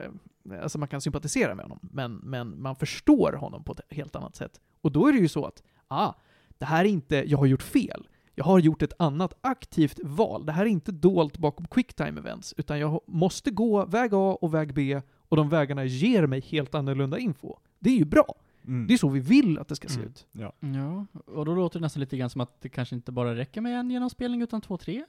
alltså 0.63 0.79
man 0.79 0.89
kan 0.89 1.01
sympatisera 1.01 1.55
med 1.55 1.65
honom, 1.65 1.89
men, 1.93 2.15
men 2.15 2.63
man 2.63 2.77
förstår 2.77 3.33
honom 3.33 3.65
på 3.65 3.73
ett 3.73 3.81
helt 3.91 4.17
annat 4.17 4.37
sätt. 4.37 4.61
Och 4.81 4.93
då 4.93 5.07
är 5.07 5.13
det 5.13 5.19
ju 5.19 5.29
så 5.29 5.45
att, 5.45 5.63
ah, 5.89 6.13
Det 6.59 6.65
här 6.65 6.85
är 6.85 6.89
inte, 6.89 7.17
jag 7.17 7.39
har 7.39 7.47
gjort 7.47 7.63
fel. 7.63 8.09
Jag 8.35 8.45
har 8.45 8.59
gjort 8.59 8.83
ett 8.83 8.93
annat 8.99 9.35
aktivt 9.41 10.01
val. 10.03 10.47
Det 10.47 10.53
här 10.53 10.63
är 10.63 10.71
inte 10.71 10.93
dolt 10.93 11.39
bakom 11.39 11.67
quicktime 11.67 12.21
events, 12.21 12.55
utan 12.57 12.79
jag 12.79 13.01
måste 13.07 13.51
gå 13.51 13.85
väg 13.85 14.15
A 14.15 14.39
och 14.41 14.55
väg 14.55 14.75
B 14.75 15.01
och 15.29 15.37
de 15.37 15.49
vägarna 15.49 15.85
ger 15.85 16.27
mig 16.27 16.41
helt 16.41 16.75
annorlunda 16.75 17.19
info. 17.19 17.57
Det 17.79 17.91
är 17.91 17.95
ju 17.95 18.05
bra. 18.05 18.35
Mm. 18.67 18.87
Det 18.87 18.95
är 18.95 18.99
så 18.99 19.09
vi 19.09 19.21
vill 19.21 19.59
att 19.59 19.69
det 19.69 19.77
ska 19.77 19.89
se 19.89 19.95
Mm. 20.01 20.09
ut. 20.09 20.27
Ja. 20.33 20.53
Ja, 20.61 21.07
och 21.27 21.45
då 21.45 21.55
låter 21.55 21.79
det 21.79 21.83
nästan 21.85 22.01
lite 22.01 22.17
grann 22.17 22.31
som 22.31 22.41
att 22.41 22.61
det 22.61 22.69
kanske 22.69 22.95
inte 22.95 23.13
bara 23.13 23.35
räcker 23.37 23.61
med 23.61 23.81
en 23.81 23.91
genomspelning 23.91 24.43
utan 24.43 24.61
två, 24.61 24.77
tre. 24.79 25.05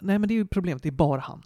Nej 0.00 0.18
men 0.18 0.28
det 0.28 0.34
är 0.34 0.36
ju 0.36 0.46
problemet, 0.46 0.82
det 0.82 0.88
är 0.88 0.90
bara 0.92 1.20
han. 1.20 1.42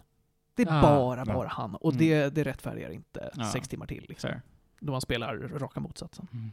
Det 0.55 0.63
är 0.63 0.77
Ah, 0.77 0.81
bara, 0.81 1.19
ja. 1.27 1.33
bara 1.33 1.47
han. 1.47 1.75
Och 1.75 1.91
Mm. 1.93 1.99
det, 2.07 2.35
det 2.35 2.43
rättfärdigar 2.43 2.89
inte 2.91 3.29
Ja. 3.35 3.43
sex 3.51 3.67
timmar 3.67 3.85
till 3.87 4.05
liksom. 4.09 4.29
Fair. 4.29 4.41
Då 4.79 4.91
man 4.91 5.01
spelar 5.01 5.35
raka 5.37 5.79
motsatsen. 5.79 6.27
Mm. 6.33 6.51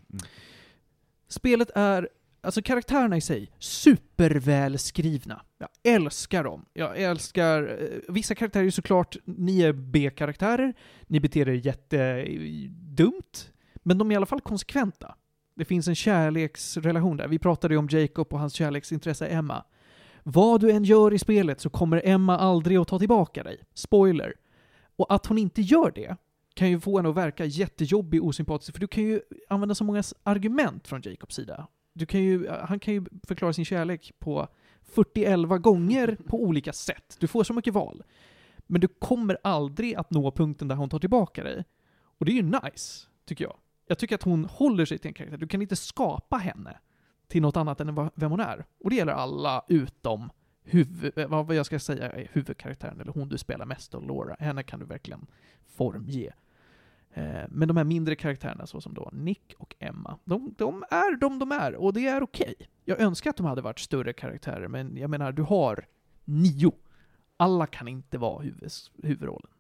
Spelet 1.29 1.71
är, 1.75 2.09
alltså 2.41 2.63
karaktärerna 2.63 3.17
i 3.17 3.21
sig, 3.21 3.51
supervälskrivna. 3.59 5.43
Jag 5.59 5.69
älskar 5.95 6.45
dem. 6.45 6.65
Jag 6.73 6.97
älskar, 7.03 7.63
eh, 7.83 7.99
vissa 8.15 8.35
karaktärer 8.35 8.65
är 8.67 8.71
såklart, 8.71 9.17
ni 9.25 9.61
är 9.63 9.73
B-karaktärer, 9.73 10.75
ni 11.07 11.21
beter 11.21 11.49
er 11.49 11.53
jättedumt, 11.67 13.53
men 13.85 13.99
de 13.99 14.11
är 14.11 14.13
i 14.13 14.17
alla 14.17 14.27
fall 14.27 14.41
konsekventa. 14.41 15.15
Det 15.55 15.65
finns 15.65 15.89
en 15.89 15.95
kärleksrelation 15.95 17.17
där. 17.17 17.29
Vi 17.29 17.39
pratade 17.39 17.75
ju 17.75 17.79
om 17.79 17.89
Jacob 17.91 18.33
och 18.33 18.39
hans 18.39 18.55
kärleksintresse 18.55 19.27
Emma. 19.27 19.65
Vad 20.23 20.61
du 20.61 20.71
än 20.71 20.85
gör 20.85 21.15
i 21.15 21.19
spelet 21.19 21.61
så 21.61 21.71
kommer 21.71 22.03
Emma 22.05 22.39
aldrig 22.39 22.77
att 22.77 22.89
ta 22.89 22.99
tillbaka 22.99 23.43
dig. 23.43 23.65
Spoiler. 23.75 24.35
Och 24.97 25.15
att 25.15 25.27
hon 25.27 25.39
inte 25.39 25.63
gör 25.63 25.93
det 25.95 26.17
kan 26.55 26.71
ju 26.71 26.81
få 26.81 26.97
henne 26.97 27.09
att 27.09 27.17
verka 27.17 27.45
jättejobbig 27.45 28.23
och 28.23 28.29
osympatisk, 28.29 28.73
för 28.73 28.81
du 28.81 28.87
kan 28.87 29.05
ju 29.05 29.21
använda 29.49 29.75
så 29.75 29.85
många 29.85 30.03
argument 30.23 30.89
från 30.89 31.03
Jacobs 31.05 31.35
sida. 31.35 31.67
Du 31.93 32.07
kan 32.07 32.23
ju, 32.23 32.47
eh, 32.47 32.67
han 32.67 32.81
kan 32.81 32.95
ju 32.95 33.05
förklara 33.27 33.53
sin 33.53 33.65
kärlek 33.65 34.13
på 34.19 34.49
41 34.83 35.59
gånger 35.59 36.19
på 36.27 36.43
olika 36.43 36.73
sätt. 36.73 37.17
Du 37.21 37.27
får 37.27 37.45
så 37.45 37.53
mycket 37.53 37.75
val. 37.75 38.03
Men 38.67 38.81
du 38.81 38.89
kommer 38.89 39.39
aldrig 39.43 39.95
att 39.95 40.11
nå 40.11 40.31
punkten 40.31 40.69
där 40.69 40.77
hon 40.77 40.89
tar 40.89 40.99
tillbaka 40.99 41.45
dig. 41.45 41.65
Och 42.19 42.25
det 42.25 42.33
är 42.33 42.37
ju 42.37 42.43
nice, 42.43 43.07
tycker 43.25 43.45
jag. 43.45 43.57
Jag 43.87 43.99
tycker 43.99 44.15
att 44.15 44.23
hon 44.23 44.45
håller 44.45 44.85
sig 44.85 44.99
till 44.99 45.09
en 45.09 45.15
karaktär. 45.15 45.37
Du 45.37 45.49
kan 45.49 45.63
inte 45.63 45.77
skapa 45.77 46.37
henne 46.37 46.79
till 47.29 47.43
något 47.43 47.57
annat 47.57 47.81
än 47.81 48.11
vem 48.15 48.31
hon 48.31 48.41
är. 48.41 48.65
Och 48.81 48.91
det 48.91 48.97
gäller 48.97 49.13
alla 49.13 49.65
utom 49.69 50.31
huvud, 50.63 51.19
eh, 51.19 51.29
vad 51.45 51.55
jag 51.55 51.67
ska 51.67 51.79
säga 51.79 52.11
är 52.11 52.29
huvudkaraktären, 52.33 53.01
eller 53.01 53.13
hon 53.13 53.29
du 53.29 53.39
spelar 53.39 53.67
mest 53.67 53.95
och 53.95 54.03
Laura. 54.03 54.37
Henne 54.39 54.63
kan 54.63 54.81
du 54.81 54.87
verkligen 54.87 55.27
formge. 55.67 56.33
Eh, 57.15 57.43
men 57.49 57.69
de 57.69 57.77
här 57.77 57.85
mindre 57.85 58.17
karaktärerna, 58.17 58.67
såsom 58.67 58.95
då 58.95 59.11
Nick 59.13 59.55
och 59.59 59.75
Emma, 59.79 60.19
de, 60.25 60.55
de 60.59 60.85
är 60.91 61.17
de 61.17 61.39
de 61.39 61.53
är, 61.53 61.75
och 61.75 61.93
det 61.93 62.07
är 62.07 62.23
okej. 62.23 62.55
Jag 62.85 63.01
önskar 63.01 63.31
att 63.31 63.37
de 63.37 63.47
hade 63.47 63.63
varit 63.63 63.79
större 63.79 64.13
karaktärer, 64.13 64.69
men 64.69 64.97
jag 64.97 65.11
menar, 65.11 65.33
du 65.33 65.43
har 65.43 65.87
nio. 66.25 66.73
Alla 67.37 67.67
kan 67.67 67.89
inte 67.89 68.19
vara 68.19 68.43
huvud, 68.43 68.71
huvudrollen. 69.03 69.51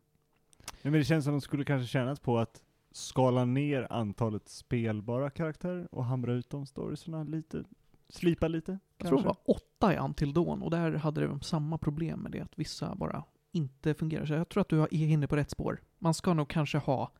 Men 0.82 0.92
det 0.92 1.04
känns 1.04 1.24
som 1.24 1.34
de 1.34 1.40
skulle 1.40 1.64
kanske 1.64 1.88
tjänat 1.88 2.22
på 2.22 2.38
att 2.38 2.62
skala 2.96 3.44
ner 3.44 3.86
antalet 3.92 4.48
spelbara 4.48 5.30
karaktärer 5.30 5.88
och 5.94 6.04
hamra 6.04 6.32
ut 6.32 6.50
de 6.50 6.66
storiesarna 6.66 7.24
lite, 7.24 7.64
slipa 8.08 8.48
lite. 8.48 8.78
Jag 8.98 9.08
tror 9.08 9.18
det 9.18 9.22
kanske. 9.24 9.40
var 9.46 9.56
åtta 9.56 9.94
i 9.94 9.96
Until 9.98 10.32
Dawn, 10.32 10.62
och 10.62 10.70
där 10.70 10.92
hade 10.92 11.26
de 11.26 11.40
samma 11.40 11.78
problem 11.78 12.20
med 12.20 12.32
det, 12.32 12.40
att 12.40 12.58
vissa 12.58 12.94
bara 12.94 13.24
inte 13.52 13.94
fungerar. 13.94 14.26
Så 14.26 14.32
jag 14.32 14.48
tror 14.48 14.60
att 14.60 14.68
du 14.68 14.80
är 14.82 14.94
inne 14.94 15.26
på 15.28 15.36
rätt 15.36 15.50
spår. 15.50 15.80
Man 15.98 16.14
ska 16.14 16.34
nog 16.34 16.48
kanske 16.48 16.78
ha 16.78 17.12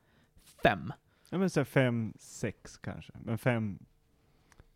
fem. 0.63 0.93
Ja 1.31 1.39
men 1.39 1.51
såhär 1.51 1.65
fem, 1.65 2.13
sex 2.17 2.79
kanske. 2.79 3.13
Men 3.25 3.39
fem, 3.39 3.79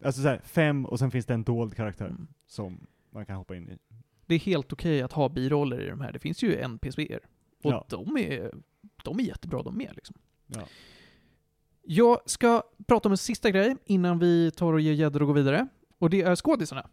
alltså 0.05 0.23
såhär 0.23 0.41
fem 0.45 0.87
och 0.87 0.99
sen 0.99 1.11
finns 1.11 1.27
det 1.27 1.35
en 1.35 1.45
dold 1.45 1.75
karaktär 1.75 2.07
Mm. 2.07 2.27
som 2.47 2.87
man 3.11 3.27
kan 3.27 3.37
hoppa 3.37 3.57
in 3.57 3.69
i. 3.69 3.79
Det 4.27 4.35
är 4.35 4.39
helt 4.39 4.73
okej 4.73 5.03
att 5.03 5.13
ha 5.13 5.29
biroller 5.29 5.81
i 5.81 5.91
de 5.91 6.01
här. 6.01 6.13
Det 6.13 6.19
finns 6.19 6.43
ju 6.43 6.55
NPCer. 6.57 7.21
Och 7.63 7.73
Ja. 7.73 7.85
de, 7.89 8.17
är, 8.19 8.53
de 9.05 9.19
är 9.19 9.23
jättebra 9.23 9.63
de 9.63 9.77
med 9.77 9.93
liksom. 9.95 10.17
Ja. 10.49 10.63
Jag 11.83 12.19
ska 12.27 12.63
prata 12.87 13.09
om 13.09 13.13
en 13.13 13.19
sista 13.19 13.51
grej 13.51 13.77
innan 13.85 14.19
vi 14.19 14.51
tar 14.51 14.73
och 14.73 14.81
ger 14.81 14.93
gäddor 14.93 15.21
och 15.23 15.27
går 15.27 15.35
vidare. 15.35 15.69
Och 15.99 16.11
det 16.11 16.23
är 16.23 16.37
skådisarna. 16.37 16.87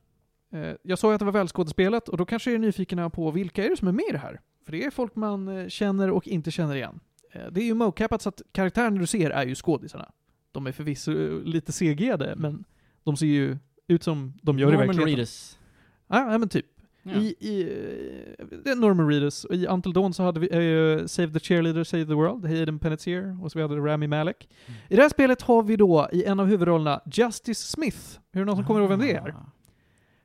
Eh, 0.54 0.74
Jag 0.84 1.00
sa 1.00 1.08
ju 1.10 1.14
att 1.14 1.20
det 1.20 1.26
var 1.26 1.32
välskådespelat 1.32 2.10
och 2.10 2.18
då 2.18 2.26
kanske 2.26 2.54
är 2.54 2.58
nyfikna 2.60 3.10
på 3.10 3.32
vilka 3.32 3.66
är 3.66 3.70
det 3.70 3.78
som 3.78 3.88
är 3.88 3.92
med 3.92 4.06
i 4.10 4.12
det 4.12 4.18
här? 4.18 4.42
För 4.66 4.72
det 4.72 4.84
är 4.86 4.92
folk 4.92 5.16
man 5.16 5.48
eh, 5.48 5.68
känner 5.68 6.10
och 6.12 6.28
inte 6.28 6.52
känner 6.52 6.76
igen. 6.76 7.00
Eh, 7.32 7.48
Det 7.52 7.62
är 7.62 7.66
ju 7.66 7.74
mocapat 7.74 8.22
så 8.22 8.30
att 8.30 8.42
karaktärerna 8.52 9.00
du 9.00 9.08
ser 9.08 9.30
är 9.30 9.46
ju 9.46 9.56
skådisarna. 9.56 10.12
De 10.52 10.68
är 10.68 10.72
förvisso 10.72 11.40
lite 11.44 11.72
CG'ade, 11.72 12.36
men 12.36 12.64
de 13.04 13.18
ser 13.18 13.26
ju 13.26 13.58
ut 13.88 14.04
som 14.04 14.34
de 14.42 14.60
gör 14.60 14.68
i 14.68 14.72
Norman 14.72 14.88
verkligheten. 14.88 15.16
Reedus. 15.16 15.60
Ja, 16.08 16.38
men 16.38 16.50
typ. 16.50 16.66
Ja. 17.08 17.16
I, 17.16 17.36
i, 17.40 18.76
Norman 18.76 19.10
Reedus. 19.10 19.44
Och 19.44 19.56
I 19.56 19.68
Until 19.68 19.94
Dawn 19.94 20.14
så 20.14 20.24
hade 20.24 20.40
vi 20.40 20.48
eh, 20.48 21.06
Save 21.06 21.34
the 21.34 21.40
Cheerleader, 21.40 21.84
Save 21.84 22.06
the 22.06 22.14
World, 22.14 22.46
Hayden 22.46 22.80
Panettiere, 22.80 23.38
och 23.42 23.52
så 23.52 23.60
vi 23.60 23.62
hade 23.62 23.76
Rami 23.76 24.08
Malek. 24.08 24.50
Mm. 24.66 24.80
I 24.90 24.96
det 24.96 25.02
här 25.02 25.10
spelet 25.10 25.42
har 25.42 25.64
vi 25.64 25.76
då 25.76 26.10
i 26.12 26.24
en 26.24 26.40
av 26.40 26.46
huvudrollerna 26.46 27.02
Justice 27.06 27.68
Smith. 27.68 28.20
Är 28.32 28.40
det 28.40 28.46
någon 28.46 28.56
som 28.56 28.66
kommer 28.66 28.80
ihåg 28.80 28.90
vem 28.90 29.00
det 29.00 29.14
är? 29.14 29.30
Ah. 29.30 29.52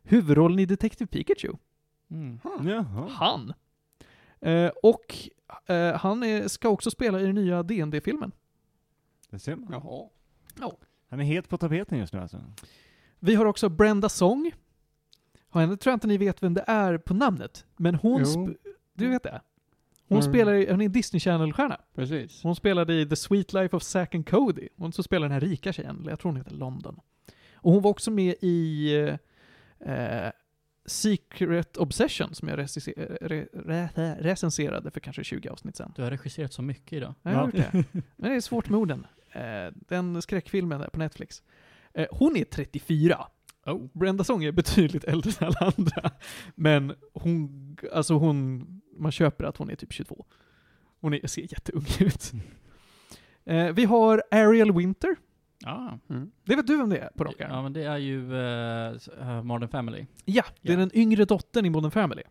Huvudrollen 0.03 0.59
i 0.59 0.67
Detective 0.67 1.07
Pikachu. 1.07 1.53
Mm. 2.11 2.39
Jaha. 2.63 3.09
Han. 3.11 3.53
Eh, 4.41 4.71
och 4.83 5.17
eh, 5.67 5.97
han 5.97 6.23
är, 6.23 6.49
ska 6.49 6.69
också 6.69 6.91
spela 6.91 7.21
i 7.21 7.23
den 7.23 7.35
nya 7.35 7.63
dd 7.63 8.01
filmen 8.05 8.33
Det 9.31 9.39
ser 9.39 9.57
man. 9.57 9.73
Jaha. 9.73 10.09
Han 11.09 11.21
är 11.21 11.25
het 11.25 11.49
på 11.49 11.59
tapeten 11.59 11.99
just 11.99 12.13
nu 12.13 12.21
alltså. 12.21 12.41
Vi 13.19 13.35
har 13.35 13.45
också 13.45 13.69
Brenda 13.69 14.09
Song. 14.09 14.53
Henne 15.53 15.77
tror 15.77 15.91
jag 15.91 15.97
inte 15.97 16.07
ni 16.07 16.19
vet 16.19 16.43
vem 16.43 16.55
det 16.55 16.65
är 16.67 16.99
på 16.99 17.15
namnet, 17.15 17.67
men 17.77 17.95
hon... 17.95 18.21
Jo. 18.21 18.27
Sp- 18.27 18.57
du 18.95 19.09
vet 19.09 19.23
det? 19.23 19.41
Hon 20.09 20.19
Mm. 20.21 20.33
spelar 20.33 20.55
i, 20.55 20.71
hon 20.71 20.81
är 20.81 20.85
en 20.85 20.93
Disney 20.93 21.21
Channel-stjärna. 21.21 21.81
Precis. 21.95 22.43
Hon 22.43 22.57
spelade 22.57 22.95
i 23.01 23.07
The 23.09 23.17
Sweet 23.17 23.53
Life 23.53 23.77
of 23.77 23.83
Zack 23.83 24.15
and 24.15 24.29
Cody. 24.29 24.69
Hon 24.77 24.93
så 24.93 25.03
spelar 25.03 25.23
den 25.29 25.33
här 25.33 25.41
rika 25.41 25.73
tjejen, 25.73 26.05
jag 26.09 26.21
tror 26.21 26.33
hon 26.33 26.37
heter 26.37 26.55
London. 26.55 27.01
Och 27.55 27.73
hon 27.73 27.83
var 27.83 27.91
också 27.91 28.11
med 28.11 28.35
i 28.41 28.93
eh, 29.81 30.31
Secret 30.87 31.77
Obsession, 31.77 32.35
som 32.35 32.49
jag 32.49 32.59
recense- 32.59 33.17
re, 33.21 33.47
re, 33.53 33.89
recenserade 34.21 34.91
för 34.91 35.01
kanske 35.01 35.25
20 35.25 35.49
avsnitt 35.49 35.77
sedan. 35.77 35.93
Du 35.97 36.03
har 36.03 36.11
regisserat 36.11 36.53
så 36.53 36.63
mycket 36.63 36.93
idag. 36.93 37.15
Jag 37.23 37.31
har 37.31 37.45
gjort 37.47 37.55
det. 37.55 37.85
Men 37.93 38.31
det 38.31 38.37
är 38.37 38.41
svårt 38.41 38.69
med 38.69 38.81
orden. 38.81 39.07
Eh, 39.33 39.43
den 39.75 40.23
skräckfilmen 40.23 40.81
där 40.81 40.89
på 40.89 40.99
Netflix. 40.99 41.43
Eh, 41.95 42.07
hon 42.11 42.37
är 42.37 42.45
34. 42.45 43.27
Oh. 43.67 43.87
Brenda 43.93 44.25
Song 44.25 44.45
är 44.45 44.53
betydligt 44.53 45.05
äldre 45.05 45.31
än 45.41 45.47
alla 45.47 45.73
andra. 45.77 46.11
Men 46.55 46.95
hon, 47.15 47.77
alltså 47.93 48.15
hon, 48.15 48.67
man 48.97 49.13
köper 49.13 49.45
att 49.45 49.57
hon 49.57 49.71
är 49.71 49.75
typ 49.77 49.93
22. 49.93 50.25
Hon 51.01 51.15
är, 51.15 51.27
ser 51.27 51.43
jätteung 51.43 51.87
ut. 52.01 52.33
Eh, 53.45 53.73
vi 53.73 53.85
har 53.85 54.23
Ariel 54.31 54.73
Winter. 54.73 55.17
Ja. 55.65 55.99
Mm. 56.11 56.31
Det 56.45 56.57
vet 56.57 56.67
du 56.67 56.77
vem 56.77 56.89
det 56.91 56.99
är 56.99 57.11
på 57.17 57.25
rak 57.25 57.41
arm? 57.41 57.51
ja, 57.51 57.63
men 57.63 57.73
det 57.73 57.83
är 57.85 57.97
ju 57.97 58.17
eh, 59.21 59.43
Modern 59.43 59.69
Family. 59.69 60.07
Ja, 60.25 60.45
det 60.63 60.69
är 60.69 60.73
Ja. 60.73 60.79
den 60.79 60.91
yngre 60.95 61.25
dottern 61.25 61.67
i 61.67 61.71
Modern 61.71 61.91
Family. 61.91 62.23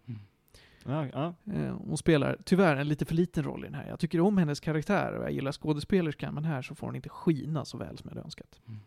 Ja, 0.85 1.07
ja. 1.13 1.33
Eh, 1.53 1.75
hon 1.87 1.97
spelar 1.97 2.37
tyvärr 2.45 2.75
en 2.75 2.87
lite 2.87 3.05
för 3.05 3.15
liten 3.15 3.43
roll 3.43 3.59
i 3.63 3.67
den 3.67 3.73
här. 3.75 3.87
Jag 3.87 3.99
tycker 3.99 4.19
om 4.21 4.37
hennes 4.37 4.59
karaktär 4.59 5.13
och 5.13 5.23
jag 5.23 5.31
gillar 5.31 5.51
skådespelerskan, 5.51 6.33
men 6.33 6.45
här 6.45 6.61
så 6.61 6.75
får 6.75 6.87
hon 6.87 6.95
inte 6.95 7.09
skina 7.09 7.65
så 7.65 7.77
väl 7.77 7.97
som 7.97 8.07
jag 8.09 8.15
hade 8.15 8.25
önskat. 8.25 8.59
Mm. 8.67 8.79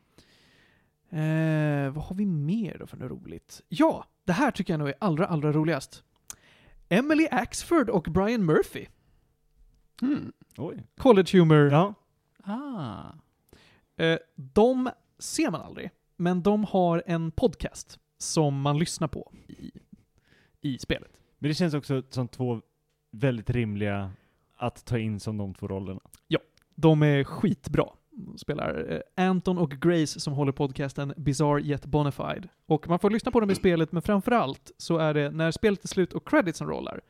Eh, 1.13 1.91
vad 1.91 2.05
har 2.05 2.15
vi 2.15 2.27
mer 2.27 2.77
då 2.79 2.87
för 2.87 2.97
något 2.97 3.11
roligt? 3.11 3.61
Ja, 3.69 4.05
det 4.25 4.33
här 4.33 4.51
tycker 4.51 4.73
jag 4.73 4.79
nog 4.79 4.89
är 4.89 4.95
allra, 4.99 5.27
allra 5.27 5.53
roligast. 5.53 6.05
Emily 6.89 7.29
Axford 7.31 7.91
och 7.91 8.03
Brian 8.03 8.45
Murphy. 8.45 8.87
Mm. 10.03 10.33
Oj. 10.57 10.87
College 10.97 11.39
Humor. 11.39 11.71
Ja. 11.73 11.95
Ah. 12.43 13.13
Eh, 13.97 14.19
de 14.35 14.91
ser 15.19 15.51
man 15.51 15.61
aldrig, 15.61 15.91
men 16.17 16.43
de 16.43 16.65
har 16.65 17.03
en 17.07 17.31
podcast 17.31 17.99
som 18.19 18.61
man 18.61 18.79
lyssnar 18.79 19.09
på 19.09 19.33
i, 19.47 19.71
i 20.61 20.79
spelet. 20.79 21.11
Men 21.39 21.49
det 21.49 21.55
känns 21.55 21.75
också 21.75 22.03
som 22.11 22.29
två 22.29 22.61
väldigt 23.11 23.51
rimliga 23.51 24.13
att 24.57 24.85
ta 24.85 24.99
in 24.99 25.21
som 25.21 25.37
de 25.37 25.55
två 25.55 25.69
rollerna. 25.69 26.01
De 26.75 27.03
är 27.03 27.25
skitbra. 27.25 27.87
De 28.15 28.39
spelar 28.39 29.03
eh, 29.17 29.27
Anton 29.27 29.59
och 29.59 29.71
Grace 29.71 30.21
som 30.21 30.33
håller 30.33 30.53
podcasten 30.53 31.15
Bizarre 31.17 31.63
Yet 31.63 31.87
Bonafide. 31.87 32.49
Och 32.67 32.89
man 32.89 32.99
får 32.99 33.11
lyssna 33.11 33.33
på 33.33 33.41
dem 33.41 33.51
i 33.51 33.55
spelet, 33.55 33.93
men 33.93 34.03
framförallt 34.03 34.73
så 34.77 34.99
är 34.99 35.15
det 35.15 35.31
när 35.31 35.51
spelet 35.51 35.85
är 35.85 35.89
slut 35.89 36.13
och 36.13 36.29
creditsen 36.29 36.67
rollar, 36.67 37.01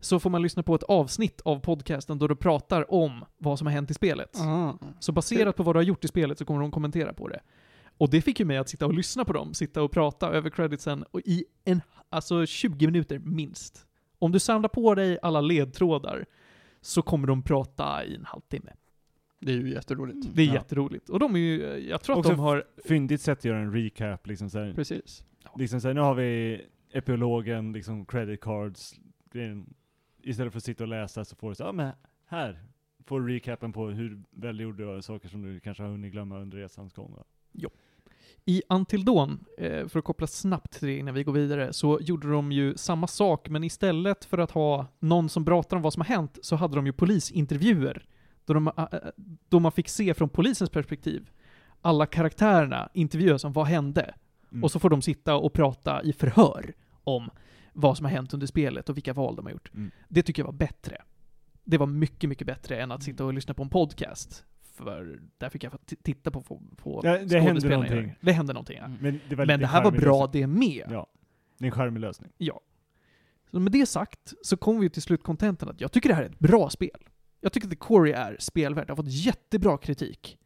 så 0.00 0.20
får 0.20 0.30
man 0.30 0.42
lyssna 0.42 0.62
på 0.62 0.74
ett 0.74 0.82
avsnitt 0.82 1.40
av 1.40 1.60
podcasten 1.60 2.18
då 2.18 2.28
du 2.28 2.36
pratar 2.36 2.92
om 2.94 3.24
vad 3.38 3.58
som 3.58 3.66
har 3.66 3.74
hänt 3.74 3.90
i 3.90 3.94
spelet. 3.94 4.40
Ah. 4.40 4.72
Så 5.00 5.12
baserat 5.12 5.56
på 5.56 5.62
vad 5.62 5.74
du 5.74 5.78
har 5.78 5.84
gjort 5.84 6.04
i 6.04 6.08
spelet 6.08 6.38
så 6.38 6.44
kommer 6.44 6.60
de 6.60 6.70
kommentera 6.70 7.12
på 7.12 7.28
det. 7.28 7.40
Och 7.98 8.10
det 8.10 8.20
fick 8.20 8.40
ju 8.40 8.46
mig 8.46 8.56
att 8.56 8.68
sitta 8.68 8.86
och 8.86 8.94
lyssna 8.94 9.24
på 9.24 9.32
dem, 9.32 9.54
sitta 9.54 9.82
och 9.82 9.90
prata 9.90 10.28
över 10.28 10.50
creditsen 10.50 11.04
och 11.10 11.20
i 11.24 11.44
en, 11.64 11.82
alltså 12.10 12.46
20 12.46 12.86
minuter 12.86 13.18
minst. 13.18 13.86
Om 14.18 14.32
du 14.32 14.38
samlar 14.38 14.68
på 14.68 14.94
dig 14.94 15.18
alla 15.22 15.40
ledtrådar 15.40 16.26
så 16.80 17.02
kommer 17.02 17.26
de 17.26 17.42
prata 17.42 18.04
i 18.04 18.14
en 18.14 18.24
halvtimme. 18.24 18.70
Det 19.40 19.52
är 19.52 19.56
ju 19.56 19.70
jätteroligt. 19.70 20.34
Det 20.34 20.42
är 20.42 20.46
Ja. 20.46 20.54
jätteroligt. 20.54 21.08
Och 21.08 21.18
de 21.18 21.34
är 21.34 21.38
ju, 21.38 21.78
jag 21.88 22.02
tror 22.02 22.14
att 22.14 22.18
Också 22.18 22.30
de 22.32 22.38
har, 22.40 22.64
Fyndigt 22.84 23.20
sätt 23.20 23.38
att 23.38 23.44
göra 23.44 23.58
en 23.58 23.72
recap, 23.72 24.26
liksom 24.26 24.50
såhär. 24.50 24.74
Precis. 24.74 25.24
Liksom 25.56 25.80
såhär, 25.80 25.94
nu 25.94 26.00
har 26.00 26.14
vi 26.14 26.60
epilogen, 26.92 27.72
liksom 27.72 28.06
credit 28.06 28.40
cards, 28.40 28.94
grejen. 29.32 29.74
Istället 30.22 30.52
för 30.52 30.58
att 30.58 30.64
sitta 30.64 30.84
och 30.84 30.88
läsa 30.88 31.24
så 31.24 31.36
får 31.36 31.48
du 31.48 31.54
så, 31.54 31.62
ja 31.62 31.72
men 31.72 31.92
här, 32.26 32.62
får 33.04 33.20
du 33.20 33.34
recapen 33.34 33.72
på 33.72 33.86
hur 33.86 34.22
väl 34.30 34.56
du 34.56 34.62
gjorde 34.62 35.02
saker 35.02 35.28
som 35.28 35.42
du 35.42 35.60
kanske 35.60 35.82
har 35.82 35.90
hunnit 35.90 36.12
glömma 36.12 36.38
under 36.38 36.58
resans 36.58 36.92
gång. 36.92 37.14
Va? 37.16 37.24
i 38.44 38.62
Until 38.68 39.04
Dawn, 39.04 39.44
eh, 39.58 39.88
för 39.88 39.98
att 39.98 40.04
koppla 40.04 40.26
snabbt 40.26 40.72
till 40.72 40.88
det 40.88 40.98
innan 40.98 41.14
vi 41.14 41.24
går 41.24 41.32
vidare, 41.32 41.72
så 41.72 41.98
gjorde 42.02 42.30
de 42.30 42.52
ju 42.52 42.76
samma 42.76 43.06
sak, 43.06 43.48
men 43.48 43.64
istället 43.64 44.24
för 44.24 44.38
att 44.38 44.50
ha 44.50 44.86
någon 44.98 45.28
som 45.28 45.44
pratar 45.44 45.76
om 45.76 45.82
vad 45.82 45.92
som 45.92 46.00
har 46.00 46.06
hänt, 46.06 46.38
så 46.42 46.56
hade 46.56 46.76
de 46.76 46.86
ju 46.86 46.92
polisintervjuer. 46.92 48.06
Då, 48.48 48.54
de, 48.54 48.66
eh, 48.66 48.98
då 49.48 49.60
man 49.60 49.72
fick 49.72 49.88
se 49.88 50.14
från 50.14 50.28
polisens 50.28 50.70
perspektiv 50.70 51.30
alla 51.80 52.06
karaktärerna 52.06 52.88
intervjuas 52.94 53.44
om 53.44 53.52
vad 53.52 53.66
hände. 53.66 54.14
Mm. 54.52 54.64
Och 54.64 54.70
så 54.70 54.78
får 54.78 54.90
de 54.90 55.02
sitta 55.02 55.36
och 55.36 55.52
prata 55.52 56.02
i 56.02 56.12
förhör 56.12 56.74
om 57.04 57.30
vad 57.72 57.96
som 57.96 58.04
har 58.04 58.10
hänt 58.10 58.34
under 58.34 58.46
spelet 58.46 58.88
och 58.88 58.96
vilka 58.96 59.12
val 59.12 59.36
de 59.36 59.46
har 59.46 59.52
gjort. 59.52 59.74
Mm. 59.74 59.90
Det 60.08 60.22
tycker 60.22 60.42
jag 60.42 60.46
var 60.46 60.52
bättre. 60.52 61.02
Det 61.64 61.78
var 61.78 61.86
mycket, 61.86 62.28
mycket 62.28 62.46
bättre 62.46 62.82
än 62.82 62.92
att 62.92 63.02
sitta 63.02 63.24
och 63.24 63.34
lyssna 63.34 63.54
på 63.54 63.62
en 63.62 63.68
podcast. 63.68 64.44
För 64.74 65.20
där 65.38 65.48
fick 65.48 65.64
jag 65.64 65.72
titta 66.02 66.30
på, 66.30 66.42
på, 66.42 66.62
på 66.76 67.00
Ja, 67.04 67.18
det 67.18 67.40
hände 67.40 67.68
någonting. 67.68 68.14
Det 68.20 68.32
hände 68.32 68.52
någonting, 68.52 68.76
ja. 68.76 68.84
Mm. 68.84 68.98
Men 69.00 69.20
det, 69.28 69.36
Men 69.46 69.60
det 69.60 69.66
här 69.66 69.84
var 69.84 69.90
bra 69.90 70.20
lösning. 70.24 70.42
det 70.42 70.46
med. 70.46 70.86
Ja, 70.90 71.06
det 71.58 71.64
är 71.64 71.66
en 71.66 71.72
charmig 71.72 72.00
lösning. 72.00 72.32
Ja. 72.38 72.60
Så 73.50 73.60
med 73.60 73.72
det 73.72 73.86
sagt 73.86 74.34
så 74.42 74.56
kommer 74.56 74.80
vi 74.80 74.90
till 74.90 75.02
slutkontenten 75.02 75.68
att 75.68 75.80
jag 75.80 75.92
tycker 75.92 76.08
det 76.08 76.14
här 76.14 76.22
är 76.22 76.26
ett 76.26 76.38
bra 76.38 76.70
spel. 76.70 77.07
Jag 77.40 77.52
tycker 77.52 77.66
att 77.66 77.70
The 77.70 77.76
Quarry 77.80 78.12
är 78.12 78.36
spelvärt. 78.38 78.86
Det 78.86 78.90
har 78.90 78.96
fått 78.96 79.12
jättebra 79.12 79.78
kritik. 79.78 80.38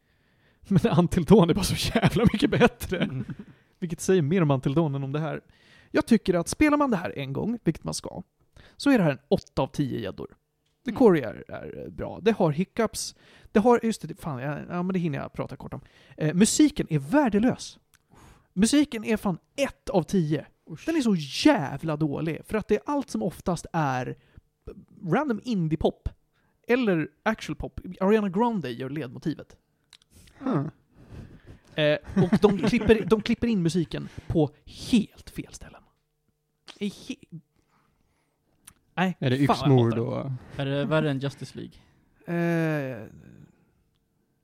Men 0.68 0.98
Until 0.98 1.24
Dawn 1.24 1.50
är 1.50 1.54
bara 1.54 1.64
så 1.64 1.98
jävla 1.98 2.24
mycket 2.32 2.50
bättre. 2.50 2.98
Mm. 2.98 3.24
Vilket 3.78 4.00
säger 4.00 4.22
mer 4.22 4.42
om 4.42 4.50
Until 4.50 4.74
Dawn 4.74 4.94
än 4.94 5.04
om 5.04 5.12
det 5.12 5.20
här. 5.20 5.40
Jag 5.90 6.06
tycker 6.06 6.34
att 6.34 6.48
spelar 6.48 6.76
man 6.76 6.90
det 6.90 6.96
här 6.96 7.18
en 7.18 7.32
gång, 7.32 7.58
vilket 7.64 7.84
man 7.84 7.94
ska, 7.94 8.22
så 8.76 8.90
är 8.90 8.98
det 8.98 9.04
här 9.04 9.10
en 9.10 9.18
8 9.28 9.62
av 9.62 9.66
10 9.66 10.00
gäddor. 10.00 10.26
The 10.84 10.90
Mm. 10.90 10.98
Quarry 10.98 11.20
är, 11.20 11.44
är 11.50 11.90
bra. 11.90 12.18
Det 12.22 12.32
har 12.32 12.50
hiccups. 12.50 13.14
Det 13.52 13.58
har, 13.58 13.80
just 13.82 14.08
det, 14.08 14.20
fan, 14.20 14.42
ja, 14.42 14.58
ja 14.68 14.82
men 14.82 14.92
det 14.92 14.98
hinner 14.98 15.18
jag 15.18 15.32
prata 15.32 15.56
kort 15.56 15.74
om. 15.74 15.80
Eh, 16.16 16.34
musiken 16.34 16.86
är 16.90 16.98
värdelös. 16.98 17.78
Musiken 18.52 19.04
är 19.04 19.16
fan 19.16 19.38
1 19.56 19.88
av 19.88 20.02
10. 20.02 20.46
Den 20.86 20.96
är 20.96 21.00
så 21.00 21.14
jävla 21.50 21.96
dålig, 21.96 22.40
för 22.46 22.58
att 22.58 22.68
det 22.68 22.74
är 22.74 22.82
allt 22.86 23.10
som 23.10 23.22
oftast 23.22 23.66
är 23.72 24.16
random 25.04 25.40
indie-pop. 25.44 26.08
Eller 26.68 27.08
actual 27.22 27.56
pop. 27.56 27.80
Ariana 28.00 28.28
Grande 28.28 28.70
gör 28.70 28.90
ledmotivet. 28.90 29.56
Hmm. 30.38 30.70
Eh, 31.74 31.98
och 32.24 32.38
de 32.40 32.58
klipper, 32.68 33.04
de 33.06 33.22
klipper 33.22 33.46
in 33.46 33.62
musiken 33.62 34.08
på 34.26 34.50
helt 34.90 35.30
fel 35.30 35.52
ställen. 35.54 35.82
I 36.78 36.88
he 36.88 37.14
Nej, 38.94 39.16
Är 39.20 39.30
det 39.30 39.46
hatar 39.48 39.98
och... 39.98 40.30
Är 40.56 40.66
det 40.66 40.84
värre 40.84 41.10
än 41.10 41.18
Justice 41.18 41.58
League? 41.58 41.74
Eh, 42.26 43.06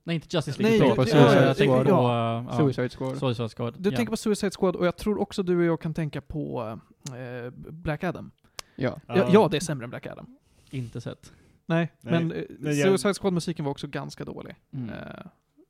Nej, 0.03 0.15
inte 0.15 0.27
Justice 0.37 0.61
Nej, 0.61 0.71
League. 0.79 0.87
jag- 0.87 0.95
förlåt. 0.95 1.13
jag- 1.13 1.35
jag, 1.35 1.49
jag- 1.49 1.57
tänker 1.57 1.83
på... 1.83 1.89
ja. 1.89 2.45
ja, 2.49 2.57
Suicide 2.57 2.89
Squad. 2.89 3.17
Suicide 3.17 3.49
Squad. 3.49 3.75
du 3.79 3.89
ja. 3.89 3.95
tänker 3.95 4.11
på 4.11 4.17
Suicide 4.17 4.51
Squad, 4.59 4.75
och 4.75 4.85
jag 4.85 4.97
tror 4.97 5.21
också 5.21 5.43
du 5.43 5.57
och 5.57 5.63
jag 5.63 5.81
kan 5.81 5.93
tänka 5.93 6.21
på 6.21 6.79
eh, 7.07 7.51
Black 7.69 8.03
Adam. 8.03 8.31
Ja. 8.75 8.99
Ja. 9.07 9.29
ja, 9.33 9.47
det 9.51 9.57
är 9.57 9.61
sämre 9.61 9.83
än 9.83 9.89
Black 9.89 10.07
Adam. 10.07 10.37
Inte 10.69 11.01
sett. 11.01 11.33
Nej, 11.69 11.91
Nej, 12.01 12.23
men, 12.23 12.31
eh, 12.31 12.43
men 12.59 12.77
jag- 12.77 12.87
Suicide 12.87 13.13
Squad-musiken 13.13 13.65
var 13.65 13.71
också 13.71 13.87
ganska 13.87 14.25
dålig. 14.25 14.55
Mm. 14.73 14.89
Eh, 14.89 14.95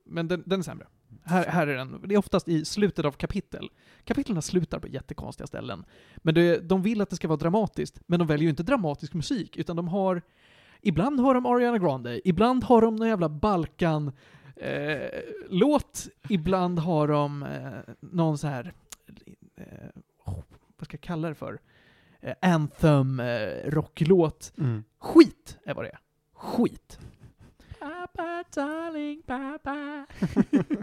men 0.05 0.27
den, 0.27 0.43
den 0.45 0.59
är 0.59 0.63
sämre. 0.63 0.87
Här, 1.23 1.45
här 1.47 1.67
är 1.67 1.75
den. 1.77 2.01
Det 2.05 2.15
är 2.15 2.19
oftast 2.19 2.47
i 2.47 2.65
slutet 2.65 3.05
av 3.05 3.11
kapitel. 3.11 3.69
Kapitlen 4.03 4.41
slutar 4.41 4.79
på 4.79 4.87
jättekonstiga 4.87 5.47
ställen. 5.47 5.85
Men 6.17 6.33
det, 6.33 6.59
de 6.69 6.81
vill 6.81 7.01
att 7.01 7.09
det 7.09 7.15
ska 7.15 7.27
vara 7.27 7.37
dramatiskt, 7.37 8.01
men 8.07 8.19
de 8.19 8.27
väljer 8.27 8.43
ju 8.43 8.49
inte 8.49 8.63
dramatisk 8.63 9.13
musik, 9.13 9.57
utan 9.57 9.75
de 9.75 9.87
har... 9.87 10.21
Ibland 10.81 11.19
har 11.19 11.33
de 11.33 11.45
Ariana 11.45 11.77
Grande, 11.77 12.27
ibland 12.27 12.63
har 12.63 12.81
de 12.81 12.95
någon 12.95 13.07
jävla 13.07 13.29
Balkan... 13.29 14.11
Eh, 14.55 15.09
låt, 15.49 16.07
ibland 16.29 16.79
har 16.79 17.07
de 17.07 17.43
eh, 17.43 17.93
någon 17.99 18.37
så 18.37 18.47
här... 18.47 18.73
Eh, 19.57 19.65
oh, 20.25 20.39
vad 20.77 20.85
ska 20.85 20.95
jag 20.95 21.01
kalla 21.01 21.27
det 21.29 21.35
för? 21.35 21.59
Eh, 22.21 22.33
anthem, 22.41 23.19
eh, 23.19 23.49
rocklåt. 23.65 24.53
Mm. 24.57 24.83
Skit 24.99 25.59
är 25.65 25.73
vad 25.73 25.85
det 25.85 25.89
är. 25.89 25.99
Skit. 26.33 26.99
Papa, 27.79 28.43
darling, 28.55 29.21
papa. 29.25 30.05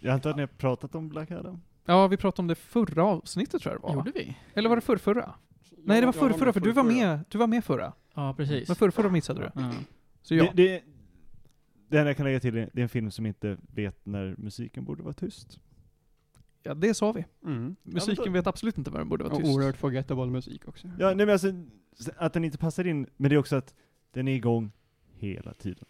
Jag 0.00 0.14
antar 0.14 0.30
att 0.30 0.36
ni 0.36 0.42
har 0.42 0.46
pratat 0.46 0.94
om 0.94 1.08
Black 1.08 1.30
Adam? 1.30 1.62
Ja, 1.84 2.06
vi 2.06 2.16
pratade 2.16 2.42
om 2.42 2.46
det 2.48 2.54
förra 2.54 3.04
avsnittet 3.04 3.62
tror 3.62 3.74
jag 3.74 3.80
det 3.82 3.86
var. 3.86 3.94
va? 3.94 4.02
Gjorde 4.06 4.18
vi? 4.18 4.36
Eller 4.54 4.68
var 4.68 4.76
det 4.76 4.82
förrförra? 4.82 5.34
Nej, 5.76 6.00
det 6.00 6.06
var 6.06 6.12
förrförra, 6.12 6.52
för 6.52 6.60
du 6.60 6.72
var 6.72 6.82
med, 6.84 7.24
du 7.28 7.38
var 7.38 7.46
med 7.46 7.64
förra. 7.64 7.92
Ja, 8.14 8.34
precis. 8.36 8.68
Men 8.68 8.76
förrförra 8.76 9.08
missade 9.10 9.40
du. 9.40 9.50
Ja. 9.60 9.72
Så 10.22 10.34
ja. 10.34 10.44
Det, 10.44 10.50
det, 10.68 10.82
det 11.88 11.98
enda 11.98 12.10
jag 12.10 12.16
kan 12.16 12.26
lägga 12.26 12.40
till 12.40 12.56
är, 12.56 12.70
det 12.72 12.80
är 12.80 12.82
en 12.82 12.88
film 12.88 13.10
som 13.10 13.26
inte 13.26 13.56
vet 13.74 14.06
när 14.06 14.34
musiken 14.38 14.84
borde 14.84 15.02
vara 15.02 15.12
tyst. 15.14 15.60
ja, 16.62 16.74
det 16.74 16.94
sa 16.94 17.12
vi. 17.12 17.24
Mm. 17.44 17.76
Musiken 17.82 18.24
då- 18.24 18.30
vet 18.32 18.46
absolut 18.46 18.78
inte 18.78 18.90
vad 18.90 19.00
den 19.00 19.08
borde 19.08 19.24
vara 19.24 19.34
Och 19.34 19.40
tyst. 19.40 19.54
oerhört 19.56 19.76
forgettable 19.76 20.26
musik 20.26 20.68
också. 20.68 20.88
Ja, 20.98 21.06
nej 21.06 21.16
men 21.26 21.30
alltså, 21.30 21.48
att 22.16 22.32
den 22.32 22.44
inte 22.44 22.58
passar 22.58 22.86
in, 22.86 23.06
men 23.16 23.28
det 23.30 23.34
är 23.36 23.38
också 23.38 23.56
att 23.56 23.74
den 24.12 24.28
är 24.28 24.34
igång 24.34 24.72
hela 25.14 25.54
tiden. 25.54 25.84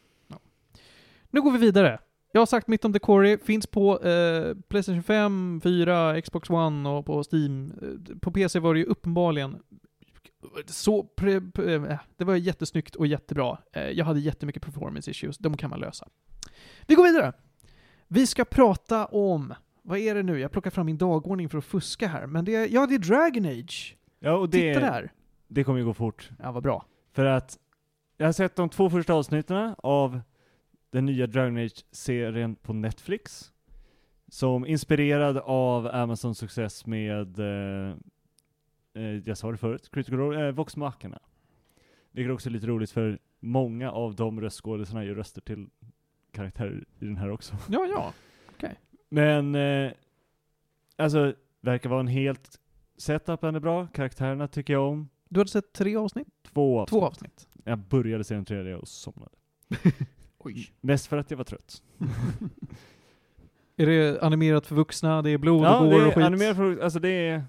Nu 1.31 1.43
går 1.43 1.51
vi 1.53 1.59
vidare. 1.59 1.99
Jag 2.33 2.41
har 2.41 2.47
sagt 2.47 2.69
mitt 2.69 2.85
om 2.85 2.93
The 2.93 2.99
Quarry, 2.99 3.39
finns 3.39 3.67
på 3.67 4.01
eh, 4.03 4.55
Playstation 4.69 5.03
5, 5.03 5.61
4, 5.63 6.21
Xbox 6.21 6.51
One 6.51 6.89
och 6.89 7.07
på 7.07 7.23
Steam. 7.33 7.73
Eh, 7.83 8.17
På 8.21 8.31
PC 8.31 8.59
var 8.59 8.75
det 8.75 8.81
ju 8.81 8.87
uppenbarligen 8.87 9.57
så 10.67 11.03
pre, 11.03 11.41
pre, 11.41 11.75
eh, 11.75 11.99
det 12.17 12.25
var 12.25 12.37
jättesnyggt 12.37 12.95
och 12.97 13.07
jättebra. 13.07 13.59
Eh, 13.73 13.83
Jag 13.91 14.05
hade 14.05 14.21
jättemycket 14.21 14.63
performance 14.63 15.11
issues, 15.11 15.39
de 15.39 15.57
kan 15.57 15.71
man 15.71 15.81
lösa. 15.81 16.09
Vi 16.87 16.95
går 16.95 17.05
vidare. 17.05 17.33
Vi 18.09 18.27
ska 18.27 18.45
prata 18.45 19.07
om, 19.07 19.55
vad 19.83 19.99
är 19.99 20.15
det 20.15 20.23
nu? 20.23 20.41
Jag 20.41 20.51
plockar 20.53 20.71
fram 20.71 20.87
min 20.87 20.99
dagordning 20.99 21.49
för 21.49 21.59
att 21.59 21.65
fuska 21.65 22.09
här, 22.09 22.27
men 22.27 22.45
det 22.45 22.55
är, 22.55 22.69
ja 22.71 22.87
det 22.87 22.95
är 22.95 22.99
Dragon 22.99 23.47
Age. 23.47 23.97
Ja, 24.21 24.33
och 24.33 24.49
det, 24.51 24.75
Titta 24.75 24.81
där. 24.93 25.13
Det 25.49 25.65
kommer 25.65 25.79
ju 25.79 25.85
gå 25.85 25.95
fort. 25.95 26.31
Ja, 26.43 26.53
vad 26.53 26.63
bra. 26.63 26.85
För 27.13 27.25
att 27.25 27.59
jag 28.17 28.27
har 28.27 28.33
sett 28.33 28.57
de 28.57 28.69
två 28.69 28.91
första 28.91 29.15
avsnitten 29.15 29.75
av 29.79 30.21
den 30.91 31.07
nya 31.07 31.27
Dragon 31.27 31.57
Age-serien 31.57 32.55
på 32.55 32.73
Netflix. 32.73 33.53
Som 34.29 34.67
inspirerad 34.67 35.39
av 35.39 35.87
Amazons 35.87 36.39
success 36.39 36.87
med, 36.87 37.39
eh, 37.39 37.97
eh, 38.95 39.03
jag 39.03 39.39
sa 39.39 39.51
det 39.51 39.57
förut, 39.57 39.91
Critical 39.93 40.19
Role, 40.19 40.47
eh, 40.47 40.55
Vox 40.55 40.77
Machina. 40.77 41.19
Vilket 42.13 42.35
också 42.35 42.49
är 42.49 42.51
lite 42.51 42.67
roligt 42.67 42.91
för 42.91 43.19
många 43.41 43.91
av 43.91 44.15
de 44.15 44.41
röstskådisarna 44.41 45.05
gör 45.05 45.15
röster 45.15 45.41
till 45.41 45.69
karaktärer 46.33 46.85
i 46.99 47.05
den 47.05 47.17
här 47.17 47.31
också. 47.31 47.57
Ja, 47.69 47.87
ja. 47.87 48.13
Men, 49.09 49.55
eh, 49.55 49.93
alltså, 50.97 51.35
verkar 51.61 51.91
vara 51.91 52.01
en 52.01 52.09
helt, 52.09 52.61
setupen 52.97 53.55
är 53.55 53.61
bra, 53.61 53.87
karaktärerna 53.87 54.49
tycker 54.49 54.73
jag 54.73 54.89
om. 54.89 55.09
Du 55.29 55.41
hade 55.41 55.51
sett 55.51 55.73
tre 55.73 55.97
avsnitt? 55.97 56.29
Två 56.43 56.81
avsnitt. 56.81 56.91
Två 56.91 57.07
avsnitt. 57.07 57.49
Jag 57.65 57.79
började 57.79 58.25
se 58.25 58.35
den 58.35 58.45
tredje 58.45 58.77
och 58.77 58.89
somnade. 58.89 59.33
Oj. 60.39 60.71
Mest 60.81 61.07
för 61.07 61.17
att 61.17 61.31
jag 61.31 61.39
var 61.39 61.45
trött. 61.45 61.83
Är 63.77 63.87
det 63.87 64.23
animerat 64.23 64.67
för 64.67 64.75
vuxna? 64.75 65.23
Det 65.23 65.31
är 65.31 65.39
blod 65.39 65.65
ja, 65.65 65.79
och 65.79 65.91
gore 65.91 66.07
och 66.07 66.15
skit? 66.15 66.25
animerat 66.25 66.57
för, 66.57 66.79
alltså 66.79 66.99
det 66.99 67.09
är, 67.09 67.45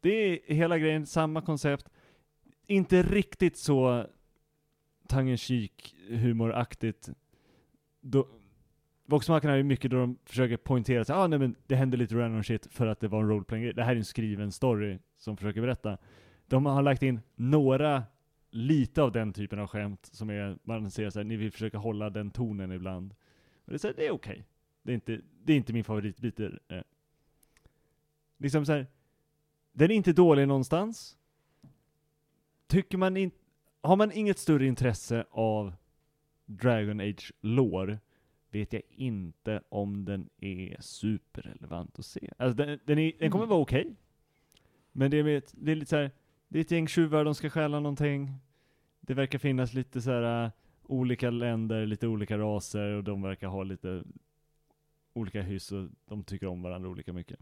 det 0.00 0.10
är 0.10 0.54
hela 0.54 0.78
grejen, 0.78 1.06
samma 1.06 1.40
koncept. 1.42 1.88
Inte 2.66 3.02
riktigt 3.02 3.56
så 3.56 4.06
cheek 5.36 5.94
humoraktigt. 6.08 7.08
Voxmarkerna 9.06 9.52
är 9.52 9.56
ju 9.56 9.62
mycket 9.62 9.90
då 9.90 9.96
de 9.96 10.18
försöker 10.24 10.56
poängtera 10.56 11.02
att 11.02 11.10
ah, 11.10 11.26
nej 11.26 11.38
men 11.38 11.54
det 11.66 11.74
hände 11.74 11.96
lite 11.96 12.14
random 12.14 12.42
shit 12.42 12.66
för 12.70 12.86
att 12.86 13.00
det 13.00 13.08
var 13.08 13.20
en 13.20 13.28
roleplaying. 13.28 13.72
Det 13.74 13.82
här 13.82 13.92
är 13.92 13.96
en 13.96 14.04
skriven 14.04 14.52
story 14.52 14.98
som 15.18 15.36
försöker 15.36 15.60
berätta. 15.60 15.98
De 16.50 16.66
har 16.66 16.82
lagt 16.82 17.02
in 17.02 17.20
några, 17.34 18.02
lite 18.50 19.02
av 19.02 19.12
den 19.12 19.32
typen 19.32 19.58
av 19.58 19.66
skämt 19.66 20.08
som 20.12 20.30
är, 20.30 20.58
man 20.62 20.90
ser 20.90 21.10
såhär, 21.10 21.24
ni 21.24 21.36
vill 21.36 21.52
försöka 21.52 21.78
hålla 21.78 22.10
den 22.10 22.30
tonen 22.30 22.72
ibland. 22.72 23.14
Och 23.64 23.72
det 23.72 23.84
är, 23.84 23.94
det 23.96 24.06
är 24.06 24.10
okej. 24.10 24.44
Det 24.82 24.92
är 24.92 24.94
inte, 24.94 25.20
det 25.44 25.52
är 25.52 25.56
inte 25.56 25.72
min 25.72 25.84
favoritbit. 25.84 26.40
Eh. 26.40 26.50
Liksom 28.38 28.66
så 28.66 28.72
här, 28.72 28.86
den 29.72 29.90
är 29.90 29.94
inte 29.94 30.12
dålig 30.12 30.48
någonstans. 30.48 31.18
Tycker 32.66 32.98
man 32.98 33.16
inte, 33.16 33.36
har 33.80 33.96
man 33.96 34.12
inget 34.12 34.38
större 34.38 34.66
intresse 34.66 35.24
av 35.30 35.74
Dragon 36.46 37.00
Age 37.00 37.32
lore 37.40 37.98
vet 38.50 38.72
jag 38.72 38.82
inte 38.90 39.62
om 39.68 40.04
den 40.04 40.28
är 40.38 40.76
superrelevant 40.80 41.98
att 41.98 42.06
se. 42.06 42.30
Alltså 42.36 42.56
den, 42.56 42.78
den, 42.84 42.98
är, 42.98 43.12
den 43.18 43.30
kommer 43.30 43.44
Mm. 43.44 43.50
vara 43.50 43.60
okej. 43.60 43.94
Men 44.92 45.10
det 45.10 45.16
är, 45.16 45.42
det 45.52 45.72
är 45.72 45.76
lite 45.76 45.90
så 45.90 45.96
här, 45.96 46.10
det 46.50 46.58
är 46.58 46.60
ett 46.60 46.70
gäng 46.70 46.88
tjuvar, 46.88 47.24
de 47.24 47.34
ska 47.34 47.50
stjäla 47.50 47.80
någonting. 47.80 48.34
Det 49.00 49.14
verkar 49.14 49.38
finnas 49.38 49.74
lite 49.74 50.02
så 50.02 50.10
här. 50.10 50.44
äh, 50.44 50.50
olika 50.90 51.30
länder, 51.30 51.86
lite 51.86 52.06
olika 52.06 52.38
raser 52.38 52.92
och 52.92 53.04
de 53.04 53.22
verkar 53.22 53.48
ha 53.48 53.62
lite 53.62 54.02
olika 55.12 55.42
hyss 55.42 55.72
och 55.72 55.88
de 56.06 56.24
tycker 56.24 56.46
om 56.46 56.62
varandra 56.62 56.88
olika 56.88 57.12
mycket. 57.12 57.38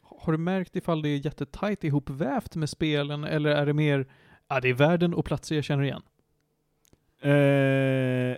Har 0.00 0.32
du 0.32 0.38
märkt 0.38 0.76
ifall 0.76 1.02
det 1.02 1.08
är 1.08 1.24
jättetajt 1.24 1.84
ihopvävt 1.84 2.56
med 2.56 2.70
spelen, 2.70 3.24
eller 3.24 3.50
är 3.50 3.66
det 3.66 3.72
mer, 3.72 4.06
ja 4.48 4.60
det 4.60 4.68
är 4.68 4.74
världen 4.74 5.14
och 5.14 5.24
platser 5.24 5.54
jag 5.54 5.64
känner 5.64 5.82
igen? 5.82 6.02
Eh, 7.20 8.36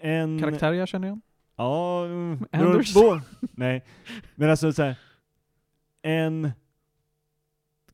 en... 0.00 0.38
Karaktärer 0.38 0.72
jag 0.72 0.88
känner 0.88 1.06
igen? 1.06 1.22
Ja, 1.56 2.04
mm, 2.04 2.46
Anders? 2.52 2.94
på. 2.94 3.20
Nej, 3.40 3.84
men 4.34 4.50
alltså 4.50 4.72
så 4.72 4.82
här, 4.82 4.96
en 6.02 6.50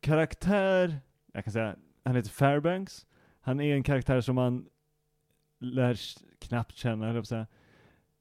karaktär, 0.01 1.01
jag 1.32 1.44
kan 1.44 1.52
säga, 1.52 1.76
han 2.04 2.16
heter 2.16 2.30
Fairbanks. 2.30 3.06
Han 3.40 3.60
är 3.60 3.74
en 3.74 3.82
karaktär 3.82 4.20
som 4.20 4.34
man 4.34 4.66
lär 5.59 5.98
knappt 6.38 6.76
känna, 6.76 7.06
höll 7.06 7.14
jag 7.14 7.22
på 7.22 7.24
att 7.24 7.28
säga. 7.28 7.46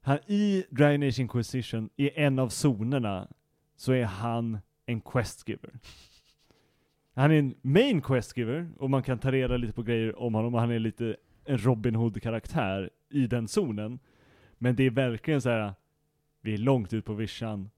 Han, 0.02 0.18
I 0.28 0.66
Dragon 0.70 1.04
Age 1.04 1.20
Inquisition, 1.20 1.90
i 1.96 2.20
en 2.20 2.40
av 2.40 2.50
zonerna, 2.50 3.28
så 3.76 3.92
är 3.92 4.06
han 4.06 4.60
en 4.86 5.02
questgiver. 5.02 5.80
Han 7.14 7.32
är 7.32 7.40
en 7.40 7.56
main 7.62 8.02
questgiver, 8.02 8.70
och 8.78 8.90
man 8.90 9.04
kan 9.04 9.20
ta 9.20 9.32
reda 9.32 9.58
lite 9.58 9.74
på 9.74 9.84
grejer 9.84 10.20
om 10.20 10.34
honom, 10.34 10.56
och 10.56 10.62
han 10.62 10.72
är 10.72 10.80
lite 10.80 11.16
en 11.46 11.58
Robin 11.58 11.96
Hood-karaktär 11.96 12.90
i 13.10 13.28
den 13.28 13.48
zonen. 13.48 14.00
Men 14.58 14.76
det 14.76 14.84
är 14.84 14.90
verkligen 14.90 15.42
så 15.42 15.50
här. 15.50 15.74
vi 16.42 16.54
är 16.54 16.58
långt 16.58 16.94
ut 16.94 17.06
på 17.06 17.14
vischan. 17.14 17.70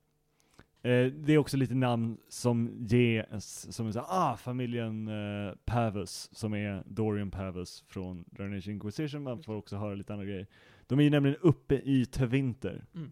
Eh, 0.85 1.05
det 1.11 1.33
är 1.33 1.37
också 1.37 1.57
lite 1.57 1.75
namn 1.75 2.17
som 2.27 2.71
ges, 2.79 3.75
som 3.75 3.87
är 3.87 3.91
såhär, 3.91 4.07
ah, 4.09 4.37
familjen 4.37 5.07
eh, 5.07 5.53
Pavus, 5.65 6.29
som 6.33 6.53
är 6.53 6.83
Dorian 6.85 7.31
Pavus 7.31 7.83
från 7.87 8.25
Dragon 8.31 8.61
Inquisition, 8.69 9.23
man 9.23 9.43
får 9.43 9.55
också 9.55 9.77
höra 9.77 9.95
lite 9.95 10.13
andra 10.13 10.25
grejer. 10.25 10.47
De 10.87 10.99
är 10.99 11.03
ju 11.03 11.09
nämligen 11.09 11.37
uppe 11.41 11.75
i 11.75 12.05
Tevinter 12.05 12.85
Mm. 12.95 13.11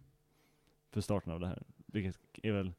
för 0.92 1.02
starten 1.02 1.32
av 1.34 1.40
det 1.40 1.48
här, 1.48 1.64
vilket 1.86 2.20
är 2.44 2.52
väl 2.52 2.74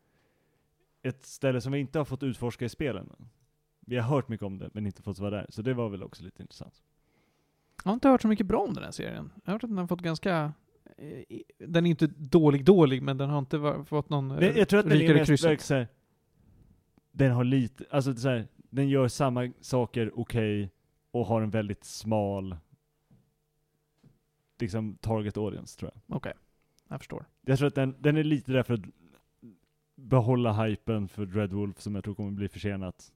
ett 1.03 1.27
ställe 1.27 1.61
som 1.61 1.73
vi 1.73 1.79
inte 1.79 1.99
har 1.99 2.05
fått 2.05 2.23
utforska 2.23 2.65
i 2.65 2.69
spelen. 2.69 3.13
Vi 3.81 3.97
har 3.97 4.09
hört 4.09 4.29
mycket 4.29 4.47
om 4.47 4.59
det, 4.59 4.71
men 4.75 4.87
inte 4.87 5.03
fått 5.03 5.19
vara 5.19 5.31
där, 5.31 5.47
så 5.49 5.63
det 5.63 5.75
var 5.75 5.89
väl 5.89 6.03
också 6.03 6.25
lite 6.25 6.43
intressant. 6.43 6.83
Jag 7.85 7.91
har 7.91 7.95
inte 7.95 8.09
hört 8.09 8.23
så 8.23 8.29
mycket 8.29 8.47
bra 8.47 8.59
om 8.59 8.75
den 8.75 8.85
här 8.85 8.91
serien. 8.91 9.31
Jag 9.35 9.43
har 9.45 9.53
hört 9.53 9.65
att 9.65 9.71
den 9.71 9.79
har 9.79 9.87
fått 9.87 10.01
ganska... 10.01 10.53
Den 11.59 11.87
är 11.87 11.91
inte 11.91 12.07
dålig 12.07 12.65
dålig, 12.65 13.03
men 13.03 13.17
den 13.19 13.31
har 13.31 13.39
inte 13.39 13.85
fått 13.87 14.09
någon 14.11 14.29
Men 14.29 14.57
jag 14.57 14.69
tror 14.69 14.81
att 14.81 14.87
är 14.87 15.25
krysset. 15.25 15.45
verkligen 15.45 15.59
såhär, 15.59 15.89
den 17.13 17.33
har 17.33 17.45
lite, 17.45 17.85
alltså 17.91 18.15
så 18.15 18.29
här, 18.29 18.49
den 18.57 18.89
gör 18.89 19.09
samma 19.09 19.53
saker 19.61 20.21
okej 20.21 20.71
och 21.11 21.27
har 21.27 21.43
en 21.43 21.51
väldigt 21.51 21.85
smal 21.85 22.57
liksom 24.59 24.97
target 25.01 25.37
audience 25.37 25.79
tror 25.79 25.91
jag. 25.95 26.17
Okej, 26.17 26.33
jag 26.89 27.01
förstår. 27.01 27.25
Jag 27.41 27.59
tror 27.59 27.69
att 27.69 27.75
den, 27.75 27.97
den 27.99 28.17
är 28.17 28.25
lite 28.25 28.53
där 28.53 28.63
för 28.63 28.75
att 28.75 28.85
behålla 29.95 30.65
hypen 30.65 31.09
för 31.09 31.27
Dreadwolf 31.27 31.81
som 31.81 31.95
jag 31.95 32.05
tror 32.05 32.15
kommer 32.15 32.31
bli 32.31 32.49
försenat. 32.49 33.13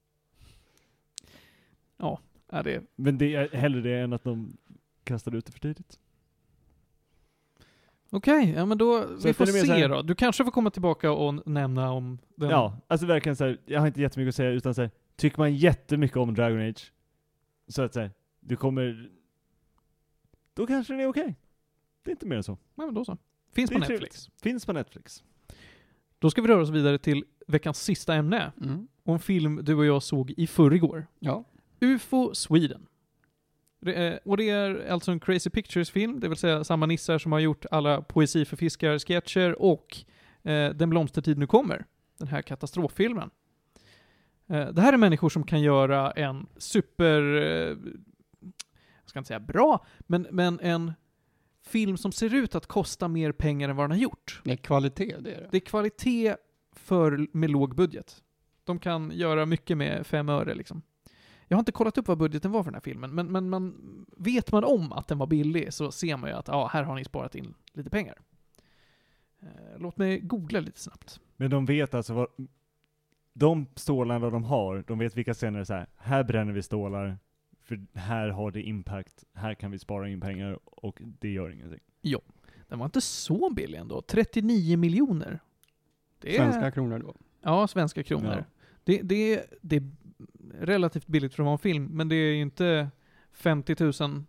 Ja, 1.96 2.20
det, 2.48 2.82
Men 2.96 3.18
det 3.18 3.34
är 3.34 3.48
hellre 3.48 3.80
det 3.80 3.98
än 3.98 4.12
att 4.12 4.24
de 4.24 4.56
kastar 5.04 5.34
ut 5.34 5.46
det 5.46 5.52
för 5.52 5.60
tidigt. 5.60 6.00
Okej, 8.10 8.50
ja 8.56 8.66
men 8.66 8.78
då, 8.78 9.02
Så 9.18 9.28
vi 9.28 9.34
får 9.34 9.46
se 9.46 9.66
så 9.66 9.72
här- 9.72 9.88
då. 9.88 10.02
Du 10.02 10.14
kanske 10.14 10.44
får 10.44 10.50
komma 10.50 10.70
tillbaka 10.70 11.10
och 11.12 11.46
nämna 11.48 11.90
om 11.92 12.18
den. 12.36 12.50
Ja, 12.50 12.78
alltså 12.86 13.06
verkligen 13.06 13.36
såhär, 13.36 13.60
jag 13.66 13.80
har 13.80 13.86
inte 13.86 14.00
jättemycket 14.00 14.28
att 14.28 14.34
säga 14.36 14.50
utan 14.50 14.74
såhär, 14.74 14.90
tycker 15.16 15.38
man 15.38 15.54
jättemycket 15.54 16.16
om 16.16 16.34
Dragon 16.34 16.60
Age, 16.68 16.92
så 17.68 17.82
att 17.82 17.94
säga, 17.94 18.10
du 18.40 18.56
kommer, 18.56 19.10
då 20.54 20.66
kanske 20.66 20.92
den 20.92 21.00
är 21.00 21.06
okej. 21.06 21.36
Det 22.02 22.10
är 22.10 22.12
inte 22.12 22.26
mer 22.26 22.36
än 22.36 22.42
så. 22.42 22.58
Ja, 22.74 22.84
men 22.86 22.94
då 22.94 23.04
så. 23.04 23.18
Finns 23.52 23.70
på 23.70 23.78
Netflix. 23.78 23.98
trevligt. 24.00 24.42
Finns 24.42 24.66
på 24.66 24.72
Netflix. 24.72 25.24
Då 26.18 26.30
ska 26.30 26.42
vi 26.42 26.48
röra 26.48 26.60
oss 26.62 26.70
vidare 26.70 26.98
till 26.98 27.24
veckans 27.46 27.82
sista 27.82 28.14
ämne. 28.14 28.52
Mm. 28.62 28.88
Och 29.04 29.14
en 29.14 29.20
film 29.20 29.60
du 29.64 29.74
och 29.74 29.86
jag 29.86 30.02
såg 30.02 30.30
i 30.36 30.46
förrgår. 30.46 31.06
Ja. 31.18 31.44
UFO 31.80 32.34
Sweden. 32.34 32.86
Och 34.24 34.36
det 34.36 34.48
är 34.48 34.88
alltså 34.88 35.12
en 35.12 35.20
Crazy 35.20 35.50
Pictures-film, 35.50 36.20
det 36.20 36.28
vill 36.28 36.38
säga 36.38 36.64
samma 36.64 36.86
nissar 36.86 37.18
som 37.18 37.32
har 37.32 37.38
gjort 37.38 37.66
alla 37.70 38.02
Poesi 38.02 38.44
för 38.44 38.56
fiskar-sketcher 38.56 39.62
och 39.62 39.96
eh, 40.42 40.70
Den 40.70 40.90
blomstertid 40.90 41.38
nu 41.38 41.46
kommer, 41.46 41.84
den 42.18 42.28
här 42.28 42.42
katastroffilmen. 42.42 43.30
Eh, 44.46 44.68
det 44.68 44.80
här 44.82 44.92
är 44.92 44.96
människor 44.96 45.28
som 45.28 45.44
kan 45.44 45.60
göra 45.60 46.10
en 46.10 46.46
super, 46.56 47.22
eh, 47.36 47.76
jag 49.00 49.04
ska 49.04 49.18
inte 49.18 49.28
säga 49.28 49.40
bra, 49.40 49.86
men, 50.00 50.26
men 50.30 50.60
en 50.60 50.92
film 51.66 51.96
som 51.96 52.12
ser 52.12 52.34
ut 52.34 52.54
att 52.54 52.66
kosta 52.66 53.08
mer 53.08 53.32
pengar 53.32 53.68
än 53.68 53.76
vad 53.76 53.84
den 53.84 53.90
har 53.90 54.02
gjort. 54.02 54.40
Det 54.44 54.52
är 54.52 54.56
kvalitet, 54.56 55.16
det 55.20 55.34
är 55.34 55.40
det. 55.40 55.48
Det 55.50 55.56
är 55.56 55.60
kvalitet 55.60 56.36
för, 56.72 57.26
med 57.32 57.50
låg 57.50 57.76
budget. 57.76 58.22
De 58.64 58.78
kan 58.78 59.10
göra 59.10 59.46
mycket 59.46 59.76
med 59.76 60.06
fem 60.06 60.28
öre 60.28 60.54
liksom. 60.54 60.82
Jag 61.48 61.56
har 61.56 61.60
inte 61.60 61.72
kollat 61.72 61.98
upp 61.98 62.08
vad 62.08 62.18
budgeten 62.18 62.52
var 62.52 62.62
för 62.62 62.70
den 62.70 62.74
här 62.74 62.80
filmen, 62.80 63.14
men, 63.14 63.32
men 63.32 63.50
man, 63.50 64.06
vet 64.16 64.52
man 64.52 64.64
om 64.64 64.92
att 64.92 65.08
den 65.08 65.18
var 65.18 65.26
billig 65.26 65.72
så 65.72 65.92
ser 65.92 66.16
man 66.16 66.30
ju 66.30 66.36
att 66.36 66.48
ja, 66.48 66.70
här 66.72 66.82
har 66.82 66.94
ni 66.94 67.04
sparat 67.04 67.34
in 67.34 67.54
lite 67.72 67.90
pengar. 67.90 68.18
Eh, 69.42 69.48
Låt 69.78 69.96
mig 69.96 70.20
googla 70.20 70.60
lite 70.60 70.80
snabbt. 70.80 71.20
Men 71.36 71.50
de 71.50 71.66
vet 71.66 71.94
alltså 71.94 72.14
vad, 72.14 72.28
de 73.32 73.66
stålarna 73.74 74.30
de 74.30 74.44
har, 74.44 74.84
de 74.86 74.98
vet 74.98 75.16
vilka 75.16 75.34
scener 75.34 75.58
det 75.58 75.62
är 75.62 75.64
så 75.64 75.74
här. 75.74 75.86
här 75.96 76.24
bränner 76.24 76.52
vi 76.52 76.62
stålar, 76.62 77.18
för 77.62 77.86
här 77.94 78.28
har 78.28 78.50
det 78.50 78.62
impact, 78.62 79.24
här 79.32 79.54
kan 79.54 79.70
vi 79.70 79.78
spara 79.78 80.08
in 80.08 80.20
pengar 80.20 80.58
och 80.64 81.02
det 81.02 81.28
gör 81.28 81.50
ingenting. 81.50 81.80
Den 82.68 82.78
var 82.78 82.86
inte 82.86 83.00
så 83.00 83.50
billig 83.50 83.78
ändå. 83.78 84.02
39 84.02 84.76
miljoner. 84.76 85.40
Det 86.18 86.36
är, 86.36 86.38
Svenska 86.38 86.70
kronor 86.70 86.98
då. 86.98 87.14
Ja, 87.42 87.66
svenska 87.66 88.02
kronor. 88.02 88.34
Ja. 88.36 88.44
Det, 88.84 89.02
det, 89.02 89.46
det 89.62 89.76
är 89.76 89.90
relativt 90.60 91.06
billigt 91.06 91.34
för 91.34 91.42
att 91.42 91.44
vara 91.44 91.52
en 91.52 91.58
film, 91.58 91.84
men 91.92 92.08
det 92.08 92.16
är 92.16 92.34
ju 92.34 92.40
inte 92.40 92.88
50 93.32 93.76
000 94.02 94.24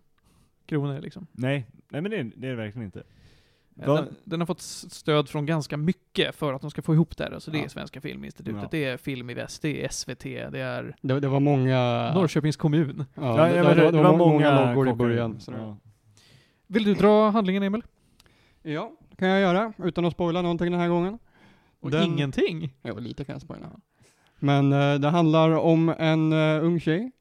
kronor 0.65 1.01
liksom. 1.01 1.27
Nej, 1.31 1.65
nej 1.89 2.01
men 2.01 2.11
det 2.11 2.17
är 2.17 2.31
det 2.35 2.47
är 2.47 2.51
det 2.51 2.55
verkligen 2.57 2.85
inte. 2.85 3.03
Vad- 3.73 3.97
Den, 4.05 4.15
den 4.23 4.39
har 4.41 4.45
fått 4.47 4.61
stöd 4.61 5.29
från 5.29 5.45
ganska 5.45 5.77
mycket 5.77 6.35
för 6.35 6.53
att 6.53 6.61
de 6.61 6.71
ska 6.71 6.81
få 6.81 6.93
ihop 6.93 7.17
det 7.17 7.23
här. 7.23 7.31
Alltså 7.31 7.51
det 7.51 7.57
är 7.57 7.61
Ja. 7.61 7.69
Svenska 7.69 8.01
Filminstitutet, 8.01 8.61
Ja. 8.61 8.67
det 8.71 8.83
är 8.85 8.97
Film 8.97 9.29
i 9.29 9.33
Väst, 9.33 9.61
det 9.61 9.83
är 9.85 9.89
SVT, 9.89 10.23
det 10.23 10.59
är 10.59 10.95
Det, 11.01 11.19
det 11.19 11.27
var 11.27 11.39
många... 11.39 12.11
Norrköpings 12.13 12.57
kommun. 12.57 13.05
Ja, 13.15 13.21
Ja, 13.37 13.45
det, 13.47 13.53
det, 13.57 13.63
men 13.63 13.93
det, 13.93 14.03
var 14.03 14.17
många 14.17 14.65
loggor 14.73 14.89
i 14.89 14.93
början. 14.93 15.39
Vill 16.67 16.83
du 16.83 16.93
dra 16.93 17.29
handlingen 17.29 17.63
Emil? 17.63 17.83
Ja, 18.61 18.91
det 19.09 19.15
kan 19.15 19.27
jag 19.27 19.41
göra 19.41 19.73
utan 19.77 20.05
att 20.05 20.13
spoila 20.13 20.41
någonting 20.41 20.71
den 20.71 20.79
här 20.79 20.89
gången. 20.89 21.19
Och 21.79 21.91
Den- 21.91 22.03
ingenting? 22.03 22.73
Jo, 22.83 22.99
lite 22.99 23.25
kan 23.25 23.33
jag 23.33 23.41
spoila. 23.41 23.71
Men 24.39 24.73
eh, 24.73 24.95
det 24.95 25.09
handlar 25.09 25.51
om 25.51 25.89
en 25.89 26.33
eh, 26.33 26.63
ung 26.63 26.79
tjej 26.79 27.11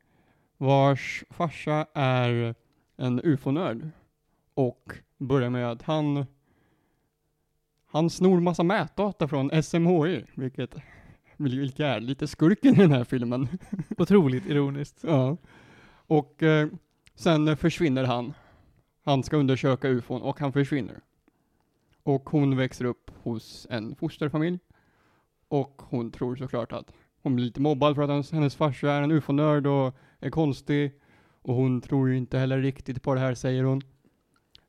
vars 0.57 1.25
farsa 1.31 1.87
är 1.95 2.55
en 2.97 3.21
ufo-nörd 3.25 3.91
och 4.55 4.93
börjar 5.19 5.51
med 5.51 5.71
att 5.71 5.83
han 5.83 6.27
han 7.87 8.11
snor 8.11 8.41
massa 8.41 8.63
mätdata 8.63 9.29
från 9.29 9.63
SMHI, 9.63 10.25
vilket 10.35 10.77
vilket 11.37 11.81
är 11.81 12.01
lite 12.01 12.27
skurken 12.27 12.75
i 12.75 12.79
den 12.79 12.93
här 12.93 13.05
filmen. 13.05 13.49
Otroligt 13.99 14.47
ironiskt. 14.47 15.05
Ja. 15.05 15.37
Och 16.07 16.43
eh, 16.43 16.69
sen 17.15 17.57
försvinner 17.57 18.05
han. 18.05 18.33
Han 19.05 19.23
ska 19.23 19.37
undersöka 19.37 19.89
ufon 19.89 20.23
och 20.23 20.41
han 20.41 20.53
försvinner. 20.53 21.01
Och 22.03 22.31
hon 22.31 22.57
växer 22.57 22.85
upp 22.85 23.11
hos 23.23 23.67
en 23.71 23.97
fosterfamilj. 23.97 24.59
Och 25.49 25.83
hon 25.85 26.11
tror 26.11 26.37
såklart 26.37 26.73
att 26.73 26.93
hon 27.27 27.35
blir 27.35 27.45
lite 27.45 27.61
mobbad 27.61 27.95
för 27.95 28.03
att 28.03 28.11
hennes, 28.11 28.33
hennes 28.33 28.57
farsa 28.57 28.93
är 28.93 29.03
en 29.03 29.11
ufo-nörd 29.11 29.67
och 29.67 29.95
är 30.21 30.31
konstig. 30.31 31.01
Och 31.43 31.55
hon 31.55 31.81
tror 31.81 32.09
ju 32.09 32.17
inte 32.17 32.39
heller 32.39 32.59
riktigt 32.59 33.03
på 33.03 33.15
det 33.15 33.21
här, 33.21 33.35
säger 33.35 33.65
hon. 33.65 33.83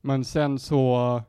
Men 0.02 0.26
sen 0.26 0.60
så 0.60 1.22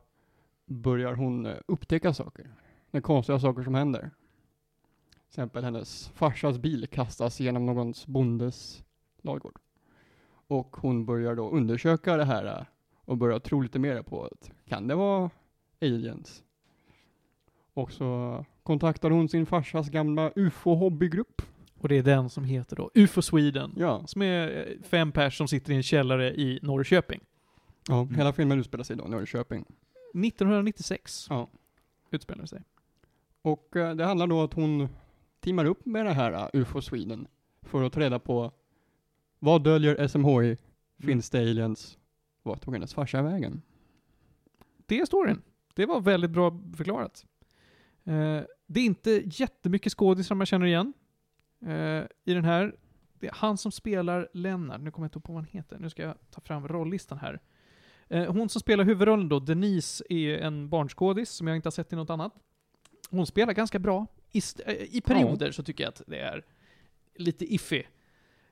börjar 0.65 1.13
hon 1.13 1.45
eh, 1.45 1.55
upptäcka 1.65 2.13
saker. 2.13 2.55
Det 2.91 2.97
är 2.97 3.01
konstiga 3.01 3.39
saker 3.39 3.63
som 3.63 3.75
händer. 3.75 4.01
Till 4.01 5.27
exempel 5.27 5.63
hennes 5.63 6.07
farsas 6.07 6.57
bil 6.57 6.87
kastas 6.87 7.39
genom 7.39 7.65
någons 7.65 8.07
bondes 8.07 8.83
ladugård. 9.21 9.59
Och 10.47 10.77
hon 10.77 11.05
börjar 11.05 11.35
då 11.35 11.49
undersöka 11.49 12.17
det 12.17 12.25
här 12.25 12.45
eh, 12.45 12.65
och 13.05 13.17
börjar 13.17 13.39
tro 13.39 13.61
lite 13.61 13.79
mer 13.79 14.01
på 14.01 14.25
att 14.25 14.51
kan 14.65 14.87
det 14.87 14.95
vara 14.95 15.29
aliens? 15.81 16.43
Och 17.73 17.91
så 17.91 18.45
kontaktar 18.69 19.09
hon 19.09 19.29
sin 19.29 19.45
farsas 19.45 19.89
gamla 19.89 20.31
ufo-hobbygrupp. 20.35 21.41
Och 21.79 21.89
det 21.89 21.97
är 21.97 22.03
den 22.03 22.29
som 22.29 22.43
heter 22.43 22.75
då 22.75 22.91
UFO 22.93 23.21
Sweden. 23.21 23.73
Ja, 23.77 24.03
Som 24.07 24.21
är 24.21 24.67
eh, 24.67 24.83
fem 24.83 25.11
pers 25.11 25.37
som 25.37 25.47
sitter 25.47 25.73
i 25.73 25.75
en 25.75 25.83
källare 25.83 26.33
i 26.35 26.59
Norrköping. 26.61 27.21
ja 27.87 28.03
hela 28.15 28.33
filmen 28.33 28.59
utspelar 28.59 28.83
sig 28.83 28.95
då 28.95 29.05
i 29.05 29.09
Norrköping. 29.09 29.65
1996 30.13 31.27
Ja. 31.29 31.49
utspelar 32.11 32.41
det 32.41 32.47
sig. 32.47 32.61
Och 33.41 33.75
eh, 33.75 33.95
det 33.95 34.05
handlar 34.05 34.27
då 34.27 34.41
att 34.43 34.53
hon 34.53 34.87
teamar 35.39 35.65
upp 35.65 35.85
med 35.85 36.05
det 36.05 36.13
här 36.13 36.31
uh, 36.33 36.61
UFO 36.61 36.81
Sweden 36.81 37.27
för 37.61 37.83
att 37.83 37.93
ta 37.93 37.99
reda 37.99 38.19
på 38.19 38.51
vad 39.39 39.63
döljer 39.63 40.07
SMHI? 40.07 40.57
Finns 40.99 41.29
det 41.29 41.37
aliens? 41.39 41.97
Vart 42.43 42.61
tog 42.61 42.73
hennes 42.73 42.93
farsa 42.93 43.21
vägen? 43.21 43.61
Det 44.85 44.99
är 44.99 45.05
storyn. 45.05 45.41
Det 45.73 45.85
var 45.85 46.01
väldigt 46.01 46.31
bra 46.31 46.61
förklarat. 46.77 47.25
Eh, 48.03 48.41
det 48.71 48.79
är 48.79 48.85
inte 48.85 49.23
jättemycket 49.25 49.93
skådisar 49.93 50.35
man 50.35 50.45
känner 50.45 50.65
igen 50.65 50.93
eh, 51.65 52.03
i 52.25 52.33
den 52.33 52.45
här. 52.45 52.75
Det 53.19 53.27
är 53.27 53.31
han 53.35 53.57
som 53.57 53.71
spelar 53.71 54.29
Lennart, 54.33 54.81
nu 54.81 54.91
kommer 54.91 55.05
jag 55.05 55.07
inte 55.09 55.19
på 55.19 55.33
vad 55.33 55.43
han 55.43 55.49
heter, 55.51 55.77
nu 55.79 55.89
ska 55.89 56.01
jag 56.03 56.15
ta 56.31 56.41
fram 56.41 56.67
rollistan 56.67 57.17
här. 57.17 57.39
Eh, 58.07 58.31
hon 58.33 58.49
som 58.49 58.61
spelar 58.61 58.83
huvudrollen 58.83 59.29
då, 59.29 59.39
Denise, 59.39 60.03
är 60.09 60.37
en 60.37 60.69
barnskådis 60.69 61.29
som 61.29 61.47
jag 61.47 61.55
inte 61.55 61.67
har 61.67 61.71
sett 61.71 61.93
i 61.93 61.95
något 61.95 62.09
annat. 62.09 62.33
Hon 63.09 63.25
spelar 63.25 63.53
ganska 63.53 63.79
bra. 63.79 64.07
I, 64.31 64.41
eh, 64.65 64.73
i 64.73 65.01
perioder 65.01 65.51
så 65.51 65.63
tycker 65.63 65.83
jag 65.83 65.89
att 65.89 66.01
det 66.07 66.19
är 66.19 66.45
lite 67.15 67.53
iffy. 67.53 67.83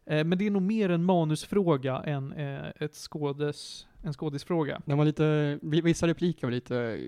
Eh, 0.06 0.23
men 0.26 0.38
det 0.38 0.45
är 0.48 0.52
nog 0.52 0.61
mer 0.61 0.89
en 0.89 1.03
manusfråga 1.03 1.98
än 1.98 2.34
eh, 2.34 2.65
ett 2.80 2.95
skådes, 2.95 3.88
en 4.03 4.14
skådisfråga. 4.14 4.81
Den 4.85 4.98
var 4.98 5.06
lite, 5.06 5.60
vi- 5.61 5.81
vissa 5.81 6.07
repliker 6.07 6.48
var 6.48 6.52
lite 6.52 6.99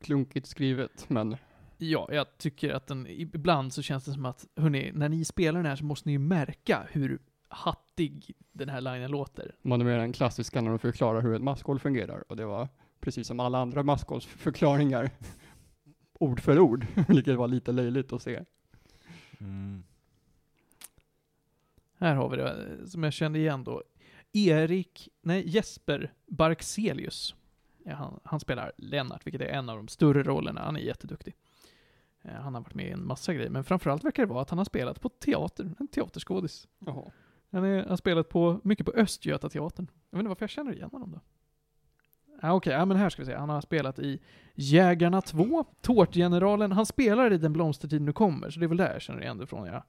klunkigt 0.00 0.46
skrivet, 0.46 1.04
men 1.10 1.36
Ja, 1.78 2.08
jag 2.12 2.38
tycker 2.38 2.74
att 2.74 2.86
den, 2.86 3.06
ibland 3.06 3.72
så 3.72 3.82
känns 3.82 4.04
det 4.04 4.12
som 4.12 4.24
att, 4.24 4.46
hörni, 4.56 4.90
när 4.94 5.08
ni 5.08 5.24
spelar 5.24 5.58
den 5.58 5.66
här 5.66 5.76
så 5.76 5.84
måste 5.84 6.08
ni 6.08 6.12
ju 6.12 6.18
märka 6.18 6.86
hur 6.90 7.18
hattig 7.48 8.36
den 8.52 8.68
här 8.68 8.80
linen 8.80 9.10
låter. 9.10 9.54
man 9.62 9.80
är 9.80 9.84
mer 9.84 9.98
en 9.98 10.12
klassiska 10.12 10.60
när 10.60 10.70
de 10.70 10.78
förklarar 10.78 11.22
hur 11.22 11.34
ett 11.34 11.42
maskhål 11.42 11.78
fungerar. 11.78 12.24
Och 12.28 12.36
det 12.36 12.46
var 12.46 12.68
precis 13.00 13.26
som 13.26 13.40
alla 13.40 13.58
andra 13.58 13.82
maskhålsförklaringar, 13.82 15.10
ord 16.18 16.40
för 16.40 16.58
ord, 16.58 16.86
vilket 17.08 17.36
var 17.36 17.48
lite 17.48 17.72
löjligt 17.72 18.12
att 18.12 18.22
se. 18.22 18.44
Mm. 19.40 19.84
Här 21.98 22.14
har 22.14 22.28
vi 22.28 22.36
det, 22.36 22.86
som 22.86 23.02
jag 23.02 23.12
kände 23.12 23.38
igen 23.38 23.64
då. 23.64 23.82
Erik, 24.32 25.08
nej 25.22 25.48
Jesper 25.48 26.12
Barkselius. 26.26 27.34
Ja, 27.84 27.94
han, 27.94 28.20
han 28.24 28.40
spelar 28.40 28.72
Lennart, 28.76 29.26
vilket 29.26 29.40
är 29.40 29.46
en 29.46 29.68
av 29.68 29.76
de 29.76 29.88
större 29.88 30.22
rollerna. 30.22 30.60
Han 30.60 30.76
är 30.76 30.80
jätteduktig. 30.80 31.34
Eh, 32.24 32.34
Han 32.34 32.54
har 32.54 32.60
varit 32.60 32.74
med 32.74 32.86
i 32.86 32.90
en 32.90 33.06
massa 33.06 33.34
grejer, 33.34 33.50
men 33.50 33.64
framförallt 33.64 34.04
verkar 34.04 34.22
det 34.26 34.32
vara 34.32 34.42
att 34.42 34.50
han 34.50 34.58
har 34.58 34.64
spelat 34.64 35.00
på 35.00 35.08
teater, 35.08 35.74
en 35.80 35.88
teaterskådis. 35.88 36.68
Jaha. 36.78 37.10
Han 37.50 37.64
är, 37.64 37.84
har 37.84 37.96
spelat 37.96 38.28
på, 38.28 38.60
mycket 38.64 38.86
på 38.86 38.92
Östgötateatern. 38.92 39.86
Jag 40.10 40.18
vet 40.18 40.20
inte 40.20 40.28
varför 40.28 40.42
jag 40.42 40.50
känner 40.50 40.72
igen 40.72 40.88
honom 40.92 41.12
då. 41.12 41.20
Ah, 42.42 42.52
Okej, 42.52 42.72
ja, 42.72 42.84
men 42.84 42.96
här 42.96 43.10
ska 43.10 43.22
vi 43.22 43.26
se. 43.26 43.34
Han 43.34 43.48
har 43.48 43.60
spelat 43.60 43.98
i 43.98 44.20
Jägarna 44.54 45.20
2, 45.20 45.64
Tårtgeneralen. 45.80 46.72
Han 46.72 46.86
spelar 46.86 47.32
i 47.32 47.38
Den 47.38 47.52
blomstertid 47.52 48.02
nu 48.02 48.12
kommer, 48.12 48.50
så 48.50 48.60
det 48.60 48.66
är 48.66 48.68
väl 48.68 48.76
där 48.76 48.92
jag 48.92 49.02
känner 49.02 49.22
igen 49.22 49.38
det 49.38 49.46
från, 49.46 49.66
ja. 49.66 49.84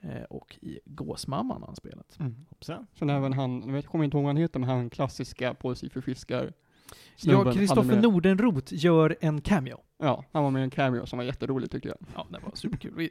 Eh, 0.00 0.22
och 0.22 0.58
i 0.62 0.80
Gåsmamman 0.84 1.60
har 1.60 1.66
han 1.66 1.76
spelat. 1.76 2.18
Hoppsan. 2.48 2.86
Sen 2.94 3.10
även 3.10 3.32
han, 3.32 3.62
jag 3.66 3.72
vet, 3.72 3.86
kommer 3.86 4.04
inte 4.04 4.16
ihåg 4.16 4.24
vad 4.24 4.28
han 4.28 4.42
heter, 4.42 4.60
men 4.60 4.68
han 4.68 4.90
klassiska 4.90 5.56
sig 5.76 5.90
för 5.90 6.00
fiskar. 6.00 6.52
Ja, 6.90 6.96
snubben 7.16 7.46
hade 7.46 7.58
Kristoffer 7.58 8.00
Nordenroth 8.00 8.74
gör 8.74 9.16
en 9.20 9.40
cameo. 9.40 9.80
Ja, 9.98 10.24
han 10.32 10.44
var 10.44 10.50
med 10.50 10.60
i 10.60 10.64
en 10.64 10.70
cameo 10.70 11.06
som 11.06 11.16
var 11.16 11.24
jätterolig 11.24 11.70
tycker 11.70 11.88
jag. 11.88 11.98
Ja, 12.14 12.26
det 12.30 12.38
var 12.44 12.52
superkul. 12.54 13.08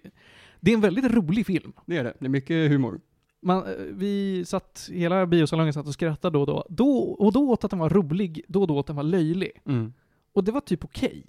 Det 0.59 0.71
är 0.71 0.75
en 0.75 0.81
väldigt 0.81 1.05
rolig 1.05 1.45
film. 1.45 1.73
Det 1.85 1.97
är 1.97 2.03
det, 2.03 2.13
det 2.19 2.25
är 2.25 2.29
mycket 2.29 2.71
humor. 2.71 3.01
Man, 3.41 3.65
eh, 3.65 3.73
vi 3.91 4.45
satt, 4.45 4.89
hela 4.93 5.25
biosalongen 5.25 5.73
satt 5.73 5.87
och 5.87 5.93
skrattade 5.93 6.33
då 6.33 6.41
och 6.41 6.47
då. 6.47 6.65
då. 6.69 6.97
Och 6.99 7.33
då 7.33 7.49
åt 7.49 7.63
att 7.63 7.71
den 7.71 7.79
var 7.79 7.89
rolig, 7.89 8.41
då 8.47 8.61
och 8.61 8.67
då 8.67 8.77
åt 8.77 8.87
den 8.87 8.95
var 8.95 9.03
löjlig. 9.03 9.51
Och 10.33 10.43
det 10.43 10.51
var 10.51 10.61
typ 10.61 10.85
okej. 10.85 11.25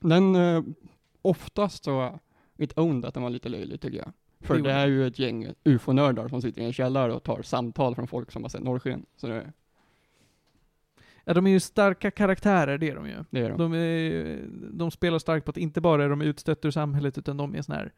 Den, 0.00 0.34
eh, 0.36 0.62
oftast 1.22 1.84
så, 1.84 2.18
it 2.58 2.78
owned 2.78 3.04
att 3.04 3.14
den 3.14 3.22
var 3.22 3.30
lite 3.30 3.48
löjlig 3.48 3.80
tycker 3.80 3.98
jag. 3.98 4.12
För 4.40 4.56
Jo. 4.56 4.64
det 4.64 4.72
är 4.72 4.86
ju 4.86 5.06
ett 5.06 5.18
gäng 5.18 5.46
ufo-nördar 5.64 6.28
som 6.28 6.42
sitter 6.42 6.62
i 6.62 6.64
en 6.64 6.72
källare 6.72 7.12
och 7.12 7.22
tar 7.22 7.42
samtal 7.42 7.94
från 7.94 8.06
folk 8.06 8.32
som 8.32 8.42
har 8.42 8.48
sett 8.48 8.62
norrsken. 8.62 9.06
Så 9.16 9.26
det, 9.26 9.52
Ja, 11.24 11.34
de 11.34 11.46
är 11.46 11.50
ju 11.50 11.60
starka 11.60 12.10
karaktärer, 12.10 12.78
det 12.78 12.90
är 12.90 12.94
de 12.94 13.06
ju. 13.06 13.24
det 13.30 13.40
är 13.40 13.48
de. 13.48 13.58
De, 13.58 13.74
är, 13.74 14.40
de 14.72 14.90
spelar 14.90 15.18
starkt 15.18 15.44
på 15.44 15.50
att 15.50 15.56
inte 15.56 15.80
bara 15.80 16.04
är 16.04 16.08
de 16.08 16.22
utstötta 16.22 16.68
ur 16.68 16.72
samhället, 16.72 17.18
utan 17.18 17.36
de 17.36 17.54
är 17.54 17.62
sån 17.62 17.74
här, 17.74 17.92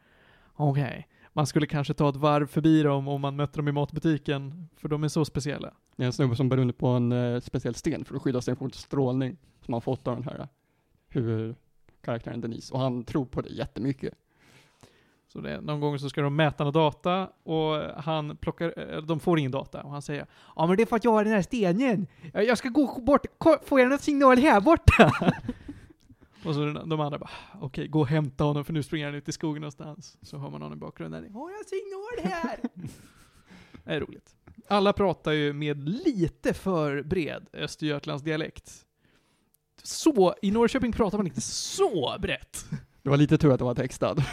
okej, 0.54 1.08
man 1.32 1.46
skulle 1.46 1.66
kanske 1.66 1.94
ta 1.94 2.08
ett 2.08 2.16
varv 2.16 2.46
förbi 2.46 2.82
dem 2.82 3.08
om 3.08 3.20
man 3.20 3.36
mötte 3.36 3.58
dem 3.58 3.68
i 3.68 3.72
matbutiken, 3.72 4.68
för 4.76 4.88
de 4.88 5.04
är 5.04 5.08
så 5.08 5.24
speciella. 5.24 5.74
Det 5.96 6.02
är 6.02 6.06
en 6.06 6.12
snubbe 6.12 6.36
som 6.36 6.48
bär 6.48 6.58
under 6.58 6.74
på 6.74 6.86
en 6.86 7.12
eh, 7.12 7.40
speciell 7.40 7.74
sten 7.74 8.04
för 8.04 8.16
att 8.16 8.22
skydda 8.22 8.40
sig 8.40 8.56
mot 8.60 8.74
strålning 8.74 9.36
som 9.64 9.74
han 9.74 9.80
fått 9.80 10.08
av 10.08 10.14
den 10.14 10.24
här 10.24 10.40
eh, 10.40 10.46
huvudkaraktären 11.08 12.40
Denise. 12.40 12.74
Och 12.74 12.80
han 12.80 13.04
tror 13.04 13.24
på 13.24 13.40
det 13.40 13.48
jättemycket. 13.48 14.14
Så 15.34 15.40
det, 15.40 15.60
någon 15.60 15.80
gång 15.80 15.98
så 15.98 16.10
ska 16.10 16.22
de 16.22 16.36
mäta 16.36 16.64
några 16.64 16.80
data 16.80 17.28
och 17.42 18.02
han 18.02 18.36
plockar, 18.36 18.92
eh, 18.94 19.02
de 19.02 19.20
får 19.20 19.38
ingen 19.38 19.50
data 19.50 19.82
och 19.82 19.90
han 19.90 20.02
säger 20.02 20.26
Ja 20.56 20.66
men 20.66 20.76
det 20.76 20.82
är 20.82 20.86
för 20.86 20.96
att 20.96 21.04
jag 21.04 21.10
har 21.10 21.24
den 21.24 21.32
här 21.32 21.42
stenen. 21.42 22.06
Jag 22.32 22.58
ska 22.58 22.68
gå 22.68 23.00
bort, 23.00 23.26
får 23.64 23.80
jag 23.80 23.88
någon 23.88 23.98
signal 23.98 24.38
här 24.38 24.60
borta? 24.60 25.12
och 26.44 26.54
så 26.54 26.60
de 26.60 26.88
de 26.88 27.00
andra 27.00 27.18
bara 27.18 27.30
okej, 27.60 27.88
gå 27.88 28.00
och 28.00 28.06
hämta 28.06 28.44
honom 28.44 28.64
för 28.64 28.72
nu 28.72 28.82
springer 28.82 29.06
han 29.06 29.14
ut 29.14 29.28
i 29.28 29.32
skogen 29.32 29.60
någonstans. 29.60 30.18
Så 30.22 30.38
hör 30.38 30.50
man 30.50 30.60
någon 30.60 30.72
i 30.72 30.76
bakgrunden. 30.76 31.32
Har 31.32 31.50
jag 31.50 31.66
signal 31.66 32.32
här? 32.32 32.60
det 33.84 33.94
är 33.94 34.00
roligt. 34.00 34.36
Alla 34.68 34.92
pratar 34.92 35.32
ju 35.32 35.52
med 35.52 35.88
lite 35.88 36.54
för 36.54 37.02
bred 37.02 37.46
Östergötlands 37.52 38.24
dialekt. 38.24 38.84
Så, 39.82 40.34
i 40.42 40.50
Norrköping 40.50 40.92
pratar 40.92 41.18
man 41.18 41.26
inte 41.26 41.40
så 41.40 42.16
brett. 42.20 42.64
Det 43.04 43.10
var 43.10 43.16
lite 43.16 43.38
tur 43.38 43.52
att 43.52 43.58
det 43.58 43.64
var 43.64 43.74
textad. 43.74 44.16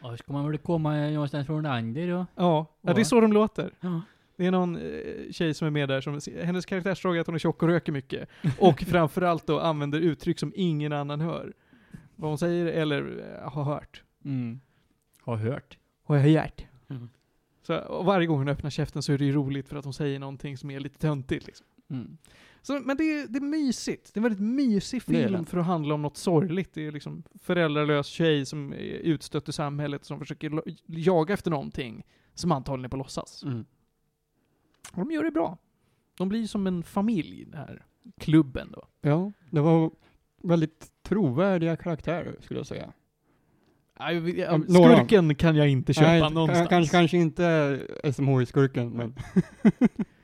Ja, 0.00 0.16
ska 0.16 0.32
man 0.32 0.50
väl 0.50 0.58
komma 0.58 1.10
någonstans 1.10 1.46
från 1.46 1.66
Ander 1.66 2.08
då? 2.08 2.26
Ja, 2.34 2.66
ja, 2.80 2.94
det 2.94 3.00
är 3.00 3.04
så 3.04 3.20
de 3.20 3.32
låter. 3.32 3.70
Ja. 3.80 4.02
Det 4.36 4.46
är 4.46 4.50
någon 4.50 4.76
eh, 4.76 5.30
tjej 5.30 5.54
som 5.54 5.66
är 5.66 5.70
med 5.70 5.88
där 5.88 6.00
som, 6.00 6.20
hennes 6.42 6.66
karaktärsdrag 6.66 7.16
är 7.16 7.20
att 7.20 7.26
hon 7.26 7.34
är 7.34 7.38
tjock 7.38 7.62
och 7.62 7.68
röker 7.68 7.92
mycket. 7.92 8.28
Och 8.58 8.80
framförallt 8.86 9.46
då 9.46 9.60
använder 9.60 10.00
uttryck 10.00 10.38
som 10.38 10.52
ingen 10.56 10.92
annan 10.92 11.20
hör. 11.20 11.52
Vad 12.16 12.30
hon 12.30 12.38
säger 12.38 12.66
eller 12.66 13.34
eh, 13.42 13.50
har 13.50 13.64
hört. 13.64 14.02
Mm. 14.24 14.60
Har 15.20 15.36
hört. 15.36 15.78
Har 16.04 16.16
jag 16.16 16.42
hört. 16.42 16.66
Mm. 16.88 17.08
Så, 17.62 18.02
varje 18.02 18.26
gång 18.26 18.38
hon 18.38 18.48
öppnar 18.48 18.70
käften 18.70 19.02
så 19.02 19.12
är 19.12 19.18
det 19.18 19.24
ju 19.24 19.32
roligt 19.32 19.68
för 19.68 19.76
att 19.76 19.84
hon 19.84 19.94
säger 19.94 20.18
någonting 20.18 20.58
som 20.58 20.70
är 20.70 20.80
lite 20.80 20.98
töntigt 20.98 21.46
liksom. 21.46 21.66
Mm. 21.90 22.18
Så, 22.62 22.80
men 22.80 22.96
det 22.96 23.04
är, 23.04 23.28
det 23.28 23.38
är 23.38 23.40
mysigt. 23.40 24.14
Det 24.14 24.18
är 24.18 24.20
en 24.20 24.22
väldigt 24.22 24.40
mysig 24.40 25.02
film 25.02 25.46
för 25.46 25.58
att 25.58 25.66
handla 25.66 25.94
om 25.94 26.02
något 26.02 26.16
sorgligt. 26.16 26.74
Det 26.74 26.86
är 26.86 26.92
liksom 26.92 27.22
föräldralös 27.42 28.06
tjej 28.06 28.46
som 28.46 28.72
är 28.72 28.76
utstött 28.78 29.48
ur 29.48 29.52
samhället 29.52 30.04
som 30.04 30.18
försöker 30.18 30.62
jaga 30.86 31.34
efter 31.34 31.50
någonting 31.50 32.06
som 32.34 32.52
antagligen 32.52 32.84
är 32.84 32.88
på 32.88 32.96
låtsas. 32.96 33.42
Mm. 33.44 33.64
Och 34.92 34.98
de 34.98 35.10
gör 35.10 35.24
det 35.24 35.30
bra. 35.30 35.58
De 36.16 36.28
blir 36.28 36.46
som 36.46 36.66
en 36.66 36.82
familj, 36.82 37.44
den 37.44 37.54
här 37.54 37.84
klubben 38.18 38.72
då. 38.72 38.88
Ja, 39.00 39.32
det 39.50 39.60
var 39.60 39.90
väldigt 40.42 40.92
trovärdiga 41.02 41.76
karaktärer 41.76 42.36
skulle 42.40 42.60
jag 42.60 42.66
säga. 42.66 42.92
Skurken 44.68 45.34
kan 45.34 45.56
jag 45.56 45.68
inte 45.68 45.94
köpa 45.94 46.08
Nej, 46.08 46.30
någonstans. 46.30 46.68
Kanske, 46.68 46.92
kanske 46.92 47.16
inte 47.16 47.80
SMHI-skurken, 48.12 48.90
men 48.90 49.14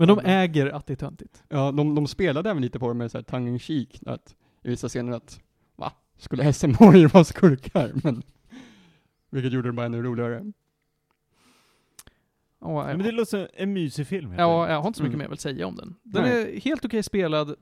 Men 0.00 0.08
de 0.08 0.18
äger 0.24 0.66
att 0.70 0.86
det 0.86 0.92
är 0.92 0.96
töntigt. 0.96 1.44
ja, 1.48 1.72
de, 1.72 1.94
de 1.94 2.06
spelade 2.06 2.50
även 2.50 2.62
lite 2.62 2.78
på 2.78 2.88
det 2.88 2.94
med 2.94 3.10
så 3.10 3.18
här 3.18 3.22
tongue 3.22 3.50
in 3.52 3.58
cheek, 3.58 4.00
att 4.06 4.36
i 4.62 4.68
vissa 4.68 4.88
scener 4.88 5.12
att 5.12 5.40
va, 5.76 5.92
skulle 6.16 6.52
SMHI 6.52 7.06
vara 7.06 7.24
skurkar? 7.24 7.92
Men, 8.04 8.22
vilket 9.30 9.52
gjorde 9.52 9.68
det 9.68 9.72
bara 9.72 9.86
ännu 9.86 10.02
roligare. 10.02 10.52
Ja, 12.60 12.88
Ja, 12.90 12.96
men 12.96 13.02
det 13.06 13.12
låter 13.12 13.24
som 13.30 13.46
en 13.54 13.72
mysig 13.72 14.06
film. 14.06 14.34
ja, 14.38 14.70
jag 14.70 14.80
har 14.80 14.86
inte 14.86 14.96
så 14.96 15.02
mycket 15.02 15.14
Mm. 15.14 15.26
mer 15.28 15.32
att 15.34 15.40
säga 15.40 15.66
om 15.66 15.76
den. 15.76 15.94
Den 16.02 16.22
Nej. 16.22 16.56
är 16.56 16.60
helt 16.60 16.84
okej 16.84 17.02
spelad. 17.02 17.54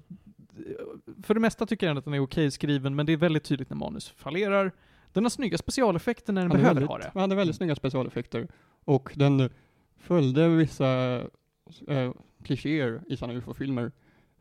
För 1.23 1.35
det 1.35 1.41
mesta 1.41 1.67
tycker 1.67 1.87
jag 1.87 1.99
att 1.99 2.05
den 2.05 2.15
är 2.15 2.21
okej 2.21 2.51
skriven, 2.51 2.95
men 2.95 3.07
det 3.07 3.13
är 3.13 3.17
väldigt 3.17 3.45
tydligt 3.45 3.71
när 3.71 3.77
manus 3.77 4.09
fallerar. 4.11 4.73
Den 5.13 5.25
har 5.25 5.31
snygga 5.31 5.59
specialeffekter 5.59 6.33
när 6.33 6.43
den 6.43 6.51
hade 6.51 6.59
behöver 6.63 6.75
väldigt, 6.81 6.91
ha 6.91 6.99
det. 6.99 7.11
Han 7.15 7.21
hade 7.21 7.35
väldigt 7.35 7.57
snygga 7.57 7.75
specialeffekter. 7.75 8.49
Och 8.85 9.13
den 9.15 9.51
följde 9.97 10.49
vissa 10.49 11.15
eh, 11.89 12.13
klichéer 12.47 13.03
i 13.09 13.17
sådana 13.17 13.39
ufo-filmer. 13.39 13.93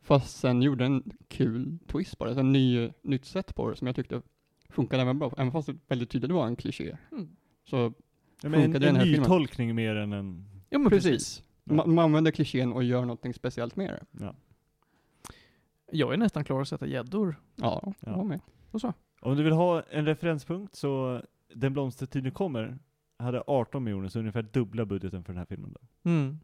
Fast 0.02 0.36
sen 0.40 0.62
gjorde 0.62 0.84
en 0.84 1.12
kul 1.28 1.78
twist 1.86 2.18
på 2.18 2.24
det, 2.24 2.40
en 2.40 2.52
ny, 2.52 2.90
nytt 3.02 3.24
sätt 3.24 3.54
på 3.54 3.70
det 3.70 3.76
som 3.76 3.86
jag 3.86 3.96
tyckte 3.96 4.22
funkade 4.70 5.02
även 5.02 5.18
bra. 5.18 5.32
Även 5.36 5.52
fast 5.52 5.66
det 5.68 5.76
väldigt 5.88 6.10
tydligt 6.10 6.30
var 6.30 6.46
en 6.46 6.56
kliché. 6.56 6.96
Mm. 7.12 7.28
Så 7.64 7.76
Ja, 8.42 8.48
men 8.48 8.54
en, 8.54 8.64
funkade 8.66 8.86
den 8.86 8.94
en 8.94 8.96
här 9.00 9.06
ny 9.06 9.12
filmen. 9.12 9.28
tolkning 9.28 9.74
mer 9.74 9.96
än 9.96 10.12
en... 10.12 10.44
Ja, 10.70 10.78
men 10.78 10.90
precis. 10.90 11.10
precis. 11.10 11.42
Man, 11.64 11.94
man 11.94 12.04
använder 12.04 12.30
klichén 12.30 12.72
och 12.72 12.84
gör 12.84 13.00
någonting 13.00 13.34
speciellt 13.34 13.76
med 13.76 13.88
det. 13.90 14.24
Ja. 14.24 14.34
Jag 15.92 16.12
är 16.12 16.16
nästan 16.16 16.44
klar 16.44 16.60
att 16.60 16.68
sätta 16.68 16.86
gäddor. 16.86 17.36
Ja, 17.56 17.80
Ja. 17.86 17.94
jag 18.00 18.16
var 18.16 18.24
med. 18.24 18.40
Och 18.70 18.80
så. 18.80 18.92
Om 19.20 19.36
du 19.36 19.42
vill 19.42 19.52
ha 19.52 19.82
en 19.90 20.06
referenspunkt 20.06 20.74
så, 20.74 21.22
Den 21.54 21.72
blomstertid 21.72 22.22
nu 22.22 22.30
kommer, 22.30 22.78
hade 23.18 23.42
18 23.46 23.84
miljoner, 23.84 24.08
så 24.08 24.18
ungefär 24.18 24.42
dubbla 24.42 24.84
budgeten 24.86 25.24
för 25.24 25.32
den 25.32 25.38
här 25.38 25.46
filmen 25.46 25.72
då. 25.72 26.10
Mm. 26.10 26.38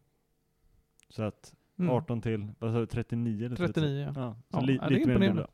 Så 1.12 1.22
att 1.22 1.54
Mm. 1.78 1.94
18 1.94 2.20
till, 2.20 2.48
vad 2.58 2.72
sa 2.72 2.78
du, 2.78 2.86
39 2.86 3.46
eller 3.46 3.56
39, 3.56 4.12
ja. 4.16 4.36
Ja, 4.50 4.60
så 4.60 4.66
li, 4.66 4.78
ja, 4.82 4.88
lite 4.88 5.18
mer 5.18 5.46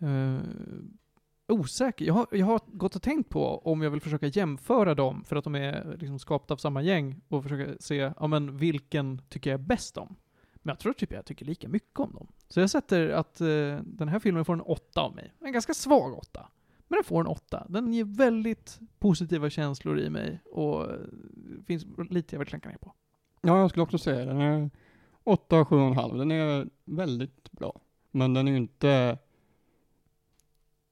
än. 0.00 0.36
Eh, 0.36 0.42
osäker. 1.48 2.04
Jag 2.04 2.14
har, 2.14 2.26
jag 2.30 2.46
har 2.46 2.60
gått 2.66 2.96
och 2.96 3.02
tänkt 3.02 3.28
på 3.28 3.58
om 3.58 3.82
jag 3.82 3.90
vill 3.90 4.00
försöka 4.00 4.26
jämföra 4.26 4.94
dem 4.94 5.24
för 5.24 5.36
att 5.36 5.44
de 5.44 5.54
är 5.54 5.96
liksom 5.98 6.18
skapade 6.18 6.52
av 6.52 6.56
samma 6.56 6.82
gäng 6.82 7.20
och 7.28 7.42
försöka 7.42 7.74
se, 7.80 8.12
ja 8.20 8.26
men 8.26 8.56
vilken 8.56 9.22
tycker 9.28 9.50
jag 9.50 9.60
är 9.60 9.64
bäst 9.64 9.96
om? 9.96 10.16
Men 10.54 10.72
jag 10.72 10.78
tror 10.78 10.92
typ 10.92 11.12
jag 11.12 11.24
tycker 11.24 11.44
lika 11.44 11.68
mycket 11.68 12.00
om 12.00 12.12
dem. 12.12 12.26
Så 12.48 12.60
jag 12.60 12.70
sätter 12.70 13.08
att 13.08 13.40
eh, 13.40 13.46
den 13.84 14.08
här 14.08 14.18
filmen 14.18 14.44
får 14.44 14.52
en 14.52 14.60
åtta 14.60 15.00
av 15.00 15.14
mig. 15.14 15.32
En 15.40 15.52
ganska 15.52 15.74
svag 15.74 16.18
åtta. 16.18 16.48
Men 16.88 16.96
den 16.96 17.04
får 17.04 17.20
en 17.20 17.26
åtta. 17.26 17.66
Den 17.68 17.92
ger 17.92 18.04
väldigt 18.04 18.80
positiva 18.98 19.50
känslor 19.50 19.98
i 19.98 20.10
mig 20.10 20.40
och 20.44 20.86
det 21.58 21.64
finns 21.64 21.86
lite 22.10 22.34
jag 22.34 22.38
vill 22.38 22.48
klanka 22.48 22.68
ner 22.68 22.76
på. 22.76 22.94
Ja, 23.42 23.60
jag 23.60 23.70
skulle 23.70 23.82
också 23.82 23.98
säga 23.98 24.24
den 24.24 24.40
är 24.40 24.70
8, 25.24 25.64
7,5. 25.64 26.18
Den 26.18 26.30
är 26.30 26.66
väldigt 26.84 27.52
bra. 27.52 27.80
Men 28.10 28.34
den 28.34 28.48
är 28.48 28.52
ju 28.52 28.58
inte 28.58 29.18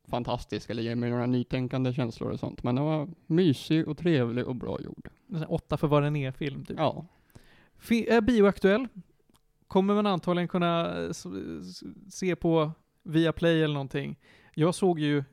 fantastisk 0.09 0.71
eller 0.71 0.83
ger 0.83 0.95
mig 0.95 1.11
några 1.11 1.27
nytänkande 1.27 1.93
känslor 1.93 2.31
och 2.31 2.41
sånt. 2.41 2.63
Men 2.63 2.75
den 2.75 2.85
var 2.85 3.09
mysig 3.27 3.89
och 3.89 3.99
trevlig 3.99 4.47
och 4.47 4.57
bra 4.57 4.81
gjord. 4.81 5.09
En 5.27 5.35
sån 5.35 5.39
här 5.39 5.53
åtta 5.53 5.77
för 5.77 5.87
vad 5.89 6.03
den 6.03 6.17
är 6.17 6.33
film 6.33 6.65
typ. 6.65 6.77
Ja. 6.79 7.07
Fi- 7.79 8.09
är 8.09 8.21
bioaktuell. 8.21 8.89
Kommer 9.67 9.95
man 9.95 10.07
antagligen 10.07 10.49
kunna 10.49 11.03
eh, 11.05 11.11
se 12.11 12.37
på 12.37 12.71
via 13.03 13.33
Play 13.33 13.63
eller 13.63 13.75
någonting. 13.75 14.19
Jag 14.55 14.75
såg 14.75 14.99
ju 15.01 15.25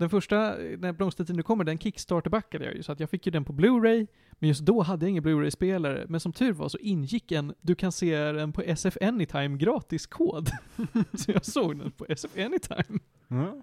den 0.00 0.10
första, 0.10 0.56
när 0.78 0.92
Blomstertid 0.92 1.36
nu 1.36 1.42
kommer, 1.42 1.64
den 1.64 1.78
kickstarterbackade 1.78 2.64
jag 2.64 2.74
ju, 2.74 2.82
så 2.82 2.92
att 2.92 3.00
jag 3.00 3.10
fick 3.10 3.26
ju 3.26 3.32
den 3.32 3.44
på 3.44 3.52
Blu-ray, 3.52 4.06
men 4.30 4.48
just 4.48 4.60
då 4.60 4.82
hade 4.82 5.04
jag 5.06 5.10
ingen 5.10 5.22
Blu-ray-spelare. 5.22 6.06
Men 6.08 6.20
som 6.20 6.32
tur 6.32 6.52
var 6.52 6.68
så 6.68 6.78
ingick 6.78 7.32
en, 7.32 7.54
du 7.60 7.74
kan 7.74 7.92
se 7.92 8.16
den 8.18 8.52
på 8.52 8.62
SF 8.62 8.96
Anytime 9.00 9.58
gratis-kod. 9.58 10.50
så 11.14 11.30
jag 11.30 11.44
såg 11.44 11.78
den 11.78 11.90
på 11.90 12.06
SF 12.08 12.38
Anytime. 12.38 12.98
Ja. 13.28 13.62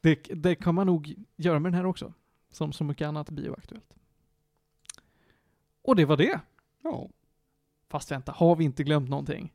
Det, 0.00 0.14
det 0.34 0.54
kan 0.54 0.74
man 0.74 0.86
nog 0.86 1.14
göra 1.36 1.58
med 1.58 1.72
den 1.72 1.76
här 1.76 1.86
också, 1.86 2.12
som 2.50 2.72
så 2.72 2.84
mycket 2.84 3.08
annat 3.08 3.30
bioaktuellt. 3.30 3.94
Och 5.82 5.96
det 5.96 6.04
var 6.04 6.16
det. 6.16 6.40
Ja. 6.82 7.08
Fast 7.88 8.10
vänta, 8.10 8.32
har 8.32 8.56
vi 8.56 8.64
inte 8.64 8.84
glömt 8.84 9.08
någonting? 9.08 9.52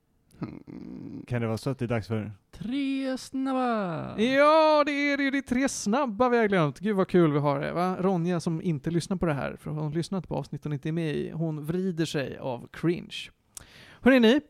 Kan 1.28 1.42
det 1.42 1.48
vara 1.48 1.58
så 1.58 1.70
att 1.70 1.80
det 1.80 1.86
är 1.86 1.90
dags 1.90 2.08
för... 2.08 2.32
Tre 2.52 3.18
snabba! 3.18 4.20
Ja, 4.22 4.84
det 4.86 4.92
är 4.92 5.18
det 5.18 5.24
ju. 5.24 5.32
Det 5.32 5.38
är 5.38 5.42
tre 5.42 5.70
snabba 5.70 6.30
vi 6.30 6.38
har 6.38 6.48
glömt. 6.48 6.80
Gud 6.80 6.96
vad 6.96 7.08
kul 7.08 7.32
vi 7.32 7.40
har 7.40 7.60
det, 7.60 7.74
va? 7.74 7.98
Ronja 8.00 8.40
som 8.40 8.62
inte 8.62 8.92
lyssnar 8.92 9.18
på 9.18 9.26
det 9.26 9.34
här, 9.34 9.56
för 9.56 9.70
hon 9.70 9.84
har 9.84 9.92
lyssnat 9.92 10.28
på 10.28 10.36
avsnittet 10.36 10.66
och 10.66 10.74
inte 10.74 10.90
är 10.90 10.94
med 10.94 11.16
i, 11.16 11.32
hon 11.32 11.66
vrider 11.66 12.06
sig 12.06 12.38
av 12.38 12.68
cringe. 12.72 13.30
Hörrni 14.02 14.20
ni, 14.20 14.42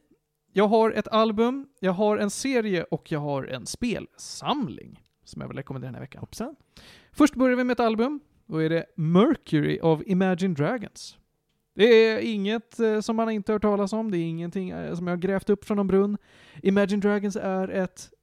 jag 0.53 0.67
har 0.67 0.91
ett 0.91 1.07
album, 1.07 1.67
jag 1.79 1.91
har 1.91 2.17
en 2.17 2.29
serie 2.29 2.83
och 2.83 3.11
jag 3.11 3.19
har 3.19 3.43
en 3.43 3.65
spelsamling 3.65 5.03
som 5.23 5.41
jag 5.41 5.47
vill 5.47 5.57
rekommendera 5.57 5.87
den 5.87 5.95
här 5.95 6.01
veckan. 6.01 6.19
Hoppsan. 6.19 6.55
Först 7.11 7.35
börjar 7.35 7.57
vi 7.57 7.63
med 7.63 7.73
ett 7.73 7.79
album. 7.79 8.19
Då 8.45 8.57
är 8.57 8.69
det 8.69 8.85
Mercury 8.95 9.79
av 9.79 10.03
Imagine 10.05 10.53
Dragons. 10.53 11.17
Det 11.79 11.85
är 11.85 12.19
inget 12.19 12.79
eh, 12.79 12.99
som 12.99 13.15
man 13.15 13.29
inte 13.29 13.51
hört 13.51 13.61
talas 13.61 13.93
om, 13.93 14.11
det 14.11 14.17
är 14.17 14.25
ingenting 14.25 14.69
eh, 14.69 14.95
som 14.95 15.07
jag 15.07 15.11
har 15.11 15.21
grävt 15.21 15.49
upp 15.49 15.65
från 15.65 15.77
någon 15.77 15.87
brunn. 15.87 16.17
Imagine 16.63 16.99
Dragons 16.99 17.35
är 17.35 17.67
ett 17.67 18.13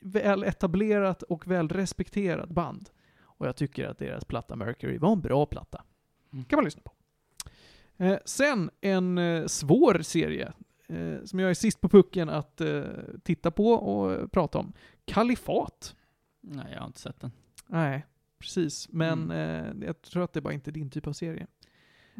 väl 0.00 0.42
etablerat 0.42 1.22
och 1.22 1.46
väl 1.46 1.68
respekterat 1.68 2.48
band. 2.48 2.90
Och 3.20 3.46
jag 3.46 3.56
tycker 3.56 3.88
att 3.88 3.98
deras 3.98 4.24
platta 4.24 4.56
Mercury 4.56 4.98
var 4.98 5.12
en 5.12 5.20
bra 5.20 5.46
platta. 5.46 5.82
Mm. 6.32 6.44
kan 6.44 6.56
man 6.56 6.64
lyssna 6.64 6.82
på. 6.84 6.92
Eh, 8.04 8.18
sen 8.24 8.70
en 8.80 9.18
eh, 9.18 9.46
svår 9.46 10.02
serie 10.02 10.52
eh, 10.88 11.24
som 11.24 11.38
jag 11.38 11.50
är 11.50 11.54
sist 11.54 11.80
på 11.80 11.88
pucken 11.88 12.28
att 12.28 12.60
eh, 12.60 12.82
titta 13.22 13.50
på 13.50 13.72
och 13.72 14.32
prata 14.32 14.58
om. 14.58 14.72
Kalifat. 15.04 15.96
Nej, 16.40 16.72
jag 16.72 16.80
har 16.80 16.86
inte 16.86 17.00
sett 17.00 17.20
den. 17.20 17.32
Nej, 17.66 18.06
precis. 18.38 18.88
Men 18.88 19.30
eh, 19.30 19.86
jag 19.86 20.02
tror 20.02 20.24
att 20.24 20.32
det 20.32 20.40
bara 20.40 20.54
inte 20.54 20.70
är 20.70 20.72
din 20.72 20.90
typ 20.90 21.06
av 21.06 21.12
serie. 21.12 21.46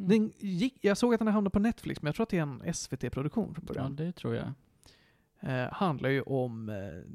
Mm. 0.01 0.09
Den 0.09 0.32
gick, 0.39 0.78
jag 0.81 0.97
såg 0.98 1.14
att 1.14 1.20
den 1.20 1.28
hamnade 1.28 1.52
på 1.52 1.59
Netflix, 1.59 2.02
men 2.02 2.09
jag 2.09 2.14
tror 2.14 2.22
att 2.24 2.31
det 2.31 2.39
är 2.39 2.43
en 2.43 2.74
SVT-produktion 2.74 3.55
från 3.55 3.64
Ja, 3.68 3.74
början. 3.74 3.97
det 3.97 4.12
tror 4.12 4.35
jag. 4.35 4.52
Eh, 5.40 5.72
handlar 5.72 6.09
ju 6.10 6.22
om 6.22 6.68
eh, 6.68 7.12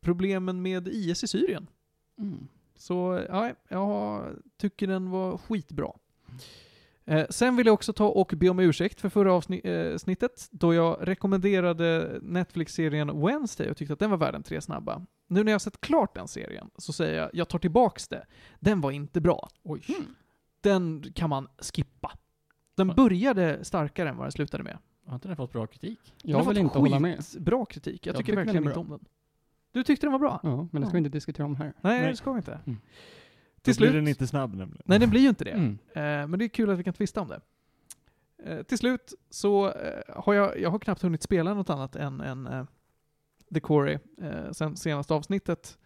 problemen 0.00 0.62
med 0.62 0.88
IS 0.88 1.24
i 1.24 1.26
Syrien. 1.26 1.66
Mm. 2.18 2.48
Så 2.76 3.24
ja, 3.28 3.50
jag 3.68 4.24
tycker 4.56 4.86
den 4.86 5.10
var 5.10 5.38
skitbra. 5.38 5.92
Eh, 7.04 7.26
sen 7.30 7.56
vill 7.56 7.66
jag 7.66 7.74
också 7.74 7.92
ta 7.92 8.08
och 8.08 8.32
be 8.36 8.48
om 8.48 8.58
ursäkt 8.58 9.00
för 9.00 9.08
förra 9.08 9.32
avsnittet, 9.32 10.48
då 10.50 10.74
jag 10.74 10.98
rekommenderade 11.00 12.18
Netflix-serien 12.22 13.26
Wednesday 13.26 13.70
och 13.70 13.76
tyckte 13.76 13.92
att 13.92 13.98
den 13.98 14.10
var 14.10 14.16
värd 14.18 14.34
en 14.34 14.42
tre 14.42 14.60
snabba. 14.60 15.06
Nu 15.28 15.44
när 15.44 15.52
jag 15.52 15.54
har 15.54 15.58
sett 15.58 15.80
klart 15.80 16.14
den 16.14 16.28
serien 16.28 16.70
så 16.76 16.92
säger 16.92 17.18
jag, 17.20 17.30
jag 17.32 17.48
tar 17.48 17.58
tillbaks 17.58 18.08
det. 18.08 18.26
Den 18.60 18.80
var 18.80 18.90
inte 18.90 19.20
bra. 19.20 19.48
Oj. 19.62 19.82
Den 20.66 21.12
kan 21.14 21.30
man 21.30 21.48
skippa. 21.58 22.12
Den 22.74 22.88
började 22.88 23.64
starkare 23.64 24.08
än 24.08 24.16
vad 24.16 24.24
den 24.26 24.32
slutade 24.32 24.64
med. 24.64 24.78
Har 25.06 25.14
inte 25.14 25.28
den 25.28 25.36
fått 25.36 25.52
bra 25.52 25.66
kritik? 25.66 26.14
Jag 26.22 26.48
vill 26.48 26.58
inte 26.58 26.78
hålla 26.78 27.00
med. 27.00 27.24
Bra 27.38 27.64
kritik. 27.64 28.06
Jag, 28.06 28.12
Jag 28.12 28.18
tycker 28.18 28.32
tycker 28.32 28.44
verkligen 28.44 28.66
inte 28.66 28.78
om 28.78 28.88
den. 28.88 29.04
Du 29.72 29.82
tyckte 29.82 30.06
den 30.06 30.12
var 30.12 30.18
bra? 30.18 30.40
Ja, 30.42 30.68
men 30.72 30.82
det 30.82 30.86
ska 30.86 30.92
vi 30.92 30.98
inte 30.98 31.10
diskutera 31.10 31.46
om 31.46 31.56
här. 31.56 31.72
Nej, 31.80 32.00
Nej. 32.00 32.10
det 32.10 32.16
ska 32.16 32.32
vi 32.32 32.38
inte. 32.38 32.52
Mm. 32.52 32.62
Till 32.64 33.74
Då 33.74 33.78
blir 33.78 33.88
slut. 33.88 33.92
den 33.92 34.08
inte 34.08 34.26
snabb 34.26 34.54
nämligen. 34.54 34.82
Nej, 34.84 34.98
den 34.98 35.10
blir 35.10 35.20
ju 35.20 35.28
inte 35.28 35.44
det. 35.44 35.50
Mm. 35.50 35.78
Eh, 35.92 36.28
men 36.28 36.38
det 36.38 36.44
är 36.44 36.48
kul 36.48 36.70
att 36.70 36.78
vi 36.78 36.84
kan 36.84 36.94
tvista 36.94 37.20
om 37.20 37.28
det. 37.28 37.40
Eh, 38.44 38.62
till 38.62 38.78
slut 38.78 39.14
så 39.30 39.70
eh, 39.70 40.02
har 40.16 40.34
jag, 40.34 40.60
jag 40.60 40.70
har 40.70 40.78
knappt 40.78 41.02
hunnit 41.02 41.22
spela 41.22 41.54
något 41.54 41.70
annat 41.70 41.96
än, 41.96 42.20
än 42.20 42.46
eh, 42.46 42.64
The 43.54 43.60
Quarry 43.60 43.98
eh, 44.20 44.50
sen 44.52 44.76
senaste 44.76 45.14
avsnittet. 45.14 45.78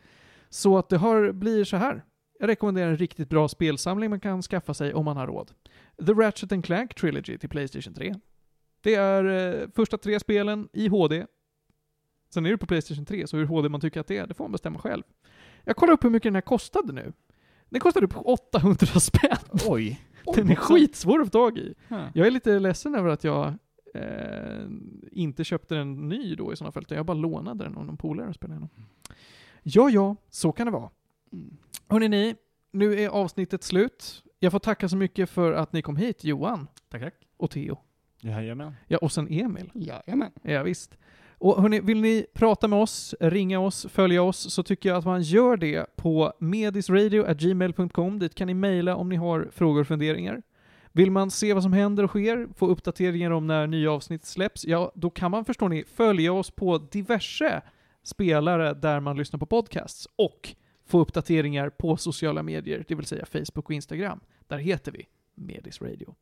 Så 0.48 0.78
att 0.78 0.88
det 0.88 0.96
har, 0.96 1.32
blir 1.32 1.64
så 1.64 1.76
här. 1.76 2.04
Jag 2.40 2.48
rekommenderar 2.48 2.90
en 2.90 2.96
riktigt 2.96 3.28
bra 3.28 3.48
spelsamling 3.48 4.10
man 4.10 4.20
kan 4.20 4.42
skaffa 4.42 4.74
sig 4.74 4.94
om 4.94 5.04
man 5.04 5.16
har 5.16 5.26
råd. 5.26 5.50
The 6.06 6.12
Ratchet 6.12 6.52
and 6.52 6.64
Clank 6.64 6.94
Trilogy 6.94 7.38
till 7.38 7.48
Playstation 7.48 7.94
3. 7.94 8.14
Det 8.80 8.94
är 8.94 9.24
eh, 9.24 9.68
första 9.74 9.98
tre 9.98 10.20
spelen 10.20 10.68
i 10.72 10.88
HD. 10.88 11.26
Sen 12.34 12.46
är 12.46 12.50
det 12.50 12.58
på 12.58 12.66
Playstation 12.66 13.04
3, 13.04 13.26
så 13.26 13.36
hur 13.36 13.46
HD 13.46 13.68
man 13.68 13.80
tycker 13.80 14.00
att 14.00 14.06
det 14.06 14.16
är, 14.16 14.26
det 14.26 14.34
får 14.34 14.44
man 14.44 14.52
bestämma 14.52 14.78
själv. 14.78 15.02
Jag 15.64 15.76
kollar 15.76 15.92
upp 15.92 16.04
hur 16.04 16.10
mycket 16.10 16.26
den 16.26 16.34
här 16.34 16.42
kostade 16.42 16.92
nu. 16.92 17.12
Den 17.68 17.80
kostade 17.80 18.06
upp 18.06 18.16
800 18.16 18.86
spänn. 18.86 19.60
Oj! 19.66 20.00
Den 20.34 20.50
är 20.50 20.54
skitsvår 20.54 21.20
att 21.20 21.26
få 21.26 21.30
tag 21.30 21.58
i. 21.58 21.74
Ja. 21.88 22.08
Jag 22.14 22.26
är 22.26 22.30
lite 22.30 22.58
ledsen 22.58 22.94
över 22.94 23.08
att 23.08 23.24
jag 23.24 23.54
eh, 23.94 24.66
inte 25.12 25.44
köpte 25.44 25.74
den 25.74 26.08
ny 26.08 26.34
då 26.34 26.52
i 26.52 26.56
sådana 26.56 26.72
fall, 26.72 26.82
utan 26.82 26.96
jag 26.96 27.06
bara 27.06 27.14
lånade 27.14 27.64
den 27.64 27.76
av 27.76 27.86
någon 27.86 27.96
polare 27.96 28.28
och 28.28 28.34
spelade 28.34 28.54
igenom. 28.54 28.70
Ja, 29.62 29.90
ja, 29.90 30.16
så 30.30 30.52
kan 30.52 30.66
det 30.66 30.72
vara. 30.72 30.90
Mm. 31.32 31.56
Hörrni 31.90 32.08
ni, 32.08 32.34
nu 32.70 33.00
är 33.00 33.08
avsnittet 33.08 33.62
slut. 33.62 34.22
Jag 34.38 34.52
får 34.52 34.58
tacka 34.58 34.88
så 34.88 34.96
mycket 34.96 35.30
för 35.30 35.52
att 35.52 35.72
ni 35.72 35.82
kom 35.82 35.96
hit, 35.96 36.24
Johan 36.24 36.68
Tack, 36.88 37.02
tack. 37.02 37.14
och 37.36 37.50
Theo. 37.50 37.78
Jajamän. 38.20 38.74
Ja, 38.86 38.98
och 38.98 39.12
sen 39.12 39.28
Emil. 39.30 39.70
Jajamän. 39.74 40.32
Ja, 40.42 40.62
visst. 40.62 40.98
Och 41.38 41.62
hörni, 41.62 41.80
vill 41.80 42.00
ni 42.00 42.26
prata 42.32 42.68
med 42.68 42.78
oss, 42.78 43.14
ringa 43.20 43.60
oss, 43.60 43.86
följa 43.90 44.22
oss, 44.22 44.54
så 44.54 44.62
tycker 44.62 44.88
jag 44.88 44.98
att 44.98 45.04
man 45.04 45.22
gör 45.22 45.56
det 45.56 45.96
på 45.96 46.32
medisradio.gmail.com. 46.38 48.18
Dit 48.18 48.34
kan 48.34 48.46
ni 48.46 48.54
mejla 48.54 48.96
om 48.96 49.08
ni 49.08 49.16
har 49.16 49.48
frågor 49.52 49.80
och 49.80 49.86
funderingar. 49.86 50.42
Vill 50.92 51.10
man 51.10 51.30
se 51.30 51.54
vad 51.54 51.62
som 51.62 51.72
händer 51.72 52.04
och 52.04 52.10
sker, 52.10 52.48
få 52.56 52.66
uppdateringar 52.66 53.30
om 53.30 53.46
när 53.46 53.66
nya 53.66 53.92
avsnitt 53.92 54.24
släpps, 54.24 54.64
ja, 54.64 54.92
då 54.94 55.10
kan 55.10 55.30
man, 55.30 55.44
förstår 55.44 55.68
ni, 55.68 55.84
följa 55.84 56.32
oss 56.32 56.50
på 56.50 56.78
diverse 56.78 57.62
spelare 58.02 58.74
där 58.74 59.00
man 59.00 59.16
lyssnar 59.16 59.38
på 59.40 59.46
podcasts 59.46 60.08
och 60.16 60.54
få 60.90 61.00
uppdateringar 61.00 61.70
på 61.70 61.96
sociala 61.96 62.42
medier, 62.42 62.84
det 62.88 62.94
vill 62.94 63.06
säga 63.06 63.26
Facebook 63.26 63.64
och 63.64 63.70
Instagram. 63.70 64.20
Där 64.48 64.58
heter 64.58 64.92
vi 64.92 65.06
Medis 65.34 65.82
Radio. 65.82 66.14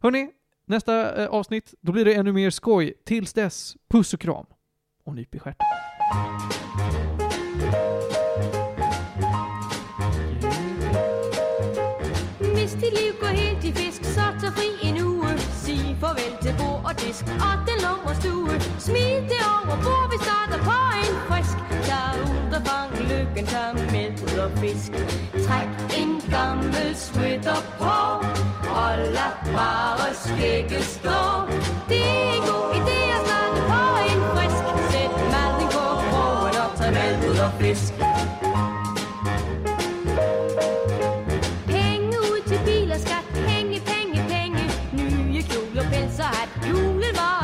Hörni, 0.00 0.30
nästa 0.64 1.22
eh, 1.22 1.28
avsnitt, 1.28 1.74
då 1.80 1.92
blir 1.92 2.04
det 2.04 2.14
ännu 2.14 2.32
mer 2.32 2.50
skoj. 2.50 2.94
Tills 3.04 3.32
dess, 3.32 3.76
puss 3.88 4.14
och 4.14 4.20
kram. 4.20 4.46
Och 5.04 5.14
nyp 5.14 5.34
i 5.34 5.38
stjärten. 5.38 5.66
Mr 12.40 12.90
Luke 12.90 13.20
går 13.20 13.28
helt 13.28 13.64
i 13.64 13.72
fisk, 13.72 14.04
så 14.04 14.50
fri 14.50 14.88
en 14.88 14.96
uge. 14.96 15.38
Sig 15.38 15.96
farvel 16.00 16.47
bord 17.08 17.40
og 17.40 17.54
den 17.68 17.78
lumre 17.84 18.14
stue. 18.20 18.60
Smid 18.78 19.22
det 19.30 19.42
over 19.54 19.76
bord, 19.84 20.06
vi 20.12 20.18
starter 20.26 20.58
på 20.68 20.78
en 21.02 21.14
frisk. 21.28 21.56
där 21.88 22.14
ud 22.22 22.52
fang 22.66 22.92
lykken, 23.10 23.46
tag 23.46 23.74
med 23.92 24.38
og 24.44 24.50
fisk. 24.58 24.92
Træk 25.46 25.68
en 26.00 26.10
gammel 26.30 26.96
sweater 26.96 27.60
på, 27.78 27.96
og 28.80 28.98
lad 29.16 29.34
bare 29.56 30.14
skægget 30.14 30.84
stå. 30.84 31.20
Det 31.88 32.00
er 32.00 32.32
en 32.36 32.42
god 32.50 32.68
idé 32.78 32.98
at 33.16 33.20
starte 33.26 33.60
på 33.70 33.82
en 34.10 34.20
frisk. 34.34 34.64
Sæt 34.92 35.12
maden 35.32 35.66
på 35.74 35.84
krogen 36.08 36.54
og 36.64 36.70
tag 36.78 36.92
med 36.92 37.30
ud 37.30 37.38
og 37.38 37.52
fisk. 37.60 37.92
tous 46.70 46.98
les 46.98 47.12
matins. 47.12 47.37